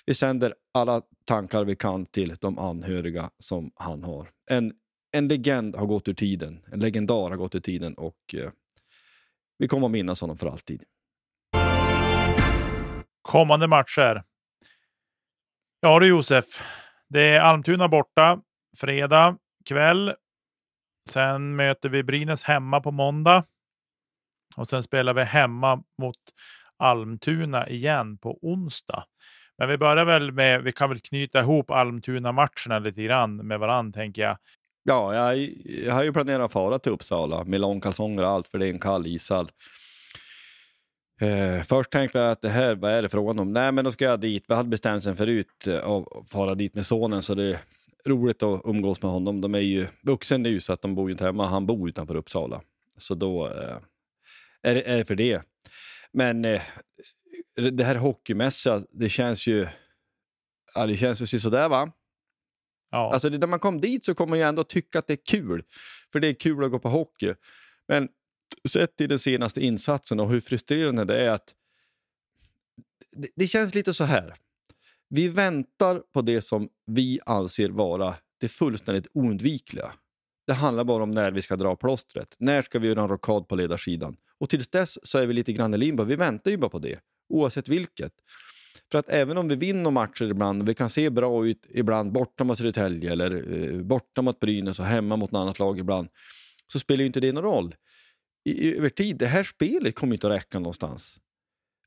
vi 0.07 0.15
sänder 0.15 0.55
alla 0.75 1.03
tankar 1.25 1.65
vi 1.65 1.77
kan 1.77 2.07
till 2.07 2.35
de 2.41 2.59
anhöriga 2.59 3.31
som 3.39 3.71
han 3.75 4.05
har. 4.05 4.29
En, 4.51 4.73
en 5.13 5.29
legend 5.29 5.77
har 5.77 5.87
gått 5.87 6.09
ur 6.09 6.15
tiden, 6.15 6.65
en 6.73 6.81
legendar 6.81 7.31
har 7.31 7.37
gått 7.37 7.55
ur 7.55 7.61
tiden 7.61 7.95
och 7.95 8.35
eh, 8.35 8.51
vi 9.59 9.69
kommer 9.69 9.87
att 9.87 9.93
minnas 9.93 10.21
honom 10.21 10.37
för 10.37 10.47
alltid. 10.47 10.83
Kommande 13.23 13.67
matcher. 13.67 14.23
Ja 15.81 16.01
du 16.01 16.09
Josef, 16.09 16.45
det 17.09 17.23
är 17.23 17.41
Almtuna 17.41 17.89
borta 17.89 18.41
fredag 18.77 19.37
kväll. 19.69 20.15
Sen 21.11 21.57
möter 21.57 21.89
vi 21.89 22.03
Brynäs 22.03 22.45
hemma 22.45 22.81
på 22.81 22.91
måndag. 22.91 23.45
Och 24.57 24.69
sen 24.69 24.83
spelar 24.83 25.15
vi 25.15 25.23
hemma 25.23 25.83
mot 26.03 26.17
Almtuna 26.77 27.69
igen 27.69 28.19
på 28.19 28.39
onsdag. 28.43 29.05
Men 29.59 29.69
vi 29.69 29.79
börjar 29.79 30.05
väl 30.05 30.33
med, 30.33 30.63
vi 30.63 30.73
kan 30.73 30.89
väl 30.89 31.01
knyta 31.01 31.41
ihop 31.41 31.71
Almtuna-matcherna 31.71 32.79
lite 32.79 33.03
grann 33.03 33.37
med 33.37 33.59
varandra 33.59 34.01
tänker 34.01 34.23
jag. 34.23 34.39
Ja, 34.83 35.15
jag, 35.15 35.51
jag 35.65 35.95
har 35.95 36.03
ju 36.03 36.13
planerat 36.13 36.45
att 36.45 36.53
fara 36.53 36.79
till 36.79 36.93
Uppsala 36.93 37.45
med 37.45 37.61
långkalsonger 37.61 38.23
och 38.23 38.29
allt 38.29 38.49
för 38.49 38.59
det 38.59 38.67
är 38.67 38.71
en 38.71 38.79
kall 38.79 39.07
ishall. 39.07 39.51
Eh, 41.21 41.63
först 41.63 41.91
tänkte 41.91 42.19
jag 42.19 42.31
att 42.31 42.43
det 42.43 42.49
här, 42.49 42.75
vad 42.75 42.93
är 42.93 43.03
det 43.03 43.09
frågan 43.09 43.39
om? 43.39 43.53
Nej, 43.53 43.73
men 43.73 43.85
då 43.85 43.93
ska 43.93 44.05
jag 44.05 44.21
dit. 44.21 44.45
Vi 44.49 44.55
hade 44.55 44.69
bestämt 44.69 45.05
sen 45.05 45.17
förut 45.17 45.67
eh, 45.67 45.89
att 45.89 46.31
fara 46.31 46.55
dit 46.55 46.75
med 46.75 46.87
sonen, 46.87 47.23
så 47.23 47.35
det 47.35 47.61
roligt 48.07 48.43
att 48.43 48.61
umgås 48.65 49.03
med 49.03 49.11
honom. 49.11 49.41
De 49.41 49.55
är 49.55 49.59
ju 49.59 49.87
vuxen 50.03 50.43
nu, 50.43 50.61
så 50.61 50.73
att 50.73 50.83
de 50.83 50.95
bor 50.95 51.09
ju 51.09 51.13
inte 51.13 51.25
hemma. 51.25 51.47
Han 51.47 51.67
bor 51.67 51.89
utanför 51.89 52.17
Uppsala. 52.17 52.63
Så 52.97 53.15
då 53.15 53.47
eh, 53.47 53.77
är, 54.63 54.75
det, 54.75 54.91
är 54.91 54.99
det 54.99 55.05
för 55.05 55.15
det. 55.15 55.43
Men 56.13 56.45
eh, 56.45 56.63
det 57.73 57.85
här 57.85 57.95
hockeymässiga, 57.95 58.83
det 58.91 59.09
känns 59.09 59.47
ju... 59.47 59.67
Ja, 60.75 60.87
det 60.87 60.97
känns 60.97 61.35
ju 61.35 61.39
sådär 61.39 61.69
va? 61.69 61.93
Ja. 62.91 63.13
Alltså 63.13 63.29
när 63.29 63.47
man 63.47 63.61
kom 63.61 63.81
dit 63.81 64.05
så 64.05 64.15
kommer 64.15 64.31
man 64.31 64.39
ju 64.39 64.45
ändå 64.45 64.65
tycka 64.65 64.99
att 64.99 65.07
det 65.07 65.13
är 65.13 65.25
kul. 65.27 65.63
För 66.13 66.21
det 66.21 66.29
är 66.29 66.35
kul 66.35 66.65
att 66.65 66.71
gå 66.71 66.79
på 66.79 66.89
hockey. 66.89 67.35
Men 67.89 68.09
sett 68.69 69.01
i 69.01 69.07
den 69.07 69.19
senaste 69.19 69.61
insatsen 69.61 70.21
och 70.21 70.29
hur 70.29 70.41
frustrerande 70.41 71.05
det 71.05 71.25
är 71.25 71.31
att... 71.31 71.55
Det, 73.17 73.29
det 73.37 73.47
känns 73.47 73.75
lite 73.75 73.95
så 73.95 74.05
här. 74.05 74.35
Vi 75.09 75.29
väntar 75.29 76.03
på 76.15 76.23
det 76.23 76.41
som 76.41 76.69
vi 76.87 77.21
anser 77.27 77.69
vara 77.69 78.15
det 78.41 78.49
fullständigt 78.49 79.07
oundvikliga. 79.15 79.93
Det 80.47 80.53
handlar 80.53 80.85
bara 80.85 81.03
om 81.03 81.11
när 81.11 81.33
vi 81.33 81.43
ska 81.43 81.57
dra 81.57 81.77
plåstret. 81.77 82.35
När 82.39 82.63
ska 82.63 82.79
vi 82.79 82.89
göra 82.89 83.03
en 83.03 83.09
rockad 83.09 83.49
på 83.49 83.57
ledarsidan? 83.57 84.17
Och 84.41 84.51
tills 84.51 84.69
dess 84.69 84.99
så 85.03 85.19
är 85.19 85.27
vi 85.27 85.35
lite 85.35 85.53
grann 85.53 85.75
i 85.75 85.79
limbo. 85.79 86.05
Vi 86.05 86.17
väntar 86.17 86.51
ju 86.51 86.57
bara 86.57 86.71
på 86.71 86.79
det, 86.79 86.99
oavsett 87.29 87.69
vilket. 87.69 88.13
För 88.91 88.99
att 88.99 89.09
även 89.09 89.39
om 89.39 89.49
vi 89.49 89.57
vinner 89.57 89.91
matcher 89.91 90.25
ibland, 90.25 90.67
vi 90.67 90.75
kan 90.75 90.91
se 90.91 91.11
bra 91.11 91.47
ut 91.47 91.67
ibland 91.69 92.13
borta 92.13 92.45
mot 92.45 92.59
Södertälje 92.59 93.13
eller 93.13 93.53
eh, 93.53 93.83
borta 93.83 94.23
mot 94.23 94.41
Brynäs 94.41 94.79
och 94.79 94.85
hemma 94.85 95.17
mot 95.17 95.31
något 95.31 95.41
annat 95.41 95.59
lag 95.59 95.79
ibland, 95.79 96.09
så 96.73 96.79
spelar 96.79 97.01
ju 97.01 97.07
inte 97.07 97.21
det 97.21 97.33
någon 97.33 97.45
roll. 97.45 97.75
I, 98.45 98.77
över 98.77 98.89
tid, 98.89 99.17
det 99.17 99.27
här 99.27 99.45
spelet 99.45 99.95
kommer 99.95 100.15
inte 100.15 100.27
att 100.27 100.33
räcka 100.33 100.59
någonstans. 100.59 101.21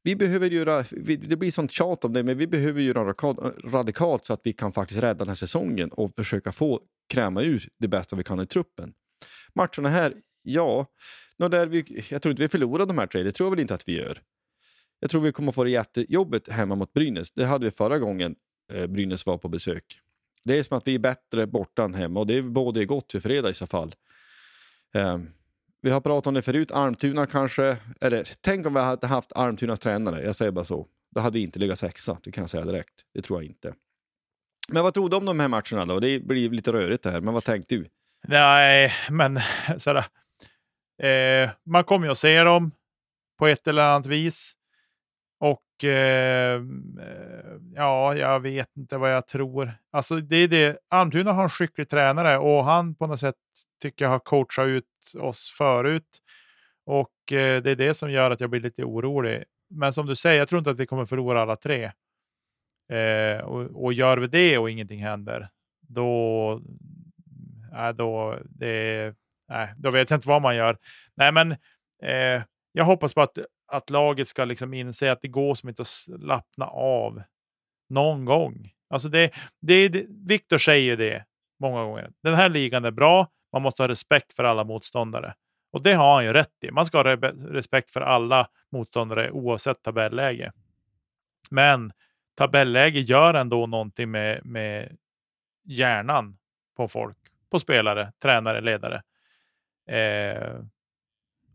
Vi 0.07 0.15
behöver 0.15 0.49
göra, 0.49 0.85
vi, 0.91 1.15
det 1.15 1.35
blir 1.35 1.51
sånt 1.51 1.71
tjat 1.71 2.05
om 2.05 2.13
det, 2.13 2.23
men 2.23 2.37
vi 2.37 2.47
behöver 2.47 2.81
göra 2.81 3.03
radikalt, 3.03 3.39
radikalt 3.63 4.25
så 4.25 4.33
att 4.33 4.41
vi 4.43 4.53
kan 4.53 4.73
faktiskt 4.73 5.01
rädda 5.01 5.19
den 5.19 5.27
här 5.27 5.35
säsongen 5.35 5.91
och 5.91 6.15
försöka 6.15 6.51
få 6.51 6.81
kräma 7.09 7.41
ut 7.41 7.63
det 7.79 7.87
bästa 7.87 8.15
vi 8.15 8.23
kan 8.23 8.39
i 8.39 8.45
truppen. 8.45 8.93
Matcherna 9.55 9.89
här, 9.89 10.13
ja, 10.41 10.85
där 11.37 11.67
vi, 11.67 12.05
jag 12.09 12.21
tror 12.21 12.31
inte 12.31 12.41
vi 12.41 12.47
förlorar 12.47 12.85
de 12.85 12.97
här 12.97 13.07
tre, 13.07 13.23
det 13.23 13.31
tror 13.31 13.45
jag 13.45 13.51
väl 13.51 13.59
inte 13.59 13.73
att 13.73 13.87
vi 13.87 13.97
gör. 13.97 14.21
Jag 14.99 15.09
tror 15.09 15.21
vi 15.21 15.31
kommer 15.31 15.51
få 15.51 15.63
det 15.63 15.69
jättejobbigt 15.69 16.49
hemma 16.49 16.75
mot 16.75 16.93
Brynäs. 16.93 17.31
Det 17.31 17.45
hade 17.45 17.65
vi 17.65 17.71
förra 17.71 17.99
gången 17.99 18.35
eh, 18.73 18.87
Brynäs 18.87 19.25
var 19.25 19.37
på 19.37 19.49
besök. 19.49 19.99
Det 20.43 20.59
är 20.59 20.63
som 20.63 20.77
att 20.77 20.87
vi 20.87 20.95
är 20.95 20.99
bättre 20.99 21.47
borta 21.47 21.83
än 21.83 21.93
hemma 21.93 22.19
och 22.19 22.27
det 22.27 22.37
är 22.37 22.41
både 22.41 22.85
gott 22.85 23.11
för 23.11 23.19
fredag 23.19 23.49
i 23.49 23.53
så 23.53 23.67
fall. 23.67 23.95
Eh, 24.93 25.17
vi 25.87 25.91
har 25.91 26.01
pratat 26.01 26.27
om 26.27 26.33
det 26.33 26.41
förut, 26.41 26.71
Almtuna 26.71 27.25
kanske, 27.25 27.77
eller 28.01 28.29
tänk 28.41 28.67
om 28.67 28.73
vi 28.73 28.79
hade 28.79 29.07
haft 29.07 29.33
Almtunas 29.33 29.79
tränare, 29.79 30.23
jag 30.23 30.35
säger 30.35 30.51
bara 30.51 30.65
så. 30.65 30.87
Då 31.15 31.21
hade 31.21 31.33
vi 31.33 31.43
inte 31.43 31.59
legat 31.59 31.79
sexa, 31.79 32.17
det 32.23 32.31
kan 32.31 32.41
jag 32.41 32.49
säga 32.49 32.65
direkt. 32.65 32.93
Det 33.13 33.21
tror 33.21 33.39
jag 33.39 33.49
inte. 33.49 33.73
Men 34.69 34.83
vad 34.83 34.93
tror 34.93 35.09
du 35.09 35.17
om 35.17 35.25
de 35.25 35.39
här 35.39 35.47
matcherna 35.47 35.85
då? 35.85 35.99
Det 35.99 36.19
blir 36.19 36.49
lite 36.49 36.73
rörigt 36.73 37.03
det 37.03 37.11
här, 37.11 37.21
men 37.21 37.33
vad 37.33 37.43
tänkte 37.43 37.75
du? 37.75 37.87
Nej, 38.27 38.91
men 39.09 39.39
sådär. 39.77 40.05
Eh, 41.03 41.49
man 41.65 41.83
kommer 41.83 42.05
ju 42.05 42.11
att 42.11 42.17
se 42.17 42.43
dem 42.43 42.71
på 43.39 43.47
ett 43.47 43.67
eller 43.67 43.83
annat 43.83 44.05
vis. 44.05 44.53
Och 45.77 45.83
eh, 45.83 46.61
eh, 46.99 47.57
ja, 47.75 48.15
jag 48.15 48.39
vet 48.39 48.77
inte 48.77 48.97
vad 48.97 49.13
jag 49.13 49.27
tror. 49.27 49.73
Alltså 49.91 50.15
det 50.15 50.35
är 50.35 50.47
det. 50.47 50.77
Almtuna 50.89 51.31
har 51.31 51.43
en 51.43 51.49
skicklig 51.49 51.89
tränare 51.89 52.37
och 52.37 52.65
han 52.65 52.95
på 52.95 53.07
något 53.07 53.19
sätt 53.19 53.35
tycker 53.81 54.05
jag 54.05 54.09
har 54.09 54.19
coachat 54.19 54.67
ut 54.67 54.85
oss 55.19 55.55
förut. 55.57 56.19
Och 56.85 57.33
eh, 57.33 57.61
det 57.61 57.71
är 57.71 57.75
det 57.75 57.93
som 57.93 58.11
gör 58.11 58.31
att 58.31 58.41
jag 58.41 58.49
blir 58.49 58.61
lite 58.61 58.83
orolig. 58.83 59.43
Men 59.69 59.93
som 59.93 60.05
du 60.05 60.15
säger, 60.15 60.39
jag 60.39 60.49
tror 60.49 60.59
inte 60.59 60.71
att 60.71 60.79
vi 60.79 60.85
kommer 60.85 61.05
förlora 61.05 61.41
alla 61.41 61.55
tre. 61.55 61.91
Eh, 62.91 63.41
och, 63.41 63.83
och, 63.83 63.93
gör 63.93 64.17
vi 64.17 64.27
det 64.27 64.57
och 64.57 64.69
ingenting 64.69 65.03
händer, 65.03 65.49
då, 65.81 66.61
äh, 67.73 67.89
då, 67.89 68.39
det, 68.43 69.13
nej, 69.49 69.73
då 69.77 69.91
vet 69.91 70.09
jag 70.09 70.17
inte 70.17 70.27
vad 70.27 70.41
man 70.41 70.55
gör. 70.55 70.77
Nej, 71.15 71.31
men 71.31 71.51
eh, 72.03 72.43
jag 72.71 72.85
hoppas 72.85 73.13
på 73.13 73.21
att 73.21 73.37
att 73.67 73.89
laget 73.89 74.27
ska 74.27 74.45
liksom 74.45 74.73
inse 74.73 75.11
att 75.11 75.21
det 75.21 75.27
går 75.27 75.55
som 75.55 75.69
inte 75.69 75.81
att 75.81 75.87
slappna 75.87 76.67
av 76.67 77.21
någon 77.89 78.25
gång. 78.25 78.71
Alltså 78.89 79.09
det, 79.09 79.31
det, 79.61 79.87
det, 79.87 80.05
Victor 80.09 80.57
säger 80.57 80.97
det 80.97 81.25
många 81.59 81.83
gånger. 81.83 82.11
Den 82.23 82.35
här 82.35 82.49
ligan 82.49 82.85
är 82.85 82.91
bra, 82.91 83.27
man 83.53 83.61
måste 83.61 83.83
ha 83.83 83.87
respekt 83.87 84.33
för 84.33 84.43
alla 84.43 84.63
motståndare. 84.63 85.35
Och 85.71 85.83
det 85.83 85.93
har 85.93 86.13
han 86.13 86.25
ju 86.25 86.33
rätt 86.33 86.63
i. 86.63 86.71
Man 86.71 86.85
ska 86.85 86.97
ha 86.97 87.03
respekt 87.05 87.91
för 87.91 88.01
alla 88.01 88.47
motståndare 88.71 89.31
oavsett 89.31 89.81
tabelläge. 89.81 90.51
Men 91.51 91.91
tabelläge 92.35 92.99
gör 92.99 93.33
ändå 93.33 93.65
någonting 93.65 94.11
med, 94.11 94.45
med 94.45 94.97
hjärnan 95.63 96.37
på 96.77 96.87
folk, 96.87 97.17
på 97.49 97.59
spelare, 97.59 98.11
tränare, 98.21 98.61
ledare. 98.61 99.03
Eh, 99.87 100.59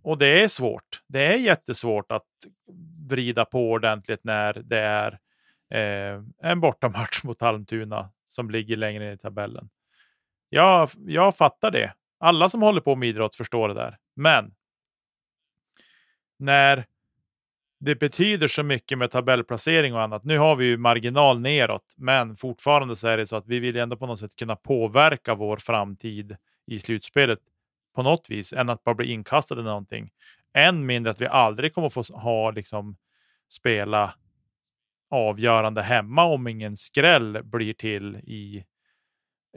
och 0.02 0.18
det 0.18 0.42
är 0.42 0.48
svårt. 0.48 1.02
Det 1.06 1.26
är 1.26 1.36
jättesvårt 1.36 2.12
att 2.12 2.26
vrida 3.08 3.44
på 3.44 3.70
ordentligt 3.70 4.24
när 4.24 4.52
det 4.52 4.78
är 4.78 5.18
eh, 5.70 6.22
en 6.42 6.60
bortamatch 6.60 7.22
mot 7.24 7.42
Almtuna 7.42 8.10
som 8.28 8.50
ligger 8.50 8.76
längre 8.76 9.04
ner 9.04 9.12
i 9.12 9.18
tabellen. 9.18 9.68
Jag, 10.48 10.88
jag 11.06 11.36
fattar 11.36 11.70
det. 11.70 11.92
Alla 12.20 12.48
som 12.48 12.62
håller 12.62 12.80
på 12.80 12.96
med 12.96 13.08
idrott 13.08 13.36
förstår 13.36 13.68
det 13.68 13.74
där. 13.74 13.98
Men 14.16 14.54
när 16.38 16.86
det 17.84 17.94
betyder 17.94 18.48
så 18.48 18.62
mycket 18.62 18.98
med 18.98 19.10
tabellplacering 19.10 19.94
och 19.94 20.02
annat. 20.02 20.24
Nu 20.24 20.38
har 20.38 20.56
vi 20.56 20.64
ju 20.64 20.76
marginal 20.76 21.40
neråt, 21.40 21.94
men 21.96 22.36
fortfarande 22.36 22.96
så 22.96 23.08
är 23.08 23.16
det 23.16 23.26
så 23.26 23.36
att 23.36 23.46
vi 23.46 23.58
vill 23.58 23.76
ändå 23.76 23.96
på 23.96 24.06
något 24.06 24.20
sätt 24.20 24.36
kunna 24.36 24.56
påverka 24.56 25.34
vår 25.34 25.56
framtid 25.56 26.36
i 26.66 26.78
slutspelet 26.78 27.38
på 27.94 28.02
något 28.02 28.30
vis 28.30 28.52
än 28.52 28.70
att 28.70 28.84
bara 28.84 28.94
bli 28.94 29.12
inkastade 29.12 29.60
i 29.60 29.64
någonting. 29.64 30.10
Än 30.54 30.86
mindre 30.86 31.10
att 31.10 31.20
vi 31.20 31.26
aldrig 31.26 31.74
kommer 31.74 31.88
få 31.88 32.02
ha 32.14 32.50
liksom 32.50 32.96
spela 33.52 34.14
avgörande 35.10 35.82
hemma 35.82 36.24
om 36.24 36.48
ingen 36.48 36.76
skräll 36.76 37.42
blir 37.44 37.74
till 37.74 38.16
i 38.16 38.64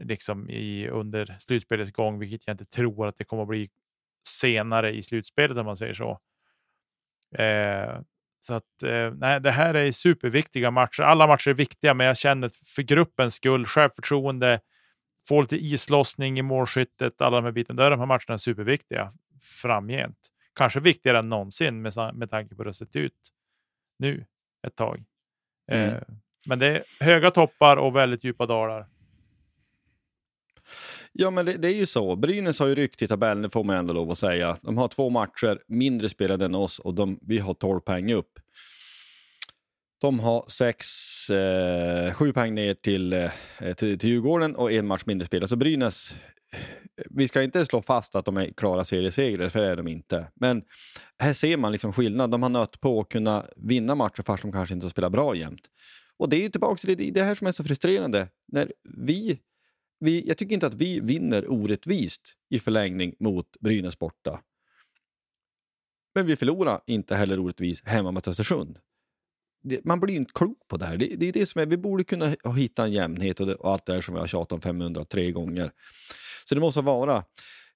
liksom 0.02 0.50
i 0.50 0.88
under 0.88 1.38
slutspelets 1.40 1.92
gång, 1.92 2.20
vilket 2.20 2.48
jag 2.48 2.54
inte 2.54 2.66
tror 2.66 3.08
att 3.08 3.18
det 3.18 3.24
kommer 3.24 3.44
att 3.44 3.50
bli 3.50 3.70
senare 4.28 4.96
i 4.96 5.02
slutspelet 5.02 5.58
om 5.58 5.66
man 5.66 5.78
säger 5.78 5.94
så. 5.94 6.20
Eh, 7.38 8.00
så 8.40 8.54
att 8.54 8.84
eh, 8.84 9.14
nej, 9.14 9.42
det 9.42 9.52
här 9.52 9.74
är 9.74 9.92
superviktiga 9.92 10.72
matcher. 10.72 11.02
Alla 11.02 11.28
matcher 11.28 11.50
är 11.50 11.54
viktiga, 11.54 11.94
men 11.94 12.08
jag 12.08 12.18
känner 12.18 12.50
för 12.76 12.82
gruppens 12.82 13.36
skull, 13.36 13.66
självförtroende, 13.66 14.60
få 15.28 15.42
lite 15.42 15.56
islossning 15.56 16.40
i 16.40 16.42
målskyttet, 16.42 17.22
alla 17.22 17.36
de 17.36 17.46
här 17.46 17.52
bitarna. 17.52 17.78
Då 17.78 17.84
är 17.84 17.92
de 17.92 18.00
här 18.00 18.06
matcherna 18.06 18.38
superviktiga 18.38 19.12
framgent. 19.62 20.18
Kanske 20.56 20.80
viktigare 20.80 21.20
än 21.20 21.30
någonsin 21.30 21.82
med, 21.82 21.94
med 22.14 22.30
tanke 22.30 22.56
på 22.56 22.62
hur 22.62 22.66
det 22.66 22.74
sett 22.74 22.96
ut 22.96 23.32
nu 24.00 24.26
ett 24.68 24.76
tag. 24.76 25.04
Mm. 25.72 25.90
Eh, 25.90 26.02
men 26.48 26.60
det 26.60 26.68
är 26.68 26.84
höga 27.00 27.32
toppar 27.32 27.78
och 27.78 27.96
väldigt 27.96 28.24
djupa 28.24 28.46
dalar. 28.46 28.88
Ja, 31.12 31.32
men 31.32 31.46
det, 31.46 31.54
det, 31.54 31.68
är 31.68 31.76
ju 31.76 31.86
så. 31.86 32.16
Brynäs 32.16 32.60
har 32.60 32.68
ju 32.68 32.76
ryckt 32.76 33.02
i 33.02 33.08
tabellen, 33.08 33.42
det 33.42 33.50
får 33.50 33.64
man 33.64 33.76
ändå 33.76 33.94
lov 33.94 34.12
att 34.12 34.18
säga. 34.18 34.58
De 34.62 34.78
har 34.78 34.88
två 34.88 35.10
matcher 35.10 35.60
mindre 35.68 36.10
spelade 36.10 36.46
än 36.46 36.56
oss 36.56 36.80
och 36.80 36.94
de, 36.94 37.20
vi 37.22 37.38
har 37.38 37.54
12 37.54 37.80
poäng 37.80 38.14
upp. 38.14 38.40
De 39.98 40.20
har 40.20 40.46
sex, 40.48 40.86
eh, 41.30 42.14
sju 42.14 42.34
poäng 42.34 42.56
ner 42.56 42.74
till, 42.74 43.14
eh, 43.14 43.30
till, 43.78 44.00
till 44.00 44.10
Djurgården 44.10 44.56
och 44.56 44.72
en 44.72 44.88
match 44.88 45.04
mindre 45.06 45.26
spelad. 45.26 45.50
Så 45.50 45.56
Brynäs, 45.56 46.16
vi 47.10 47.28
ska 47.28 47.44
inte 47.44 47.66
slå 47.66 47.82
fast 47.82 48.16
att 48.16 48.26
de 48.26 48.38
är 48.38 48.52
klara 48.52 48.84
seriesegrare, 48.84 49.50
för 49.50 49.60
det 49.60 49.68
är 49.68 49.76
de 49.76 49.88
inte. 49.88 50.28
Men 50.36 50.64
här 51.20 51.34
ser 51.34 51.58
man 51.58 51.72
liksom 51.72 51.94
skillnad. 51.94 52.32
De 52.32 52.44
har 52.44 52.50
nött 52.50 52.80
på 52.80 53.00
att 53.00 53.10
kunna 53.10 53.46
vinna 53.56 53.96
matcher 53.96 54.22
fast 54.22 54.42
de 54.42 54.52
kanske 54.52 54.74
inte 54.74 54.86
har 54.86 54.90
spelat 54.90 55.12
bra 55.12 55.36
jämt. 55.36 55.70
Och 56.18 56.30
det 56.30 56.36
är 56.36 56.42
ju 56.42 56.50
tillbaka 56.50 56.80
till 56.80 56.98
det, 56.98 57.12
det 57.12 57.24
här 57.24 57.36
som 57.36 57.48
är 57.48 57.52
så 57.52 57.64
frustrerande. 57.64 58.28
När 58.48 58.74
vi, 58.84 59.40
vi, 60.00 60.28
jag 60.28 60.38
tycker 60.38 60.54
inte 60.54 60.68
att 60.68 60.74
vi 60.74 61.00
vinner 61.00 61.52
orättvist 61.52 62.34
i 62.50 62.60
förlängning 62.60 63.16
mot 63.20 63.58
Brynäs 63.60 64.00
borta. 64.00 64.42
Men 66.16 66.26
vi 66.26 66.36
förlorar 66.36 66.82
inte 66.88 67.16
heller 67.16 67.40
orättvist 67.40 67.88
hemma 67.88 68.12
mot 68.12 68.28
Östersund 68.28 68.80
det, 69.66 69.86
man 69.86 70.00
blir 70.00 70.14
ju 70.14 70.20
inte 70.20 70.32
klok 70.36 70.68
på 70.68 70.78
det 70.78 70.86
här. 70.86 70.98
Det, 70.98 71.06
det 71.06 71.28
är 71.28 71.34
det 71.34 71.46
som 71.46 71.62
är, 71.62 71.66
vi 71.66 71.78
borde 71.78 72.04
kunna 72.04 72.36
hitta 72.56 72.84
en 72.84 72.94
jämnhet 72.94 73.40
och, 73.40 73.48
det, 73.48 73.56
och 73.56 73.72
allt 73.72 73.86
det 73.86 73.94
här 73.94 74.02
som 74.02 74.14
vi 74.14 74.20
har 74.20 74.28
tjatat 74.28 74.52
om 74.52 74.62
503 74.62 75.32
gånger. 75.32 75.72
Så 76.50 76.56
det 76.56 76.62
måste 76.62 76.82
vara. 76.82 77.24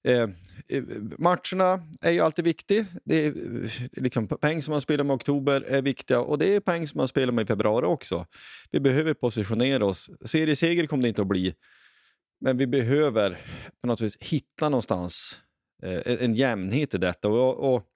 Eh, 0.04 0.22
eh 0.68 0.82
matcherna 1.18 1.82
är 2.00 2.10
ju 2.10 2.20
alltid 2.20 2.44
viktiga. 2.44 2.86
Det 3.04 3.26
är, 3.26 3.28
eh, 3.28 3.70
liksom, 3.92 4.28
poäng 4.28 4.62
som 4.62 4.72
man 4.72 4.80
spelar 4.80 5.04
med 5.04 5.14
i 5.14 5.16
oktober 5.16 5.60
är 5.60 5.82
viktiga 5.82 6.20
och 6.20 6.38
det 6.38 6.54
är 6.54 6.60
poäng 6.60 6.86
som 6.86 6.98
man 6.98 7.08
spelar 7.08 7.32
med 7.32 7.42
i 7.42 7.46
februari 7.46 7.86
också. 7.86 8.26
Vi 8.70 8.80
behöver 8.80 9.14
positionera 9.14 9.86
oss. 9.86 10.10
Serieseger 10.24 10.86
kommer 10.86 11.02
det 11.02 11.08
inte 11.08 11.22
att 11.22 11.28
bli, 11.28 11.54
men 12.40 12.56
vi 12.56 12.66
behöver 12.66 13.46
på 13.80 13.86
något 13.86 14.00
vis 14.00 14.16
hitta 14.20 14.68
någonstans 14.68 15.40
eh, 15.82 16.00
en, 16.04 16.18
en 16.18 16.34
jämnhet 16.34 16.94
i 16.94 16.98
detta. 16.98 17.28
Och, 17.28 17.74
och, 17.74 17.86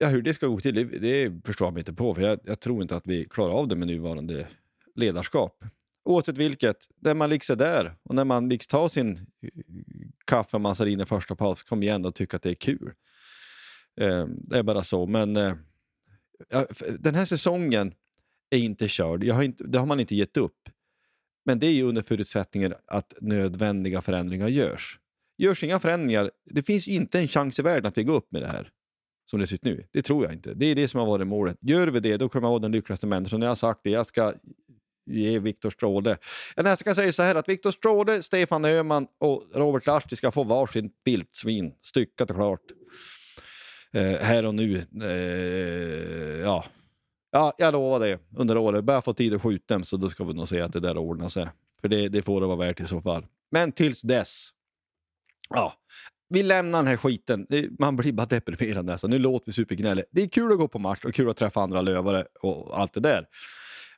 ja, 0.00 0.08
hur 0.08 0.22
det 0.22 0.34
ska 0.34 0.46
gå 0.46 0.60
till, 0.60 0.74
det, 0.74 0.84
det 0.84 1.46
förstår 1.46 1.66
jag 1.66 1.74
mig 1.74 1.80
inte 1.80 1.92
på, 1.92 2.14
för 2.14 2.22
jag, 2.22 2.40
jag 2.44 2.60
tror 2.60 2.82
inte 2.82 2.96
att 2.96 3.06
vi 3.06 3.24
klarar 3.24 3.54
av 3.54 3.68
det 3.68 3.76
med 3.76 3.88
nuvarande 3.88 4.46
ledarskap. 4.94 5.64
Oavsett 6.04 6.38
vilket, 6.38 6.76
när 7.00 7.14
man 7.14 7.30
liksom 7.30 7.52
är 7.52 7.56
där 7.56 7.94
och 8.02 8.14
när 8.14 8.24
man 8.24 8.48
liksom 8.48 8.78
tar 8.78 8.88
sin 8.88 9.12
eh, 9.12 9.50
kaffe 10.24 10.56
och 10.56 10.60
mazarin 10.60 11.00
i 11.00 11.06
första 11.06 11.36
paus, 11.36 11.62
kom 11.62 11.82
igen 11.82 12.04
och 12.04 12.14
tycka 12.14 12.36
att 12.36 12.42
det 12.42 12.50
är 12.50 12.54
kul. 12.54 12.92
Eh, 14.00 14.26
det 14.26 14.58
är 14.58 14.62
bara 14.62 14.82
så. 14.82 15.06
Men 15.06 15.36
eh, 15.36 15.54
den 16.98 17.14
här 17.14 17.24
säsongen 17.24 17.94
är 18.50 18.58
inte 18.58 18.88
körd. 18.88 19.24
Jag 19.24 19.34
har 19.34 19.42
inte, 19.42 19.64
det 19.64 19.78
har 19.78 19.86
man 19.86 20.00
inte 20.00 20.16
gett 20.16 20.36
upp. 20.36 20.68
Men 21.44 21.58
det 21.58 21.66
är 21.66 21.72
ju 21.72 21.82
under 21.82 22.02
förutsättningen 22.02 22.74
att 22.86 23.14
nödvändiga 23.20 24.02
förändringar 24.02 24.48
görs. 24.48 24.98
Görs 25.38 25.64
inga 25.64 25.78
förändringar, 25.78 26.30
det 26.44 26.62
finns 26.62 26.88
inte 26.88 27.18
en 27.18 27.28
chans 27.28 27.58
i 27.58 27.62
världen 27.62 27.86
att 27.86 27.98
vi 27.98 28.04
går 28.04 28.14
upp 28.14 28.32
med 28.32 28.42
det 28.42 28.48
här 28.48 28.70
som 29.30 29.40
det 29.40 29.46
ser 29.46 29.54
ut 29.54 29.64
nu. 29.64 29.86
Det 29.92 30.02
tror 30.02 30.24
jag 30.24 30.32
inte. 30.32 30.54
Det 30.54 30.66
är 30.66 30.74
det 30.74 30.88
som 30.88 31.00
har 31.00 31.06
varit 31.06 31.26
målet. 31.26 31.56
Gör 31.60 31.88
vi 31.88 32.00
det, 32.00 32.16
då 32.16 32.28
kommer 32.28 32.46
jag 32.46 32.50
vara 32.50 32.60
den 32.60 32.72
lyckligaste 32.72 33.06
människan. 33.06 33.42
Jag 33.42 33.48
har 33.48 33.54
sagt 33.54 33.80
det, 33.84 33.90
jag 33.90 34.06
ska 34.06 34.34
ge 35.06 35.38
Viktor 35.38 35.70
Stråle. 35.70 36.16
Jag 36.56 36.78
ska 36.78 36.94
säga 36.94 37.12
så 37.12 37.22
här 37.22 37.34
att 37.34 37.48
Viktor 37.48 37.70
Stråle, 37.70 38.22
Stefan 38.22 38.64
Öhman 38.64 39.06
och 39.18 39.44
Robert 39.54 39.86
Lahti 39.86 40.16
ska 40.16 40.30
få 40.30 40.44
varsin 40.44 40.90
vildsvin, 41.04 41.72
styckat 41.82 42.30
och 42.30 42.36
klart. 42.36 42.60
Eh, 43.92 44.20
här 44.20 44.46
och 44.46 44.54
nu. 44.54 44.84
Eh, 45.02 46.40
ja. 46.40 46.64
ja, 47.30 47.52
jag 47.58 47.72
lovar 47.72 48.00
det 48.00 48.18
under 48.36 48.56
året. 48.56 48.84
Börjar 48.84 49.00
få 49.00 49.14
tid 49.14 49.34
att 49.34 49.42
skjuta 49.42 49.74
dem 49.74 49.84
så 49.84 49.96
då 49.96 50.08
ska 50.08 50.24
vi 50.24 50.34
nog 50.34 50.48
se 50.48 50.60
att 50.60 50.72
det 50.72 50.80
där 50.80 50.98
ordnar 50.98 51.28
sig. 51.28 51.48
För 51.80 51.88
det, 51.88 52.08
det 52.08 52.22
får 52.22 52.40
det 52.40 52.46
vara 52.46 52.56
värt 52.56 52.80
i 52.80 52.86
så 52.86 53.00
fall. 53.00 53.26
Men 53.50 53.72
tills 53.72 54.02
dess. 54.02 54.48
Ja, 55.54 55.74
vi 56.30 56.42
lämnar 56.42 56.78
den 56.78 56.86
här 56.86 56.96
skiten. 56.96 57.46
Man 57.78 57.96
blir 57.96 58.12
bara 58.12 58.26
deprimerad 58.26 58.84
nästan. 58.84 59.10
Nu 59.10 59.18
låter 59.18 59.46
vi 59.46 59.52
supergnälliga. 59.52 60.06
Det 60.10 60.22
är 60.22 60.28
kul 60.28 60.52
att 60.52 60.58
gå 60.58 60.68
på 60.68 60.78
match 60.78 61.04
och 61.04 61.14
kul 61.14 61.30
att 61.30 61.36
träffa 61.36 61.60
andra 61.60 61.80
lövare 61.80 62.26
och 62.40 62.80
allt 62.80 62.92
det 62.92 63.00
där. 63.00 63.26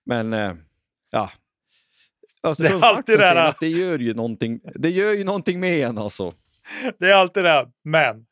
Men 0.04 0.32
eh, 0.32 0.54
ja. 1.10 1.30
Alltså, 2.40 2.62
det, 2.62 3.02
det, 3.06 3.54
det 3.60 3.68
gör 3.68 3.98
ju 3.98 4.14
någonting. 4.14 4.60
Det 4.74 4.90
gör 4.90 5.12
ju 5.12 5.24
någonting 5.24 5.60
med 5.60 5.78
en 5.78 5.98
alltså. 5.98 6.34
Det 6.98 7.10
är 7.10 7.14
alltid 7.14 7.44
det 7.44 7.70
men. 7.84 8.26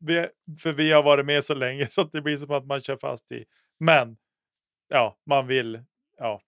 Vi, 0.00 0.26
för 0.62 0.72
vi 0.72 0.92
har 0.92 1.02
varit 1.02 1.26
med 1.26 1.44
så 1.44 1.54
länge 1.54 1.86
så 1.86 2.00
att 2.00 2.12
det 2.12 2.22
blir 2.22 2.36
som 2.36 2.50
att 2.50 2.66
man 2.66 2.80
kör 2.80 2.96
fast 2.96 3.32
i. 3.32 3.44
Men. 3.80 4.16
Ja, 4.88 5.16
man 5.26 5.46
vill. 5.46 5.82
Ja. 6.18 6.40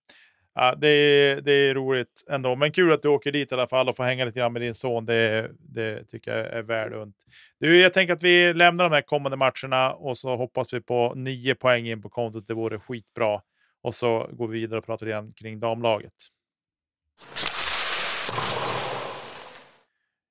Ja, 0.54 0.74
det, 0.74 0.88
är, 0.88 1.40
det 1.40 1.52
är 1.52 1.74
roligt 1.74 2.24
ändå, 2.30 2.56
men 2.56 2.72
kul 2.72 2.92
att 2.92 3.02
du 3.02 3.08
åker 3.08 3.32
dit 3.32 3.52
i 3.52 3.54
alla 3.54 3.66
fall 3.66 3.88
och 3.88 3.96
får 3.96 4.04
hänga 4.04 4.24
lite 4.24 4.38
grann 4.38 4.52
med 4.52 4.62
din 4.62 4.74
son. 4.74 5.06
Det, 5.06 5.50
det 5.58 6.04
tycker 6.04 6.36
jag 6.36 6.46
är 6.46 6.62
väl 6.62 7.12
Du, 7.60 7.80
jag 7.80 7.92
tänker 7.92 8.12
att 8.12 8.22
vi 8.22 8.54
lämnar 8.54 8.84
de 8.84 8.94
här 8.94 9.02
kommande 9.02 9.36
matcherna 9.36 9.92
och 9.92 10.18
så 10.18 10.36
hoppas 10.36 10.74
vi 10.74 10.80
på 10.80 11.12
nio 11.16 11.54
poäng 11.54 11.88
in 11.88 12.02
på 12.02 12.08
kontot. 12.08 12.48
Det 12.48 12.54
vore 12.54 12.78
skitbra. 12.78 13.40
Och 13.82 13.94
så 13.94 14.28
går 14.32 14.48
vi 14.48 14.60
vidare 14.60 14.78
och 14.78 14.86
pratar 14.86 15.06
igen 15.06 15.32
kring 15.36 15.60
damlaget. 15.60 16.12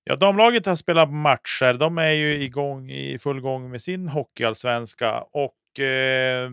Ja, 0.03 0.15
damlaget 0.15 0.65
har 0.65 0.75
spelat 0.75 1.13
matcher. 1.13 1.73
De 1.73 1.97
är 1.97 2.11
ju 2.11 2.43
igång 2.43 2.91
i 2.91 3.19
full 3.19 3.41
gång 3.41 3.71
med 3.71 3.81
sin 3.81 4.07
hockeyallsvenska 4.07 5.21
och 5.21 5.79
eh, 5.79 6.49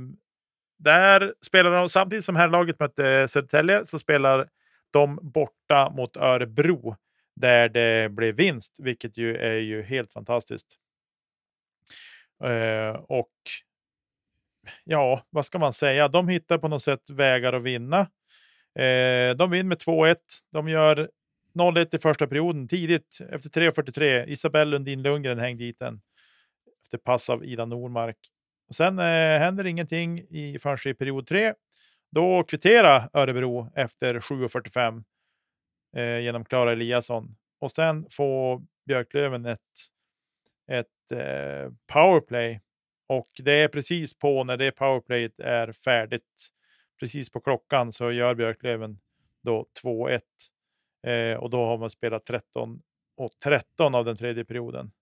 där 0.78 1.34
spelar 1.42 1.70
de 1.72 1.88
samtidigt 1.88 2.24
som 2.24 2.36
här 2.36 2.48
laget 2.48 2.80
mötte 2.80 3.08
eh, 3.08 3.26
Södertälje 3.26 3.84
så 3.84 3.98
spelar 3.98 4.48
de 4.90 5.18
borta 5.22 5.90
mot 5.90 6.16
Örebro 6.16 6.96
där 7.36 7.68
det 7.68 8.12
blev 8.12 8.34
vinst, 8.34 8.76
vilket 8.80 9.16
ju 9.16 9.36
är 9.36 9.58
ju 9.58 9.82
helt 9.82 10.12
fantastiskt. 10.12 10.76
Eh, 12.44 13.00
och 13.08 13.32
ja, 14.84 15.26
vad 15.30 15.46
ska 15.46 15.58
man 15.58 15.72
säga? 15.72 16.08
De 16.08 16.28
hittar 16.28 16.58
på 16.58 16.68
något 16.68 16.82
sätt 16.82 17.10
vägar 17.10 17.52
att 17.52 17.62
vinna. 17.62 18.00
Eh, 18.78 19.36
de 19.36 19.50
vinner 19.50 19.68
med 19.68 19.78
2-1. 19.78 20.16
De 20.52 20.68
gör 20.68 21.10
0-1 21.54 21.96
i 21.96 21.98
första 21.98 22.26
perioden 22.26 22.68
tidigt 22.68 23.18
efter 23.30 23.50
3.43. 23.50 24.26
Isabelle 24.26 24.70
Lundin 24.70 25.02
Lundgren 25.02 25.38
hängde 25.38 25.64
dit 25.64 25.78
den 25.78 26.00
efter 26.82 26.98
pass 26.98 27.30
av 27.30 27.44
Ida 27.44 27.64
Normark. 27.64 28.16
Och 28.68 28.74
sen 28.74 28.98
eh, 28.98 29.38
händer 29.38 29.66
ingenting 29.66 30.20
i, 30.30 30.58
förrän 30.58 30.92
i 30.92 30.94
period 30.94 31.26
3. 31.26 31.54
Då 32.10 32.44
kvitterar 32.44 33.10
Örebro 33.12 33.72
efter 33.74 34.20
7.45 34.20 35.04
eh, 35.96 36.18
genom 36.18 36.44
Klara 36.44 36.72
Eliasson. 36.72 37.36
Och 37.60 37.70
sen 37.70 38.06
får 38.10 38.62
Björklöven 38.86 39.46
ett, 39.46 39.60
ett 40.70 41.12
eh, 41.12 41.72
powerplay 41.86 42.60
och 43.08 43.28
det 43.38 43.52
är 43.52 43.68
precis 43.68 44.18
på 44.18 44.44
när 44.44 44.56
det 44.56 44.70
powerplayet 44.70 45.40
är 45.40 45.72
färdigt, 45.72 46.48
precis 47.00 47.30
på 47.30 47.40
klockan, 47.40 47.92
så 47.92 48.12
gör 48.12 48.34
Björklöven 48.34 48.98
då 49.42 49.66
2-1. 49.82 50.20
Eh, 51.06 51.38
och 51.38 51.50
då 51.50 51.64
har 51.64 51.78
man 51.78 51.90
spelat 51.90 52.26
13 52.26 52.82
och 53.16 53.32
13 53.42 53.94
av 53.94 54.04
den 54.04 54.16
tredje 54.16 54.44
perioden. 54.44 54.92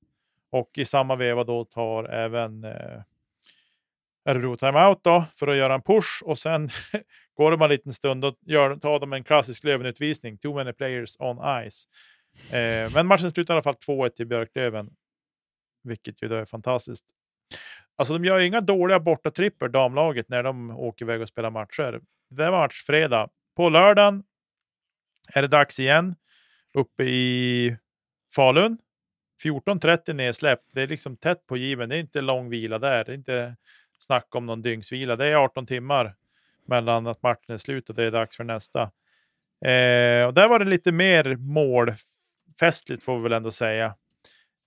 Och 0.51 0.79
i 0.79 0.85
samma 0.85 1.17
veva 1.17 1.45
då 1.45 1.65
tar 1.65 2.05
även 2.05 2.65
eh, 2.65 3.03
Örebro 4.27 4.57
timeout 4.57 5.05
då 5.05 5.24
för 5.35 5.47
att 5.47 5.57
göra 5.57 5.74
en 5.74 5.82
push 5.82 6.23
och 6.24 6.39
sen 6.39 6.69
går 7.35 7.51
de 7.51 7.62
en 7.62 7.70
liten 7.70 7.93
stund 7.93 8.24
och 8.24 8.36
gör, 8.47 8.77
tar 8.77 9.01
de 9.01 9.12
en 9.12 9.24
klassisk 9.24 9.65
Löven-utvisning. 9.65 10.39
Too 10.39 10.55
many 10.55 10.73
players 10.73 11.16
on 11.19 11.39
ice. 11.69 11.89
Eh, 12.53 12.94
men 12.94 13.07
matchen 13.07 13.31
slutar 13.31 13.55
i 13.55 13.57
alla 13.57 13.62
fall 13.62 13.74
2-1 13.86 14.09
till 14.09 14.27
Björklöven, 14.27 14.90
vilket 15.82 16.23
ju 16.23 16.28
då 16.28 16.35
är 16.35 16.44
fantastiskt. 16.44 17.05
Alltså 17.97 18.15
de 18.15 18.24
gör 18.24 18.40
inga 18.40 18.61
dåliga 18.61 19.01
bortatripper, 19.01 19.69
damlaget, 19.69 20.28
när 20.28 20.43
de 20.43 20.70
åker 20.70 21.05
iväg 21.05 21.20
och 21.20 21.28
spelar 21.28 21.51
matcher. 21.51 22.01
Det 22.31 22.44
är 22.44 22.51
match 22.51 22.82
fredag. 22.86 23.28
På 23.57 23.69
lördagen 23.69 24.24
är 25.35 25.43
det 25.43 25.48
dags 25.48 25.81
igen 25.81 26.15
uppe 26.74 27.05
i 27.05 27.77
Falun. 28.35 28.78
14.30 29.44 30.12
nedsläpp. 30.12 30.61
Det 30.73 30.82
är 30.82 30.86
liksom 30.86 31.16
tätt 31.16 31.47
på 31.47 31.57
given. 31.57 31.89
Det 31.89 31.97
är 31.97 32.01
inte 32.01 32.20
lång 32.20 32.51
vila 32.51 32.78
där. 32.78 33.05
Det 33.05 33.12
är 33.12 33.16
inte 33.16 33.57
snack 34.07 34.35
om 34.35 34.47
någon 34.47 34.62
dygnsvila. 34.62 35.16
Det 35.16 35.27
är 35.27 35.35
18 35.35 35.66
timmar 35.66 36.15
mellan 36.66 37.07
att 37.07 37.23
matchen 37.23 37.55
är 37.55 37.57
slut 37.57 37.89
och 37.89 37.95
det 37.95 38.05
är 38.05 38.11
dags 38.11 38.37
för 38.37 38.45
nästa. 38.45 38.83
Eh, 39.65 40.27
och 40.27 40.35
där 40.35 40.49
var 40.49 40.59
det 40.59 40.65
lite 40.65 40.93
mer 40.93 41.37
målfestligt 41.37 43.03
får 43.03 43.16
vi 43.16 43.23
väl 43.23 43.33
ändå 43.33 43.51
säga. 43.51 43.87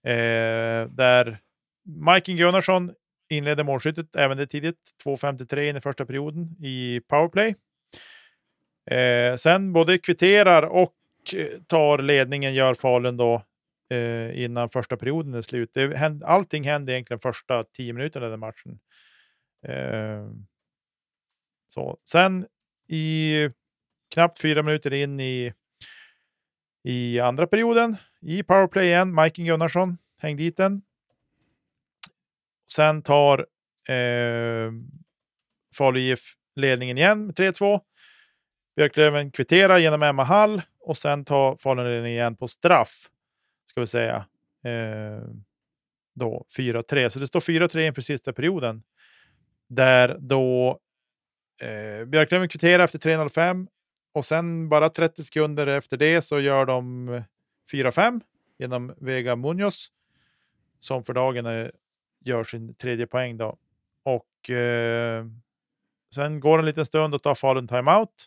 Eh, 0.03 0.89
där 0.89 1.39
Mike 1.83 2.33
Gunnarsson 2.33 2.93
inledde 3.29 3.63
målskyttet 3.63 4.15
även 4.15 4.37
det 4.37 4.47
tidigt. 4.47 4.77
2.53 5.05 5.69
in 5.69 5.75
i 5.75 5.81
första 5.81 6.05
perioden 6.05 6.55
i 6.59 7.01
powerplay. 7.07 7.55
Eh, 8.91 9.35
sen 9.35 9.73
både 9.73 9.97
kvitterar 9.97 10.63
och 10.63 10.93
eh, 11.35 11.47
tar 11.67 11.97
ledningen 11.97 12.53
gör 12.53 12.73
Falun 12.73 13.17
då 13.17 13.43
eh, 13.89 14.43
innan 14.43 14.69
första 14.69 14.97
perioden 14.97 15.33
är 15.33 15.41
slut. 15.41 15.69
Det 15.73 16.21
allting 16.25 16.63
hände 16.63 16.93
egentligen 16.93 17.19
första 17.19 17.63
tio 17.63 17.93
minuterna 17.93 18.27
i 18.27 18.29
den 18.29 18.39
matchen. 18.39 18.79
Eh, 19.67 20.27
så. 21.67 21.97
Sen 22.03 22.47
i 22.87 23.49
knappt 24.13 24.41
fyra 24.41 24.63
minuter 24.63 24.93
in 24.93 25.19
i, 25.19 25.53
i 26.83 27.19
andra 27.19 27.47
perioden 27.47 27.97
i 28.21 28.43
powerplay 28.43 28.85
igen, 28.85 29.13
Majken 29.13 29.45
Gunnarsson 29.45 29.97
hängde 30.17 30.43
dit 30.43 30.57
den. 30.57 30.81
Sen 32.71 33.01
tar 33.01 33.39
eh, 33.89 34.71
Falu 35.77 35.99
IF 35.99 36.33
ledningen 36.55 36.97
igen 36.97 37.25
med 37.25 37.35
3-2. 37.35 37.81
Björklöven 38.75 39.31
kvitterar 39.31 39.77
genom 39.77 40.03
Emma 40.03 40.23
Hall 40.23 40.61
och 40.79 40.97
sen 40.97 41.25
tar 41.25 41.55
Falun 41.55 41.85
ledningen 41.85 42.11
igen 42.11 42.35
på 42.35 42.47
straff. 42.47 43.09
Ska 43.65 43.79
vi 43.79 43.87
säga. 43.87 44.15
Eh, 44.63 45.23
då 46.15 46.45
4-3. 46.57 47.09
Så 47.09 47.19
det 47.19 47.27
står 47.27 47.39
4-3 47.39 47.79
inför 47.79 48.01
sista 48.01 48.33
perioden. 48.33 48.83
Där 49.69 50.17
då 50.19 50.79
eh, 51.61 52.05
Björklöven 52.05 52.49
kvitterar 52.49 52.83
efter 52.83 52.99
3.05 52.99 53.67
och 54.11 54.25
sen 54.25 54.69
bara 54.69 54.89
30 54.89 55.23
sekunder 55.23 55.67
efter 55.67 55.97
det 55.97 56.21
så 56.21 56.39
gör 56.39 56.65
de 56.65 57.09
4-5 57.71 58.21
genom 58.57 58.93
Vega 58.97 59.35
Munoz 59.35 59.91
som 60.79 61.03
för 61.03 61.13
dagen 61.13 61.45
är 61.45 61.71
gör 62.25 62.43
sin 62.43 62.73
tredje 62.73 63.07
poäng 63.07 63.37
då. 63.37 63.57
Och 64.03 64.49
eh, 64.49 65.25
sen 66.15 66.39
går 66.39 66.59
en 66.59 66.65
liten 66.65 66.85
stund 66.85 67.15
och 67.15 67.23
tar 67.23 67.35
Falun 67.35 67.67
timeout. 67.67 68.25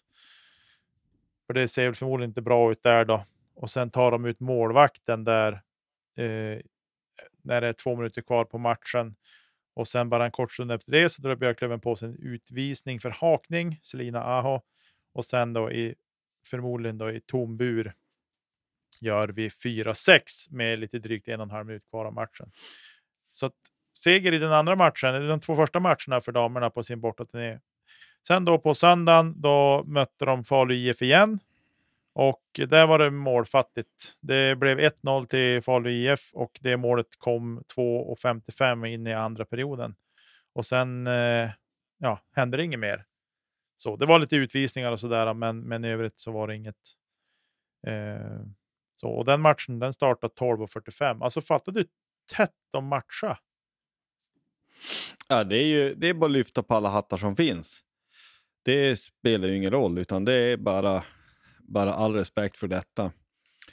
För 1.47 1.55
det 1.55 1.69
ser 1.69 1.85
väl 1.85 1.95
förmodligen 1.95 2.31
inte 2.31 2.43
bra 2.43 2.73
ut 2.73 2.83
där 2.83 3.05
då. 3.05 3.25
Och 3.55 3.71
sen 3.71 3.91
tar 3.91 4.11
de 4.11 4.25
ut 4.25 4.41
målvakten 4.41 5.25
där 5.25 5.53
eh, 6.17 6.61
när 7.43 7.61
det 7.61 7.69
är 7.69 7.73
två 7.73 7.97
minuter 7.97 8.23
kvar 8.23 8.45
på 8.45 8.59
matchen. 8.59 9.15
Och 9.75 9.89
sen 9.89 10.09
bara 10.09 10.25
en 10.25 10.31
kort 10.31 10.53
stund 10.53 10.73
efter 10.73 10.93
det 10.93 11.11
så 11.11 11.23
drar 11.23 11.37
Björklöven 11.37 11.81
på 11.81 11.97
sig 11.97 12.09
en 12.09 12.17
utvisning 12.17 13.01
för 13.01 13.11
hakning, 13.11 13.79
Selina 13.83 14.25
Aho. 14.25 14.61
Och 15.15 15.25
sen 15.25 15.53
då 15.53 15.73
i 15.73 15.95
förmodligen 16.47 16.99
då 16.99 17.11
i 17.11 17.21
tom 17.21 17.57
bur 17.57 17.95
gör 19.01 19.29
vi 19.29 19.49
4-6 19.49 20.21
med 20.51 20.79
lite 20.79 20.99
drygt 20.99 21.29
en 21.29 21.41
och 21.41 21.45
en 21.45 21.51
halv 21.51 21.67
minut 21.67 21.89
kvar 21.91 22.05
av 22.05 22.13
matchen. 22.13 22.53
Så 23.33 23.47
att 23.47 23.55
seger 23.93 24.33
i 24.33 24.39
den 24.39 24.53
andra 24.53 24.77
matchen, 24.77 25.15
eller 25.15 25.29
de 25.29 25.41
två 25.41 25.57
första 25.57 25.81
matcherna 25.81 26.21
för 26.21 26.33
damerna 26.33 26.71
på 26.71 26.83
sin 26.83 27.01
bortaturné. 27.01 27.59
Sen 28.27 28.45
då 28.45 28.59
på 28.59 28.75
söndagen, 28.75 29.41
då 29.41 29.85
mötte 29.87 30.25
de 30.25 30.45
Falu 30.45 30.75
IF 30.75 31.03
igen. 31.03 31.39
Och 32.15 32.43
där 32.55 32.87
var 32.87 32.99
det 32.99 33.11
målfattigt. 33.11 34.15
Det 34.21 34.59
blev 34.59 34.79
1-0 34.79 35.27
till 35.27 35.63
Falu 35.63 35.91
IF 35.91 36.31
och 36.33 36.59
det 36.61 36.77
målet 36.77 37.07
kom 37.19 37.63
2.55 37.77 38.87
in 38.87 39.07
i 39.07 39.13
andra 39.13 39.45
perioden. 39.45 39.95
Och 40.55 40.67
sen 40.67 41.07
eh, 41.07 41.51
ja, 41.99 42.21
hände 42.33 42.57
det 42.57 42.65
inget 42.65 42.81
mer. 42.81 43.05
Så 43.77 43.97
det 43.97 44.07
var 44.07 44.19
lite 44.19 44.37
utvisningar 44.37 44.93
och 44.93 45.01
sådär, 45.01 45.35
men, 45.35 45.61
men 45.61 45.85
i 45.85 45.89
övrigt 45.89 46.21
så 46.21 46.33
var 46.33 46.49
det 46.49 46.57
inget. 46.57 46.77
Eh, 47.87 48.41
så, 48.97 49.09
och 49.09 49.25
den 49.25 49.41
matchen 49.41 49.79
den 49.79 49.93
startade 49.93 50.35
12.45. 50.35 51.25
Alltså 51.25 51.41
fattar 51.41 51.73
du 51.73 51.87
tätt 52.37 52.55
de 52.73 52.87
matcha? 52.87 53.39
Ja, 55.29 55.45
det 55.45 55.57
är 55.57 55.67
ju 55.67 55.95
det 55.95 56.09
är 56.09 56.15
bara 56.15 56.27
att 56.27 56.33
lyfta 56.33 56.63
på 56.63 56.75
alla 56.75 56.89
hattar 56.89 57.17
som 57.17 57.37
finns. 57.37 57.81
Det 58.65 59.01
spelar 59.01 59.49
ju 59.49 59.57
ingen 59.57 59.71
roll, 59.71 59.99
utan 59.99 60.25
det 60.25 60.35
är 60.35 60.57
bara, 60.57 61.05
bara 61.73 61.95
all 61.95 62.15
respekt 62.15 62.59
för 62.59 62.69
detta. 62.69 63.13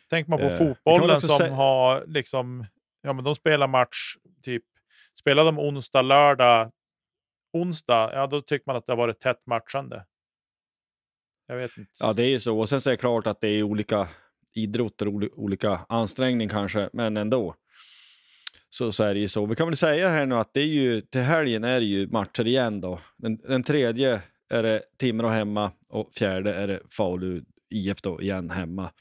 Tänk 0.10 0.28
man 0.28 0.40
på 0.40 0.46
Eh, 0.46 0.58
fotbollen 0.58 1.22
som 1.22 1.30
sä- 1.46 1.50
har 1.50 2.04
liksom, 2.08 2.66
ja 3.02 3.14
men 3.14 3.24
de 3.24 3.36
spelar 3.36 3.68
match 3.68 4.16
typ, 4.44 4.64
spelar 5.20 5.46
de 5.46 5.60
onsdag, 5.60 6.02
lördag, 6.02 6.72
onsdag, 7.54 8.12
ja 8.14 8.28
då 8.28 8.42
tycker 8.42 8.64
man 8.68 8.76
att 8.76 8.86
det 8.86 8.92
har 8.92 8.98
varit 8.98 9.20
tätt 9.20 9.42
matchande. 9.48 10.06
Jag 11.48 11.56
vet 11.56 11.78
inte. 11.78 11.92
Ja, 12.02 12.14
det 12.14 12.24
är 12.24 12.30
ju 12.30 12.40
så. 12.40 12.60
Och 12.60 12.70
sen 12.70 12.82
så 12.82 12.90
är 12.90 12.92
det 12.92 12.98
klart 12.98 13.28
att 13.28 13.42
det 13.42 13.48
är 13.48 13.64
olika 13.64 14.08
idrotter, 14.56 15.06
oli- 15.08 15.32
olika 15.34 15.86
ansträngning 15.90 16.50
kanske, 16.50 16.90
men 16.94 17.18
ändå. 17.18 17.56
Så, 18.70 18.92
så 18.92 19.04
är 19.04 19.14
det 19.14 19.20
ju 19.20 19.28
så. 19.28 19.46
Vi 19.46 19.56
kan 19.56 19.68
väl 19.68 19.76
säga 19.76 20.10
här 20.10 20.26
nu 20.26 20.36
att 20.36 20.54
det 20.54 20.60
är 20.62 20.66
ju, 20.66 21.02
till 21.02 21.22
helgen 21.22 21.64
är 21.64 21.80
det 21.80 21.86
ju 21.86 22.08
matcher 22.08 22.48
igen 22.48 22.82
då. 22.82 23.00
Den, 23.18 23.38
den 23.38 23.64
tredje 23.64 24.22
är 24.50 24.64
det 24.64 24.84
Timrå 24.98 25.28
hemma 25.28 25.72
och 25.90 26.14
fjärde 26.14 26.54
är 26.54 26.68
det 26.68 26.80
Falu 26.98 27.42
IF 27.70 28.02
då 28.02 28.22
igen 28.22 28.50
hemma. 28.50 28.92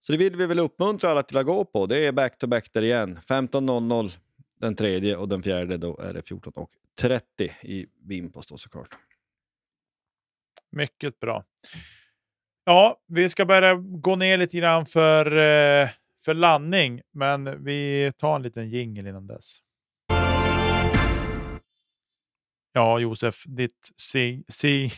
Så 0.00 0.12
det 0.12 0.18
vill 0.18 0.36
vi 0.36 0.46
väl 0.46 0.58
uppmuntra 0.58 1.10
alla 1.10 1.22
till 1.22 1.36
att 1.36 1.46
gå 1.46 1.64
på. 1.64 1.86
Det 1.86 2.06
är 2.06 2.12
back-to-back 2.12 2.72
där 2.72 2.82
igen. 2.82 3.18
15.00 3.18 4.12
den 4.60 4.76
tredje 4.76 5.16
och 5.16 5.28
den 5.28 5.42
fjärde 5.42 5.76
då 5.76 5.98
är 5.98 6.14
det 6.14 6.20
14.30 6.20 7.20
i 7.62 7.86
Vimpos 8.02 8.46
då 8.46 8.58
såklart. 8.58 8.88
Mycket 10.70 11.20
bra. 11.20 11.44
Ja, 12.64 13.00
vi 13.06 13.28
ska 13.28 13.44
börja 13.44 13.74
gå 13.74 14.16
ner 14.16 14.36
lite 14.36 14.56
grann 14.56 14.86
för, 14.86 15.26
eh, 15.26 15.88
för 16.20 16.34
landning, 16.34 17.00
men 17.12 17.64
vi 17.64 18.12
tar 18.16 18.36
en 18.36 18.42
liten 18.42 18.70
jingel 18.70 19.06
innan 19.06 19.26
dess. 19.26 19.58
Ja, 22.72 22.98
Josef, 22.98 23.44
ditt 23.46 23.92
si, 23.96 24.44
si, 24.48 24.90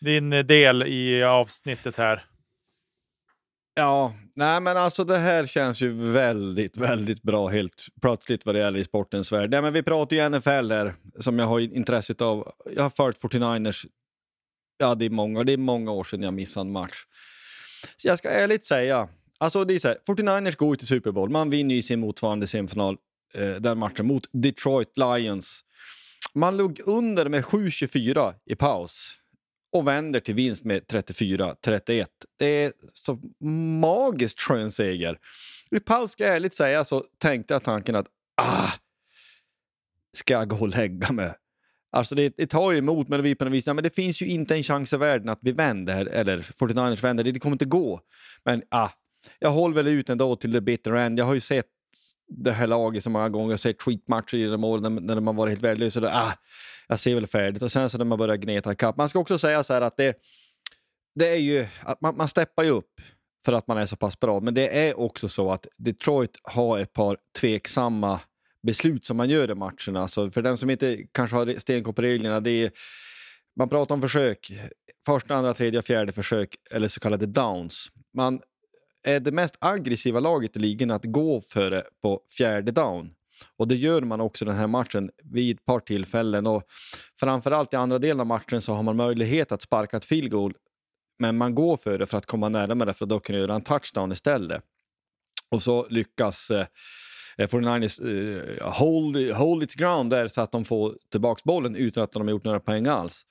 din 0.00 0.32
eh, 0.32 0.44
del 0.44 0.82
i 0.82 1.24
avsnittet 1.24 1.96
här. 1.96 2.24
Ja, 3.78 4.14
nej 4.34 4.60
men 4.60 4.76
alltså 4.76 5.04
det 5.04 5.18
här 5.18 5.46
känns 5.46 5.80
ju 5.80 6.12
väldigt, 6.12 6.76
väldigt 6.76 7.22
bra 7.22 7.48
helt 7.48 7.86
plötsligt 8.02 8.46
vad 8.46 8.54
det 8.54 8.58
gäller 8.58 8.78
i 8.78 8.84
sportens 8.84 9.32
värld. 9.32 9.50
Nej, 9.50 9.62
men 9.62 9.72
vi 9.72 9.82
pratar 9.82 10.16
ju 10.16 10.28
NFL 10.28 10.70
här 10.72 10.94
som 11.18 11.38
jag 11.38 11.46
har 11.46 11.60
intresset 11.60 12.20
av. 12.20 12.52
Jag 12.76 12.82
har 12.82 12.90
följt 12.90 13.22
49ers, 13.22 13.86
ja 14.78 14.94
det 14.94 15.04
är 15.04 15.10
många, 15.10 15.44
det 15.44 15.52
är 15.52 15.56
många 15.56 15.90
år 15.90 16.04
sedan 16.04 16.22
jag 16.22 16.34
missade 16.34 16.66
en 16.66 16.72
match. 16.72 16.96
Så 17.96 18.08
jag 18.08 18.18
ska 18.18 18.28
ärligt 18.28 18.64
säga, 18.64 19.08
alltså 19.38 19.64
det 19.64 19.74
är 19.74 19.78
så 19.78 19.88
här, 19.88 19.98
49ers 20.08 20.56
går 20.56 20.70
ju 20.70 20.76
till 20.76 20.86
Super 20.86 21.12
Bowl, 21.12 21.30
man 21.30 21.50
vinner 21.50 21.74
ju 21.74 21.82
sin 21.82 22.00
motsvarande 22.00 22.46
semifinal, 22.46 22.96
eh, 23.34 23.54
den 23.54 23.78
matchen, 23.78 24.06
mot 24.06 24.28
Detroit 24.32 24.92
Lions. 24.96 25.60
Man 26.34 26.56
låg 26.56 26.80
under 26.86 27.28
med 27.28 27.44
7-24 27.44 28.34
i 28.46 28.54
paus 28.54 29.16
och 29.76 29.86
vänder 29.86 30.20
till 30.20 30.34
vinst 30.34 30.64
med 30.64 30.82
34-31. 30.82 32.06
Det 32.38 32.46
är 32.46 32.72
så 32.92 33.18
magiskt 33.80 34.40
skön 34.40 34.72
seger. 34.72 35.18
I 35.70 35.80
paus 35.80 36.10
ska 36.10 36.24
jag 36.24 36.36
ärligt 36.36 36.54
säga 36.54 36.84
så 36.84 37.04
tänkte 37.18 37.54
jag 37.54 37.62
tanken 37.62 37.96
att 37.96 38.06
ah, 38.36 38.70
ska 40.16 40.32
jag 40.32 40.48
gå 40.48 40.56
och 40.56 40.68
lägga 40.68 41.12
mig? 41.12 41.32
Alltså 41.92 42.14
det, 42.14 42.36
det 42.36 42.46
tar 42.46 42.72
ju 42.72 42.78
emot 42.78 43.08
men 43.08 43.22
vi 43.22 43.34
på 43.34 43.44
vis, 43.44 43.66
men 43.66 43.76
det 43.76 43.94
finns 43.94 44.22
ju 44.22 44.26
inte 44.26 44.56
en 44.56 44.62
chans 44.62 44.92
i 44.92 44.96
världen 44.96 45.28
att 45.28 45.38
vi 45.42 45.52
vänder, 45.52 46.06
eller 46.06 46.38
49ers 46.38 47.02
vänder, 47.02 47.24
det, 47.24 47.32
det 47.32 47.40
kommer 47.40 47.54
inte 47.54 47.64
gå. 47.64 48.00
Men 48.44 48.62
ah, 48.70 48.90
jag 49.38 49.50
håller 49.50 49.74
väl 49.74 49.86
ut 49.86 50.10
ändå 50.10 50.36
till 50.36 50.52
the 50.52 50.60
bitter 50.60 50.92
end. 50.92 51.18
Jag 51.18 51.24
har 51.24 51.34
ju 51.34 51.40
sett 51.40 51.66
det 52.28 52.52
här 52.52 52.66
laget 52.66 53.04
så 53.04 53.10
många 53.10 53.28
gånger, 53.28 53.46
jag 53.46 53.52
har 53.52 53.56
sett 53.56 53.82
skitmatcher 53.82 54.34
i 54.34 54.44
de 54.44 54.60
när, 54.60 54.90
när 54.90 55.14
de 55.14 55.26
har 55.26 55.34
varit 55.34 55.50
helt 55.50 55.62
värdelösa. 55.62 56.10
Ah, 56.12 56.32
jag 56.88 56.98
ser 56.98 57.14
väl 57.14 57.26
färdigt. 57.26 57.62
Och 57.62 57.72
sen 57.72 57.90
så 57.90 57.98
när 57.98 58.04
man 58.04 58.18
börjar 58.18 58.36
gneta 58.36 58.72
ikapp. 58.72 58.96
Man 58.96 59.08
ska 59.08 59.18
också 59.18 59.38
säga 59.38 59.62
så 59.62 59.74
här 59.74 59.80
att 59.80 59.96
det, 59.96 60.16
det 61.14 61.28
är 61.28 61.36
ju, 61.36 61.66
att 61.80 62.00
man, 62.00 62.16
man 62.16 62.28
steppar 62.28 62.62
ju 62.62 62.70
upp 62.70 63.00
för 63.44 63.52
att 63.52 63.66
man 63.66 63.78
är 63.78 63.86
så 63.86 63.96
pass 63.96 64.20
bra. 64.20 64.40
Men 64.40 64.54
det 64.54 64.88
är 64.88 64.98
också 64.98 65.28
så 65.28 65.52
att 65.52 65.66
Detroit 65.78 66.40
har 66.42 66.78
ett 66.78 66.92
par 66.92 67.16
tveksamma 67.40 68.20
beslut 68.62 69.04
som 69.04 69.16
man 69.16 69.30
gör 69.30 69.50
i 69.50 69.54
matcherna. 69.54 70.00
Alltså 70.00 70.30
för 70.30 70.42
den 70.42 70.58
som 70.58 70.70
inte 70.70 70.98
kanske 71.12 71.36
har 71.36 71.58
stenkoll 71.58 71.94
på 71.94 72.02
reglerna, 72.02 72.40
det 72.40 72.50
är, 72.50 72.70
man 73.56 73.68
pratar 73.68 73.94
om 73.94 74.02
försök. 74.02 74.52
Första, 75.06 75.34
andra, 75.34 75.54
tredje, 75.54 75.78
och 75.78 75.84
fjärde 75.84 76.12
försök, 76.12 76.56
eller 76.70 76.88
så 76.88 77.00
kallade 77.00 77.26
downs. 77.26 77.88
Man 78.14 78.40
är 79.02 79.20
det 79.20 79.32
mest 79.32 79.56
aggressiva 79.58 80.20
laget 80.20 80.56
i 80.56 80.58
ligan 80.58 80.90
att 80.90 81.04
gå 81.04 81.40
före 81.40 81.84
på 82.02 82.20
fjärde 82.38 82.72
down. 82.72 83.10
Och 83.56 83.68
det 83.68 83.74
gör 83.74 84.02
man 84.02 84.20
också 84.20 84.44
den 84.44 84.54
här 84.54 84.66
matchen 84.66 85.10
vid 85.24 85.56
ett 85.56 85.64
par 85.64 85.80
tillfällen. 85.80 86.46
Och 86.46 86.62
framförallt 87.20 87.72
i 87.72 87.76
andra 87.76 87.98
delen 87.98 88.20
av 88.20 88.26
matchen 88.26 88.62
så 88.62 88.74
har 88.74 88.82
man 88.82 88.96
möjlighet 88.96 89.52
att 89.52 89.62
sparka 89.62 89.96
ett 89.96 90.04
field 90.04 90.30
goal. 90.30 90.54
Men 91.18 91.36
man 91.36 91.54
går 91.54 91.76
för 91.76 91.98
det 91.98 92.06
för 92.06 92.18
att 92.18 92.26
komma 92.26 92.48
närmare 92.48 92.92
för 92.92 93.04
att 93.04 93.08
då 93.08 93.20
kunna 93.20 93.38
göra 93.38 93.54
en 93.54 93.62
touchdown 93.62 94.12
istället. 94.12 94.62
Och 95.50 95.62
så 95.62 95.86
lyckas 95.90 96.50
eh, 96.50 96.66
eh 97.38 97.48
49ers 97.48 98.00
eh, 98.60 98.72
hold, 98.72 99.30
hold 99.32 99.62
its 99.62 99.74
ground 99.74 100.10
där 100.10 100.28
så 100.28 100.40
att 100.40 100.52
de 100.52 100.64
får 100.64 100.94
tillbaka 101.10 101.42
bollen 101.44 101.76
utan 101.76 102.02
att 102.02 102.12
de 102.12 102.22
har 102.22 102.30
gjort 102.30 102.44
några 102.44 102.60
poäng 102.60 102.86
alls. 102.86 103.26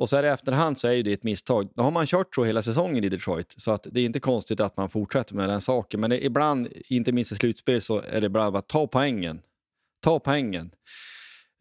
Och 0.00 0.08
så 0.08 0.16
här 0.16 0.24
i 0.24 0.28
efterhand 0.28 0.78
så 0.78 0.88
är 0.88 0.92
ju 0.92 1.02
det 1.02 1.12
ett 1.12 1.22
misstag. 1.22 1.68
Då 1.74 1.82
har 1.82 1.90
man 1.90 2.06
kört 2.06 2.34
så 2.34 2.44
hela 2.44 2.62
säsongen 2.62 3.04
i 3.04 3.08
Detroit 3.08 3.54
så 3.56 3.70
att 3.70 3.86
det 3.90 4.00
är 4.00 4.04
inte 4.04 4.20
konstigt 4.20 4.60
att 4.60 4.76
man 4.76 4.88
fortsätter 4.88 5.34
med 5.34 5.48
den 5.48 5.60
saken. 5.60 6.00
Men 6.00 6.10
det, 6.10 6.24
ibland, 6.24 6.68
inte 6.88 7.12
minst 7.12 7.32
i 7.32 7.36
slutspel, 7.36 7.82
så 7.82 8.00
är 8.00 8.20
det 8.20 8.28
bra 8.28 8.58
att 8.58 8.68
ta 8.68 8.86
poängen. 8.86 9.40
Ta 10.02 10.20
poängen. 10.20 10.70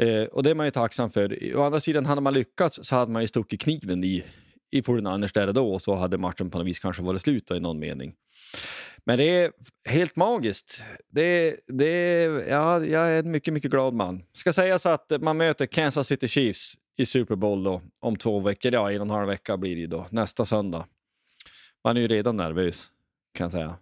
Eh, 0.02 0.24
och 0.24 0.44
det 0.44 0.50
är 0.50 0.56
man 0.56 0.66
ju 0.66 0.72
tacksam 0.72 1.10
för. 1.10 1.56
Å 1.56 1.64
andra 1.64 1.80
sidan, 1.80 2.06
hade 2.06 2.22
man 2.22 2.34
lyckats 2.34 2.80
så 2.84 2.96
hade 2.96 3.12
man 3.12 3.22
ju 3.22 3.28
stuckit 3.28 3.62
kniven 3.62 4.04
i, 4.04 4.26
i 4.72 4.82
49ers 4.82 5.34
där 5.34 5.48
och 5.48 5.54
då 5.54 5.74
och 5.74 5.82
så 5.82 5.96
hade 5.96 6.18
matchen 6.18 6.50
på 6.50 6.58
något 6.58 6.68
vis 6.68 6.80
kanske 6.80 7.02
varit 7.02 7.22
slut 7.22 7.48
då, 7.48 7.56
i 7.56 7.60
någon 7.60 7.80
mening. 7.80 8.14
Men 9.06 9.18
det 9.18 9.24
är 9.24 9.52
helt 9.90 10.16
magiskt. 10.16 10.84
Det, 11.12 11.56
det, 11.68 12.22
ja, 12.50 12.86
jag 12.86 13.12
är 13.12 13.20
en 13.20 13.32
mycket, 13.32 13.54
mycket 13.54 13.72
glad 13.72 13.94
man. 13.94 14.24
Ska 14.34 14.54
sägas 14.54 14.86
att 14.86 15.12
man 15.22 15.38
möter 15.38 15.66
Kansas 15.66 16.08
City 16.08 16.28
Chiefs 16.28 16.76
i 17.00 17.06
Super 17.06 17.36
Bowl 17.36 17.64
då, 17.64 17.82
om 18.00 18.16
två 18.16 18.40
veckor. 18.40 18.74
Ja, 18.74 18.92
en 18.92 19.02
och 19.02 19.08
en 19.08 19.12
halv 19.12 19.28
vecka 19.28 19.58
blir 19.58 19.76
det 19.76 19.82
ju 19.82 19.88
då, 19.88 20.06
nästa 20.10 20.46
söndag. 20.46 20.86
Man 21.84 21.98
är 21.98 22.02
ju 22.02 22.08
redan 22.08 22.38
nervös, 22.38 22.88
kan 23.34 23.46
jag 23.46 23.52
säga. 23.52 23.76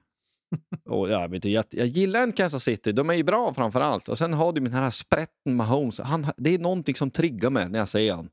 Och 0.86 1.10
jag, 1.10 1.28
vet, 1.30 1.36
inte, 1.36 1.50
jag, 1.50 1.66
jag 1.70 1.88
gillar 1.88 2.24
en 2.24 2.32
Kansas 2.32 2.64
City, 2.64 2.92
de 2.92 3.10
är 3.10 3.14
ju 3.14 3.24
bra 3.24 3.54
framför 3.54 3.82
allt. 3.82 4.10
Och 4.10 4.18
sen 4.18 4.34
har 4.34 4.54
du 4.54 4.62
den 4.62 4.74
här 4.74 4.90
sprätten 4.90 5.56
med 5.56 5.68
Holmes. 5.68 6.00
Han, 6.00 6.28
det 6.38 6.54
är 6.54 6.60
någonting 6.60 6.96
som 6.96 7.12
triggar 7.12 7.50
mig 7.50 7.70
när 7.70 7.80
jag 7.80 7.88
ser 7.88 8.14
han. 8.14 8.30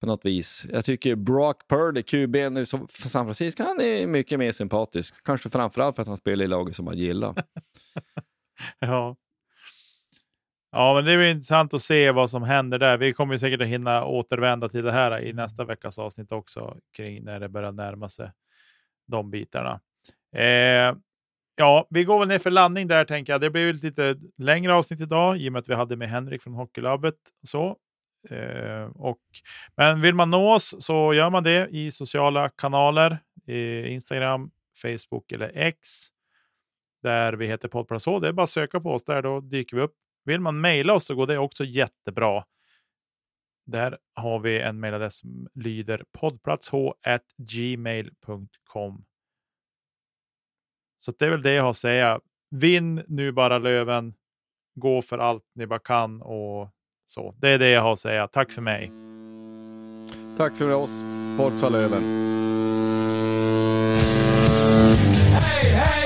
På 0.00 0.06
något 0.06 0.24
vis. 0.24 0.66
Jag 0.72 0.84
tycker 0.84 1.16
Brock 1.16 1.68
Purdy, 1.68 2.02
QB 2.02 2.66
som- 2.66 2.88
för 2.88 3.08
San 3.08 3.26
Francisco, 3.26 3.62
han 3.62 3.80
är 3.80 4.06
mycket 4.06 4.38
mer 4.38 4.52
sympatisk. 4.52 5.14
Kanske 5.24 5.50
framförallt 5.50 5.94
för 5.96 6.02
att 6.02 6.08
han 6.08 6.16
spelar 6.16 6.44
i 6.44 6.48
laget 6.48 6.76
som 6.76 6.84
man 6.84 6.98
gillar. 6.98 7.34
Ja. 8.78 9.16
Ja, 10.76 10.94
men 10.94 11.04
det 11.04 11.16
blir 11.16 11.30
intressant 11.30 11.74
att 11.74 11.82
se 11.82 12.10
vad 12.10 12.30
som 12.30 12.42
händer 12.42 12.78
där. 12.78 12.96
Vi 12.96 13.12
kommer 13.12 13.36
säkert 13.38 13.60
att 13.60 13.66
hinna 13.66 14.04
återvända 14.04 14.68
till 14.68 14.84
det 14.84 14.92
här 14.92 15.20
i 15.20 15.32
nästa 15.32 15.64
veckas 15.64 15.98
avsnitt 15.98 16.32
också, 16.32 16.76
kring 16.96 17.24
när 17.24 17.40
det 17.40 17.48
börjar 17.48 17.72
närma 17.72 18.08
sig 18.08 18.30
de 19.06 19.30
bitarna. 19.30 19.80
Eh, 20.34 20.96
ja, 21.56 21.86
vi 21.90 22.04
går 22.04 22.18
väl 22.18 22.28
ner 22.28 22.38
för 22.38 22.50
landning 22.50 22.88
där 22.88 23.04
tänker 23.04 23.32
jag. 23.32 23.40
Det 23.40 23.50
blir 23.50 23.70
ett 23.70 23.82
lite 23.82 24.16
längre 24.38 24.74
avsnitt 24.74 25.00
idag 25.00 25.38
i 25.38 25.48
och 25.48 25.52
med 25.52 25.60
att 25.60 25.68
vi 25.68 25.74
hade 25.74 25.96
med 25.96 26.08
Henrik 26.08 26.42
från 26.42 26.54
Hockeylabbet. 26.54 27.18
Så. 27.42 27.76
Eh, 28.30 28.84
och, 28.94 29.20
men 29.76 30.00
vill 30.00 30.14
man 30.14 30.30
nå 30.30 30.54
oss 30.54 30.74
så 30.78 31.14
gör 31.14 31.30
man 31.30 31.42
det 31.42 31.68
i 31.70 31.90
sociala 31.90 32.48
kanaler. 32.48 33.18
I 33.46 33.86
Instagram, 33.88 34.50
Facebook 34.82 35.32
eller 35.32 35.52
X. 35.54 35.78
Där 37.02 37.32
vi 37.32 37.46
heter 37.46 37.68
Poddplats. 37.68 38.04
Det 38.04 38.28
är 38.28 38.32
bara 38.32 38.42
att 38.42 38.50
söka 38.50 38.80
på 38.80 38.90
oss 38.90 39.04
där, 39.04 39.22
då 39.22 39.40
dyker 39.40 39.76
vi 39.76 39.82
upp. 39.82 39.94
Vill 40.26 40.40
man 40.40 40.60
mejla 40.60 40.94
oss 40.94 41.04
så 41.04 41.14
går 41.14 41.26
det 41.26 41.38
också 41.38 41.64
jättebra. 41.64 42.44
Där 43.66 43.98
har 44.14 44.38
vi 44.38 44.60
en 44.60 44.80
mejladress 44.80 45.18
som 45.18 45.48
lyder 45.54 46.04
poddplatsh.gmail.com. 46.12 49.04
Så 50.98 51.12
det 51.18 51.26
är 51.26 51.30
väl 51.30 51.42
det 51.42 51.52
jag 51.52 51.62
har 51.62 51.70
att 51.70 51.76
säga. 51.76 52.20
Vinn 52.50 53.04
nu 53.08 53.32
bara 53.32 53.58
Löven. 53.58 54.14
Gå 54.74 55.02
för 55.02 55.18
allt 55.18 55.44
ni 55.54 55.66
bara 55.66 55.78
kan 55.78 56.22
och 56.22 56.68
så. 57.06 57.34
Det 57.38 57.48
är 57.48 57.58
det 57.58 57.68
jag 57.68 57.82
har 57.82 57.92
att 57.92 58.00
säga. 58.00 58.28
Tack 58.28 58.52
för 58.52 58.62
mig. 58.62 58.92
Tack 60.36 60.56
för 60.56 60.70
oss. 60.70 61.02
Forza 61.36 61.68
Löven. 61.68 62.02
Hej, 65.32 65.70
hej! 65.70 66.05